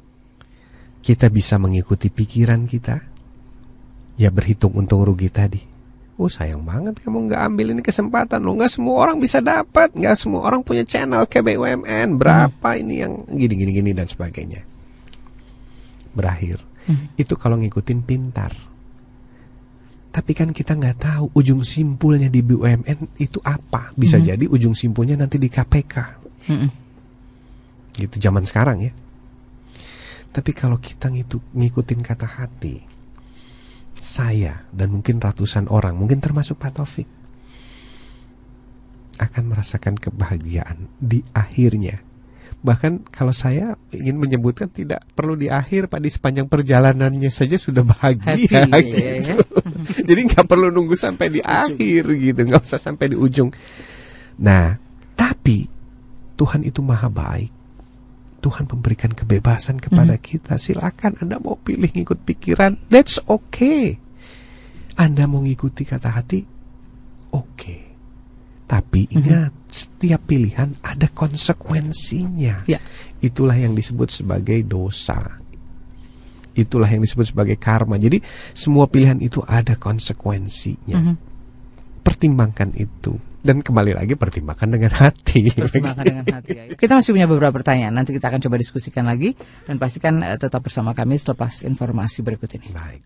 Kita 1.03 1.27
bisa 1.27 1.59
mengikuti 1.59 2.07
pikiran 2.07 2.71
kita, 2.71 3.18
ya 4.19 4.29
berhitung 4.35 4.75
untung 4.75 5.07
rugi 5.07 5.31
tadi. 5.31 5.79
Oh 6.19 6.27
sayang 6.27 6.67
banget 6.67 6.99
kamu 6.99 7.31
nggak 7.31 7.43
ambil 7.47 7.67
ini 7.71 7.79
kesempatan 7.79 8.43
lo 8.43 8.59
nggak 8.59 8.75
semua 8.75 9.07
orang 9.07 9.23
bisa 9.23 9.39
dapat 9.39 9.95
nggak 9.95 10.19
semua 10.19 10.51
orang 10.51 10.67
punya 10.67 10.83
channel 10.83 11.23
kayak 11.31 11.55
BUMN 11.55 12.19
berapa 12.19 12.75
hmm. 12.75 12.83
ini 12.83 12.95
yang 12.99 13.13
gini 13.31 13.55
gini 13.55 13.71
gini 13.71 13.91
dan 13.95 14.11
sebagainya 14.11 14.67
berakhir 16.11 16.59
hmm. 16.91 17.15
itu 17.15 17.35
kalau 17.39 17.55
ngikutin 17.63 18.03
pintar 18.03 18.51
tapi 20.11 20.35
kan 20.35 20.51
kita 20.51 20.75
nggak 20.75 20.99
tahu 20.99 21.31
ujung 21.39 21.63
simpulnya 21.63 22.27
di 22.27 22.43
BUMN 22.43 23.23
itu 23.23 23.39
apa 23.47 23.95
bisa 23.95 24.19
hmm. 24.19 24.27
jadi 24.27 24.45
ujung 24.51 24.75
simpulnya 24.75 25.15
nanti 25.15 25.39
di 25.39 25.47
KPK 25.47 25.95
hmm. 26.51 26.69
gitu 27.95 28.17
zaman 28.19 28.43
sekarang 28.43 28.83
ya 28.83 28.93
tapi 30.35 30.51
kalau 30.51 30.83
kita 30.83 31.15
ngikutin 31.55 32.01
kata 32.03 32.27
hati 32.27 32.98
saya 33.99 34.67
dan 34.71 34.95
mungkin 34.95 35.19
ratusan 35.19 35.69
orang, 35.69 35.99
mungkin 35.99 36.23
termasuk 36.23 36.57
Pak 36.59 36.73
Taufik 36.79 37.09
akan 39.19 39.45
merasakan 39.51 39.99
kebahagiaan 39.99 40.87
di 40.99 41.21
akhirnya. 41.35 42.01
Bahkan 42.59 43.15
kalau 43.15 43.31
saya 43.31 43.79
ingin 43.95 44.19
menyebutkan 44.19 44.67
tidak 44.67 45.07
perlu 45.15 45.39
di 45.39 45.47
akhir 45.47 45.87
Pak 45.87 46.03
di 46.03 46.11
sepanjang 46.11 46.51
perjalanannya 46.51 47.31
saja 47.31 47.55
sudah 47.55 47.87
bahagia 47.87 48.67
Happy, 48.67 48.91
gitu. 48.91 48.99
Ya. 48.99 49.37
Jadi 50.09 50.21
nggak 50.27 50.47
perlu 50.47 50.71
nunggu 50.71 50.99
sampai 50.99 51.31
di 51.31 51.41
akhir 51.43 52.11
gitu, 52.19 52.41
nggak 52.43 52.63
usah 52.67 52.83
sampai 52.83 53.15
di 53.15 53.17
ujung. 53.19 53.55
Nah, 54.43 54.75
tapi 55.15 55.67
Tuhan 56.35 56.67
itu 56.67 56.83
maha 56.83 57.11
baik. 57.11 57.58
Tuhan 58.39 58.71
memberikan 58.71 59.11
kebebasan 59.11 59.83
kepada 59.83 60.15
mm. 60.15 60.23
kita. 60.23 60.55
Silakan 60.57 61.19
Anda 61.19 61.43
mau 61.43 61.59
pilih 61.59 61.91
ngikut 61.91 62.23
pikiran, 62.23 62.79
that's 62.87 63.19
okay. 63.27 63.99
Anda 64.99 65.27
mau 65.31 65.43
ngikuti 65.43 65.87
kata 65.87 66.11
hati, 66.11 66.43
oke. 67.35 67.47
Okay. 67.55 67.81
Tapi 68.69 69.09
mm-hmm. 69.09 69.19
ingat, 69.19 69.53
mm 69.55 69.59
-hmm. 69.65 69.73
setiap 69.73 70.21
pilihan 70.29 70.69
ada 70.85 71.09
konsekuensinya. 71.09 72.69
Yeah. 72.69 72.83
Itulah 73.25 73.57
yang 73.57 73.73
disebut 73.73 74.13
sebagai 74.13 74.61
dosa. 74.67 75.41
Itulah 76.53 76.91
yang 76.91 77.01
disebut 77.01 77.33
sebagai 77.33 77.57
karma. 77.57 77.97
Jadi 77.97 78.21
semua 78.53 78.91
pilihan 78.91 79.23
itu 79.23 79.41
ada 79.47 79.79
konsekuensinya. 79.79 80.99
Mm 80.99 81.05
-hmm. 81.07 81.17
Pertimbangkan 82.03 82.75
itu 82.77 83.17
dan 83.49 83.65
kembali 83.65 83.97
lagi 83.97 84.13
pertimbangkan 84.13 84.69
dengan 84.69 84.93
hati. 84.93 85.49
Pertimbangkan 85.57 86.05
dengan 86.05 86.27
hati. 86.29 86.53
Ya. 86.53 86.65
Kita 86.77 87.01
masih 87.01 87.17
punya 87.17 87.25
beberapa 87.25 87.57
pertanyaan. 87.57 87.97
Nanti 87.97 88.13
kita 88.13 88.29
akan 88.29 88.45
coba 88.45 88.61
diskusikan 88.61 89.09
lagi 89.09 89.33
dan 89.65 89.81
pastikan 89.81 90.21
uh, 90.21 90.37
tetap 90.37 90.61
bersama 90.61 90.93
kami 90.93 91.17
selepas 91.17 91.65
informasi 91.65 92.21
berikut 92.21 92.53
ini. 92.61 92.69
Baik. 92.77 93.01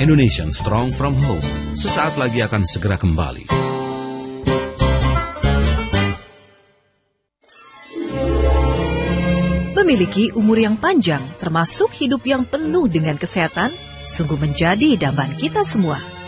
Indonesian 0.00 0.48
Strong 0.48 0.96
from 0.96 1.12
Home 1.20 1.44
sesaat 1.76 2.16
lagi 2.16 2.40
akan 2.40 2.64
segera 2.64 2.96
kembali. 2.96 3.52
Memiliki 9.76 10.32
umur 10.32 10.56
yang 10.56 10.80
panjang, 10.80 11.20
termasuk 11.36 11.92
hidup 12.00 12.24
yang 12.24 12.48
penuh 12.48 12.88
dengan 12.88 13.20
kesehatan, 13.20 13.76
sungguh 14.08 14.40
menjadi 14.40 14.96
dambaan 14.96 15.36
kita 15.36 15.68
semua. 15.68 16.21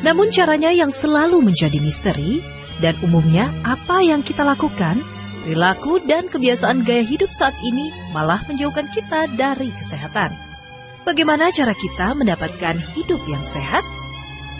Namun 0.00 0.32
caranya 0.32 0.72
yang 0.72 0.88
selalu 0.88 1.44
menjadi 1.44 1.76
misteri 1.76 2.40
dan 2.80 2.96
umumnya 3.04 3.52
apa 3.68 4.00
yang 4.00 4.24
kita 4.24 4.40
lakukan, 4.40 5.04
perilaku 5.44 6.00
dan 6.08 6.28
kebiasaan 6.28 6.88
gaya 6.88 7.04
hidup 7.04 7.28
saat 7.36 7.52
ini 7.60 7.92
malah 8.16 8.40
menjauhkan 8.48 8.88
kita 8.96 9.28
dari 9.36 9.68
kesehatan. 9.84 10.32
Bagaimana 11.04 11.52
cara 11.52 11.76
kita 11.76 12.16
mendapatkan 12.16 12.76
hidup 12.96 13.20
yang 13.28 13.44
sehat? 13.48 13.84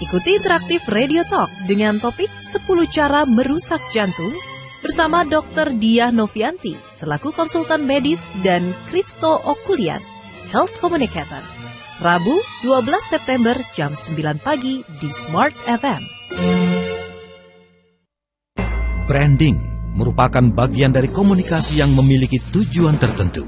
Ikuti 0.01 0.41
interaktif 0.41 0.85
Radio 0.89 1.25
Talk 1.29 1.53
dengan 1.69 2.01
topik 2.01 2.33
10 2.45 2.65
cara 2.89 3.29
merusak 3.29 3.81
jantung 3.93 4.33
bersama 4.81 5.29
Dr. 5.29 5.77
Dia 5.77 6.09
Novianti 6.09 6.73
selaku 6.97 7.37
konsultan 7.37 7.85
medis 7.85 8.33
dan 8.41 8.73
Kristo 8.89 9.41
Okulian, 9.45 10.01
Health 10.49 10.73
Communicator. 10.81 11.60
Rabu 12.01 12.33
12 12.65 13.13
September 13.13 13.53
jam 13.77 13.93
9 13.93 14.41
pagi 14.41 14.81
di 14.81 15.13
Smart 15.13 15.53
FM. 15.69 16.01
Branding 19.05 19.61
merupakan 20.01 20.41
bagian 20.49 20.97
dari 20.97 21.13
komunikasi 21.13 21.77
yang 21.77 21.93
memiliki 21.93 22.41
tujuan 22.57 22.97
tertentu. 22.97 23.45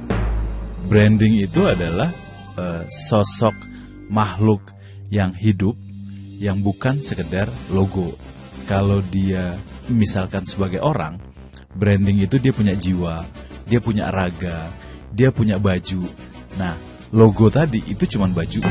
Branding 0.84 1.40
itu 1.40 1.64
adalah 1.64 2.12
uh, 2.60 2.84
sosok 3.08 3.56
makhluk 4.12 4.60
yang 5.08 5.32
hidup 5.32 5.72
yang 6.36 6.60
bukan 6.60 7.00
sekedar 7.00 7.48
logo. 7.72 8.12
Kalau 8.68 9.00
dia 9.08 9.56
misalkan 9.88 10.44
sebagai 10.44 10.84
orang, 10.84 11.16
branding 11.72 12.20
itu 12.20 12.36
dia 12.36 12.52
punya 12.52 12.76
jiwa, 12.76 13.24
dia 13.64 13.80
punya 13.80 14.12
raga, 14.12 14.68
dia 15.08 15.32
punya 15.32 15.56
baju. 15.56 16.04
Nah, 16.60 16.91
logo 17.12 17.52
tadi 17.52 17.84
itu 17.84 18.08
cuma 18.16 18.26
baju. 18.32 18.64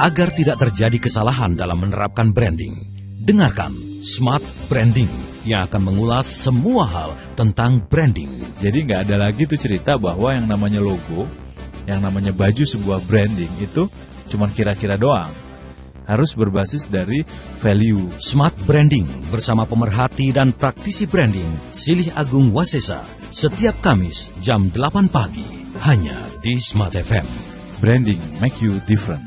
Agar 0.00 0.32
tidak 0.32 0.60
terjadi 0.60 0.96
kesalahan 0.96 1.56
dalam 1.56 1.80
menerapkan 1.80 2.32
branding, 2.32 2.76
dengarkan 3.20 3.72
Smart 4.00 4.40
Branding 4.68 5.08
yang 5.44 5.68
akan 5.68 5.92
mengulas 5.92 6.24
semua 6.24 6.88
hal 6.88 7.10
tentang 7.36 7.84
branding. 7.84 8.28
Jadi 8.60 8.88
nggak 8.88 9.08
ada 9.08 9.28
lagi 9.28 9.44
tuh 9.44 9.60
cerita 9.60 10.00
bahwa 10.00 10.32
yang 10.32 10.48
namanya 10.48 10.80
logo, 10.80 11.28
yang 11.84 12.00
namanya 12.00 12.32
baju 12.32 12.64
sebuah 12.64 13.04
branding 13.04 13.52
itu 13.60 13.88
cuma 14.28 14.48
kira-kira 14.48 14.96
doang. 14.96 15.28
Harus 16.08 16.32
berbasis 16.32 16.88
dari 16.90 17.22
value. 17.62 18.08
Smart 18.18 18.56
Branding 18.66 19.06
bersama 19.30 19.62
pemerhati 19.62 20.34
dan 20.34 20.50
praktisi 20.50 21.06
branding 21.06 21.46
Silih 21.70 22.10
Agung 22.18 22.50
Wasesa 22.50 23.06
setiap 23.30 23.78
Kamis 23.78 24.32
jam 24.42 24.74
8 24.74 25.06
pagi 25.06 25.46
hanya 25.86 26.29
di 26.40 26.56
Smart 26.56 26.96
FM. 26.96 27.28
Branding 27.84 28.20
make 28.40 28.64
you 28.64 28.80
different. 28.88 29.20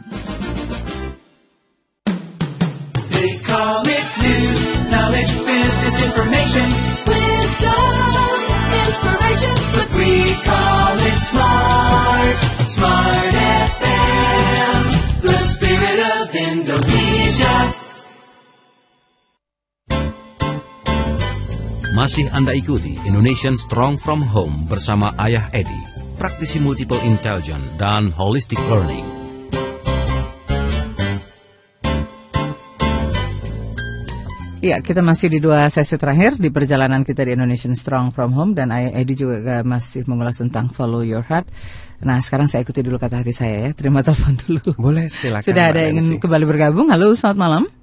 They 3.14 3.32
call 3.46 3.86
it 3.86 4.08
news, 4.18 4.60
knowledge, 4.90 5.34
business 5.46 5.96
information, 6.10 6.68
wisdom, 7.06 7.94
inspiration, 8.82 9.54
but 9.78 9.90
we 9.94 10.12
call 10.42 10.96
it 10.98 11.20
smart, 11.22 12.38
smart 12.74 13.34
FM, 13.78 14.82
the 15.22 15.38
spirit 15.46 16.00
of 16.18 16.26
Indonesia. 16.34 17.56
Masih 21.94 22.26
Anda 22.34 22.58
ikuti 22.58 22.98
Indonesian 23.06 23.54
Strong 23.54 24.02
from 24.02 24.26
Home 24.34 24.66
bersama 24.66 25.14
Ayah 25.14 25.54
Edi 25.54 25.93
praktisi 26.24 26.56
multiple 26.56 27.04
intelligence, 27.04 27.68
dan 27.76 28.08
holistic 28.16 28.56
learning. 28.72 29.04
Ya, 34.64 34.80
kita 34.80 35.04
masih 35.04 35.28
di 35.28 35.44
dua 35.44 35.68
sesi 35.68 36.00
terakhir 36.00 36.40
di 36.40 36.48
perjalanan 36.48 37.04
kita 37.04 37.28
di 37.28 37.36
Indonesian 37.36 37.76
Strong 37.76 38.16
From 38.16 38.32
Home 38.40 38.56
dan 38.56 38.72
Edi 38.72 39.20
juga 39.20 39.68
masih 39.68 40.08
mengulas 40.08 40.40
tentang 40.40 40.72
Follow 40.72 41.04
Your 41.04 41.28
Heart. 41.28 41.52
Nah, 42.08 42.24
sekarang 42.24 42.48
saya 42.48 42.64
ikuti 42.64 42.80
dulu 42.80 42.96
kata 42.96 43.20
hati 43.20 43.36
saya 43.36 43.68
ya. 43.68 43.70
Terima 43.76 44.00
telepon 44.00 44.40
dulu. 44.40 44.64
Boleh, 44.80 45.12
silakan. 45.12 45.44
Sudah 45.44 45.76
ada 45.76 45.84
yang 45.84 46.00
ingin 46.00 46.24
kembali 46.24 46.48
bergabung. 46.48 46.88
Halo, 46.88 47.12
selamat 47.20 47.36
malam. 47.36 47.83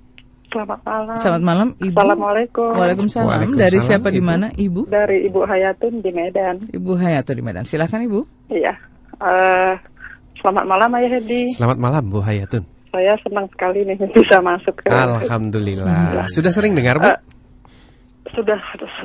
Selamat 0.50 0.80
malam. 0.82 1.14
Selamat 1.14 1.42
malam, 1.46 1.68
Ibu. 1.78 1.94
Assalamualaikum. 1.94 2.70
Waalaikumsalam. 2.74 3.28
Waalaikumsalam. 3.30 3.62
Dari 3.62 3.78
siapa 3.86 4.08
di 4.10 4.18
mana, 4.18 4.46
Ibu? 4.50 4.90
Dari 4.90 5.18
Ibu 5.30 5.40
Hayatun 5.46 6.02
di 6.02 6.10
Medan. 6.10 6.56
Ibu 6.74 6.92
Hayatun 6.98 7.34
di 7.38 7.42
Medan. 7.46 7.62
Silakan, 7.62 8.02
Ibu. 8.10 8.20
Iya. 8.50 8.74
Uh, 9.22 9.78
selamat 10.42 10.64
malam, 10.66 10.90
Ayah 10.98 11.10
Hedi. 11.22 11.54
Selamat 11.54 11.78
malam, 11.78 12.02
Bu 12.10 12.18
Hayatun. 12.18 12.66
Saya 12.90 13.14
senang 13.22 13.46
sekali 13.54 13.86
nih 13.86 13.94
bisa 14.18 14.42
masuk 14.42 14.74
ke. 14.82 14.90
Alhamdulillah. 14.90 16.26
Sudah 16.26 16.50
sering 16.50 16.74
dengar, 16.74 16.98
Bu? 16.98 17.06
Uh, 17.06 17.18
sudah 18.34 18.58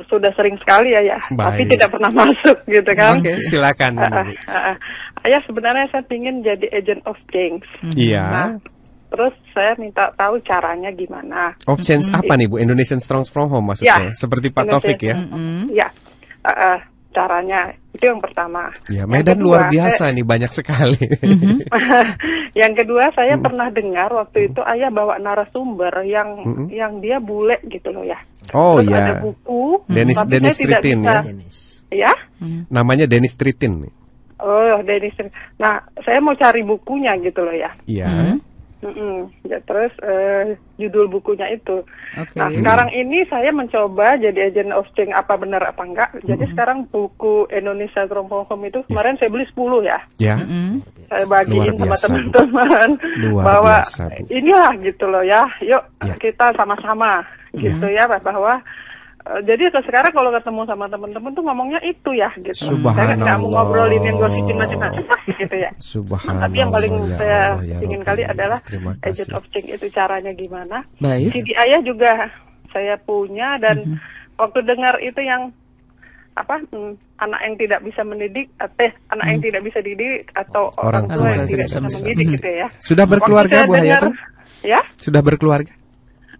sudah 0.05 0.31
sering 0.37 0.53
sekali 0.61 0.93
ya 0.93 1.01
ya, 1.01 1.17
tapi 1.17 1.65
tidak 1.65 1.89
pernah 1.89 2.13
masuk 2.25 2.61
gitu 2.69 2.91
kan. 2.93 3.17
Oke, 3.17 3.41
silakan. 3.41 3.97
Ah, 3.97 4.05
ah, 4.05 4.27
ah, 4.45 4.57
ah. 4.73 4.75
Ayah 5.25 5.41
sebenarnya 5.49 5.89
saya 5.89 6.05
ingin 6.13 6.45
jadi 6.45 6.69
agent 6.69 7.01
of 7.09 7.17
change. 7.33 7.65
Iya. 7.97 8.21
Nah, 8.21 8.49
terus 9.07 9.33
saya 9.51 9.73
minta 9.75 10.09
tahu 10.11 10.41
caranya 10.41 10.89
gimana. 10.89 11.53
Of 11.63 11.81
change 11.81 12.09
apa 12.09 12.33
nih 12.33 12.45
Bu? 12.45 12.57
Indonesian 12.57 12.97
Strong 12.97 13.25
From 13.25 13.47
Home 13.49 13.71
maksudnya? 13.71 14.11
Ya. 14.11 14.13
Seperti 14.13 14.49
Pak 14.49 14.63
Indonesia. 14.63 14.81
Taufik 14.81 14.99
ya? 15.01 15.15
Ya, 15.69 15.87
ah, 16.41 16.51
ah, 16.51 16.77
caranya 17.09 17.59
itu 17.91 18.03
yang 18.05 18.19
pertama. 18.19 18.67
Ya, 18.87 19.03
Yang 19.03 19.09
Medan 19.09 19.37
kedua, 19.37 19.45
luar 19.45 19.61
saya- 19.61 19.71
biasa 19.71 20.03
nih 20.11 20.25
banyak 20.25 20.51
sekali. 20.51 20.99
yang 22.61 22.73
kedua 22.73 23.03
Hmm. 23.07 23.15
saya 23.15 23.35
pernah 23.37 23.67
dengar 23.69 24.09
waktu 24.11 24.49
itu 24.49 24.59
ayah 24.65 24.89
bawa 24.89 25.15
narasumber 25.17 26.03
yang 26.03 26.29
Mm-mm. 26.37 26.67
yang 26.69 26.99
dia 26.99 27.19
bule 27.19 27.59
gitu 27.65 27.91
loh 27.91 28.03
ya. 28.03 28.19
Oh 28.51 28.79
Terus 28.79 28.91
ya. 28.91 28.97
ada 29.01 29.13
buku. 29.19 29.83
Dennis 29.87 30.17
tapi 30.17 30.29
Dennis 30.29 30.55
saya 30.55 30.67
Tritin 30.77 30.99
ya. 31.01 31.21
Ya. 31.91 32.13
Namanya 32.67 33.05
Dennis 33.05 33.33
Tritin. 33.33 33.87
Oh, 34.37 34.77
Dennis. 34.83 35.15
Nah, 35.55 35.79
saya 36.03 36.19
mau 36.19 36.35
cari 36.35 36.59
bukunya 36.61 37.15
gitu 37.17 37.39
loh 37.39 37.55
ya. 37.55 37.71
Iya. 37.85 38.35
Mm-mm. 38.85 39.33
Ya, 39.49 39.57
terus 39.65 39.89
eh, 40.05 40.53
judul 40.77 41.09
bukunya 41.09 41.49
itu. 41.49 41.81
Oke. 42.13 42.37
Nah, 42.37 42.53
sekarang 42.53 42.93
ini 42.93 43.25
saya 43.25 43.49
mencoba 43.49 44.13
jadi 44.21 44.53
agent 44.53 44.69
of 44.77 44.85
change 44.93 45.09
apa 45.09 45.33
benar 45.41 45.65
apa 45.65 45.81
enggak. 45.81 46.13
Jadi 46.21 46.45
sekarang 46.53 46.85
buku 46.93 47.49
Indonesia 47.49 48.05
Home 48.05 48.69
itu 48.69 48.85
kemarin 48.85 49.17
saya 49.17 49.33
beli 49.33 49.49
10 49.49 49.89
ya. 49.89 49.99
Ya. 50.21 50.35
Saya 51.09 51.25
bagiin 51.25 51.73
sama 51.81 51.97
teman-teman 51.97 52.89
bahwa 53.41 53.75
biasa, 53.81 54.03
Bu. 54.13 54.23
inilah 54.29 54.73
gitu 54.85 55.05
loh 55.09 55.23
ya. 55.25 55.43
Yuk 55.65 55.83
Ya. 56.05 56.13
kita 56.21 56.53
sama-sama 56.53 57.25
gitu 57.57 57.87
ya 57.89 58.05
bahwa 58.05 58.61
jadi 59.41 59.73
ke 59.73 59.81
sekarang 59.81 60.13
kalau 60.13 60.29
ketemu 60.29 60.61
sama 60.65 60.85
teman-teman 60.85 61.31
tuh 61.33 61.41
ngomongnya 61.41 61.81
itu 61.81 62.09
ya 62.13 62.29
gitu. 62.37 62.69
Saya 62.69 62.77
nggak 62.77 63.41
mau 63.41 63.49
Subhanallah. 63.49 63.49
ngobrolin 63.49 64.03
yang 64.03 64.17
gosipin 64.17 64.55
macam-macam 64.55 65.03
gitu 65.33 65.55
ya. 65.55 65.71
Subhanallah. 65.75 66.43
Tapi 66.45 66.55
yang 66.55 66.69
paling 66.69 66.93
ya 66.93 67.17
saya 67.17 67.41
Allah, 67.51 67.65
ya 67.65 67.77
ingin 67.81 68.01
kali 68.01 68.23
adalah 68.23 68.59
agent 69.01 69.31
of 69.33 69.43
change 69.49 69.69
itu 69.71 69.85
caranya 69.89 70.29
gimana. 70.31 70.85
Baik. 70.97 71.33
CD 71.33 71.57
ayah 71.57 71.81
juga 71.81 72.29
saya 72.69 72.95
punya 72.97 73.57
dan 73.57 73.81
Mhm. 73.81 73.97
waktu 74.35 74.59
dengar 74.61 74.99
itu 74.99 75.17
yang 75.19 75.49
apa 76.35 76.59
hmm, 76.67 76.93
anak 77.17 77.39
yang 77.41 77.55
tidak 77.55 77.79
bisa 77.81 78.01
mendidik 78.03 78.51
atau 78.57 78.91
anak 79.09 79.25
yang 79.25 79.39
tidak 79.41 79.61
bisa 79.63 79.79
dididik 79.79 80.27
atau. 80.33 80.67
Orang 80.75 81.07
orang, 81.07 81.17
tua 81.17 81.29
yang 81.31 81.47
tidak 81.47 81.65
bisa 81.65 81.79
bisa. 81.79 81.87
mendidik 81.97 82.25
Mhm. 82.27 82.33
gitu 82.35 82.49
ya. 82.51 82.67
Sudah 82.77 83.05
berkeluarga, 83.07 83.57
Bu 83.63 83.73
Hayatun? 83.73 84.13
Ya, 84.61 84.81
Sudah 84.97 85.21
berkeluarga? 85.21 85.71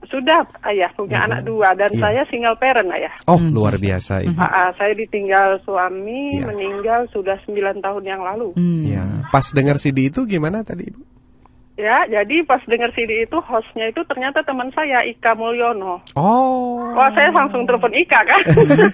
Sudah 0.08 0.42
ayah 0.66 0.90
punya 0.94 1.24
anak 1.24 1.42
dua 1.42 1.74
dan 1.74 1.92
Iya. 1.92 2.02
saya 2.02 2.22
single 2.28 2.56
parent 2.56 2.90
ayah. 2.92 3.14
Oh, 3.26 3.38
luar 3.38 3.76
biasa 3.76 4.24
Ibu. 4.24 4.36
Ah, 4.36 4.48
ah, 4.48 4.70
saya 4.76 4.94
ditinggal 4.94 5.62
suami 5.62 6.36
Iya. 6.36 6.48
meninggal 6.48 7.02
sudah 7.10 7.36
9 7.44 7.80
tahun 7.80 8.04
yang 8.04 8.22
lalu. 8.22 8.54
Ya. 8.84 9.06
Pas 9.30 9.46
dengar 9.50 9.76
CD 9.76 10.08
itu 10.08 10.24
gimana 10.24 10.62
tadi 10.62 10.88
Ibu? 10.88 11.02
Ya, 11.76 12.08
jadi 12.08 12.40
pas 12.48 12.64
dengar 12.64 12.88
CD 12.96 13.28
itu 13.28 13.36
hostnya 13.44 13.92
itu 13.92 14.00
ternyata 14.08 14.40
teman 14.42 14.72
saya 14.72 15.04
Ika 15.04 15.36
Mulyono. 15.36 16.00
Oh. 16.16 16.80
Wah, 16.96 17.12
saya 17.12 17.36
langsung 17.36 17.68
telepon 17.68 17.92
Ika 17.92 18.24
kan. 18.24 18.40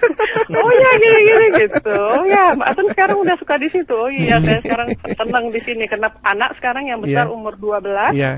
oh 0.58 0.72
ya 0.74 0.90
gini-gini 0.98 1.48
gitu. 1.62 1.94
Oh 1.94 2.26
ya, 2.26 2.58
Mbak 2.58 2.68
Atun 2.74 2.88
sekarang 2.90 3.18
udah 3.22 3.38
suka 3.38 3.62
di 3.62 3.70
situ. 3.70 3.94
Oh 3.94 4.10
iya, 4.10 4.42
saya 4.42 4.58
sekarang 4.66 4.98
senang 5.14 5.46
di 5.54 5.62
sini 5.62 5.86
karena 5.86 6.10
anak 6.26 6.58
sekarang 6.58 6.90
yang 6.90 6.98
besar 6.98 7.30
Iya. 7.30 7.34
umur 7.38 7.54
12, 7.54 8.18
Iya. 8.18 8.32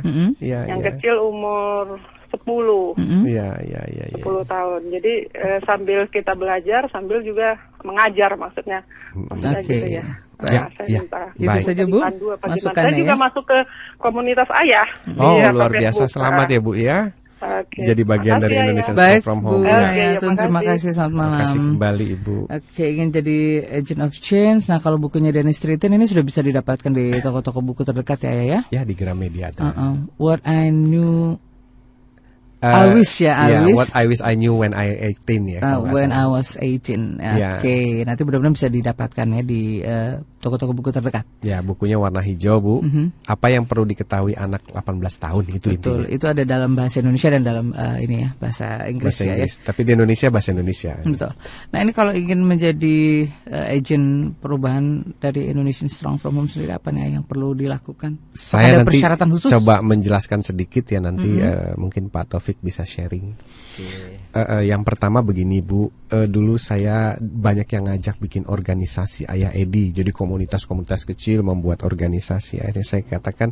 Iya, 0.43 0.59
yang 0.67 0.83
iya. 0.83 0.87
kecil 0.91 1.15
umur 1.23 2.03
10. 2.33 2.97
Iya, 3.29 3.49
iya, 3.61 3.81
iya, 3.93 4.05
iya. 4.09 4.23
10 4.25 4.41
tahun. 4.43 4.81
Jadi 4.89 5.13
eh, 5.29 5.59
sambil 5.63 6.09
kita 6.09 6.33
belajar, 6.33 6.89
sambil 6.89 7.21
juga 7.21 7.53
mengajar 7.85 8.33
maksudnya. 8.33 8.81
Maksudnya 9.13 9.61
Oke. 9.61 9.69
gitu 9.69 9.87
ya. 10.01 10.05
Nah, 10.33 10.49
Ya, 10.49 10.63
saya 10.75 10.87
ya. 10.89 10.99
minta 10.99 11.21
Itu 11.37 11.47
Baik. 11.47 11.63
saja 11.63 11.83
Bu. 11.87 11.99
Saya 12.73 12.91
juga 12.91 13.13
ya. 13.13 13.15
masuk 13.15 13.43
ke 13.47 13.57
komunitas 13.95 14.49
ayah. 14.59 14.87
Oh, 15.15 15.39
apa, 15.39 15.55
luar 15.55 15.71
biasa. 15.71 16.03
Facebook. 16.03 16.11
Selamat 16.11 16.47
ya, 16.49 16.59
Bu 16.59 16.71
ya. 16.75 16.97
Oke. 17.43 17.83
Jadi 17.83 18.01
bagian 18.07 18.39
Makasih, 18.39 18.43
dari 18.43 18.53
Ayah. 18.55 18.63
Indonesian 18.63 18.95
Baik, 18.95 19.11
Start 19.19 19.27
from 19.27 19.39
Bu 19.39 19.47
Home. 19.51 19.63
Oke, 19.63 19.67
ya. 19.67 19.79
Hayatun, 19.83 20.19
terima 20.19 20.39
terima 20.39 20.59
kasih. 20.63 20.89
Selamat 20.95 21.11
Terima 21.11 21.27
kasih 21.43 21.59
malam. 21.59 21.71
kembali 21.75 22.05
Ibu. 22.15 22.35
Oke, 22.47 22.83
ingin 22.87 23.09
jadi 23.11 23.37
agent 23.67 24.01
of 24.01 24.13
change. 24.15 24.61
Nah, 24.67 24.79
kalau 24.79 24.97
bukunya 24.97 25.31
Dennis 25.31 25.59
Tritin 25.59 25.91
ini 25.91 26.05
sudah 26.07 26.23
bisa 26.23 26.39
didapatkan 26.39 26.91
di 26.91 27.05
toko-toko 27.19 27.59
buku 27.59 27.81
terdekat 27.83 28.19
ya, 28.23 28.31
ya. 28.43 28.59
Ya 28.71 28.81
di 28.83 28.95
Gramedia 28.95 29.51
ada. 29.51 29.59
Uh-uh. 29.69 29.93
What 30.15 30.39
I 30.43 30.71
knew 30.71 31.35
Eh, 32.63 32.71
I 32.71 32.95
wish 32.95 33.19
ya, 33.19 33.35
I 33.35 33.47
ya, 33.51 33.59
wish. 33.67 33.75
What 33.75 33.89
I 33.91 34.03
wish 34.07 34.23
I 34.23 34.39
knew 34.39 34.55
when 34.55 34.71
I 34.71 35.11
18 35.27 35.51
ya. 35.51 35.59
uh, 35.59 35.83
when 35.83 36.15
I 36.15 36.23
was 36.31 36.55
18. 36.55 37.19
Ya. 37.19 37.59
Oke, 37.59 38.07
nanti 38.07 38.23
mudah-mudahan 38.23 38.55
bisa 38.55 38.71
didapatkan 38.71 39.27
ya 39.35 39.41
di 39.43 39.83
eh, 39.83 40.15
toko-toko 40.43 40.75
buku 40.75 40.91
terdekat. 40.91 41.23
Ya, 41.39 41.63
bukunya 41.63 41.95
warna 41.95 42.19
hijau, 42.19 42.59
Bu. 42.59 42.75
Mhm. 42.83 43.23
Apa 43.23 43.47
yang 43.47 43.63
perlu 43.63 43.87
diketahui 43.87 44.35
anak 44.35 44.59
18 44.69 44.83
tahun 45.15 45.43
itu 45.47 45.71
Betul, 45.71 46.03
intinya. 46.03 46.07
itu 46.11 46.25
ada 46.27 46.43
dalam 46.43 46.75
bahasa 46.75 46.99
Indonesia 46.99 47.29
dan 47.31 47.41
dalam 47.41 47.71
eh, 47.71 47.97
ini 48.03 48.15
ya, 48.21 48.29
bahasa 48.35 48.83
Inggris 48.85 49.15
Bahasa 49.15 49.23
ya. 49.23 49.35
ya. 49.39 49.47
Tapi 49.63 49.81
di 49.81 49.91
Indonesia 49.95 50.27
bahasa 50.27 50.49
Indonesia. 50.51 50.93
Betul. 50.99 51.31
Nah 51.71 51.79
ini 51.79 51.91
kalau 51.95 52.11
ingin 52.11 52.43
menjadi 52.43 52.97
eh, 53.47 53.75
agent 53.79 54.35
perubahan 54.37 54.83
dari 55.17 55.47
Indonesian 55.47 55.87
Strong 55.87 56.19
From 56.19 56.35
Home 56.35 56.51
sendiri 56.51 56.75
apa 56.75 56.91
nih 56.91 57.15
yang 57.15 57.23
perlu 57.23 57.55
dilakukan? 57.55 58.35
Saya 58.35 58.75
ada 58.75 58.83
nanti 58.83 58.99
persyaratan 58.99 59.27
khusus? 59.31 59.49
coba 59.49 59.79
menjelaskan 59.79 60.43
sedikit 60.43 60.83
ya 60.85 60.99
nanti 60.99 61.29
Mhm. 61.29 61.39
eh, 61.39 61.71
mungkin 61.79 62.11
Pak 62.11 62.35
Taufik 62.35 62.59
bisa 62.59 62.83
sharing. 62.83 63.31
Eh, 64.33 64.39
eh, 64.39 64.63
yang 64.69 64.85
pertama 64.85 65.25
begini 65.25 65.61
Bu, 65.65 65.89
Eh, 66.13 66.29
dulu 66.29 66.61
saya 66.61 67.17
banyak 67.17 67.65
yang 67.73 67.89
ngajak 67.89 68.21
bikin 68.21 68.45
organisasi 68.45 69.25
Ayah 69.25 69.49
Edi, 69.49 69.89
jadi 69.89 70.13
komunitas-komunitas 70.13 71.09
kecil 71.09 71.41
membuat 71.41 71.81
organisasi. 71.81 72.61
Akhirnya 72.61 72.85
saya 72.85 73.01
katakan 73.01 73.49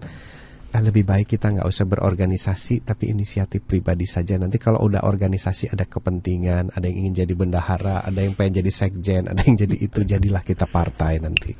"Ah, 0.72 0.80
lebih 0.80 1.04
baik 1.10 1.26
kita 1.36 1.50
nggak 1.50 1.66
usah 1.66 1.90
berorganisasi 1.90 2.86
tapi 2.86 3.10
inisiatif 3.10 3.66
pribadi 3.66 4.06
saja. 4.06 4.38
Nanti 4.38 4.62
kalau 4.62 4.78
udah 4.86 5.02
organisasi 5.10 5.74
ada 5.74 5.90
kepentingan, 5.90 6.70
ada 6.78 6.86
yang 6.86 7.10
ingin 7.10 7.26
jadi 7.26 7.34
bendahara, 7.34 8.06
ada 8.06 8.22
yang 8.22 8.38
pengen 8.38 8.62
jadi 8.62 8.72
sekjen, 8.72 9.26
ada 9.26 9.42
yang 9.42 9.58
jadi 9.58 9.76
itu, 9.82 10.06
jadilah 10.06 10.46
kita 10.46 10.70
partai 10.70 11.18
nanti. 11.18 11.52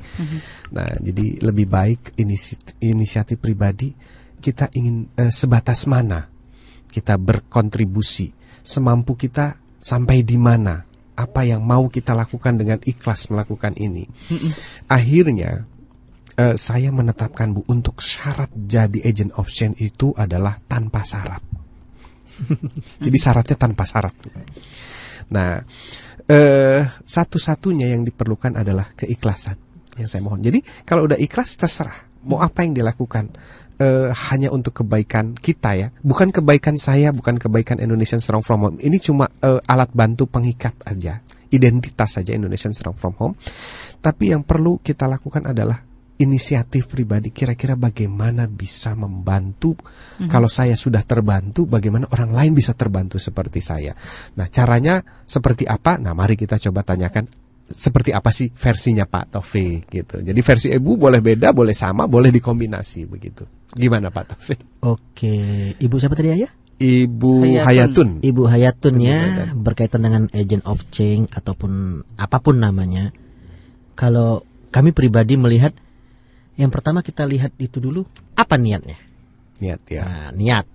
Nah, 0.70 0.96
jadi 1.02 1.42
lebih 1.42 1.66
baik 1.66 2.14
inisi- 2.22 2.62
inisiatif 2.78 3.42
pribadi 3.42 3.90
kita 4.38 4.70
ingin 4.78 5.10
eh, 5.18 5.34
sebatas 5.34 5.84
mana 5.90 6.30
kita 6.88 7.18
berkontribusi, 7.18 8.30
semampu 8.62 9.18
kita 9.18 9.58
sampai 9.82 10.22
di 10.22 10.38
mana, 10.38 10.82
apa 11.18 11.44
yang 11.44 11.62
mau 11.62 11.86
kita 11.90 12.16
lakukan 12.16 12.56
dengan 12.56 12.78
ikhlas 12.82 13.28
melakukan 13.28 13.76
ini. 13.76 14.06
Akhirnya 14.88 15.66
eh, 16.38 16.56
saya 16.56 16.88
menetapkan 16.94 17.52
Bu 17.52 17.66
untuk 17.68 18.00
syarat 18.00 18.48
jadi 18.54 19.02
agent 19.04 19.34
of 19.36 19.50
change 19.52 19.78
itu 19.82 20.14
adalah 20.16 20.56
tanpa 20.64 21.04
syarat. 21.04 21.42
jadi 23.04 23.18
syaratnya 23.18 23.56
tanpa 23.60 23.84
syarat. 23.84 24.14
Nah, 25.34 25.60
eh 26.26 26.82
satu-satunya 27.04 27.92
yang 27.92 28.06
diperlukan 28.06 28.56
adalah 28.56 28.90
keikhlasan 28.96 29.58
yang 30.00 30.08
saya 30.08 30.24
mohon. 30.24 30.40
Jadi 30.40 30.64
kalau 30.88 31.04
udah 31.04 31.20
ikhlas 31.20 31.60
terserah 31.60 32.12
mau 32.22 32.38
apa 32.38 32.62
yang 32.62 32.72
dilakukan 32.72 33.34
eh, 33.82 34.08
hanya 34.30 34.54
untuk 34.54 34.82
kebaikan 34.82 35.34
kita 35.34 35.70
ya, 35.74 35.88
bukan 36.06 36.30
kebaikan 36.30 36.78
saya, 36.78 37.10
bukan 37.10 37.36
kebaikan 37.42 37.82
Indonesian 37.82 38.22
Strong 38.22 38.46
From 38.46 38.60
Home. 38.62 38.78
Ini 38.78 38.96
cuma 39.02 39.26
eh, 39.26 39.58
alat 39.66 39.90
bantu 39.90 40.30
pengikat 40.30 40.78
aja, 40.86 41.18
identitas 41.50 42.14
saja 42.14 42.30
Indonesian 42.30 42.70
Strong 42.70 42.96
From 42.96 43.14
Home. 43.18 43.34
Tapi 43.98 44.30
yang 44.30 44.46
perlu 44.46 44.78
kita 44.78 45.10
lakukan 45.10 45.50
adalah 45.50 45.82
inisiatif 46.22 46.86
pribadi. 46.86 47.34
Kira-kira 47.34 47.74
bagaimana 47.74 48.46
bisa 48.46 48.94
membantu? 48.94 49.74
Kalau 50.30 50.46
saya 50.46 50.78
sudah 50.78 51.02
terbantu 51.02 51.66
bagaimana 51.66 52.06
orang 52.14 52.30
lain 52.30 52.52
bisa 52.54 52.78
terbantu 52.78 53.18
seperti 53.18 53.58
saya? 53.58 53.90
Nah 54.38 54.46
caranya 54.46 55.02
seperti 55.26 55.66
apa? 55.66 55.98
Nah 55.98 56.14
mari 56.14 56.38
kita 56.38 56.62
coba 56.62 56.86
tanyakan 56.86 57.26
seperti 57.72 58.12
apa 58.12 58.30
sih 58.30 58.52
versinya 58.52 59.08
Pak 59.08 59.38
Taufik 59.38 59.90
gitu. 59.90 60.22
Jadi 60.22 60.40
versi 60.44 60.68
ibu 60.70 60.94
boleh 60.94 61.18
beda 61.18 61.50
boleh 61.50 61.74
sama 61.74 62.06
boleh 62.06 62.30
dikombinasi 62.30 63.08
begitu 63.08 63.61
gimana 63.76 64.12
Pak 64.12 64.24
Taufik 64.36 64.60
Oke, 64.82 65.36
Ibu 65.78 65.94
siapa 66.02 66.18
tadi 66.18 66.34
ya? 66.34 66.50
Ibu 66.82 67.62
Hayatun. 67.62 67.62
Hayatun, 67.62 68.08
Ibu 68.26 68.42
Hayatun 68.50 68.94
ya 68.98 69.18
Hayatun. 69.22 69.62
berkaitan 69.62 70.02
dengan 70.02 70.22
agent 70.34 70.66
of 70.66 70.82
change 70.90 71.30
ataupun 71.30 72.02
apa 72.18 72.42
pun 72.42 72.58
namanya. 72.58 73.14
Kalau 73.94 74.42
kami 74.74 74.90
pribadi 74.90 75.38
melihat 75.38 75.70
yang 76.58 76.74
pertama 76.74 77.06
kita 77.06 77.22
lihat 77.22 77.54
itu 77.62 77.78
dulu 77.78 78.02
apa 78.34 78.58
niatnya. 78.58 78.98
niat 79.62 79.80
ya 79.86 80.02
Nah, 80.02 80.28
niat. 80.34 80.66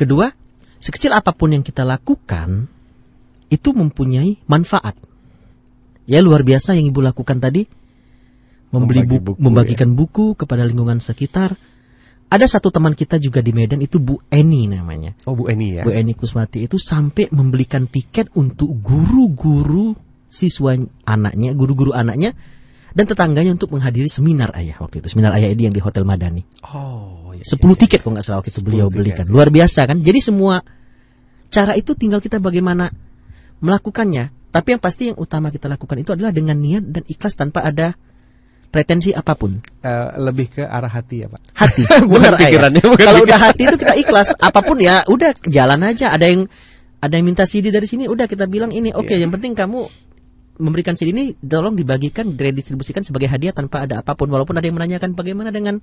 Kedua, 0.00 0.32
sekecil 0.80 1.12
apa 1.12 1.36
pun 1.36 1.52
yang 1.52 1.60
kita 1.60 1.84
lakukan 1.84 2.72
itu 3.52 3.68
mempunyai 3.76 4.40
manfaat. 4.48 4.96
Ya 6.08 6.24
luar 6.24 6.40
biasa 6.40 6.72
yang 6.72 6.88
Ibu 6.88 7.04
lakukan 7.04 7.36
tadi 7.36 7.68
membeli 8.72 9.04
Membagi 9.04 9.12
buku, 9.12 9.24
buku, 9.28 9.36
ya. 9.36 9.44
membagikan 9.44 9.90
buku 9.92 10.26
kepada 10.40 10.64
lingkungan 10.64 11.04
sekitar 11.04 11.60
ada 12.28 12.44
satu 12.44 12.68
teman 12.68 12.92
kita 12.92 13.16
juga 13.16 13.40
di 13.40 13.56
Medan 13.56 13.80
itu 13.80 13.96
Bu 13.96 14.20
Eni 14.28 14.68
namanya. 14.68 15.16
Oh 15.24 15.32
Bu 15.32 15.48
Eni 15.48 15.80
ya. 15.80 15.82
Bu 15.84 15.96
Eni 15.96 16.12
Kusmati 16.12 16.68
itu 16.68 16.76
sampai 16.76 17.32
membelikan 17.32 17.88
tiket 17.88 18.28
untuk 18.36 18.68
guru-guru 18.84 19.96
siswa 20.28 20.76
anaknya, 21.08 21.56
guru-guru 21.56 21.96
anaknya 21.96 22.36
dan 22.92 23.04
tetangganya 23.08 23.56
untuk 23.56 23.72
menghadiri 23.72 24.12
seminar 24.12 24.52
ayah 24.60 24.76
waktu 24.76 25.00
itu. 25.00 25.16
Seminar 25.16 25.32
ayah 25.40 25.48
ini 25.48 25.72
yang 25.72 25.74
di 25.76 25.80
Hotel 25.80 26.04
Madani. 26.04 26.44
Oh, 26.68 27.32
iya, 27.32 27.44
10 27.44 27.56
tiket 27.80 28.04
kalau 28.04 28.16
nggak 28.16 28.24
salah 28.24 28.44
waktu 28.44 28.52
itu 28.52 28.60
10 28.60 28.68
beliau 28.68 28.88
tiket, 28.92 28.98
belikan. 29.00 29.24
iya. 29.24 29.32
Luar 29.32 29.48
biasa 29.48 29.80
kan? 29.88 29.96
Jadi 30.04 30.20
semua 30.20 30.60
cara 31.48 31.72
itu 31.80 31.96
tinggal 31.96 32.20
kita 32.20 32.40
bagaimana 32.40 32.92
melakukannya. 33.64 34.36
Tapi 34.48 34.68
yang 34.76 34.82
pasti 34.84 35.12
yang 35.12 35.18
utama 35.20 35.52
kita 35.52 35.68
lakukan 35.68 35.96
itu 36.00 36.12
adalah 36.16 36.32
dengan 36.32 36.56
niat 36.56 36.84
dan 36.84 37.04
ikhlas 37.04 37.36
tanpa 37.36 37.64
ada 37.64 37.96
pretensi 38.68 39.10
apa 39.16 39.32
pun. 39.34 39.56
Eh, 39.58 40.08
lebih 40.20 40.52
ke 40.52 40.62
arah 40.64 40.90
hati 40.90 41.24
ya 41.24 41.28
Pak. 41.32 41.40
Hati. 41.56 41.82
Bukan 42.10 42.32
pikirannya, 42.36 42.82
bukan 42.84 43.00
Kalau 43.00 43.20
pikiran. 43.24 43.28
udah 43.28 43.38
hati 43.40 43.62
itu 43.64 43.76
kita 43.80 43.94
ikhlas, 43.96 44.28
apa 44.36 44.60
pun 44.60 44.76
ya 44.80 45.02
udah 45.08 45.32
jalan 45.48 45.80
aja. 45.84 46.12
Ada 46.12 46.26
yang 46.28 46.42
ada 46.98 47.14
yang 47.14 47.26
minta 47.26 47.46
CD 47.46 47.70
dari 47.70 47.86
sini, 47.86 48.10
udah 48.10 48.26
kita 48.28 48.44
bilang 48.50 48.74
ini 48.74 48.92
oke. 48.92 49.08
Iya. 49.08 49.26
Yang 49.26 49.40
penting 49.40 49.52
kamu 49.56 49.80
memberikan 50.58 50.98
CD 50.98 51.14
ini 51.14 51.32
tolong 51.38 51.78
dibagikan, 51.78 52.34
redistribusikan 52.34 53.06
sebagai 53.06 53.30
hadiah 53.30 53.54
tanpa 53.54 53.86
ada 53.86 54.02
apa 54.02 54.12
pun. 54.18 54.28
Walaupun 54.28 54.58
ada 54.58 54.66
yang 54.66 54.76
menanyakan 54.76 55.14
bagaimana 55.14 55.54
dengan 55.54 55.78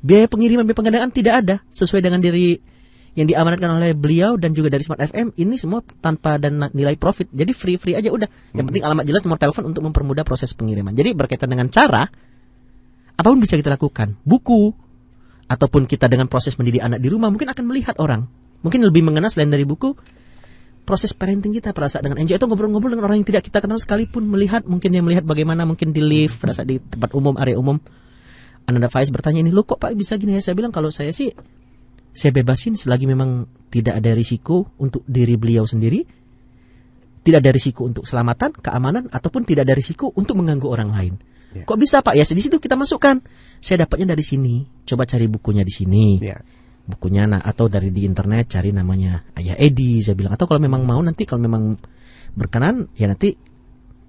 biaya 0.00 0.30
pengiriman, 0.30 0.64
biaya 0.64 0.78
pengadaan 0.78 1.10
tidak 1.12 1.34
ada 1.44 1.56
sesuai 1.74 2.00
dengan 2.00 2.22
diri 2.22 2.56
yang 3.18 3.26
diamanatkan 3.26 3.70
oleh 3.74 3.90
beliau 3.98 4.38
dan 4.38 4.54
juga 4.54 4.70
dari 4.70 4.86
Smart 4.86 5.02
FM 5.02 5.34
ini 5.34 5.58
semua 5.58 5.82
tanpa 5.82 6.38
ada 6.38 6.46
na- 6.46 6.70
nilai 6.70 6.94
profit. 6.94 7.26
Jadi 7.34 7.50
free 7.50 7.74
free 7.74 7.98
aja 7.98 8.08
udah. 8.10 8.30
Yang 8.54 8.66
penting 8.70 8.84
alamat 8.86 9.04
jelas 9.06 9.22
nomor 9.26 9.38
telepon 9.42 9.66
untuk 9.66 9.82
mempermudah 9.82 10.22
proses 10.22 10.54
pengiriman. 10.54 10.94
Jadi 10.94 11.10
berkaitan 11.18 11.50
dengan 11.50 11.66
cara 11.66 12.06
apa 13.18 13.26
pun 13.26 13.42
bisa 13.42 13.58
kita 13.58 13.74
lakukan. 13.74 14.14
Buku 14.22 14.70
ataupun 15.50 15.90
kita 15.90 16.06
dengan 16.06 16.30
proses 16.30 16.54
mendidik 16.54 16.86
anak 16.86 17.02
di 17.02 17.10
rumah 17.10 17.28
mungkin 17.34 17.50
akan 17.50 17.64
melihat 17.66 17.98
orang. 17.98 18.30
Mungkin 18.62 18.86
lebih 18.86 19.02
mengenal 19.02 19.32
selain 19.34 19.50
dari 19.50 19.66
buku 19.66 19.90
proses 20.86 21.14
parenting 21.14 21.54
kita 21.54 21.70
pada 21.70 21.86
saat 21.86 22.02
dengan 22.02 22.18
enjoy 22.18 22.34
itu 22.34 22.46
ngobrol-ngobrol 22.46 22.90
dengan 22.94 23.06
orang 23.06 23.22
yang 23.22 23.28
tidak 23.28 23.46
kita 23.46 23.62
kenal 23.62 23.78
sekalipun 23.78 24.26
melihat 24.26 24.66
mungkin 24.66 24.90
yang 24.90 25.06
melihat 25.06 25.22
bagaimana 25.22 25.62
mungkin 25.62 25.94
di 25.94 26.02
lift 26.02 26.42
pada 26.42 26.56
saat 26.56 26.66
di 26.66 26.82
tempat 26.82 27.14
umum 27.14 27.38
area 27.38 27.54
umum 27.54 27.78
Ananda 28.66 28.90
Faiz 28.90 29.06
bertanya 29.14 29.44
ini 29.44 29.54
lu 29.54 29.62
kok 29.62 29.78
Pak 29.78 29.94
bisa 29.94 30.18
gini 30.18 30.38
ya 30.38 30.42
saya 30.42 30.58
bilang 30.58 30.74
kalau 30.74 30.90
saya 30.90 31.14
sih 31.14 31.30
saya 32.10 32.30
bebasin 32.34 32.74
selagi 32.74 33.06
memang 33.06 33.46
tidak 33.70 34.02
ada 34.02 34.12
risiko 34.14 34.70
untuk 34.82 35.06
diri 35.06 35.38
beliau 35.38 35.62
sendiri 35.64 36.02
tidak 37.20 37.38
ada 37.44 37.52
risiko 37.52 37.84
untuk 37.84 38.08
keselamatan 38.08 38.56
keamanan 38.56 39.12
ataupun 39.12 39.44
tidak 39.44 39.68
ada 39.68 39.76
risiko 39.76 40.08
untuk 40.16 40.40
mengganggu 40.40 40.66
orang 40.66 40.90
lain. 40.90 41.14
Ya. 41.50 41.66
kok 41.66 41.78
bisa 41.82 41.98
Pak? 42.00 42.14
Ya 42.14 42.22
di 42.22 42.42
situ 42.42 42.62
kita 42.62 42.78
masukkan. 42.78 43.18
Saya 43.58 43.84
dapatnya 43.84 44.14
dari 44.14 44.22
sini. 44.22 44.62
Coba 44.86 45.02
cari 45.04 45.26
bukunya 45.26 45.66
di 45.66 45.72
sini. 45.74 46.06
Ya. 46.22 46.40
bukunya 46.90 47.22
nah 47.22 47.38
atau 47.38 47.70
dari 47.70 47.94
di 47.94 48.02
internet 48.02 48.50
cari 48.50 48.74
namanya 48.74 49.22
Ayah 49.36 49.54
Edi 49.58 50.00
saya 50.00 50.16
bilang. 50.16 50.32
Atau 50.34 50.48
kalau 50.48 50.62
memang 50.62 50.86
mau 50.86 50.98
nanti 51.02 51.26
kalau 51.28 51.42
memang 51.44 51.76
berkenan 52.34 52.88
ya 52.96 53.10
nanti 53.10 53.36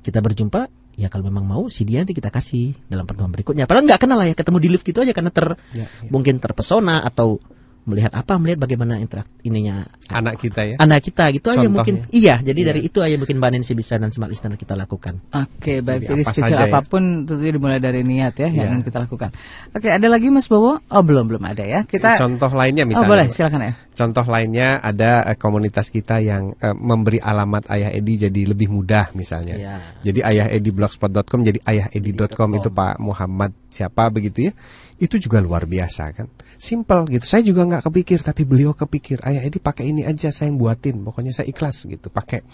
kita 0.05 0.21
berjumpa. 0.21 0.69
Ya 0.95 1.07
kalau 1.07 1.27
memang 1.27 1.47
mau 1.47 1.63
CD 1.71 1.97
nanti 1.97 2.13
kita 2.13 2.29
kasih 2.29 2.77
dalam 2.87 3.09
pertemuan 3.09 3.33
berikutnya. 3.33 3.65
Padahal 3.65 3.89
nggak 3.89 4.01
kenal 4.05 4.17
lah 4.21 4.27
ya 4.29 4.35
ketemu 4.37 4.57
di 4.61 4.69
lift 4.69 4.85
gitu 4.85 5.01
aja 5.01 5.11
karena 5.11 5.31
ter 5.33 5.57
Ya, 5.73 5.87
ya. 5.87 6.09
mungkin 6.13 6.37
terpesona 6.37 7.01
atau 7.01 7.41
melihat 7.83 8.11
apa 8.11 8.35
melihat 8.35 8.61
bagaimana 8.61 8.95
interak 8.95 9.25
ininya 9.41 9.89
Anak 10.07 10.37
kita 10.37 10.61
ya. 10.63 10.75
anak 10.77 11.01
kita 11.01 11.31
gitu 11.31 11.49
aja 11.49 11.61
Contohnya. 11.61 11.71
mungkin 11.71 11.95
iya 12.09 12.37
jadi 12.37 12.53
Iya. 12.55 12.67
dari 12.67 12.81
itu 12.83 12.99
aja 12.99 13.15
mungkin 13.15 13.35
Mbak 13.35 13.49
Nancy 13.51 13.73
bisa 13.73 13.95
dan 13.95 14.09
Smart 14.09 14.27
Listener 14.27 14.53
kita 14.53 14.73
lakukan 14.73 15.17
Oke, 15.27 15.79
baik. 15.79 16.03
Jadi 16.03 16.11
Jadi 16.11 16.21
apa 16.21 16.29
sekecil 16.29 16.57
ya? 16.57 16.65
apa 16.67 16.79
pun 16.83 17.03
tentunya 17.23 17.51
dimulai 17.51 17.77
dari 17.77 18.01
niat 18.01 18.33
ya 18.35 18.45
yang 18.45 18.53
Iya. 18.53 18.65
ingin 18.71 18.83
kita 18.83 18.97
lakukan. 18.99 19.29
Oke, 19.71 19.87
ada 19.87 20.05
lagi 20.05 20.27
Mas 20.27 20.45
Bowo? 20.45 20.77
Oh, 20.83 21.01
belum 21.01 21.25
belum 21.25 21.41
ada 21.41 21.61
ya. 21.61 21.81
Kita 21.83 22.15
Contoh 22.15 22.51
lainnya 22.51 22.83
Oh, 22.83 22.89
misalnya. 22.89 23.09
boleh, 23.09 23.25
Pak. 23.25 23.33
silakan 23.33 23.61
ya. 23.61 23.73
Contoh 23.91 24.25
lainnya 24.25 24.67
ada 24.77 25.11
eh, 25.23 25.35
komunitas 25.35 25.89
kita 25.89 26.19
yang 26.19 26.53
eh, 26.55 26.73
memberi 26.73 27.17
alamat 27.17 27.65
Ayah 27.67 27.89
Edi 27.89 28.19
jadi 28.19 28.41
lebih 28.45 28.67
mudah 28.67 29.09
misalnya. 29.13 29.55
Iya. 29.55 29.75
Jadi 30.03 30.19
Ayah 30.21 30.47
Edi 30.49 30.69
blogspot.com 30.69 31.39
jadi 31.41 31.59
ayahedi.com 31.61 32.49
itu 32.53 32.69
Pak 32.69 32.97
Muhammad 32.97 33.51
siapa 33.67 34.07
begitu 34.07 34.47
ya. 34.47 34.53
Itu 35.01 35.17
juga 35.17 35.41
luar 35.41 35.65
biasa 35.65 36.13
kan. 36.13 36.29
Simple 36.61 37.17
gitu. 37.17 37.25
Saya 37.25 37.41
juga 37.41 37.65
nggak 37.65 37.89
kepikir 37.89 38.21
tapi 38.21 38.45
beliau 38.45 38.77
kepikir 38.77 39.25
Ayah 39.25 39.41
Edi 39.41 39.57
pakai 39.57 39.89
ini 39.89 40.05
aja 40.05 40.29
saya 40.29 40.53
yang 40.53 40.61
buatin. 40.61 41.01
Pokoknya 41.01 41.33
saya 41.33 41.49
ikhlas 41.49 41.89
gitu 41.89 42.13
pakai. 42.13 42.45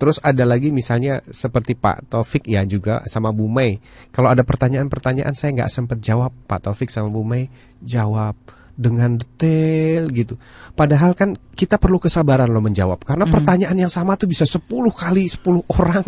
Terus 0.00 0.18
ada 0.24 0.42
lagi 0.48 0.72
misalnya 0.72 1.20
seperti 1.28 1.76
Pak 1.76 2.10
Taufik 2.10 2.48
ya 2.48 2.64
juga 2.64 3.04
sama 3.04 3.30
Bu 3.30 3.46
Mei. 3.52 3.78
Kalau 4.10 4.32
ada 4.32 4.42
pertanyaan-pertanyaan 4.42 5.36
saya 5.36 5.54
nggak 5.54 5.70
sempat 5.70 5.98
jawab 6.00 6.32
Pak 6.48 6.66
Taufik 6.66 6.88
sama 6.88 7.12
Bu 7.12 7.20
Mei 7.22 7.52
jawab 7.84 8.34
dengan 8.74 9.14
detail 9.14 10.10
gitu. 10.10 10.34
Padahal 10.74 11.14
kan 11.14 11.38
kita 11.54 11.78
perlu 11.78 12.02
kesabaran 12.02 12.50
loh 12.50 12.58
menjawab 12.58 13.06
karena 13.06 13.24
pertanyaan 13.30 13.78
yang 13.86 13.92
sama 13.92 14.18
tuh 14.18 14.26
bisa 14.26 14.42
10 14.42 14.66
kali 14.90 15.30
10 15.30 15.70
orang 15.78 16.06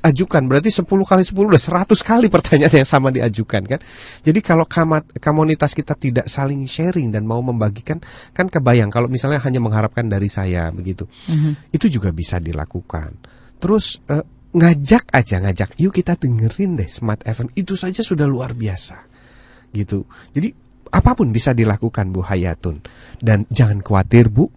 ajukan. 0.00 0.42
Berarti 0.48 0.72
10 0.72 0.88
kali 0.88 1.22
10 1.28 1.36
udah 1.36 1.62
100 1.84 1.92
kali 2.00 2.26
pertanyaan 2.32 2.74
yang 2.80 2.88
sama 2.88 3.12
diajukan 3.12 3.62
kan. 3.68 3.80
Jadi 4.24 4.40
kalau 4.40 4.64
kamat, 4.64 5.20
komunitas 5.20 5.76
kita 5.76 5.92
tidak 5.92 6.26
saling 6.32 6.64
sharing 6.64 7.12
dan 7.12 7.28
mau 7.28 7.44
membagikan 7.44 8.00
kan 8.32 8.48
kebayang 8.48 8.88
kalau 8.88 9.06
misalnya 9.12 9.44
hanya 9.44 9.60
mengharapkan 9.60 10.08
dari 10.08 10.32
saya 10.32 10.72
begitu. 10.72 11.04
Itu 11.68 11.92
juga 11.92 12.08
bisa 12.16 12.40
dilakukan. 12.40 13.20
Terus 13.60 14.00
eh, 14.08 14.24
ngajak 14.48 15.12
aja 15.12 15.44
ngajak 15.44 15.76
yuk 15.76 15.92
kita 15.92 16.16
dengerin 16.16 16.80
deh 16.80 16.88
Smart 16.88 17.20
FM 17.20 17.52
itu 17.52 17.76
saja 17.76 18.00
sudah 18.00 18.24
luar 18.24 18.56
biasa 18.56 19.04
gitu. 19.76 20.08
Jadi 20.32 20.67
apa 20.90 21.14
pun 21.14 21.30
bisa 21.30 21.52
dilakukan 21.52 22.10
Bu 22.10 22.24
Hayatun 22.24 22.82
dan 23.20 23.44
jangan 23.48 23.80
khawatir 23.80 24.28
Bu, 24.32 24.48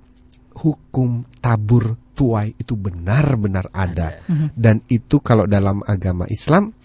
hukum 0.56 1.26
tabur 1.40 1.98
tuai 2.14 2.54
itu 2.54 2.78
benar-benar 2.78 3.72
ada. 3.74 4.22
Dan 4.54 4.84
itu 4.92 5.24
kalau 5.24 5.48
dalam 5.50 5.82
agama 5.88 6.28
Islam 6.30 6.76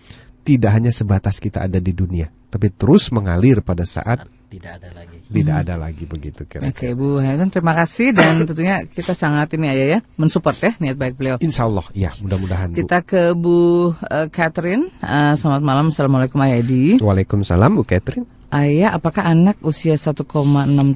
tidak 0.47 0.71
hanya 0.79 0.95
sebatas 0.95 1.43
kita 1.43 1.67
ada 1.67 1.83
di 1.83 1.91
dunia, 1.91 2.31
tapi 2.49 2.71
terus 2.71 3.11
mengalir 3.11 3.61
pada 3.61 3.83
saat 3.83 4.25
tidak 4.47 4.79
ada 4.79 4.91
lagi 4.95 5.19
tidak 5.27 5.57
ada 5.67 5.75
lagi 5.75 6.05
begitu 6.07 6.47
kira-kira. 6.47 6.71
Oke, 6.71 6.95
Bu 6.95 7.19
Hayatun 7.19 7.51
terima 7.51 7.75
kasih 7.75 8.15
dan 8.15 8.41
tentunya 8.49 8.87
kita 8.87 9.11
sangat 9.11 9.51
ini 9.59 9.67
ya 9.67 9.75
ya 9.75 10.01
mensupport 10.15 10.59
ya 10.63 10.73
niat 10.79 10.97
baik 10.97 11.19
beliau. 11.19 11.37
Insya 11.43 11.67
Allah 11.67 11.83
ya 11.93 12.15
mudah-mudahan 12.23 12.71
Bu. 12.73 12.77
Kita 12.79 13.03
ke 13.03 13.35
Bu 13.35 13.91
eh, 14.07 14.31
Catherine. 14.31 14.87
Eh, 15.03 15.35
selamat 15.35 15.63
malam. 15.67 15.87
Assalamualaikum 15.91 16.39
Ayah 16.47 16.63
Edi. 16.63 17.03
Waalaikumsalam 17.03 17.75
Bu 17.75 17.83
Catherine. 17.83 18.36
Ayah, 18.57 18.97
apakah 18.97 19.29
anak 19.29 19.61
usia 19.61 20.01
1,6 20.01 20.25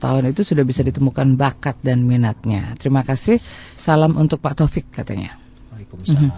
tahun 0.01 0.25
itu 0.33 0.41
sudah 0.41 0.65
bisa 0.65 0.81
ditemukan 0.81 1.37
bakat 1.37 1.77
dan 1.85 2.09
minatnya? 2.09 2.73
Terima 2.81 3.05
kasih. 3.05 3.37
Salam 3.77 4.17
untuk 4.17 4.41
Pak 4.41 4.65
Taufik 4.65 4.89
katanya. 4.89 5.37
Waalaikumsalam 5.69 6.33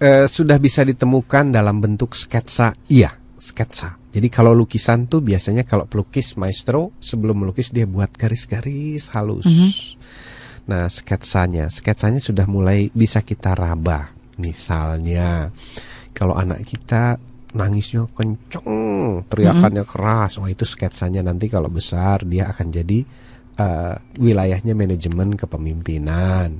Eh, 0.00 0.26
sudah 0.26 0.56
bisa 0.58 0.82
ditemukan 0.82 1.54
dalam 1.54 1.78
bentuk 1.84 2.16
sketsa. 2.16 2.74
Iya, 2.90 3.14
sketsa. 3.36 4.00
Jadi 4.10 4.26
kalau 4.32 4.56
lukisan 4.56 5.06
tuh 5.06 5.20
biasanya 5.20 5.62
kalau 5.68 5.84
pelukis 5.84 6.34
maestro 6.40 6.96
sebelum 6.98 7.44
melukis 7.44 7.70
dia 7.70 7.84
buat 7.84 8.10
garis-garis 8.12 9.12
halus. 9.14 9.46
Nah, 10.64 10.88
sketsanya, 10.88 11.68
sketsanya 11.68 12.24
sudah 12.24 12.48
mulai 12.48 12.88
bisa 12.90 13.20
kita 13.20 13.52
raba. 13.52 14.10
Misalnya 14.40 15.52
kalau 16.16 16.34
anak 16.34 16.64
kita 16.66 17.20
nangisnya 17.54 18.10
kenceng, 18.10 19.22
teriakannya 19.30 19.86
keras, 19.86 20.42
oh 20.42 20.50
itu 20.50 20.66
sketsanya 20.66 21.22
nanti 21.22 21.46
kalau 21.46 21.70
besar 21.70 22.26
dia 22.26 22.50
akan 22.50 22.66
jadi 22.68 22.98
eh, 23.58 23.94
wilayahnya 24.18 24.74
manajemen 24.74 25.38
kepemimpinan. 25.38 26.58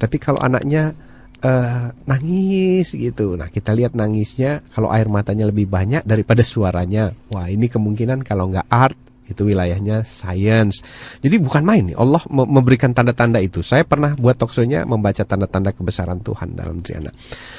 Tapi 0.00 0.16
kalau 0.16 0.40
anaknya 0.40 0.96
eh, 1.44 1.86
nangis 2.08 2.96
gitu. 2.96 3.36
Nah, 3.36 3.52
kita 3.52 3.76
lihat 3.76 3.92
nangisnya 3.92 4.64
kalau 4.72 4.88
air 4.88 5.10
matanya 5.12 5.50
lebih 5.50 5.68
banyak 5.68 6.06
daripada 6.08 6.40
suaranya. 6.40 7.12
Wah, 7.28 7.50
ini 7.52 7.68
kemungkinan 7.68 8.24
kalau 8.24 8.48
nggak 8.48 8.68
art 8.72 9.11
itu 9.32 9.48
wilayahnya 9.48 10.04
science. 10.04 10.84
Jadi 11.24 11.40
bukan 11.40 11.64
main 11.64 11.90
nih. 11.90 11.96
Allah 11.96 12.20
me- 12.28 12.46
memberikan 12.46 12.92
tanda-tanda 12.92 13.40
itu. 13.40 13.64
Saya 13.64 13.82
pernah 13.88 14.12
buat 14.14 14.36
talkshow-nya 14.36 14.84
membaca 14.84 15.24
tanda-tanda 15.24 15.72
kebesaran 15.72 16.20
Tuhan 16.20 16.54
dalam 16.54 16.84
diri. 16.84 17.08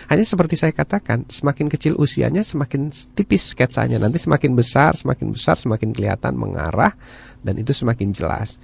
Hanya 0.07 0.23
seperti 0.23 0.55
saya 0.55 0.71
katakan, 0.71 1.25
semakin 1.27 1.67
kecil 1.67 1.97
usianya 1.97 2.45
semakin 2.45 2.93
tipis 3.17 3.57
sketsanya. 3.57 3.97
Nanti 3.97 4.21
semakin 4.21 4.53
besar, 4.53 4.93
semakin 4.93 5.33
besar, 5.33 5.57
semakin 5.57 5.91
kelihatan 5.91 6.37
mengarah 6.37 6.93
dan 7.43 7.59
itu 7.59 7.75
semakin 7.75 8.15
jelas. 8.15 8.61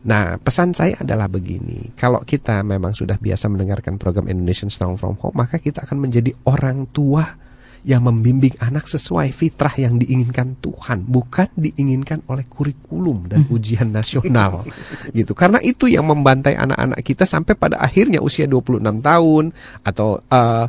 Nah, 0.00 0.40
pesan 0.40 0.72
saya 0.72 0.96
adalah 1.00 1.28
begini. 1.28 1.92
Kalau 1.96 2.24
kita 2.24 2.64
memang 2.64 2.96
sudah 2.96 3.20
biasa 3.20 3.52
mendengarkan 3.52 4.00
program 4.00 4.28
Indonesian 4.28 4.72
Strong 4.72 4.96
From 4.96 5.16
Home, 5.20 5.36
maka 5.36 5.60
kita 5.60 5.84
akan 5.84 6.00
menjadi 6.00 6.32
orang 6.48 6.88
tua 6.88 7.49
yang 7.84 8.04
membimbing 8.04 8.52
anak 8.60 8.84
sesuai 8.84 9.32
fitrah 9.32 9.72
yang 9.80 9.96
diinginkan 9.96 10.60
Tuhan, 10.60 11.08
bukan 11.08 11.48
diinginkan 11.56 12.24
oleh 12.28 12.44
kurikulum 12.44 13.32
dan 13.32 13.48
ujian 13.48 13.88
nasional. 13.88 14.68
gitu. 15.16 15.32
Karena 15.32 15.56
itu 15.64 15.88
yang 15.88 16.04
membantai 16.04 16.60
anak-anak 16.60 17.00
kita 17.00 17.24
sampai 17.24 17.56
pada 17.56 17.80
akhirnya 17.80 18.20
usia 18.20 18.44
26 18.44 18.84
tahun 19.00 19.44
atau 19.80 20.20
eh, 20.20 20.66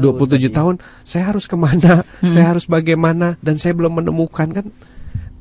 27 0.00 0.48
tahun, 0.48 0.74
saya 1.04 1.28
harus 1.28 1.44
ke 1.44 1.56
mana, 1.60 2.04
saya 2.24 2.56
harus 2.56 2.64
bagaimana 2.64 3.36
dan 3.44 3.60
saya 3.60 3.76
belum 3.76 4.00
menemukan 4.00 4.48
kan 4.48 4.66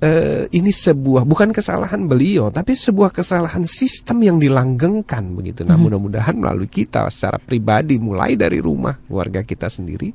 eh, 0.03 0.47
ini 0.51 0.71
sebuah 0.71 1.27
bukan 1.27 1.51
kesalahan 1.51 2.07
beliau, 2.07 2.51
tapi 2.51 2.75
sebuah 2.75 3.11
kesalahan 3.11 3.63
sistem 3.67 4.23
yang 4.23 4.37
dilanggengkan 4.39 5.35
begitu. 5.35 5.67
Nah, 5.67 5.75
mudah-mudahan 5.75 6.35
melalui 6.35 6.71
kita 6.71 7.07
secara 7.11 7.37
pribadi, 7.39 7.99
mulai 7.99 8.39
dari 8.39 8.59
rumah, 8.63 8.95
keluarga 9.07 9.43
kita 9.43 9.67
sendiri, 9.67 10.11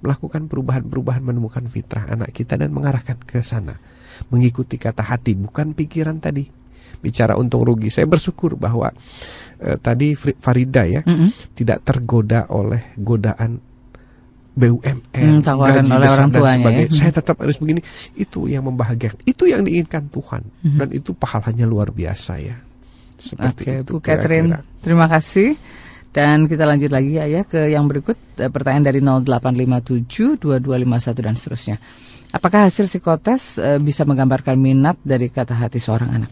melakukan 0.00 0.48
perubahan-perubahan, 0.48 1.22
menemukan 1.22 1.64
fitrah 1.68 2.08
anak 2.08 2.32
kita 2.32 2.56
dan 2.56 2.72
mengarahkan 2.72 3.20
ke 3.20 3.44
sana, 3.44 3.76
mengikuti 4.32 4.80
kata 4.80 5.04
hati, 5.04 5.36
bukan 5.36 5.76
pikiran 5.76 6.18
tadi. 6.18 6.48
Bicara 7.00 7.36
untung 7.40 7.64
rugi, 7.64 7.88
saya 7.88 8.04
bersyukur 8.04 8.60
bahwa 8.60 8.92
eh, 9.60 9.76
tadi 9.80 10.12
Farida 10.16 10.84
ya 10.84 11.00
Mm-mm. 11.00 11.56
tidak 11.56 11.80
tergoda 11.80 12.44
oleh 12.52 12.92
godaan 13.00 13.60
BUMN, 14.50 15.00
Hmm, 15.14 15.40
tawaran 15.40 15.86
gaji 15.86 15.94
oleh 15.94 16.08
besar 16.10 16.18
orang 16.18 16.28
dan 16.28 16.36
tuanya 16.36 16.50
ya. 16.50 16.58
sebagainya. 16.60 16.90
Hmm. 16.90 16.98
Saya 17.00 17.12
tetap 17.14 17.36
harus 17.40 17.56
begini. 17.56 17.80
Itu 18.12 18.40
yang 18.50 18.66
membahagiakan. 18.66 19.22
Itu 19.24 19.48
yang 19.48 19.62
diinginkan 19.64 20.10
Tuhan. 20.10 20.42
Mhm. 20.60 20.76
Dan 20.76 20.88
itu 20.90 21.10
pahalanya 21.16 21.64
luar 21.64 21.94
biasa 21.94 22.32
ya. 22.42 22.58
Seperti 23.16 23.62
Oke, 23.64 23.72
itu 23.86 23.92
Bu 23.96 24.00
Catherine, 24.02 24.60
terima 24.82 25.06
kasih. 25.06 25.54
Dan 26.10 26.50
kita 26.50 26.66
lanjut 26.66 26.90
lagi 26.90 27.22
ya, 27.22 27.24
ya 27.30 27.46
ke 27.46 27.70
yang 27.70 27.86
berikut 27.86 28.18
eh, 28.42 28.50
pertanyaan 28.50 28.90
dari 28.90 28.98
0857 28.98 30.42
2251 30.42 31.26
dan 31.26 31.34
seterusnya. 31.38 31.76
Apakah 32.34 32.66
hasil 32.66 32.90
psikotes 32.90 33.62
eh, 33.62 33.78
bisa 33.78 34.02
menggambarkan 34.02 34.58
minat 34.58 34.98
dari 35.06 35.30
kata 35.30 35.54
hati 35.54 35.78
seorang 35.78 36.10
anak? 36.10 36.30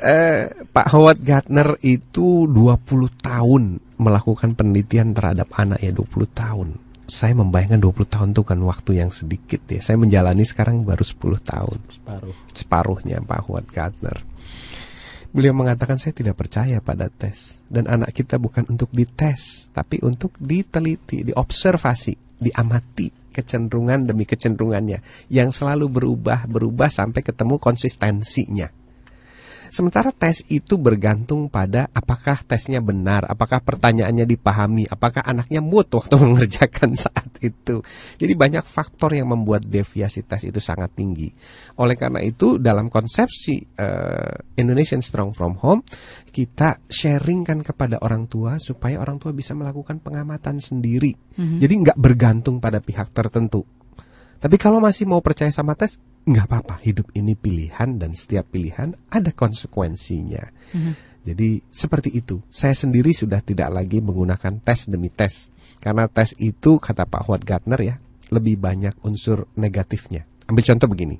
Eh, 0.00 0.48
Pak 0.48 0.86
Howard 0.92 1.20
Gardner 1.20 1.76
itu 1.84 2.48
20 2.48 3.20
tahun 3.20 3.62
melakukan 4.00 4.56
penelitian 4.56 5.12
terhadap 5.12 5.52
anak 5.56 5.80
ya 5.80 5.92
20 5.92 6.24
tahun. 6.32 6.68
Saya 7.04 7.36
membayangkan 7.36 7.80
20 7.80 8.08
tahun 8.08 8.28
itu 8.32 8.42
kan 8.44 8.60
waktu 8.64 8.90
yang 9.00 9.10
sedikit 9.12 9.60
ya. 9.68 9.84
Saya 9.84 10.00
menjalani 10.00 10.44
sekarang 10.44 10.84
baru 10.88 11.04
10 11.04 11.36
tahun. 11.42 11.78
Separuh. 11.90 12.34
Separuhnya 12.52 13.20
Pak 13.24 13.40
Howard 13.44 13.68
Gardner. 13.72 14.16
Beliau 15.30 15.54
mengatakan 15.54 15.94
saya 15.94 16.10
tidak 16.10 16.42
percaya 16.42 16.82
pada 16.82 17.06
tes 17.06 17.62
dan 17.70 17.86
anak 17.86 18.10
kita 18.10 18.34
bukan 18.42 18.66
untuk 18.66 18.90
dites 18.90 19.70
tapi 19.70 20.02
untuk 20.02 20.34
diteliti, 20.42 21.22
diobservasi, 21.22 22.42
diamati 22.42 23.30
kecenderungan 23.30 24.10
demi 24.10 24.26
kecenderungannya 24.26 25.30
yang 25.30 25.54
selalu 25.54 25.86
berubah 25.86 26.50
berubah 26.50 26.90
sampai 26.90 27.22
ketemu 27.22 27.62
konsistensinya. 27.62 28.79
Sementara 29.70 30.10
tes 30.10 30.42
itu 30.50 30.76
bergantung 30.76 31.46
pada 31.46 31.86
apakah 31.94 32.42
tesnya 32.42 32.82
benar, 32.82 33.24
apakah 33.30 33.62
pertanyaannya 33.62 34.26
dipahami, 34.26 34.90
apakah 34.90 35.22
anaknya 35.22 35.62
mood 35.62 35.86
waktu 35.94 36.14
mengerjakan 36.20 36.98
saat 36.98 37.30
itu. 37.40 37.80
Jadi 38.18 38.32
banyak 38.34 38.66
faktor 38.66 39.14
yang 39.14 39.30
membuat 39.30 39.64
deviasi 39.64 40.26
tes 40.26 40.44
itu 40.44 40.58
sangat 40.58 40.98
tinggi. 40.98 41.30
Oleh 41.78 41.94
karena 41.94 42.18
itu 42.20 42.58
dalam 42.58 42.90
konsepsi 42.90 43.62
eh, 43.78 44.34
Indonesian 44.58 45.00
Strong 45.00 45.30
From 45.32 45.54
Home 45.62 45.86
kita 46.30 46.82
sharingkan 46.90 47.62
kepada 47.62 48.02
orang 48.02 48.26
tua 48.26 48.58
supaya 48.58 48.98
orang 48.98 49.22
tua 49.22 49.30
bisa 49.30 49.54
melakukan 49.54 50.02
pengamatan 50.02 50.58
sendiri. 50.58 51.14
Jadi 51.40 51.72
nggak 51.72 51.96
bergantung 51.96 52.60
pada 52.60 52.84
pihak 52.84 53.16
tertentu. 53.16 53.64
Tapi 54.40 54.56
kalau 54.56 54.80
masih 54.80 55.04
mau 55.08 55.20
percaya 55.20 55.52
sama 55.52 55.76
tes, 55.76 56.00
nggak 56.26 56.46
apa-apa. 56.46 56.74
Hidup 56.84 57.12
ini 57.16 57.36
pilihan 57.36 57.96
dan 57.96 58.12
setiap 58.12 58.52
pilihan 58.52 58.96
ada 59.08 59.30
konsekuensinya. 59.32 60.44
Jadi 61.20 61.60
seperti 61.68 62.16
itu. 62.16 62.40
Saya 62.48 62.72
sendiri 62.72 63.12
sudah 63.12 63.44
tidak 63.44 63.68
lagi 63.72 64.00
menggunakan 64.00 64.60
tes 64.64 64.88
demi 64.88 65.12
tes. 65.12 65.52
Karena 65.80 66.08
tes 66.08 66.32
itu 66.40 66.80
kata 66.80 67.08
Pak 67.08 67.28
Howard 67.28 67.44
Gardner 67.44 67.80
ya, 67.80 67.96
lebih 68.32 68.56
banyak 68.60 69.00
unsur 69.04 69.48
negatifnya. 69.56 70.24
Ambil 70.48 70.64
contoh 70.64 70.88
begini. 70.88 71.16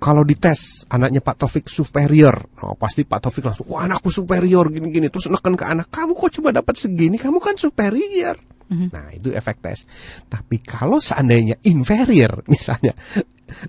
Kalau 0.00 0.24
dites 0.24 0.88
anaknya 0.88 1.20
Pak 1.20 1.44
Taufik 1.44 1.68
superior, 1.68 2.32
oh, 2.64 2.72
pasti 2.72 3.04
Pak 3.04 3.20
Taufik 3.20 3.44
langsung, 3.44 3.68
wah 3.68 3.84
anakku 3.84 4.08
superior 4.08 4.72
gini-gini. 4.72 5.12
Terus 5.12 5.28
neken 5.28 5.60
ke 5.60 5.68
anak, 5.68 5.92
kamu 5.92 6.16
kok 6.16 6.40
coba 6.40 6.56
dapat 6.56 6.72
segini, 6.80 7.20
kamu 7.20 7.36
kan 7.36 7.60
superior. 7.60 8.40
Nah 8.70 9.10
itu 9.10 9.34
efek 9.34 9.58
tes. 9.58 9.84
Tapi 10.30 10.62
kalau 10.62 11.02
seandainya 11.02 11.58
inferior 11.66 12.40
misalnya 12.52 12.94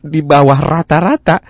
di 0.02 0.22
bawah 0.24 0.58
rata-rata, 0.58 1.42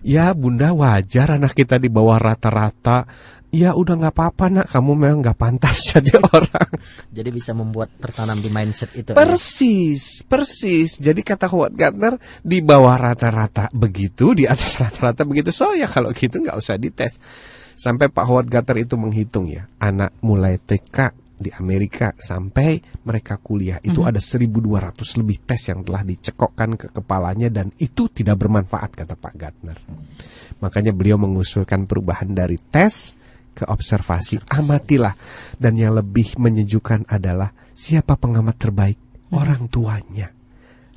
ya 0.00 0.32
bunda 0.32 0.72
wajar 0.72 1.36
anak 1.36 1.52
kita 1.52 1.76
di 1.76 1.92
bawah 1.92 2.16
rata-rata. 2.16 3.04
Ya 3.50 3.74
udah 3.74 3.98
nggak 3.98 4.14
apa-apa 4.14 4.44
nak, 4.46 4.66
kamu 4.70 4.92
memang 4.94 5.18
nggak 5.26 5.34
pantas 5.34 5.82
jadi 5.90 6.22
orang. 6.22 6.70
Jadi 7.10 7.30
bisa 7.34 7.50
membuat 7.50 7.90
tertanam 7.98 8.38
di 8.38 8.46
mindset 8.46 8.94
itu. 8.94 9.10
ya. 9.10 9.18
Persis, 9.18 10.22
persis. 10.22 11.02
Jadi 11.02 11.18
kata 11.26 11.50
Howard 11.50 11.74
Gardner 11.74 12.14
di 12.46 12.62
bawah 12.62 12.94
rata-rata 12.94 13.66
begitu, 13.74 14.38
di 14.38 14.46
atas 14.46 14.78
rata-rata 14.82 15.26
begitu. 15.26 15.50
So 15.50 15.74
ya 15.74 15.90
kalau 15.90 16.14
gitu 16.14 16.38
nggak 16.38 16.54
usah 16.54 16.78
dites. 16.78 17.18
Sampai 17.74 18.12
Pak 18.12 18.24
Howard 18.28 18.46
Gardner 18.46 18.86
itu 18.86 18.94
menghitung 18.94 19.50
ya, 19.50 19.66
anak 19.82 20.14
mulai 20.22 20.60
TK 20.60 21.19
di 21.40 21.48
Amerika 21.56 22.12
sampai 22.20 22.76
mereka 23.08 23.40
kuliah 23.40 23.80
itu 23.80 24.04
ada 24.04 24.20
1200 24.20 24.92
lebih 25.24 25.38
tes 25.48 25.72
yang 25.72 25.80
telah 25.80 26.04
dicekokkan 26.04 26.76
ke 26.76 26.86
kepalanya 26.92 27.48
dan 27.48 27.72
itu 27.80 28.12
tidak 28.12 28.44
bermanfaat 28.44 28.92
kata 28.92 29.16
Pak 29.16 29.34
Gardner. 29.34 29.78
Makanya 30.60 30.92
beliau 30.92 31.16
mengusulkan 31.16 31.88
perubahan 31.88 32.36
dari 32.36 32.60
tes 32.60 33.16
ke 33.56 33.64
observasi. 33.64 34.44
Amatilah 34.52 35.16
dan 35.56 35.80
yang 35.80 35.96
lebih 35.96 36.36
menyejukkan 36.36 37.08
adalah 37.08 37.50
siapa 37.72 38.20
pengamat 38.20 38.56
terbaik 38.60 38.98
orang 39.32 39.66
tuanya. 39.72 40.39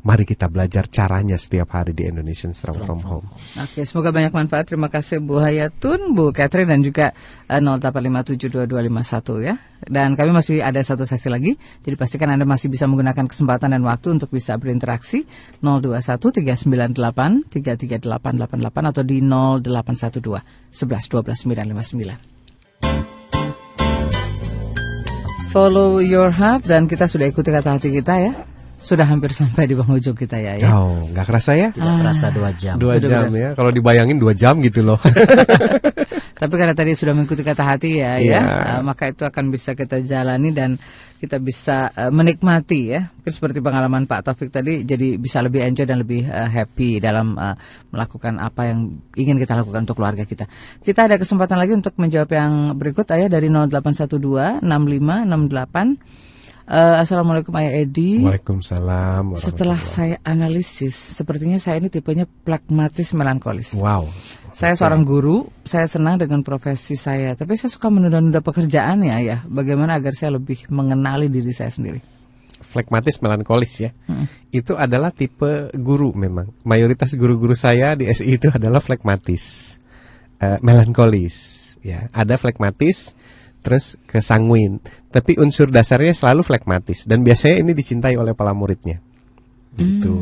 Mari 0.04 0.28
kita 0.28 0.52
belajar 0.52 0.92
caranya 0.92 1.40
setiap 1.40 1.80
hari 1.80 1.96
di 1.96 2.04
Indonesian 2.04 2.52
Strong 2.52 2.84
From 2.84 3.00
Home. 3.08 3.24
Oke, 3.56 3.88
semoga 3.88 4.12
banyak 4.12 4.36
manfaat. 4.36 4.68
Terima 4.68 4.92
kasih 4.92 5.24
Bu 5.24 5.40
Hayatun, 5.40 6.12
Bu 6.12 6.36
Catherine 6.36 6.68
dan 6.68 6.84
juga 6.84 7.16
eh, 7.48 7.64
08572251 7.64 9.48
ya. 9.48 9.56
Dan 9.88 10.20
kami 10.20 10.36
masih 10.36 10.60
ada 10.60 10.84
satu 10.84 11.08
sesi 11.08 11.32
lagi. 11.32 11.56
Jadi 11.56 11.96
pastikan 11.96 12.28
Anda 12.36 12.44
masih 12.44 12.68
bisa 12.68 12.84
menggunakan 12.84 13.32
kesempatan 13.32 13.72
dan 13.72 13.80
waktu 13.88 14.20
untuk 14.20 14.28
bisa 14.28 14.60
berinteraksi 14.60 15.24
021 15.64 16.20
398 16.20 17.48
33888 17.48 18.92
atau 18.92 19.04
di 19.08 19.24
0812 19.24 20.20
11 20.20 21.16
12 21.16 21.48
959. 21.48 22.36
Follow 25.56 26.04
your 26.04 26.28
heart 26.36 26.68
dan 26.68 26.92
kita 26.92 27.08
sudah 27.08 27.32
ikuti 27.32 27.56
kata 27.56 27.80
hati 27.80 27.88
kita 27.88 28.20
ya. 28.20 28.53
Sudah 28.84 29.08
hampir 29.08 29.32
sampai 29.32 29.64
di 29.64 29.80
penghujung 29.80 30.12
kita 30.14 30.36
ya. 30.36 30.60
ya. 30.60 30.76
Oh, 30.76 31.08
nggak 31.08 31.24
kerasa 31.24 31.56
ya? 31.56 31.72
Tidak 31.72 31.96
terasa 32.04 32.26
dua 32.36 32.52
jam. 32.52 32.76
Dua 32.76 33.00
jam 33.00 33.32
ya. 33.32 33.56
Kalau 33.56 33.72
dibayangin 33.72 34.20
dua 34.20 34.36
jam 34.36 34.60
gitu 34.60 34.84
loh. 34.84 35.00
Tapi 36.44 36.54
karena 36.60 36.76
tadi 36.76 36.92
sudah 36.92 37.16
mengikuti 37.16 37.40
kata 37.40 37.64
hati 37.64 38.04
ya, 38.04 38.20
Iya. 38.20 38.36
ya, 38.36 38.42
eh, 38.76 38.82
maka 38.84 39.08
itu 39.08 39.24
akan 39.24 39.48
bisa 39.48 39.80
kita 39.80 40.04
jalani 40.04 40.52
dan 40.52 40.76
kita 41.24 41.40
bisa 41.40 41.88
eh, 41.96 42.12
menikmati 42.12 42.92
ya. 42.92 43.08
Mungkin 43.16 43.32
seperti 43.32 43.64
pengalaman 43.64 44.04
Pak 44.04 44.28
Taufik 44.28 44.52
tadi, 44.52 44.84
jadi 44.84 45.16
bisa 45.16 45.40
lebih 45.40 45.64
enjoy 45.64 45.88
dan 45.88 46.04
lebih 46.04 46.28
happy 46.28 47.00
dalam 47.00 47.40
melakukan 47.96 48.44
apa 48.44 48.68
yang 48.68 49.00
ingin 49.16 49.40
kita 49.40 49.56
lakukan 49.56 49.88
untuk 49.88 49.96
keluarga 50.04 50.28
kita. 50.28 50.44
Kita 50.84 51.08
ada 51.08 51.16
kesempatan 51.16 51.56
lagi 51.56 51.72
untuk 51.80 51.96
menjawab 51.96 52.28
yang 52.36 52.76
berikut 52.76 53.08
ayah 53.16 53.32
dari 53.32 53.48
0812 53.48 54.60
6568. 54.60 56.33
Eh, 56.64 56.96
Assalamualaikum 57.04 57.52
Ayah 57.60 57.84
Edi. 57.84 58.24
Waalaikumsalam. 58.24 59.36
Setelah 59.36 59.76
saya 59.84 60.16
analisis, 60.24 60.96
sepertinya 60.96 61.60
saya 61.60 61.84
ini 61.84 61.92
tipenya 61.92 62.24
pragmatis 62.24 63.12
melankolis. 63.12 63.76
Wow. 63.76 64.08
Saya 64.56 64.72
seorang 64.80 65.04
guru, 65.04 65.44
saya 65.68 65.92
senang 65.92 66.24
dengan 66.24 66.40
profesi 66.40 66.96
saya, 66.96 67.36
tapi 67.36 67.60
saya 67.60 67.68
suka 67.68 67.92
menunda-nunda 67.92 68.40
pekerjaan 68.40 69.04
ya, 69.04 69.20
ya. 69.20 69.38
Bagaimana 69.44 70.00
agar 70.00 70.16
saya 70.16 70.40
lebih 70.40 70.64
mengenali 70.72 71.28
diri 71.28 71.52
saya 71.52 71.68
sendiri? 71.68 72.00
Flekmatis 72.64 73.20
melankolis 73.20 73.84
ya. 73.84 73.92
Mm. 74.08 74.26
Itu 74.56 74.80
adalah 74.80 75.12
tipe 75.12 75.68
guru 75.76 76.16
memang. 76.16 76.48
Mayoritas 76.64 77.12
guru-guru 77.20 77.60
saya 77.60 77.92
di 78.00 78.08
SI 78.08 78.40
itu 78.40 78.48
adalah 78.48 78.80
flekmatis. 78.80 79.76
Eh, 80.40 80.64
melankolis 80.64 81.60
ya. 81.84 82.08
Ada 82.16 82.40
flekmatis 82.40 83.12
terus 83.64 83.96
ke 84.04 84.20
sanguin. 84.20 84.84
Tapi 85.10 85.40
unsur 85.40 85.72
dasarnya 85.72 86.12
selalu 86.12 86.44
flekmatis 86.44 87.08
dan 87.08 87.24
biasanya 87.24 87.64
ini 87.64 87.72
dicintai 87.72 88.20
oleh 88.20 88.36
para 88.36 88.52
muridnya. 88.52 89.00
Gitu. 89.74 90.14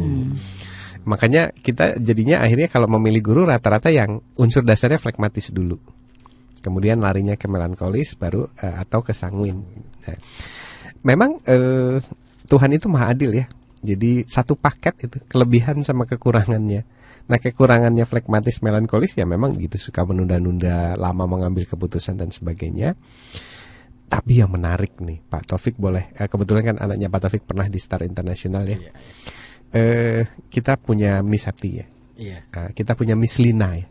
Makanya 1.04 1.50
kita 1.52 1.98
jadinya 1.98 2.46
akhirnya 2.46 2.70
kalau 2.70 2.86
memilih 2.86 3.34
guru 3.34 3.42
rata-rata 3.50 3.90
yang 3.90 4.22
unsur 4.38 4.62
dasarnya 4.62 5.02
flekmatis 5.02 5.50
dulu. 5.50 5.82
Kemudian 6.62 7.02
larinya 7.02 7.34
ke 7.34 7.50
melankolis 7.50 8.14
baru 8.14 8.46
eh, 8.62 8.76
atau 8.78 9.02
ke 9.02 9.18
sanguin. 9.18 9.58
Nah, 10.06 10.18
memang 11.02 11.42
eh, 11.50 11.98
Tuhan 12.46 12.72
itu 12.78 12.86
maha 12.86 13.18
adil 13.18 13.34
ya. 13.34 13.46
Jadi 13.82 14.30
satu 14.30 14.54
paket 14.54 15.10
itu 15.10 15.18
kelebihan 15.26 15.82
sama 15.82 16.06
kekurangannya. 16.06 16.86
Nah 17.30 17.38
kekurangannya 17.38 18.06
flekmatis 18.08 18.64
melankolis 18.66 19.18
ya 19.18 19.28
memang 19.28 19.58
gitu 19.60 19.78
suka 19.78 20.02
menunda-nunda 20.08 20.96
lama 20.96 21.26
mengambil 21.28 21.68
keputusan 21.68 22.18
dan 22.18 22.34
sebagainya. 22.34 22.98
Tapi 24.12 24.44
yang 24.44 24.52
menarik 24.52 25.00
nih 25.00 25.24
Pak 25.24 25.56
Taufik 25.56 25.80
boleh 25.80 26.12
eh, 26.20 26.28
kebetulan 26.28 26.64
kan 26.74 26.78
anaknya 26.84 27.08
Pak 27.08 27.22
Taufik 27.28 27.44
pernah 27.48 27.68
di 27.72 27.80
Star 27.80 28.04
International 28.04 28.64
ya. 28.68 28.78
eh, 29.72 30.22
kita 30.52 30.76
punya 30.76 31.24
Miss 31.24 31.48
Septi 31.48 31.70
ya. 31.80 31.86
Iya. 32.22 32.40
Nah, 32.54 32.70
kita 32.76 32.94
punya 32.94 33.16
Miss 33.18 33.40
Lina 33.42 33.74
ya. 33.74 33.88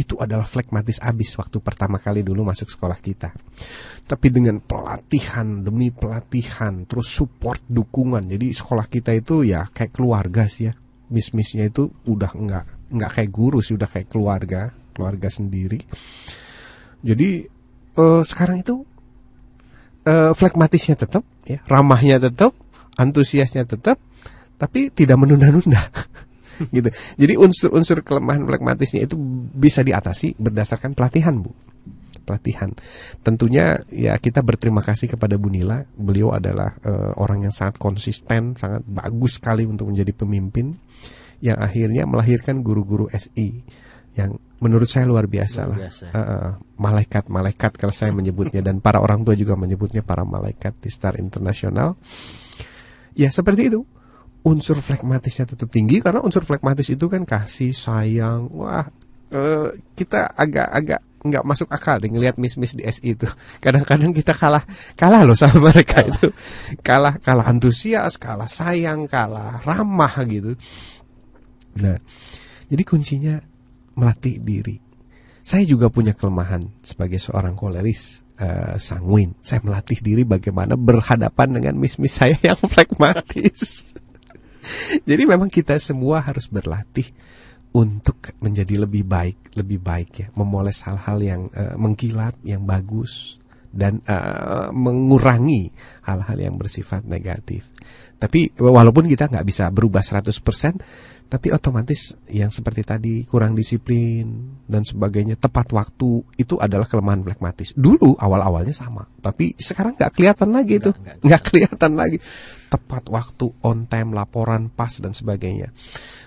Itu 0.00 0.16
adalah 0.16 0.48
flekmatis 0.48 0.96
abis 1.04 1.36
waktu 1.36 1.60
pertama 1.60 2.00
kali 2.00 2.24
dulu 2.24 2.40
masuk 2.48 2.72
sekolah 2.72 2.96
kita. 3.04 3.36
Tapi 4.08 4.26
dengan 4.32 4.64
pelatihan 4.64 5.60
demi 5.60 5.92
pelatihan, 5.92 6.88
terus 6.88 7.12
support 7.12 7.60
dukungan. 7.68 8.24
Jadi 8.24 8.56
sekolah 8.56 8.88
kita 8.88 9.12
itu 9.12 9.44
ya 9.44 9.68
kayak 9.68 9.92
keluarga 9.92 10.48
sih 10.48 10.72
ya. 10.72 10.74
Miss-missnya 11.10 11.66
itu 11.66 11.90
udah 12.06 12.30
nggak 12.30 12.64
nggak 12.94 13.10
kayak 13.18 13.30
guru 13.30 13.58
sih, 13.60 13.74
udah 13.74 13.90
kayak 13.90 14.08
keluarga, 14.10 14.70
keluarga 14.94 15.28
sendiri. 15.30 15.82
Jadi 17.02 17.28
eh, 17.98 18.22
sekarang 18.22 18.62
itu 18.62 18.86
eh, 20.06 20.32
flekmatisnya 20.32 20.96
tetap, 20.96 21.26
ya, 21.46 21.60
ramahnya 21.66 22.22
tetap, 22.22 22.54
antusiasnya 22.94 23.66
tetap, 23.66 23.98
tapi 24.56 24.92
tidak 24.94 25.18
menunda-nunda. 25.18 25.82
gitu. 26.76 26.88
Jadi 27.16 27.34
unsur-unsur 27.40 28.04
kelemahan 28.04 28.44
flekmatisnya 28.44 29.08
itu 29.08 29.16
bisa 29.56 29.80
diatasi 29.80 30.36
berdasarkan 30.36 30.92
pelatihan, 30.92 31.40
Bu. 31.40 31.52
Pelatihan. 32.20 32.70
Tentunya 33.24 33.80
ya 33.90 34.14
kita 34.20 34.44
berterima 34.44 34.84
kasih 34.84 35.10
kepada 35.10 35.40
Bu 35.40 35.48
Nila. 35.50 35.82
Beliau 35.96 36.30
adalah 36.36 36.76
eh, 36.84 37.10
orang 37.16 37.48
yang 37.48 37.54
sangat 37.54 37.80
konsisten, 37.80 38.54
sangat 38.54 38.84
bagus 38.86 39.40
sekali 39.40 39.64
untuk 39.66 39.90
menjadi 39.90 40.12
pemimpin 40.14 40.76
yang 41.40 41.56
akhirnya 41.56 42.04
melahirkan 42.04 42.60
guru-guru 42.60 43.08
SI 43.10 43.64
yang 44.18 44.36
menurut 44.60 44.90
saya 44.90 45.06
luar 45.08 45.24
biasa 45.30 45.60
Luar 45.64 45.70
lah. 45.70 45.78
biasa. 45.86 46.04
Eh, 46.12 46.18
eh, 46.18 46.50
malaikat-malaikat 46.76 47.72
kalau 47.80 47.94
saya 47.94 48.12
menyebutnya 48.12 48.60
dan 48.60 48.82
para 48.84 49.00
orang 49.00 49.24
tua 49.24 49.32
juga 49.38 49.56
menyebutnya 49.56 50.04
para 50.04 50.26
malaikat 50.26 50.76
di 50.82 50.90
Star 50.92 51.16
Internasional. 51.16 51.96
Ya 53.16 53.30
seperti 53.32 53.72
itu. 53.72 53.80
Unsur 54.40 54.80
flekmatisnya 54.80 55.44
tetap 55.52 55.68
tinggi 55.68 56.00
karena 56.00 56.24
unsur 56.24 56.48
flekmatis 56.48 56.88
itu 56.88 57.04
kan 57.12 57.28
kasih 57.28 57.76
sayang. 57.76 58.48
Wah, 58.56 58.88
eh, 59.32 59.68
kita 59.92 60.32
agak-agak 60.32 61.00
nggak 61.20 61.44
masuk 61.44 61.68
akal 61.68 62.00
deh 62.00 62.08
ngelihat 62.08 62.40
miss-miss 62.40 62.76
di 62.76 62.84
SI 62.88 63.16
itu. 63.16 63.28
Kadang-kadang 63.64 64.12
kita 64.16 64.32
kalah 64.32 64.64
kalah 64.96 65.22
loh 65.24 65.36
sama 65.36 65.72
mereka 65.72 66.00
itu. 66.04 66.32
Kalah 66.80 67.20
kalah 67.20 67.46
antusias, 67.48 68.16
kalah 68.16 68.48
sayang, 68.48 69.04
kalah 69.04 69.60
ramah 69.62 70.12
gitu. 70.24 70.56
Nah, 71.80 71.96
jadi 72.66 72.82
kuncinya 72.82 73.36
melatih 73.94 74.40
diri. 74.40 74.76
Saya 75.40 75.64
juga 75.64 75.88
punya 75.88 76.12
kelemahan 76.12 76.62
sebagai 76.84 77.16
seorang 77.16 77.56
koleris 77.56 78.24
eh, 78.40 78.76
sanguin. 78.76 79.36
Saya 79.40 79.60
melatih 79.64 80.00
diri 80.00 80.22
bagaimana 80.24 80.76
berhadapan 80.76 81.60
dengan 81.60 81.74
miss-miss 81.80 82.16
saya 82.20 82.36
yang 82.52 82.60
flekmatis. 82.60 83.92
Jadi 85.08 85.22
memang 85.24 85.48
kita 85.48 85.80
semua 85.80 86.20
harus 86.20 86.48
berlatih 86.48 87.08
untuk 87.70 88.34
menjadi 88.42 88.82
lebih 88.82 89.06
baik, 89.06 89.54
lebih 89.54 89.78
baik 89.78 90.10
ya, 90.18 90.26
memoles 90.34 90.82
hal-hal 90.82 91.18
yang 91.22 91.42
eh, 91.54 91.74
mengkilat, 91.78 92.34
yang 92.42 92.66
bagus 92.66 93.38
dan 93.70 94.02
eh, 94.02 94.68
mengurangi 94.74 95.70
hal-hal 96.02 96.38
yang 96.38 96.54
bersifat 96.58 97.06
negatif. 97.06 97.70
Tapi 98.20 98.58
walaupun 98.58 99.06
kita 99.06 99.30
nggak 99.30 99.46
bisa 99.46 99.70
berubah 99.70 100.02
100%, 100.02 100.34
tapi 101.30 101.54
otomatis 101.54 102.18
yang 102.26 102.50
seperti 102.50 102.82
tadi 102.82 103.14
kurang 103.22 103.54
disiplin 103.54 104.50
dan 104.66 104.82
sebagainya, 104.82 105.38
tepat 105.38 105.70
waktu 105.70 106.26
itu 106.34 106.58
adalah 106.58 106.90
kelemahan 106.90 107.22
flekmatis. 107.22 107.70
Dulu 107.78 108.18
awal-awalnya 108.18 108.74
sama, 108.74 109.06
tapi 109.22 109.54
sekarang 109.54 109.94
nggak 109.94 110.10
kelihatan 110.10 110.50
lagi 110.50 110.82
itu, 110.82 110.90
nggak 111.22 111.42
kelihatan 111.46 111.94
lagi. 111.94 112.18
Tepat 112.66 113.06
waktu, 113.14 113.46
on 113.62 113.86
time, 113.86 114.10
laporan 114.10 114.74
pas 114.74 114.90
dan 114.98 115.14
sebagainya. 115.14 115.70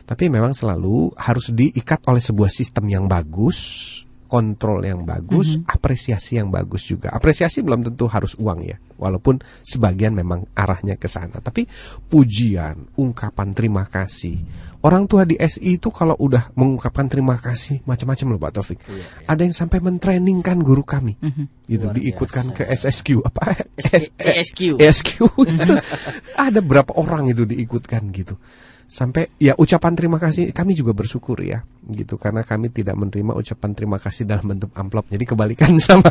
Tapi 0.07 0.31
memang 0.31 0.55
selalu 0.55 1.11
harus 1.19 1.51
diikat 1.51 2.07
oleh 2.07 2.23
sebuah 2.23 2.47
sistem 2.47 2.88
yang 2.88 3.03
bagus, 3.11 3.59
kontrol 4.34 4.81
yang 4.81 5.05
bagus, 5.05 5.61
apresiasi 5.69 6.41
yang 6.41 6.49
bagus 6.49 6.89
juga. 6.89 7.14
Apresiasi 7.14 7.61
belum 7.61 7.85
tentu 7.85 8.10
harus 8.10 8.34
uang 8.34 8.65
ya, 8.65 8.81
walaupun 8.97 9.38
sebagian 9.61 10.18
memang 10.18 10.49
arahnya 10.57 10.97
ke 10.97 11.05
sana. 11.05 11.38
Tapi 11.38 11.69
pujian, 12.10 12.89
ungkapan 12.97 13.53
terima 13.53 13.85
kasih. 13.85 14.41
Orang 14.81 15.05
tua 15.05 15.23
di 15.23 15.38
SI 15.38 15.77
itu 15.80 15.93
kalau 15.93 16.18
udah 16.18 16.49
mengungkapkan 16.57 17.05
terima 17.07 17.38
kasih 17.38 17.80
macam-macam 17.85 18.26
loh 18.35 18.41
Pak 18.41 18.51
Taufik. 18.57 18.80
Ada 19.30 19.45
yang 19.45 19.55
sampai 19.55 19.80
mentrainingkan 19.80 20.60
guru 20.60 20.81
kami. 20.84 21.14
Gitu 21.69 21.88
Luar 21.88 21.95
diikutkan 21.95 22.51
biasa. 22.51 22.57
ke 22.57 22.64
SSQ 22.68 23.07
apa? 23.23 23.43
S- 23.80 24.11
ESQ. 24.18 24.81
ESQ 24.81 25.10
itu 25.45 25.73
ada 26.35 26.60
berapa 26.60 26.91
orang 26.97 27.30
itu 27.31 27.45
diikutkan 27.45 28.10
gitu 28.11 28.35
sampai 28.88 29.31
ya 29.41 29.57
ucapan 29.57 29.93
terima 29.97 30.18
kasih 30.22 30.53
kami 30.53 30.77
juga 30.77 30.93
bersyukur 30.93 31.39
ya 31.41 31.64
gitu. 31.89 32.15
Karena 32.15 32.45
kami 32.45 32.69
tidak 32.69 32.95
menerima 32.95 33.34
ucapan 33.35 33.72
terima 33.76 33.97
kasih 33.97 34.23
dalam 34.30 34.55
bentuk 34.55 34.72
amplop. 34.76 35.10
Jadi 35.10 35.23
kebalikan 35.27 35.76
sama 35.84 36.10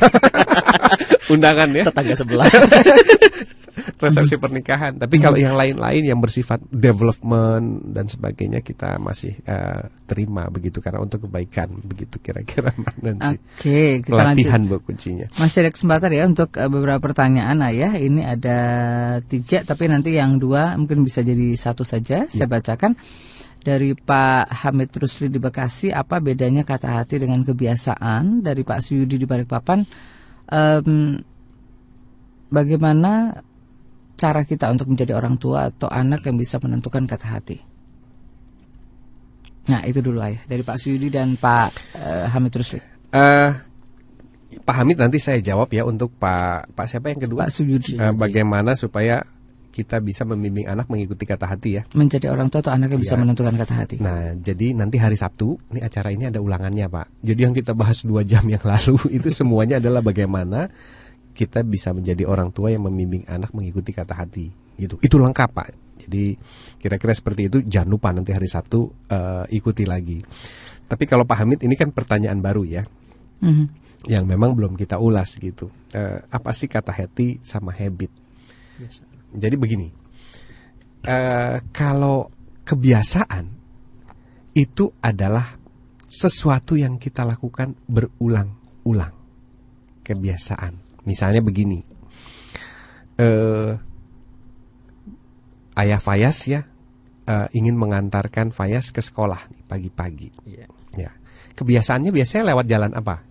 undangan 1.33 1.69
ya. 1.73 1.85
Tetangga 1.89 2.15
sebelah. 2.19 2.49
resepsi 4.03 4.37
pernikahan 4.41 4.97
tapi 4.97 5.23
kalau 5.23 5.39
yang 5.39 5.55
lain-lain 5.55 6.03
yang 6.03 6.21
bersifat 6.21 6.63
development 6.69 7.93
dan 7.93 8.07
sebagainya 8.09 8.61
kita 8.65 8.97
masih 8.99 9.37
eh, 9.45 9.83
terima 10.07 10.49
begitu 10.49 10.83
karena 10.83 11.01
untuk 11.01 11.29
kebaikan 11.29 11.73
begitu 11.85 12.19
kira-kira 12.19 12.75
Nancy 13.05 13.37
Oke, 13.39 14.03
kita 14.05 14.13
pelatihan 14.13 14.61
lanjut. 14.65 14.81
bu 14.83 14.93
kuncinya 14.93 15.27
Masih 15.39 15.67
ada 15.67 15.71
kesempatan 15.71 16.11
ya 16.13 16.25
untuk 16.29 16.51
eh, 16.57 16.69
beberapa 16.69 17.03
pertanyaan 17.03 17.59
ayah. 17.69 17.93
Ini 17.95 18.21
ada 18.25 18.59
tiga, 19.27 19.63
tapi 19.63 19.91
nanti 19.91 20.17
yang 20.17 20.41
dua 20.41 20.75
mungkin 20.79 21.05
bisa 21.05 21.21
jadi 21.21 21.55
satu 21.55 21.85
saja. 21.85 22.27
Saya 22.27 22.49
bacakan 22.49 22.97
dari 23.63 23.95
Pak 23.95 24.51
Hamid 24.65 24.91
Rusli 24.99 25.29
di 25.29 25.39
Bekasi. 25.39 25.95
Apa 25.95 26.19
bedanya 26.19 26.67
kata 26.67 27.03
hati 27.03 27.23
dengan 27.23 27.45
kebiasaan? 27.45 28.43
Dari 28.43 28.63
Pak 28.65 28.81
Suyudi 28.83 29.21
di 29.21 29.27
Balikpapan. 29.29 29.85
Em, 30.53 31.19
bagaimana 32.51 33.43
cara 34.15 34.45
kita 34.45 34.71
untuk 34.71 34.89
menjadi 34.89 35.17
orang 35.17 35.37
tua 35.37 35.69
atau 35.73 35.89
anak 35.91 36.25
yang 36.27 36.37
bisa 36.39 36.61
menentukan 36.63 37.05
kata 37.09 37.27
hati? 37.27 37.59
Nah 39.63 39.81
itu 39.87 40.03
dulu 40.03 40.19
ayah 40.23 40.43
dari 40.47 40.63
Pak 40.67 40.77
Suyudi 40.79 41.09
dan 41.09 41.39
Pak 41.39 41.71
eh, 41.95 42.27
Hamid 42.29 42.53
Rusli. 42.59 42.81
Eh, 43.15 43.51
Pak 44.63 44.75
Hamid 44.75 44.99
nanti 44.99 45.23
saya 45.23 45.39
jawab 45.39 45.71
ya 45.71 45.87
untuk 45.87 46.13
Pak 46.19 46.75
Pak 46.75 46.87
siapa 46.91 47.15
yang 47.15 47.21
kedua 47.23 47.47
Pak 47.47 47.55
Suyudi. 47.55 47.95
Eh, 47.95 48.13
bagaimana 48.13 48.75
supaya 48.75 49.23
kita 49.73 50.05
bisa 50.05 50.29
membimbing 50.29 50.69
anak 50.69 50.85
mengikuti 50.93 51.25
kata 51.25 51.49
hati 51.49 51.81
ya. 51.81 51.83
menjadi 51.97 52.29
orang 52.29 52.53
tua 52.53 52.61
atau 52.61 52.77
anak 52.77 52.93
yang 52.93 53.01
bisa 53.01 53.17
Iya. 53.17 53.25
menentukan 53.25 53.57
kata 53.57 53.73
hati. 53.73 53.97
Nah, 54.05 54.37
jadi 54.37 54.77
nanti 54.77 55.01
hari 55.01 55.17
Sabtu, 55.17 55.57
ini 55.73 55.81
acara 55.81 56.13
ini 56.13 56.29
ada 56.29 56.45
ulangannya, 56.45 56.93
Pak. 56.93 57.25
Jadi 57.25 57.41
yang 57.41 57.57
kita 57.57 57.73
bahas 57.73 58.05
dua 58.05 58.21
jam 58.21 58.45
yang 58.45 58.61
lalu 58.61 59.01
itu 59.17 59.33
semuanya 59.33 59.81
adalah 59.81 60.05
bagaimana 60.05 60.69
kita 61.33 61.65
bisa 61.65 61.91
menjadi 61.97 62.29
orang 62.29 62.53
tua 62.53 62.71
yang 62.71 62.85
membimbing 62.85 63.25
anak 63.27 63.51
mengikuti 63.57 63.91
kata 63.93 64.13
hati. 64.13 64.53
Gitu. 64.77 65.01
Itu 65.01 65.17
lengkap, 65.17 65.51
Pak. 65.53 65.69
Jadi 66.05 66.37
kira-kira 66.79 67.13
seperti 67.15 67.49
itu. 67.49 67.59
Jangan 67.65 67.89
lupa 67.89 68.13
nanti 68.13 68.35
hari 68.35 68.49
Sabtu 68.51 68.91
eh, 69.09 69.45
ikuti 69.57 69.87
lagi. 69.89 70.19
Tapi 70.87 71.05
kalau 71.09 71.25
Pak 71.25 71.39
Hamid 71.41 71.61
ini 71.65 71.73
kan 71.79 71.89
pertanyaan 71.95 72.43
baru 72.45 72.69
ya, 72.69 72.83
Mhm. 73.41 73.67
yang 74.11 74.27
memang 74.29 74.53
belum 74.53 74.77
kita 74.77 74.99
ulas 74.99 75.39
gitu. 75.39 75.73
Eh, 75.95 76.19
apa 76.29 76.51
sih 76.53 76.69
kata 76.69 76.93
hati 76.93 77.39
sama 77.41 77.73
habit? 77.73 78.11
Jadi 79.33 79.55
begini, 79.57 79.89
eh, 81.07 81.57
kalau 81.71 82.29
kebiasaan 82.67 83.47
itu 84.53 84.93
adalah 85.01 85.57
sesuatu 86.05 86.77
yang 86.77 87.01
kita 87.01 87.25
lakukan 87.25 87.73
berulang-ulang. 87.89 89.15
Kebiasaan, 90.03 90.82
misalnya 91.05 91.41
begini, 91.43 91.83
eh, 93.19 93.71
ayah 95.79 96.01
Fayas 96.01 96.39
ya 96.49 96.63
eh, 97.27 97.47
ingin 97.57 97.79
mengantarkan 97.79 98.51
Fayas 98.51 98.91
ke 98.91 99.01
sekolah 99.01 99.69
pagi-pagi. 99.71 100.31
Iya. 100.47 100.67
Ya, 100.93 101.11
kebiasaannya 101.57 102.13
biasanya 102.13 102.53
lewat 102.53 102.67
jalan 102.69 102.93
apa? 102.93 103.25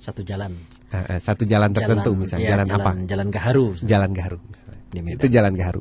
Satu 0.00 0.24
jalan. 0.24 0.54
Eh, 0.92 1.16
eh, 1.16 1.20
satu 1.20 1.42
jalan 1.42 1.74
tertentu, 1.74 2.14
misalnya 2.14 2.46
iya, 2.46 2.52
jalan, 2.56 2.68
apa? 2.70 2.90
Jalan 3.04 3.28
Gaharu. 3.28 3.66
Jalan 3.82 4.10
Gaharu. 4.14 4.38
Medan. 4.96 5.18
Itu 5.18 5.26
jalan 5.28 5.52
Gaharu. 5.52 5.80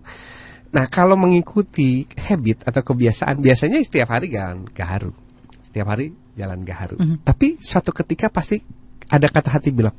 Nah, 0.76 0.92
kalau 0.92 1.16
mengikuti 1.16 2.04
habit 2.20 2.68
atau 2.68 2.84
kebiasaan 2.84 3.40
biasanya 3.40 3.80
setiap 3.80 4.12
hari 4.12 4.28
jalan 4.28 4.68
Gaharu. 4.76 5.14
Setiap 5.72 5.88
hari 5.88 6.12
jalan 6.36 6.68
Gaharu. 6.68 7.00
Tapi 7.24 7.62
suatu 7.64 7.96
ketika 7.96 8.28
pasti 8.28 8.60
ada 9.08 9.30
kata 9.30 9.56
hati 9.56 9.70
bilang 9.72 9.96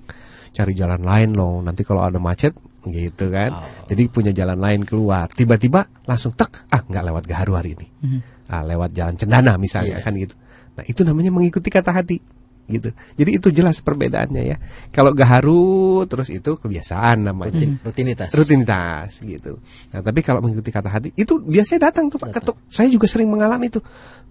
cari 0.56 0.72
jalan 0.72 1.04
lain 1.04 1.36
loh. 1.36 1.60
Nanti 1.60 1.84
kalau 1.84 2.00
ada 2.00 2.16
macet 2.16 2.56
gitu 2.88 3.28
kan. 3.28 3.52
Jadi 3.84 4.08
punya 4.08 4.32
jalan 4.32 4.56
lain 4.56 4.80
keluar. 4.88 5.28
Tiba-tiba 5.28 5.84
langsung 6.08 6.32
tek, 6.32 6.64
ah 6.72 6.80
nggak 6.80 7.04
lewat 7.12 7.24
Gaharu 7.28 7.52
hari 7.60 7.76
ini. 7.76 7.86
Ah, 8.48 8.64
lewat 8.64 8.96
jalan 8.96 9.18
Cendana 9.20 9.58
misalnya 9.60 10.00
Iya. 10.00 10.04
kan 10.06 10.16
gitu. 10.16 10.32
Nah, 10.76 10.84
itu 10.86 11.00
namanya 11.02 11.34
mengikuti 11.34 11.68
kata 11.68 11.90
hati. 11.92 12.16
Gitu. 12.66 12.90
Jadi 13.16 13.30
itu 13.38 13.48
jelas 13.54 13.78
perbedaannya 13.78 14.42
ya. 14.42 14.56
Kalau 14.90 15.14
gaharu 15.14 16.02
terus 16.10 16.28
itu 16.30 16.58
kebiasaan 16.58 17.30
namanya. 17.30 17.54
Rutin, 17.54 17.70
rutinitas. 17.82 18.30
Rutinitas 18.34 19.22
gitu. 19.22 19.62
Nah, 19.94 20.02
tapi 20.02 20.20
kalau 20.26 20.42
mengikuti 20.42 20.74
kata 20.74 20.90
hati 20.90 21.08
itu 21.14 21.38
biasanya 21.38 21.90
datang 21.90 22.10
tuh 22.10 22.18
Pak 22.18 22.34
ketuk. 22.34 22.56
Saya 22.66 22.90
juga 22.90 23.06
sering 23.06 23.30
mengalami 23.30 23.70
itu. 23.70 23.78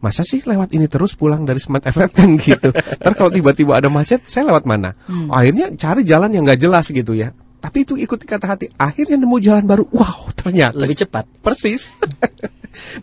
Masa 0.04 0.28
sih 0.28 0.44
lewat 0.44 0.76
ini 0.76 0.92
terus 0.92 1.16
pulang 1.16 1.48
dari 1.48 1.64
Smart 1.64 1.88
FM 1.88 2.12
kan 2.12 2.30
gitu. 2.52 2.70
Ntar 2.76 3.14
kalau 3.16 3.32
tiba-tiba 3.32 3.80
ada 3.80 3.88
macet, 3.88 4.22
saya 4.28 4.52
lewat 4.52 4.68
mana? 4.68 4.92
Hmm. 5.08 5.32
Akhirnya 5.32 5.72
cari 5.80 6.04
jalan 6.04 6.30
yang 6.36 6.44
nggak 6.44 6.60
jelas 6.60 6.92
gitu 6.92 7.16
ya. 7.16 7.32
Tapi 7.64 7.82
itu 7.82 7.98
ikuti 7.98 8.30
kata 8.30 8.46
hati. 8.46 8.66
Akhirnya 8.78 9.18
nemu 9.18 9.42
jalan 9.42 9.66
baru. 9.66 9.90
Wow, 9.90 10.30
ternyata 10.38 10.78
Lebih 10.78 11.08
cepat. 11.08 11.26
persis. 11.42 11.98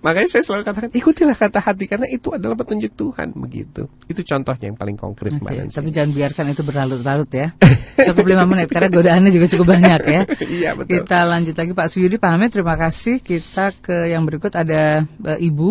Makanya 0.05 0.28
saya 0.28 0.43
selalu 0.44 0.62
katakan 0.69 0.90
ikutilah 0.93 1.36
kata 1.36 1.59
hati 1.61 1.85
karena 1.89 2.07
itu 2.09 2.32
adalah 2.32 2.57
petunjuk 2.57 2.93
Tuhan 2.94 3.35
begitu. 3.36 3.89
Itu 4.07 4.20
contohnya 4.23 4.73
yang 4.73 4.78
paling 4.78 4.97
konkret 4.97 5.32
Mbak 5.36 5.51
Oke, 5.51 5.59
Nancy. 5.65 5.77
tapi 5.81 5.89
jangan 5.90 6.11
biarkan 6.15 6.44
itu 6.53 6.62
berlarut-larut 6.62 7.31
ya. 7.32 7.49
Cukup 8.09 8.24
lima 8.27 8.44
menit 8.49 8.69
karena 8.73 8.89
godaannya 8.89 9.31
juga 9.31 9.47
cukup 9.53 9.66
banyak 9.78 10.03
ya. 10.09 10.23
Iya 10.43 10.70
betul. 10.74 11.05
Kita 11.05 11.19
lanjut 11.28 11.55
lagi 11.55 11.73
Pak 11.77 11.89
Suyudi 11.93 12.16
pamit 12.19 12.51
terima 12.51 12.74
kasih. 12.74 13.20
Kita 13.20 13.73
ke 13.78 14.11
yang 14.11 14.24
berikut 14.24 14.53
ada 14.57 15.05
eh, 15.05 15.39
Ibu 15.39 15.70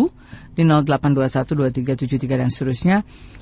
di 0.52 0.62
08212373 0.64 2.40
dan 2.40 2.48
seterusnya. 2.48 2.96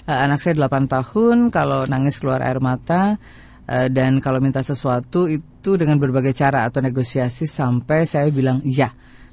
Eh, 0.09 0.19
anak 0.19 0.41
saya 0.43 0.57
8 0.57 0.91
tahun 0.91 1.55
kalau 1.55 1.87
nangis 1.87 2.19
keluar 2.19 2.43
air 2.43 2.59
mata 2.59 3.21
eh, 3.69 3.87
dan 3.93 4.19
kalau 4.19 4.41
minta 4.41 4.65
sesuatu 4.65 5.29
itu 5.31 5.77
dengan 5.77 6.01
berbagai 6.01 6.33
cara 6.35 6.65
atau 6.67 6.81
negosiasi 6.81 7.47
sampai 7.47 8.09
saya 8.09 8.27
bilang 8.33 8.65
iya. 8.65 8.91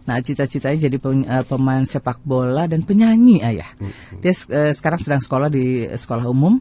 Nah, 0.07 0.23
cita-citanya 0.23 0.87
jadi 0.87 0.97
pem- 1.03 1.27
eh, 1.27 1.43
pemain 1.43 1.83
sepak 1.83 2.23
bola 2.23 2.63
dan 2.63 2.87
penyanyi 2.87 3.43
ayah. 3.43 3.67
Dia 4.23 4.31
eh, 4.31 4.71
sekarang 4.71 5.03
sedang 5.03 5.19
sekolah 5.19 5.51
di 5.51 5.83
sekolah 5.83 6.23
umum. 6.31 6.55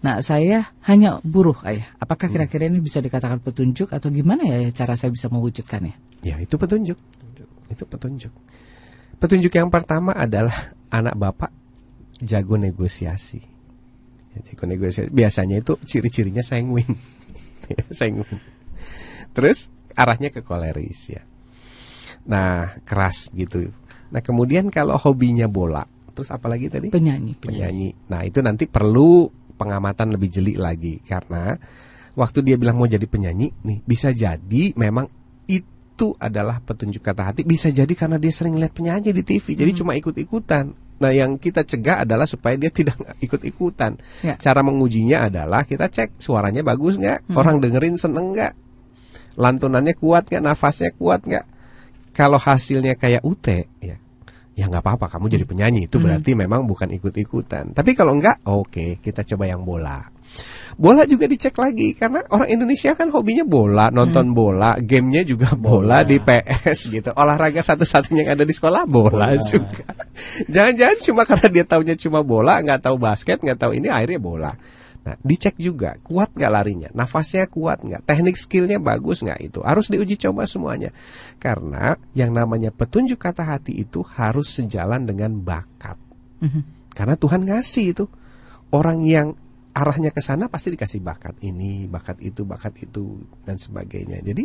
Nah, 0.00 0.24
saya 0.24 0.72
hanya 0.88 1.20
buruh 1.20 1.60
ayah. 1.68 1.84
Apakah 2.00 2.32
kira-kira 2.32 2.68
ini 2.72 2.80
bisa 2.80 3.04
dikatakan 3.04 3.44
petunjuk 3.44 3.92
atau 3.92 4.08
gimana 4.08 4.48
ya 4.48 4.72
cara 4.72 4.96
saya 4.96 5.12
bisa 5.12 5.28
mewujudkannya? 5.28 6.24
Ya 6.24 6.40
itu 6.40 6.56
petunjuk. 6.56 6.96
Itu 7.68 7.84
petunjuk. 7.84 8.32
Petunjuk 9.20 9.52
yang 9.52 9.68
pertama 9.68 10.16
adalah 10.16 10.72
anak 10.88 11.16
bapak 11.20 11.52
jago 12.24 12.56
negosiasi. 12.56 13.40
Ya, 14.32 14.38
jago 14.52 14.64
negosiasi. 14.64 15.12
Biasanya 15.12 15.60
itu 15.60 15.76
ciri-cirinya 15.84 16.40
sanguin. 16.40 16.96
sanguin. 17.98 18.40
Terus 19.36 19.68
arahnya 19.92 20.32
ke 20.32 20.40
koleris 20.40 21.12
ya. 21.12 21.24
Nah 22.26 22.78
keras 22.82 23.30
gitu. 23.34 23.70
Nah 24.10 24.20
kemudian 24.22 24.70
kalau 24.70 24.94
hobinya 24.98 25.50
bola, 25.50 25.82
terus 26.16 26.32
apalagi 26.32 26.72
tadi? 26.72 26.88
Penyanyi. 26.88 27.36
penyanyi. 27.36 27.88
Nah, 28.08 28.24
itu 28.24 28.40
nanti 28.40 28.64
perlu 28.64 29.28
pengamatan 29.56 30.16
lebih 30.16 30.32
jeli 30.32 30.54
lagi 30.56 31.00
karena 31.04 31.56
waktu 32.16 32.40
dia 32.40 32.56
bilang 32.56 32.80
mau 32.80 32.88
jadi 32.88 33.04
penyanyi 33.04 33.52
nih, 33.60 33.78
bisa 33.84 34.16
jadi 34.16 34.72
memang 34.72 35.04
itu 35.96 36.12
adalah 36.16 36.60
petunjuk 36.64 37.04
kata 37.04 37.32
hati, 37.32 37.40
bisa 37.44 37.72
jadi 37.72 37.88
karena 37.92 38.16
dia 38.16 38.32
sering 38.32 38.56
lihat 38.56 38.72
penyanyi 38.72 39.12
di 39.12 39.24
TV, 39.24 39.56
jadi 39.56 39.72
cuma 39.76 39.96
ikut-ikutan. 39.96 40.72
Nah, 40.96 41.12
yang 41.12 41.36
kita 41.36 41.60
cegah 41.64 42.08
adalah 42.08 42.24
supaya 42.24 42.56
dia 42.56 42.72
tidak 42.78 42.96
ikut-ikutan. 43.20 44.00
Ya. 44.24 44.40
Cara 44.40 44.64
mengujinya 44.64 45.28
adalah 45.28 45.64
kita 45.68 45.92
cek 45.92 46.16
suaranya 46.20 46.64
bagus 46.64 46.96
nggak, 46.96 47.32
orang 47.36 47.60
dengerin 47.60 47.96
seneng 48.00 48.32
nggak, 48.32 48.52
lantunannya 49.36 49.96
kuat 49.96 50.28
nggak, 50.32 50.42
nafasnya 50.44 50.92
kuat 50.96 51.24
nggak. 51.24 51.55
Kalau 52.16 52.40
hasilnya 52.40 52.96
kayak 52.96 53.20
UT, 53.28 53.46
ya 53.84 53.96
ya 54.56 54.72
nggak 54.72 54.80
apa-apa 54.80 55.06
kamu 55.12 55.36
jadi 55.36 55.44
penyanyi. 55.44 55.80
Itu 55.84 56.00
berarti 56.00 56.32
memang 56.32 56.64
bukan 56.64 56.88
ikut-ikutan. 56.96 57.76
Tapi 57.76 57.92
kalau 57.92 58.16
enggak 58.16 58.40
oke 58.48 59.04
kita 59.04 59.20
coba 59.28 59.44
yang 59.52 59.60
bola. 59.62 60.00
Bola 60.80 61.04
juga 61.04 61.28
dicek 61.28 61.54
lagi 61.60 61.92
karena 61.92 62.24
orang 62.32 62.48
Indonesia 62.48 62.96
kan 62.96 63.12
hobinya 63.12 63.44
bola 63.44 63.92
nonton 63.92 64.32
bola 64.32 64.76
gamenya 64.80 65.22
juga 65.28 65.52
bola, 65.54 66.02
di 66.08 66.16
PS 66.16 66.88
gitu. 66.88 67.12
Olahraga 67.12 67.60
satu-satunya 67.60 68.24
yang 68.26 68.32
ada 68.40 68.44
di 68.48 68.56
sekolah 68.56 68.88
bola, 68.88 69.36
juga. 69.44 69.84
Jangan-jangan 70.48 70.98
cuma 71.04 71.22
karena 71.28 71.48
dia 71.52 71.64
taunya 71.68 71.94
cuma 71.94 72.24
bola 72.24 72.64
nggak 72.64 72.80
tahu 72.88 72.96
basket 72.96 73.44
nggak 73.44 73.60
tahu 73.60 73.76
ini 73.76 73.92
akhirnya 73.92 74.20
bola 74.20 74.52
Nah, 75.06 75.14
dicek 75.22 75.54
juga 75.62 75.94
kuat 76.02 76.34
nggak 76.34 76.50
larinya, 76.50 76.90
nafasnya 76.90 77.46
kuat 77.46 77.86
nggak, 77.86 78.02
teknik 78.02 78.34
skillnya 78.34 78.82
bagus 78.82 79.22
nggak 79.22 79.38
itu 79.38 79.62
harus 79.62 79.86
diuji 79.86 80.18
coba 80.18 80.50
semuanya. 80.50 80.90
Karena 81.38 81.94
yang 82.10 82.34
namanya 82.34 82.74
petunjuk 82.74 83.22
kata 83.22 83.46
hati 83.46 83.86
itu 83.86 84.02
harus 84.02 84.50
sejalan 84.50 85.06
dengan 85.06 85.38
bakat. 85.38 85.94
Karena 86.90 87.14
Tuhan 87.14 87.46
ngasih 87.46 87.86
itu 87.94 88.04
orang 88.74 89.06
yang 89.06 89.38
arahnya 89.76 90.10
ke 90.10 90.18
sana 90.18 90.50
pasti 90.50 90.74
dikasih 90.74 90.98
bakat 91.04 91.38
ini, 91.44 91.86
bakat 91.86 92.18
itu, 92.24 92.42
bakat 92.42 92.74
itu 92.82 93.22
dan 93.46 93.62
sebagainya. 93.62 94.18
Jadi 94.26 94.42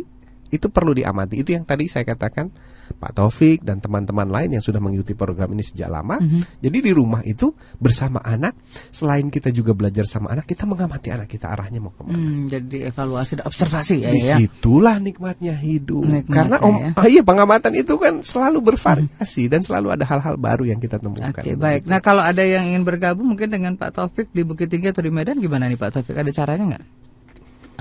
itu 0.52 0.66
perlu 0.68 0.92
diamati. 0.94 1.40
Itu 1.40 1.56
yang 1.56 1.64
tadi 1.64 1.88
saya 1.88 2.06
katakan 2.06 2.52
Pak 2.92 3.18
Taufik 3.18 3.64
dan 3.64 3.80
teman-teman 3.80 4.28
lain 4.28 4.56
yang 4.56 4.64
sudah 4.64 4.78
mengikuti 4.78 5.12
program 5.16 5.52
ini 5.52 5.64
sejak 5.64 5.88
lama. 5.88 6.20
Jadi 6.62 6.78
di 6.78 6.92
rumah 6.92 7.20
itu 7.26 7.52
bersama 7.76 8.22
anak, 8.22 8.56
selain 8.92 9.28
kita 9.28 9.50
juga 9.50 9.74
belajar 9.74 10.06
sama 10.08 10.32
anak, 10.32 10.48
kita 10.48 10.64
mengamati 10.68 11.10
anak 11.10 11.28
kita 11.28 11.50
arahnya 11.52 11.80
mau 11.80 11.92
ke 11.92 12.04
mana. 12.04 12.16
Hmm, 12.16 12.46
jadi 12.48 12.92
evaluasi 12.92 13.40
dan 13.40 13.44
observasi 13.48 13.94
ya. 14.04 14.10
ya. 14.12 14.36
Di 14.38 14.46
situlah 14.46 14.96
nikmatnya 15.02 15.56
hidup. 15.58 16.04
Nikmatnya, 16.04 16.36
Karena 16.36 16.56
om, 16.62 16.74
ya. 16.76 16.90
ah, 16.96 17.06
iya 17.08 17.22
pengamatan 17.24 17.72
itu 17.76 17.94
kan 17.96 18.20
selalu 18.20 18.72
bervariasi 18.72 19.48
dan 19.48 19.64
selalu 19.64 19.96
ada 19.96 20.04
hal-hal 20.06 20.36
baru 20.36 20.68
yang 20.68 20.78
kita 20.78 21.00
temukan. 21.00 21.32
Oke, 21.32 21.56
baik. 21.56 21.88
Nah, 21.88 21.98
kalau 22.04 22.20
ada 22.20 22.44
yang 22.44 22.68
ingin 22.68 22.84
bergabung 22.84 23.32
mungkin 23.32 23.48
dengan 23.48 23.74
Pak 23.74 23.96
Taufik 23.96 24.28
di 24.30 24.44
Bukit 24.44 24.68
Tinggi 24.68 24.92
atau 24.92 25.02
di 25.02 25.10
Medan 25.10 25.40
gimana 25.40 25.66
nih 25.66 25.80
Pak 25.80 25.90
Taufik? 25.96 26.16
Ada 26.16 26.30
caranya 26.32 26.76
nggak? 26.76 26.84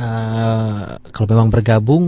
Eh, 0.01 0.85
kalau 1.11 1.27
memang 1.29 1.49
bergabung 1.51 2.05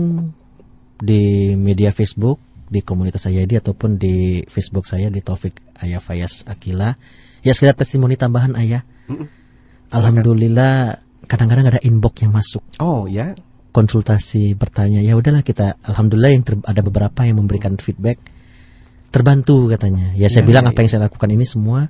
di 0.98 1.52
media 1.54 1.92
Facebook 1.92 2.40
di 2.74 2.82
komunitas 2.82 3.30
saya 3.30 3.46
di 3.46 3.54
ataupun 3.54 3.94
di 3.94 4.42
Facebook 4.50 4.90
saya 4.90 5.06
di 5.06 5.22
Taufik 5.22 5.62
Ayah 5.78 6.02
Fayas 6.02 6.42
Akila. 6.50 6.98
Ya 7.46 7.54
sekedar 7.54 7.78
testimoni 7.78 8.18
tambahan 8.18 8.58
ayah. 8.58 8.82
Alhamdulillah 9.94 10.98
kadang-kadang 11.30 11.70
ada 11.70 11.80
inbox 11.86 12.24
yang 12.26 12.32
masuk. 12.34 12.62
Oh 12.82 13.06
ya, 13.06 13.36
konsultasi 13.70 14.58
bertanya 14.58 14.98
ya 15.04 15.14
udahlah 15.14 15.46
kita. 15.46 15.78
Alhamdulillah 15.84 16.32
yang 16.34 16.42
ter- 16.42 16.64
ada 16.66 16.80
beberapa 16.82 17.22
yang 17.22 17.38
memberikan 17.38 17.78
feedback. 17.78 18.18
Terbantu 19.14 19.70
katanya. 19.70 20.10
Ya 20.18 20.26
saya 20.26 20.42
Ya, 20.42 20.48
bilang 20.50 20.64
ya, 20.66 20.74
apa 20.74 20.78
yang 20.82 20.90
saya 20.90 21.06
lakukan 21.06 21.30
ini 21.30 21.46
semua 21.46 21.86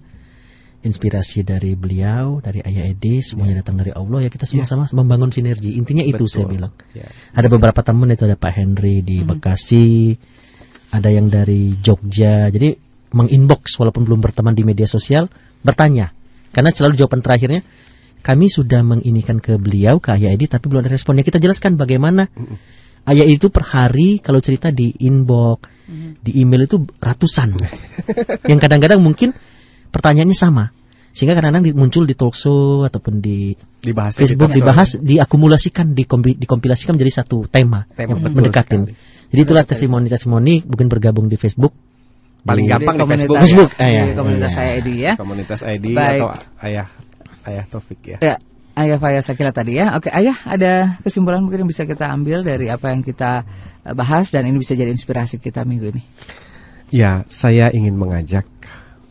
inspirasi 0.84 1.40
dari 1.40 1.72
beliau 1.72 2.44
dari 2.44 2.60
Ayah 2.60 2.92
Edi 2.92 3.24
semuanya 3.24 3.64
datang 3.64 3.80
dari 3.80 3.96
Allah. 3.96 4.20
Ya 4.20 4.28
kita 4.28 4.44
sama-sama 4.44 4.84
membangun 4.92 5.32
sinergi. 5.32 5.80
Intinya 5.80 6.04
itu 6.04 6.28
saya 6.28 6.44
Betul. 6.44 6.52
bilang. 6.60 6.72
Ya. 6.92 7.08
ada 7.32 7.48
beberapa 7.48 7.80
teman 7.80 8.12
itu 8.12 8.28
ada 8.28 8.36
Pak 8.36 8.52
Henry 8.52 9.00
di 9.00 9.24
Bekasi, 9.24 10.12
ada 10.94 11.10
yang 11.10 11.26
dari 11.26 11.74
Jogja. 11.82 12.46
Jadi 12.54 12.70
menginbox 13.14 13.74
walaupun 13.78 14.06
belum 14.06 14.22
berteman 14.22 14.54
di 14.54 14.62
media 14.62 14.86
sosial 14.86 15.26
bertanya. 15.66 16.14
Karena 16.54 16.70
selalu 16.70 16.94
jawaban 16.94 17.18
terakhirnya 17.18 17.66
kami 18.22 18.46
sudah 18.46 18.80
menginikan 18.86 19.42
ke 19.42 19.58
beliau 19.58 19.98
ke 19.98 20.14
Ayah 20.14 20.32
Edi 20.32 20.46
tapi 20.46 20.70
belum 20.70 20.86
ada 20.86 20.94
responnya. 20.94 21.26
Kita 21.26 21.42
jelaskan 21.42 21.74
bagaimana 21.74 22.30
Ayah 23.04 23.26
Edi 23.26 23.36
itu 23.42 23.50
per 23.50 23.66
hari 23.74 24.22
kalau 24.22 24.38
cerita 24.38 24.70
di 24.70 24.94
inbox, 25.02 25.66
di 26.22 26.40
email 26.40 26.70
itu 26.70 26.78
ratusan. 27.02 27.58
yang 28.50 28.58
kadang-kadang 28.62 29.02
mungkin 29.02 29.34
pertanyaannya 29.90 30.38
sama. 30.38 30.70
Sehingga 31.14 31.38
kadang-kadang 31.38 31.70
muncul 31.78 32.10
di 32.10 32.18
talkshow 32.18 32.82
ataupun 32.82 33.22
di 33.22 33.54
Dibahas 33.78 34.18
Facebook 34.18 34.50
di 34.50 34.58
talkshow, 34.58 34.66
dibahas, 34.66 34.90
diakumulasikan, 34.98 35.94
dikompi- 35.94 36.34
dikompilasikan 36.34 36.98
menjadi 36.98 37.22
satu 37.22 37.46
tema, 37.46 37.86
Tema, 37.94 38.18
yang 38.18 38.34
mendekatin. 38.34 38.82
sekali. 38.90 39.13
Jadi 39.30 39.40
itulah 39.40 39.64
testimoni-testimoni 39.64 40.66
mungkin 40.66 40.86
bergabung 40.88 41.26
di 41.26 41.36
Facebook. 41.36 41.72
Paling 42.44 42.68
gampang 42.68 42.96
di 42.96 43.00
komunitas- 43.00 43.12
Facebook. 43.24 43.38
Facebook, 43.40 43.70
di 43.72 43.82
eh, 43.82 43.92
ya. 43.92 44.04
komunitas 44.12 44.50
Iya. 44.52 44.56
saya 44.60 44.70
Edi 44.76 44.94
ya. 45.00 45.12
Komunitas 45.16 45.60
ID 45.64 45.84
Baik. 45.92 46.20
atau 46.20 46.28
ayah 46.60 46.86
ayah 47.44 47.64
Taufik 47.68 48.00
ya. 48.04 48.18
Ya, 48.20 48.36
Ayah 48.74 48.98
Fayas 48.98 49.30
Akila 49.30 49.54
tadi 49.54 49.78
ya. 49.80 49.94
Oke, 49.96 50.10
Ayah 50.10 50.36
ada 50.44 50.98
kesimpulan 51.00 51.40
mungkin 51.40 51.64
yang 51.64 51.70
bisa 51.70 51.86
kita 51.86 52.10
ambil 52.10 52.42
dari 52.42 52.68
apa 52.68 52.92
yang 52.92 53.00
kita 53.00 53.46
eh, 53.80 53.94
bahas 53.94 54.28
dan 54.28 54.44
ini 54.44 54.60
bisa 54.60 54.76
jadi 54.76 54.92
inspirasi 54.92 55.40
kita 55.40 55.64
minggu 55.64 55.94
ini. 55.94 56.02
Ya, 56.92 57.24
saya 57.26 57.72
ingin 57.72 57.96
mengajak 57.96 58.44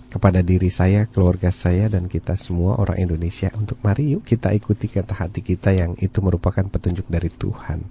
kepada 0.08 0.46
diri 0.46 0.70
saya, 0.70 1.10
keluarga 1.10 1.50
saya 1.50 1.90
dan 1.90 2.06
kita 2.06 2.38
semua 2.38 2.78
orang 2.78 3.02
Indonesia 3.02 3.50
untuk 3.58 3.82
mari 3.82 4.14
yuk 4.14 4.22
kita 4.22 4.54
ikuti 4.54 4.86
kata 4.86 5.18
hati 5.18 5.42
kita 5.42 5.74
yang 5.74 5.98
itu 5.98 6.22
merupakan 6.22 6.62
petunjuk 6.70 7.10
dari 7.10 7.34
Tuhan. 7.34 7.82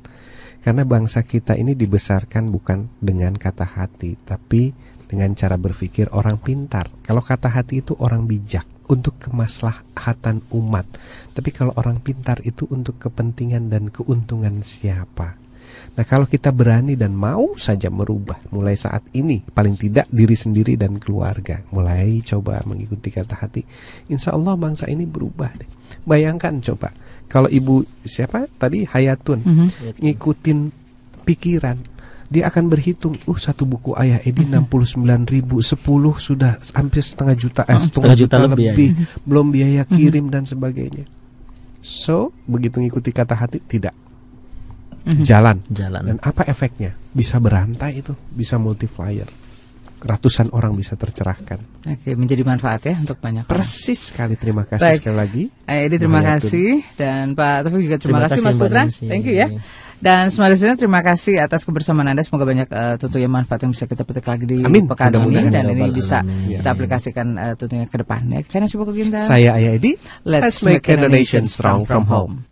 Karena 0.63 0.87
bangsa 0.87 1.27
kita 1.27 1.59
ini 1.59 1.75
dibesarkan 1.75 2.47
bukan 2.49 2.87
dengan 3.03 3.35
kata 3.35 3.67
hati, 3.67 4.15
tapi 4.23 4.71
dengan 5.11 5.35
cara 5.35 5.59
berpikir 5.59 6.09
orang 6.15 6.39
pintar. 6.39 6.89
Kalau 7.03 7.21
kata 7.21 7.51
hati 7.51 7.83
itu 7.83 7.99
orang 7.99 8.31
bijak 8.31 8.65
untuk 8.87 9.19
kemaslahatan 9.19 10.47
umat. 10.55 10.87
Tapi 11.35 11.51
kalau 11.51 11.75
orang 11.75 11.99
pintar 11.99 12.39
itu 12.47 12.71
untuk 12.71 13.03
kepentingan 13.03 13.69
dan 13.69 13.91
keuntungan 13.91 14.63
siapa? 14.63 15.43
Nah, 15.93 16.05
kalau 16.09 16.25
kita 16.25 16.49
berani 16.53 16.97
dan 16.97 17.13
mau 17.13 17.53
saja 17.61 17.93
merubah 17.93 18.41
mulai 18.49 18.77
saat 18.77 19.05
ini, 19.13 19.45
paling 19.45 19.77
tidak 19.77 20.09
diri 20.09 20.33
sendiri 20.33 20.77
dan 20.81 20.97
keluarga, 20.97 21.61
mulai 21.69 22.25
coba 22.25 22.65
mengikuti 22.65 23.13
kata 23.13 23.37
hati, 23.37 23.61
insya 24.09 24.33
Allah 24.33 24.57
bangsa 24.57 24.89
ini 24.89 25.05
berubah 25.05 25.53
deh. 25.53 25.69
Bayangkan 26.09 26.65
coba, 26.65 26.93
kalau 27.33 27.49
ibu 27.49 27.81
siapa 28.05 28.45
tadi 28.61 28.85
Hayatun 28.85 29.41
Mhm. 29.41 29.67
ngikutin 30.05 30.59
pikiran, 31.25 31.81
dia 32.29 32.53
akan 32.53 32.69
berhitung, 32.69 33.17
uh 33.25 33.39
satu 33.41 33.65
buku 33.65 33.97
ayah 33.97 34.21
Edi 34.21 34.45
enam 34.45 34.69
puluh 34.69 34.85
sembilan 34.85 35.25
ribu, 35.25 35.65
sepuluh 35.65 36.21
sudah 36.21 36.61
hampir 36.77 37.01
setengah 37.01 37.33
juta, 37.33 37.63
eh, 37.65 37.73
setengah 37.73 38.13
Setengah 38.13 38.17
juta, 38.21 38.37
juta 38.37 38.47
lebih, 38.53 38.67
lebih, 38.69 38.91
ya. 38.93 39.05
belum 39.25 39.47
biaya 39.49 39.83
kirim 39.89 40.29
dan 40.29 40.45
sebagainya. 40.45 41.09
So 41.81 42.31
begitu 42.45 42.79
ngikuti 42.79 43.11
kata 43.11 43.33
hati 43.33 43.59
tidak 43.59 43.97
Mhm. 45.03 45.25
jalan. 45.27 45.57
Jalan. 45.67 46.03
Dan 46.15 46.19
apa 46.23 46.47
efeknya? 46.47 46.95
Bisa 47.11 47.43
berantai 47.43 47.99
itu, 47.99 48.15
bisa 48.31 48.55
multiplier. 48.55 49.27
Ratusan 50.03 50.51
orang 50.51 50.75
bisa 50.75 50.99
tercerahkan. 50.99 51.63
Oke, 51.87 52.19
menjadi 52.19 52.43
manfaat 52.43 52.83
ya 52.85 52.99
untuk 52.99 53.23
banyak 53.23 53.47
orang. 53.47 53.55
Persis 53.55 54.11
sekali. 54.11 54.35
Terima 54.35 54.67
kasih 54.67 54.83
Baik. 54.83 54.99
sekali 54.99 55.17
lagi. 55.17 55.43
Eh, 55.65 55.87
Edi 55.87 55.97
terima 55.97 56.21
kasih 56.21 56.83
dan 56.99 57.33
Pak 57.33 57.65
Taufik 57.65 57.87
juga 57.87 57.99
terima, 58.03 58.19
Terima 58.19 58.21
kasih 58.27 58.43
kasih, 58.43 58.47
Mas 58.51 58.59
Putra. 58.59 58.83
Nancy. 58.83 59.07
Thank 59.07 59.25
you 59.25 59.37
ya. 59.39 59.49
Dan 60.03 60.35
semua 60.35 60.51
listener 60.51 60.75
terima 60.75 60.99
kasih 60.99 61.39
atas 61.39 61.63
kebersamaan 61.63 62.11
Anda. 62.11 62.27
Semoga 62.27 62.43
banyak 62.43 62.67
eh, 62.67 62.95
tentunya 62.99 63.31
manfaat 63.31 63.63
yang 63.63 63.71
bisa 63.71 63.87
kita 63.87 64.03
petik 64.03 64.27
lagi 64.27 64.43
di 64.51 64.59
Amin. 64.59 64.91
pekan 64.91 65.15
ini 65.15 65.23
Mudah-mudahan. 65.23 65.55
dan 65.55 65.65
ini 65.71 65.79
Rabbal 65.79 65.95
bisa 65.95 66.19
alamin. 66.27 66.59
kita 66.59 66.69
aplikasikan 66.75 67.27
eh, 67.39 67.55
tentunya 67.55 67.87
ke 67.87 67.97
depan. 68.03 68.21
Ya, 68.27 68.43
Channel 68.43 68.67
Coba 68.67 68.85
Kuginta. 68.91 69.23
Saya 69.23 69.55
Ayah 69.55 69.79
Edi. 69.79 69.95
Let's 70.27 70.59
make 70.67 70.91
a 70.91 71.07
nation 71.07 71.47
strong 71.47 71.87
from 71.87 72.11
home. 72.11 72.51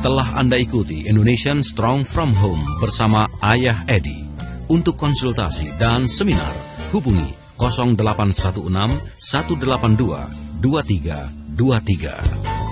Telah 0.00 0.40
Anda 0.40 0.56
ikuti 0.56 1.04
Indonesian 1.04 1.60
Strong 1.60 2.08
From 2.08 2.32
Home 2.40 2.64
bersama 2.80 3.28
Ayah 3.44 3.84
Edi. 3.84 4.24
Untuk 4.72 4.96
konsultasi 4.96 5.76
dan 5.76 6.08
seminar, 6.08 6.56
hubungi 6.88 7.36
0816 7.60 8.64
182 9.20 10.64
2323. 10.64 12.69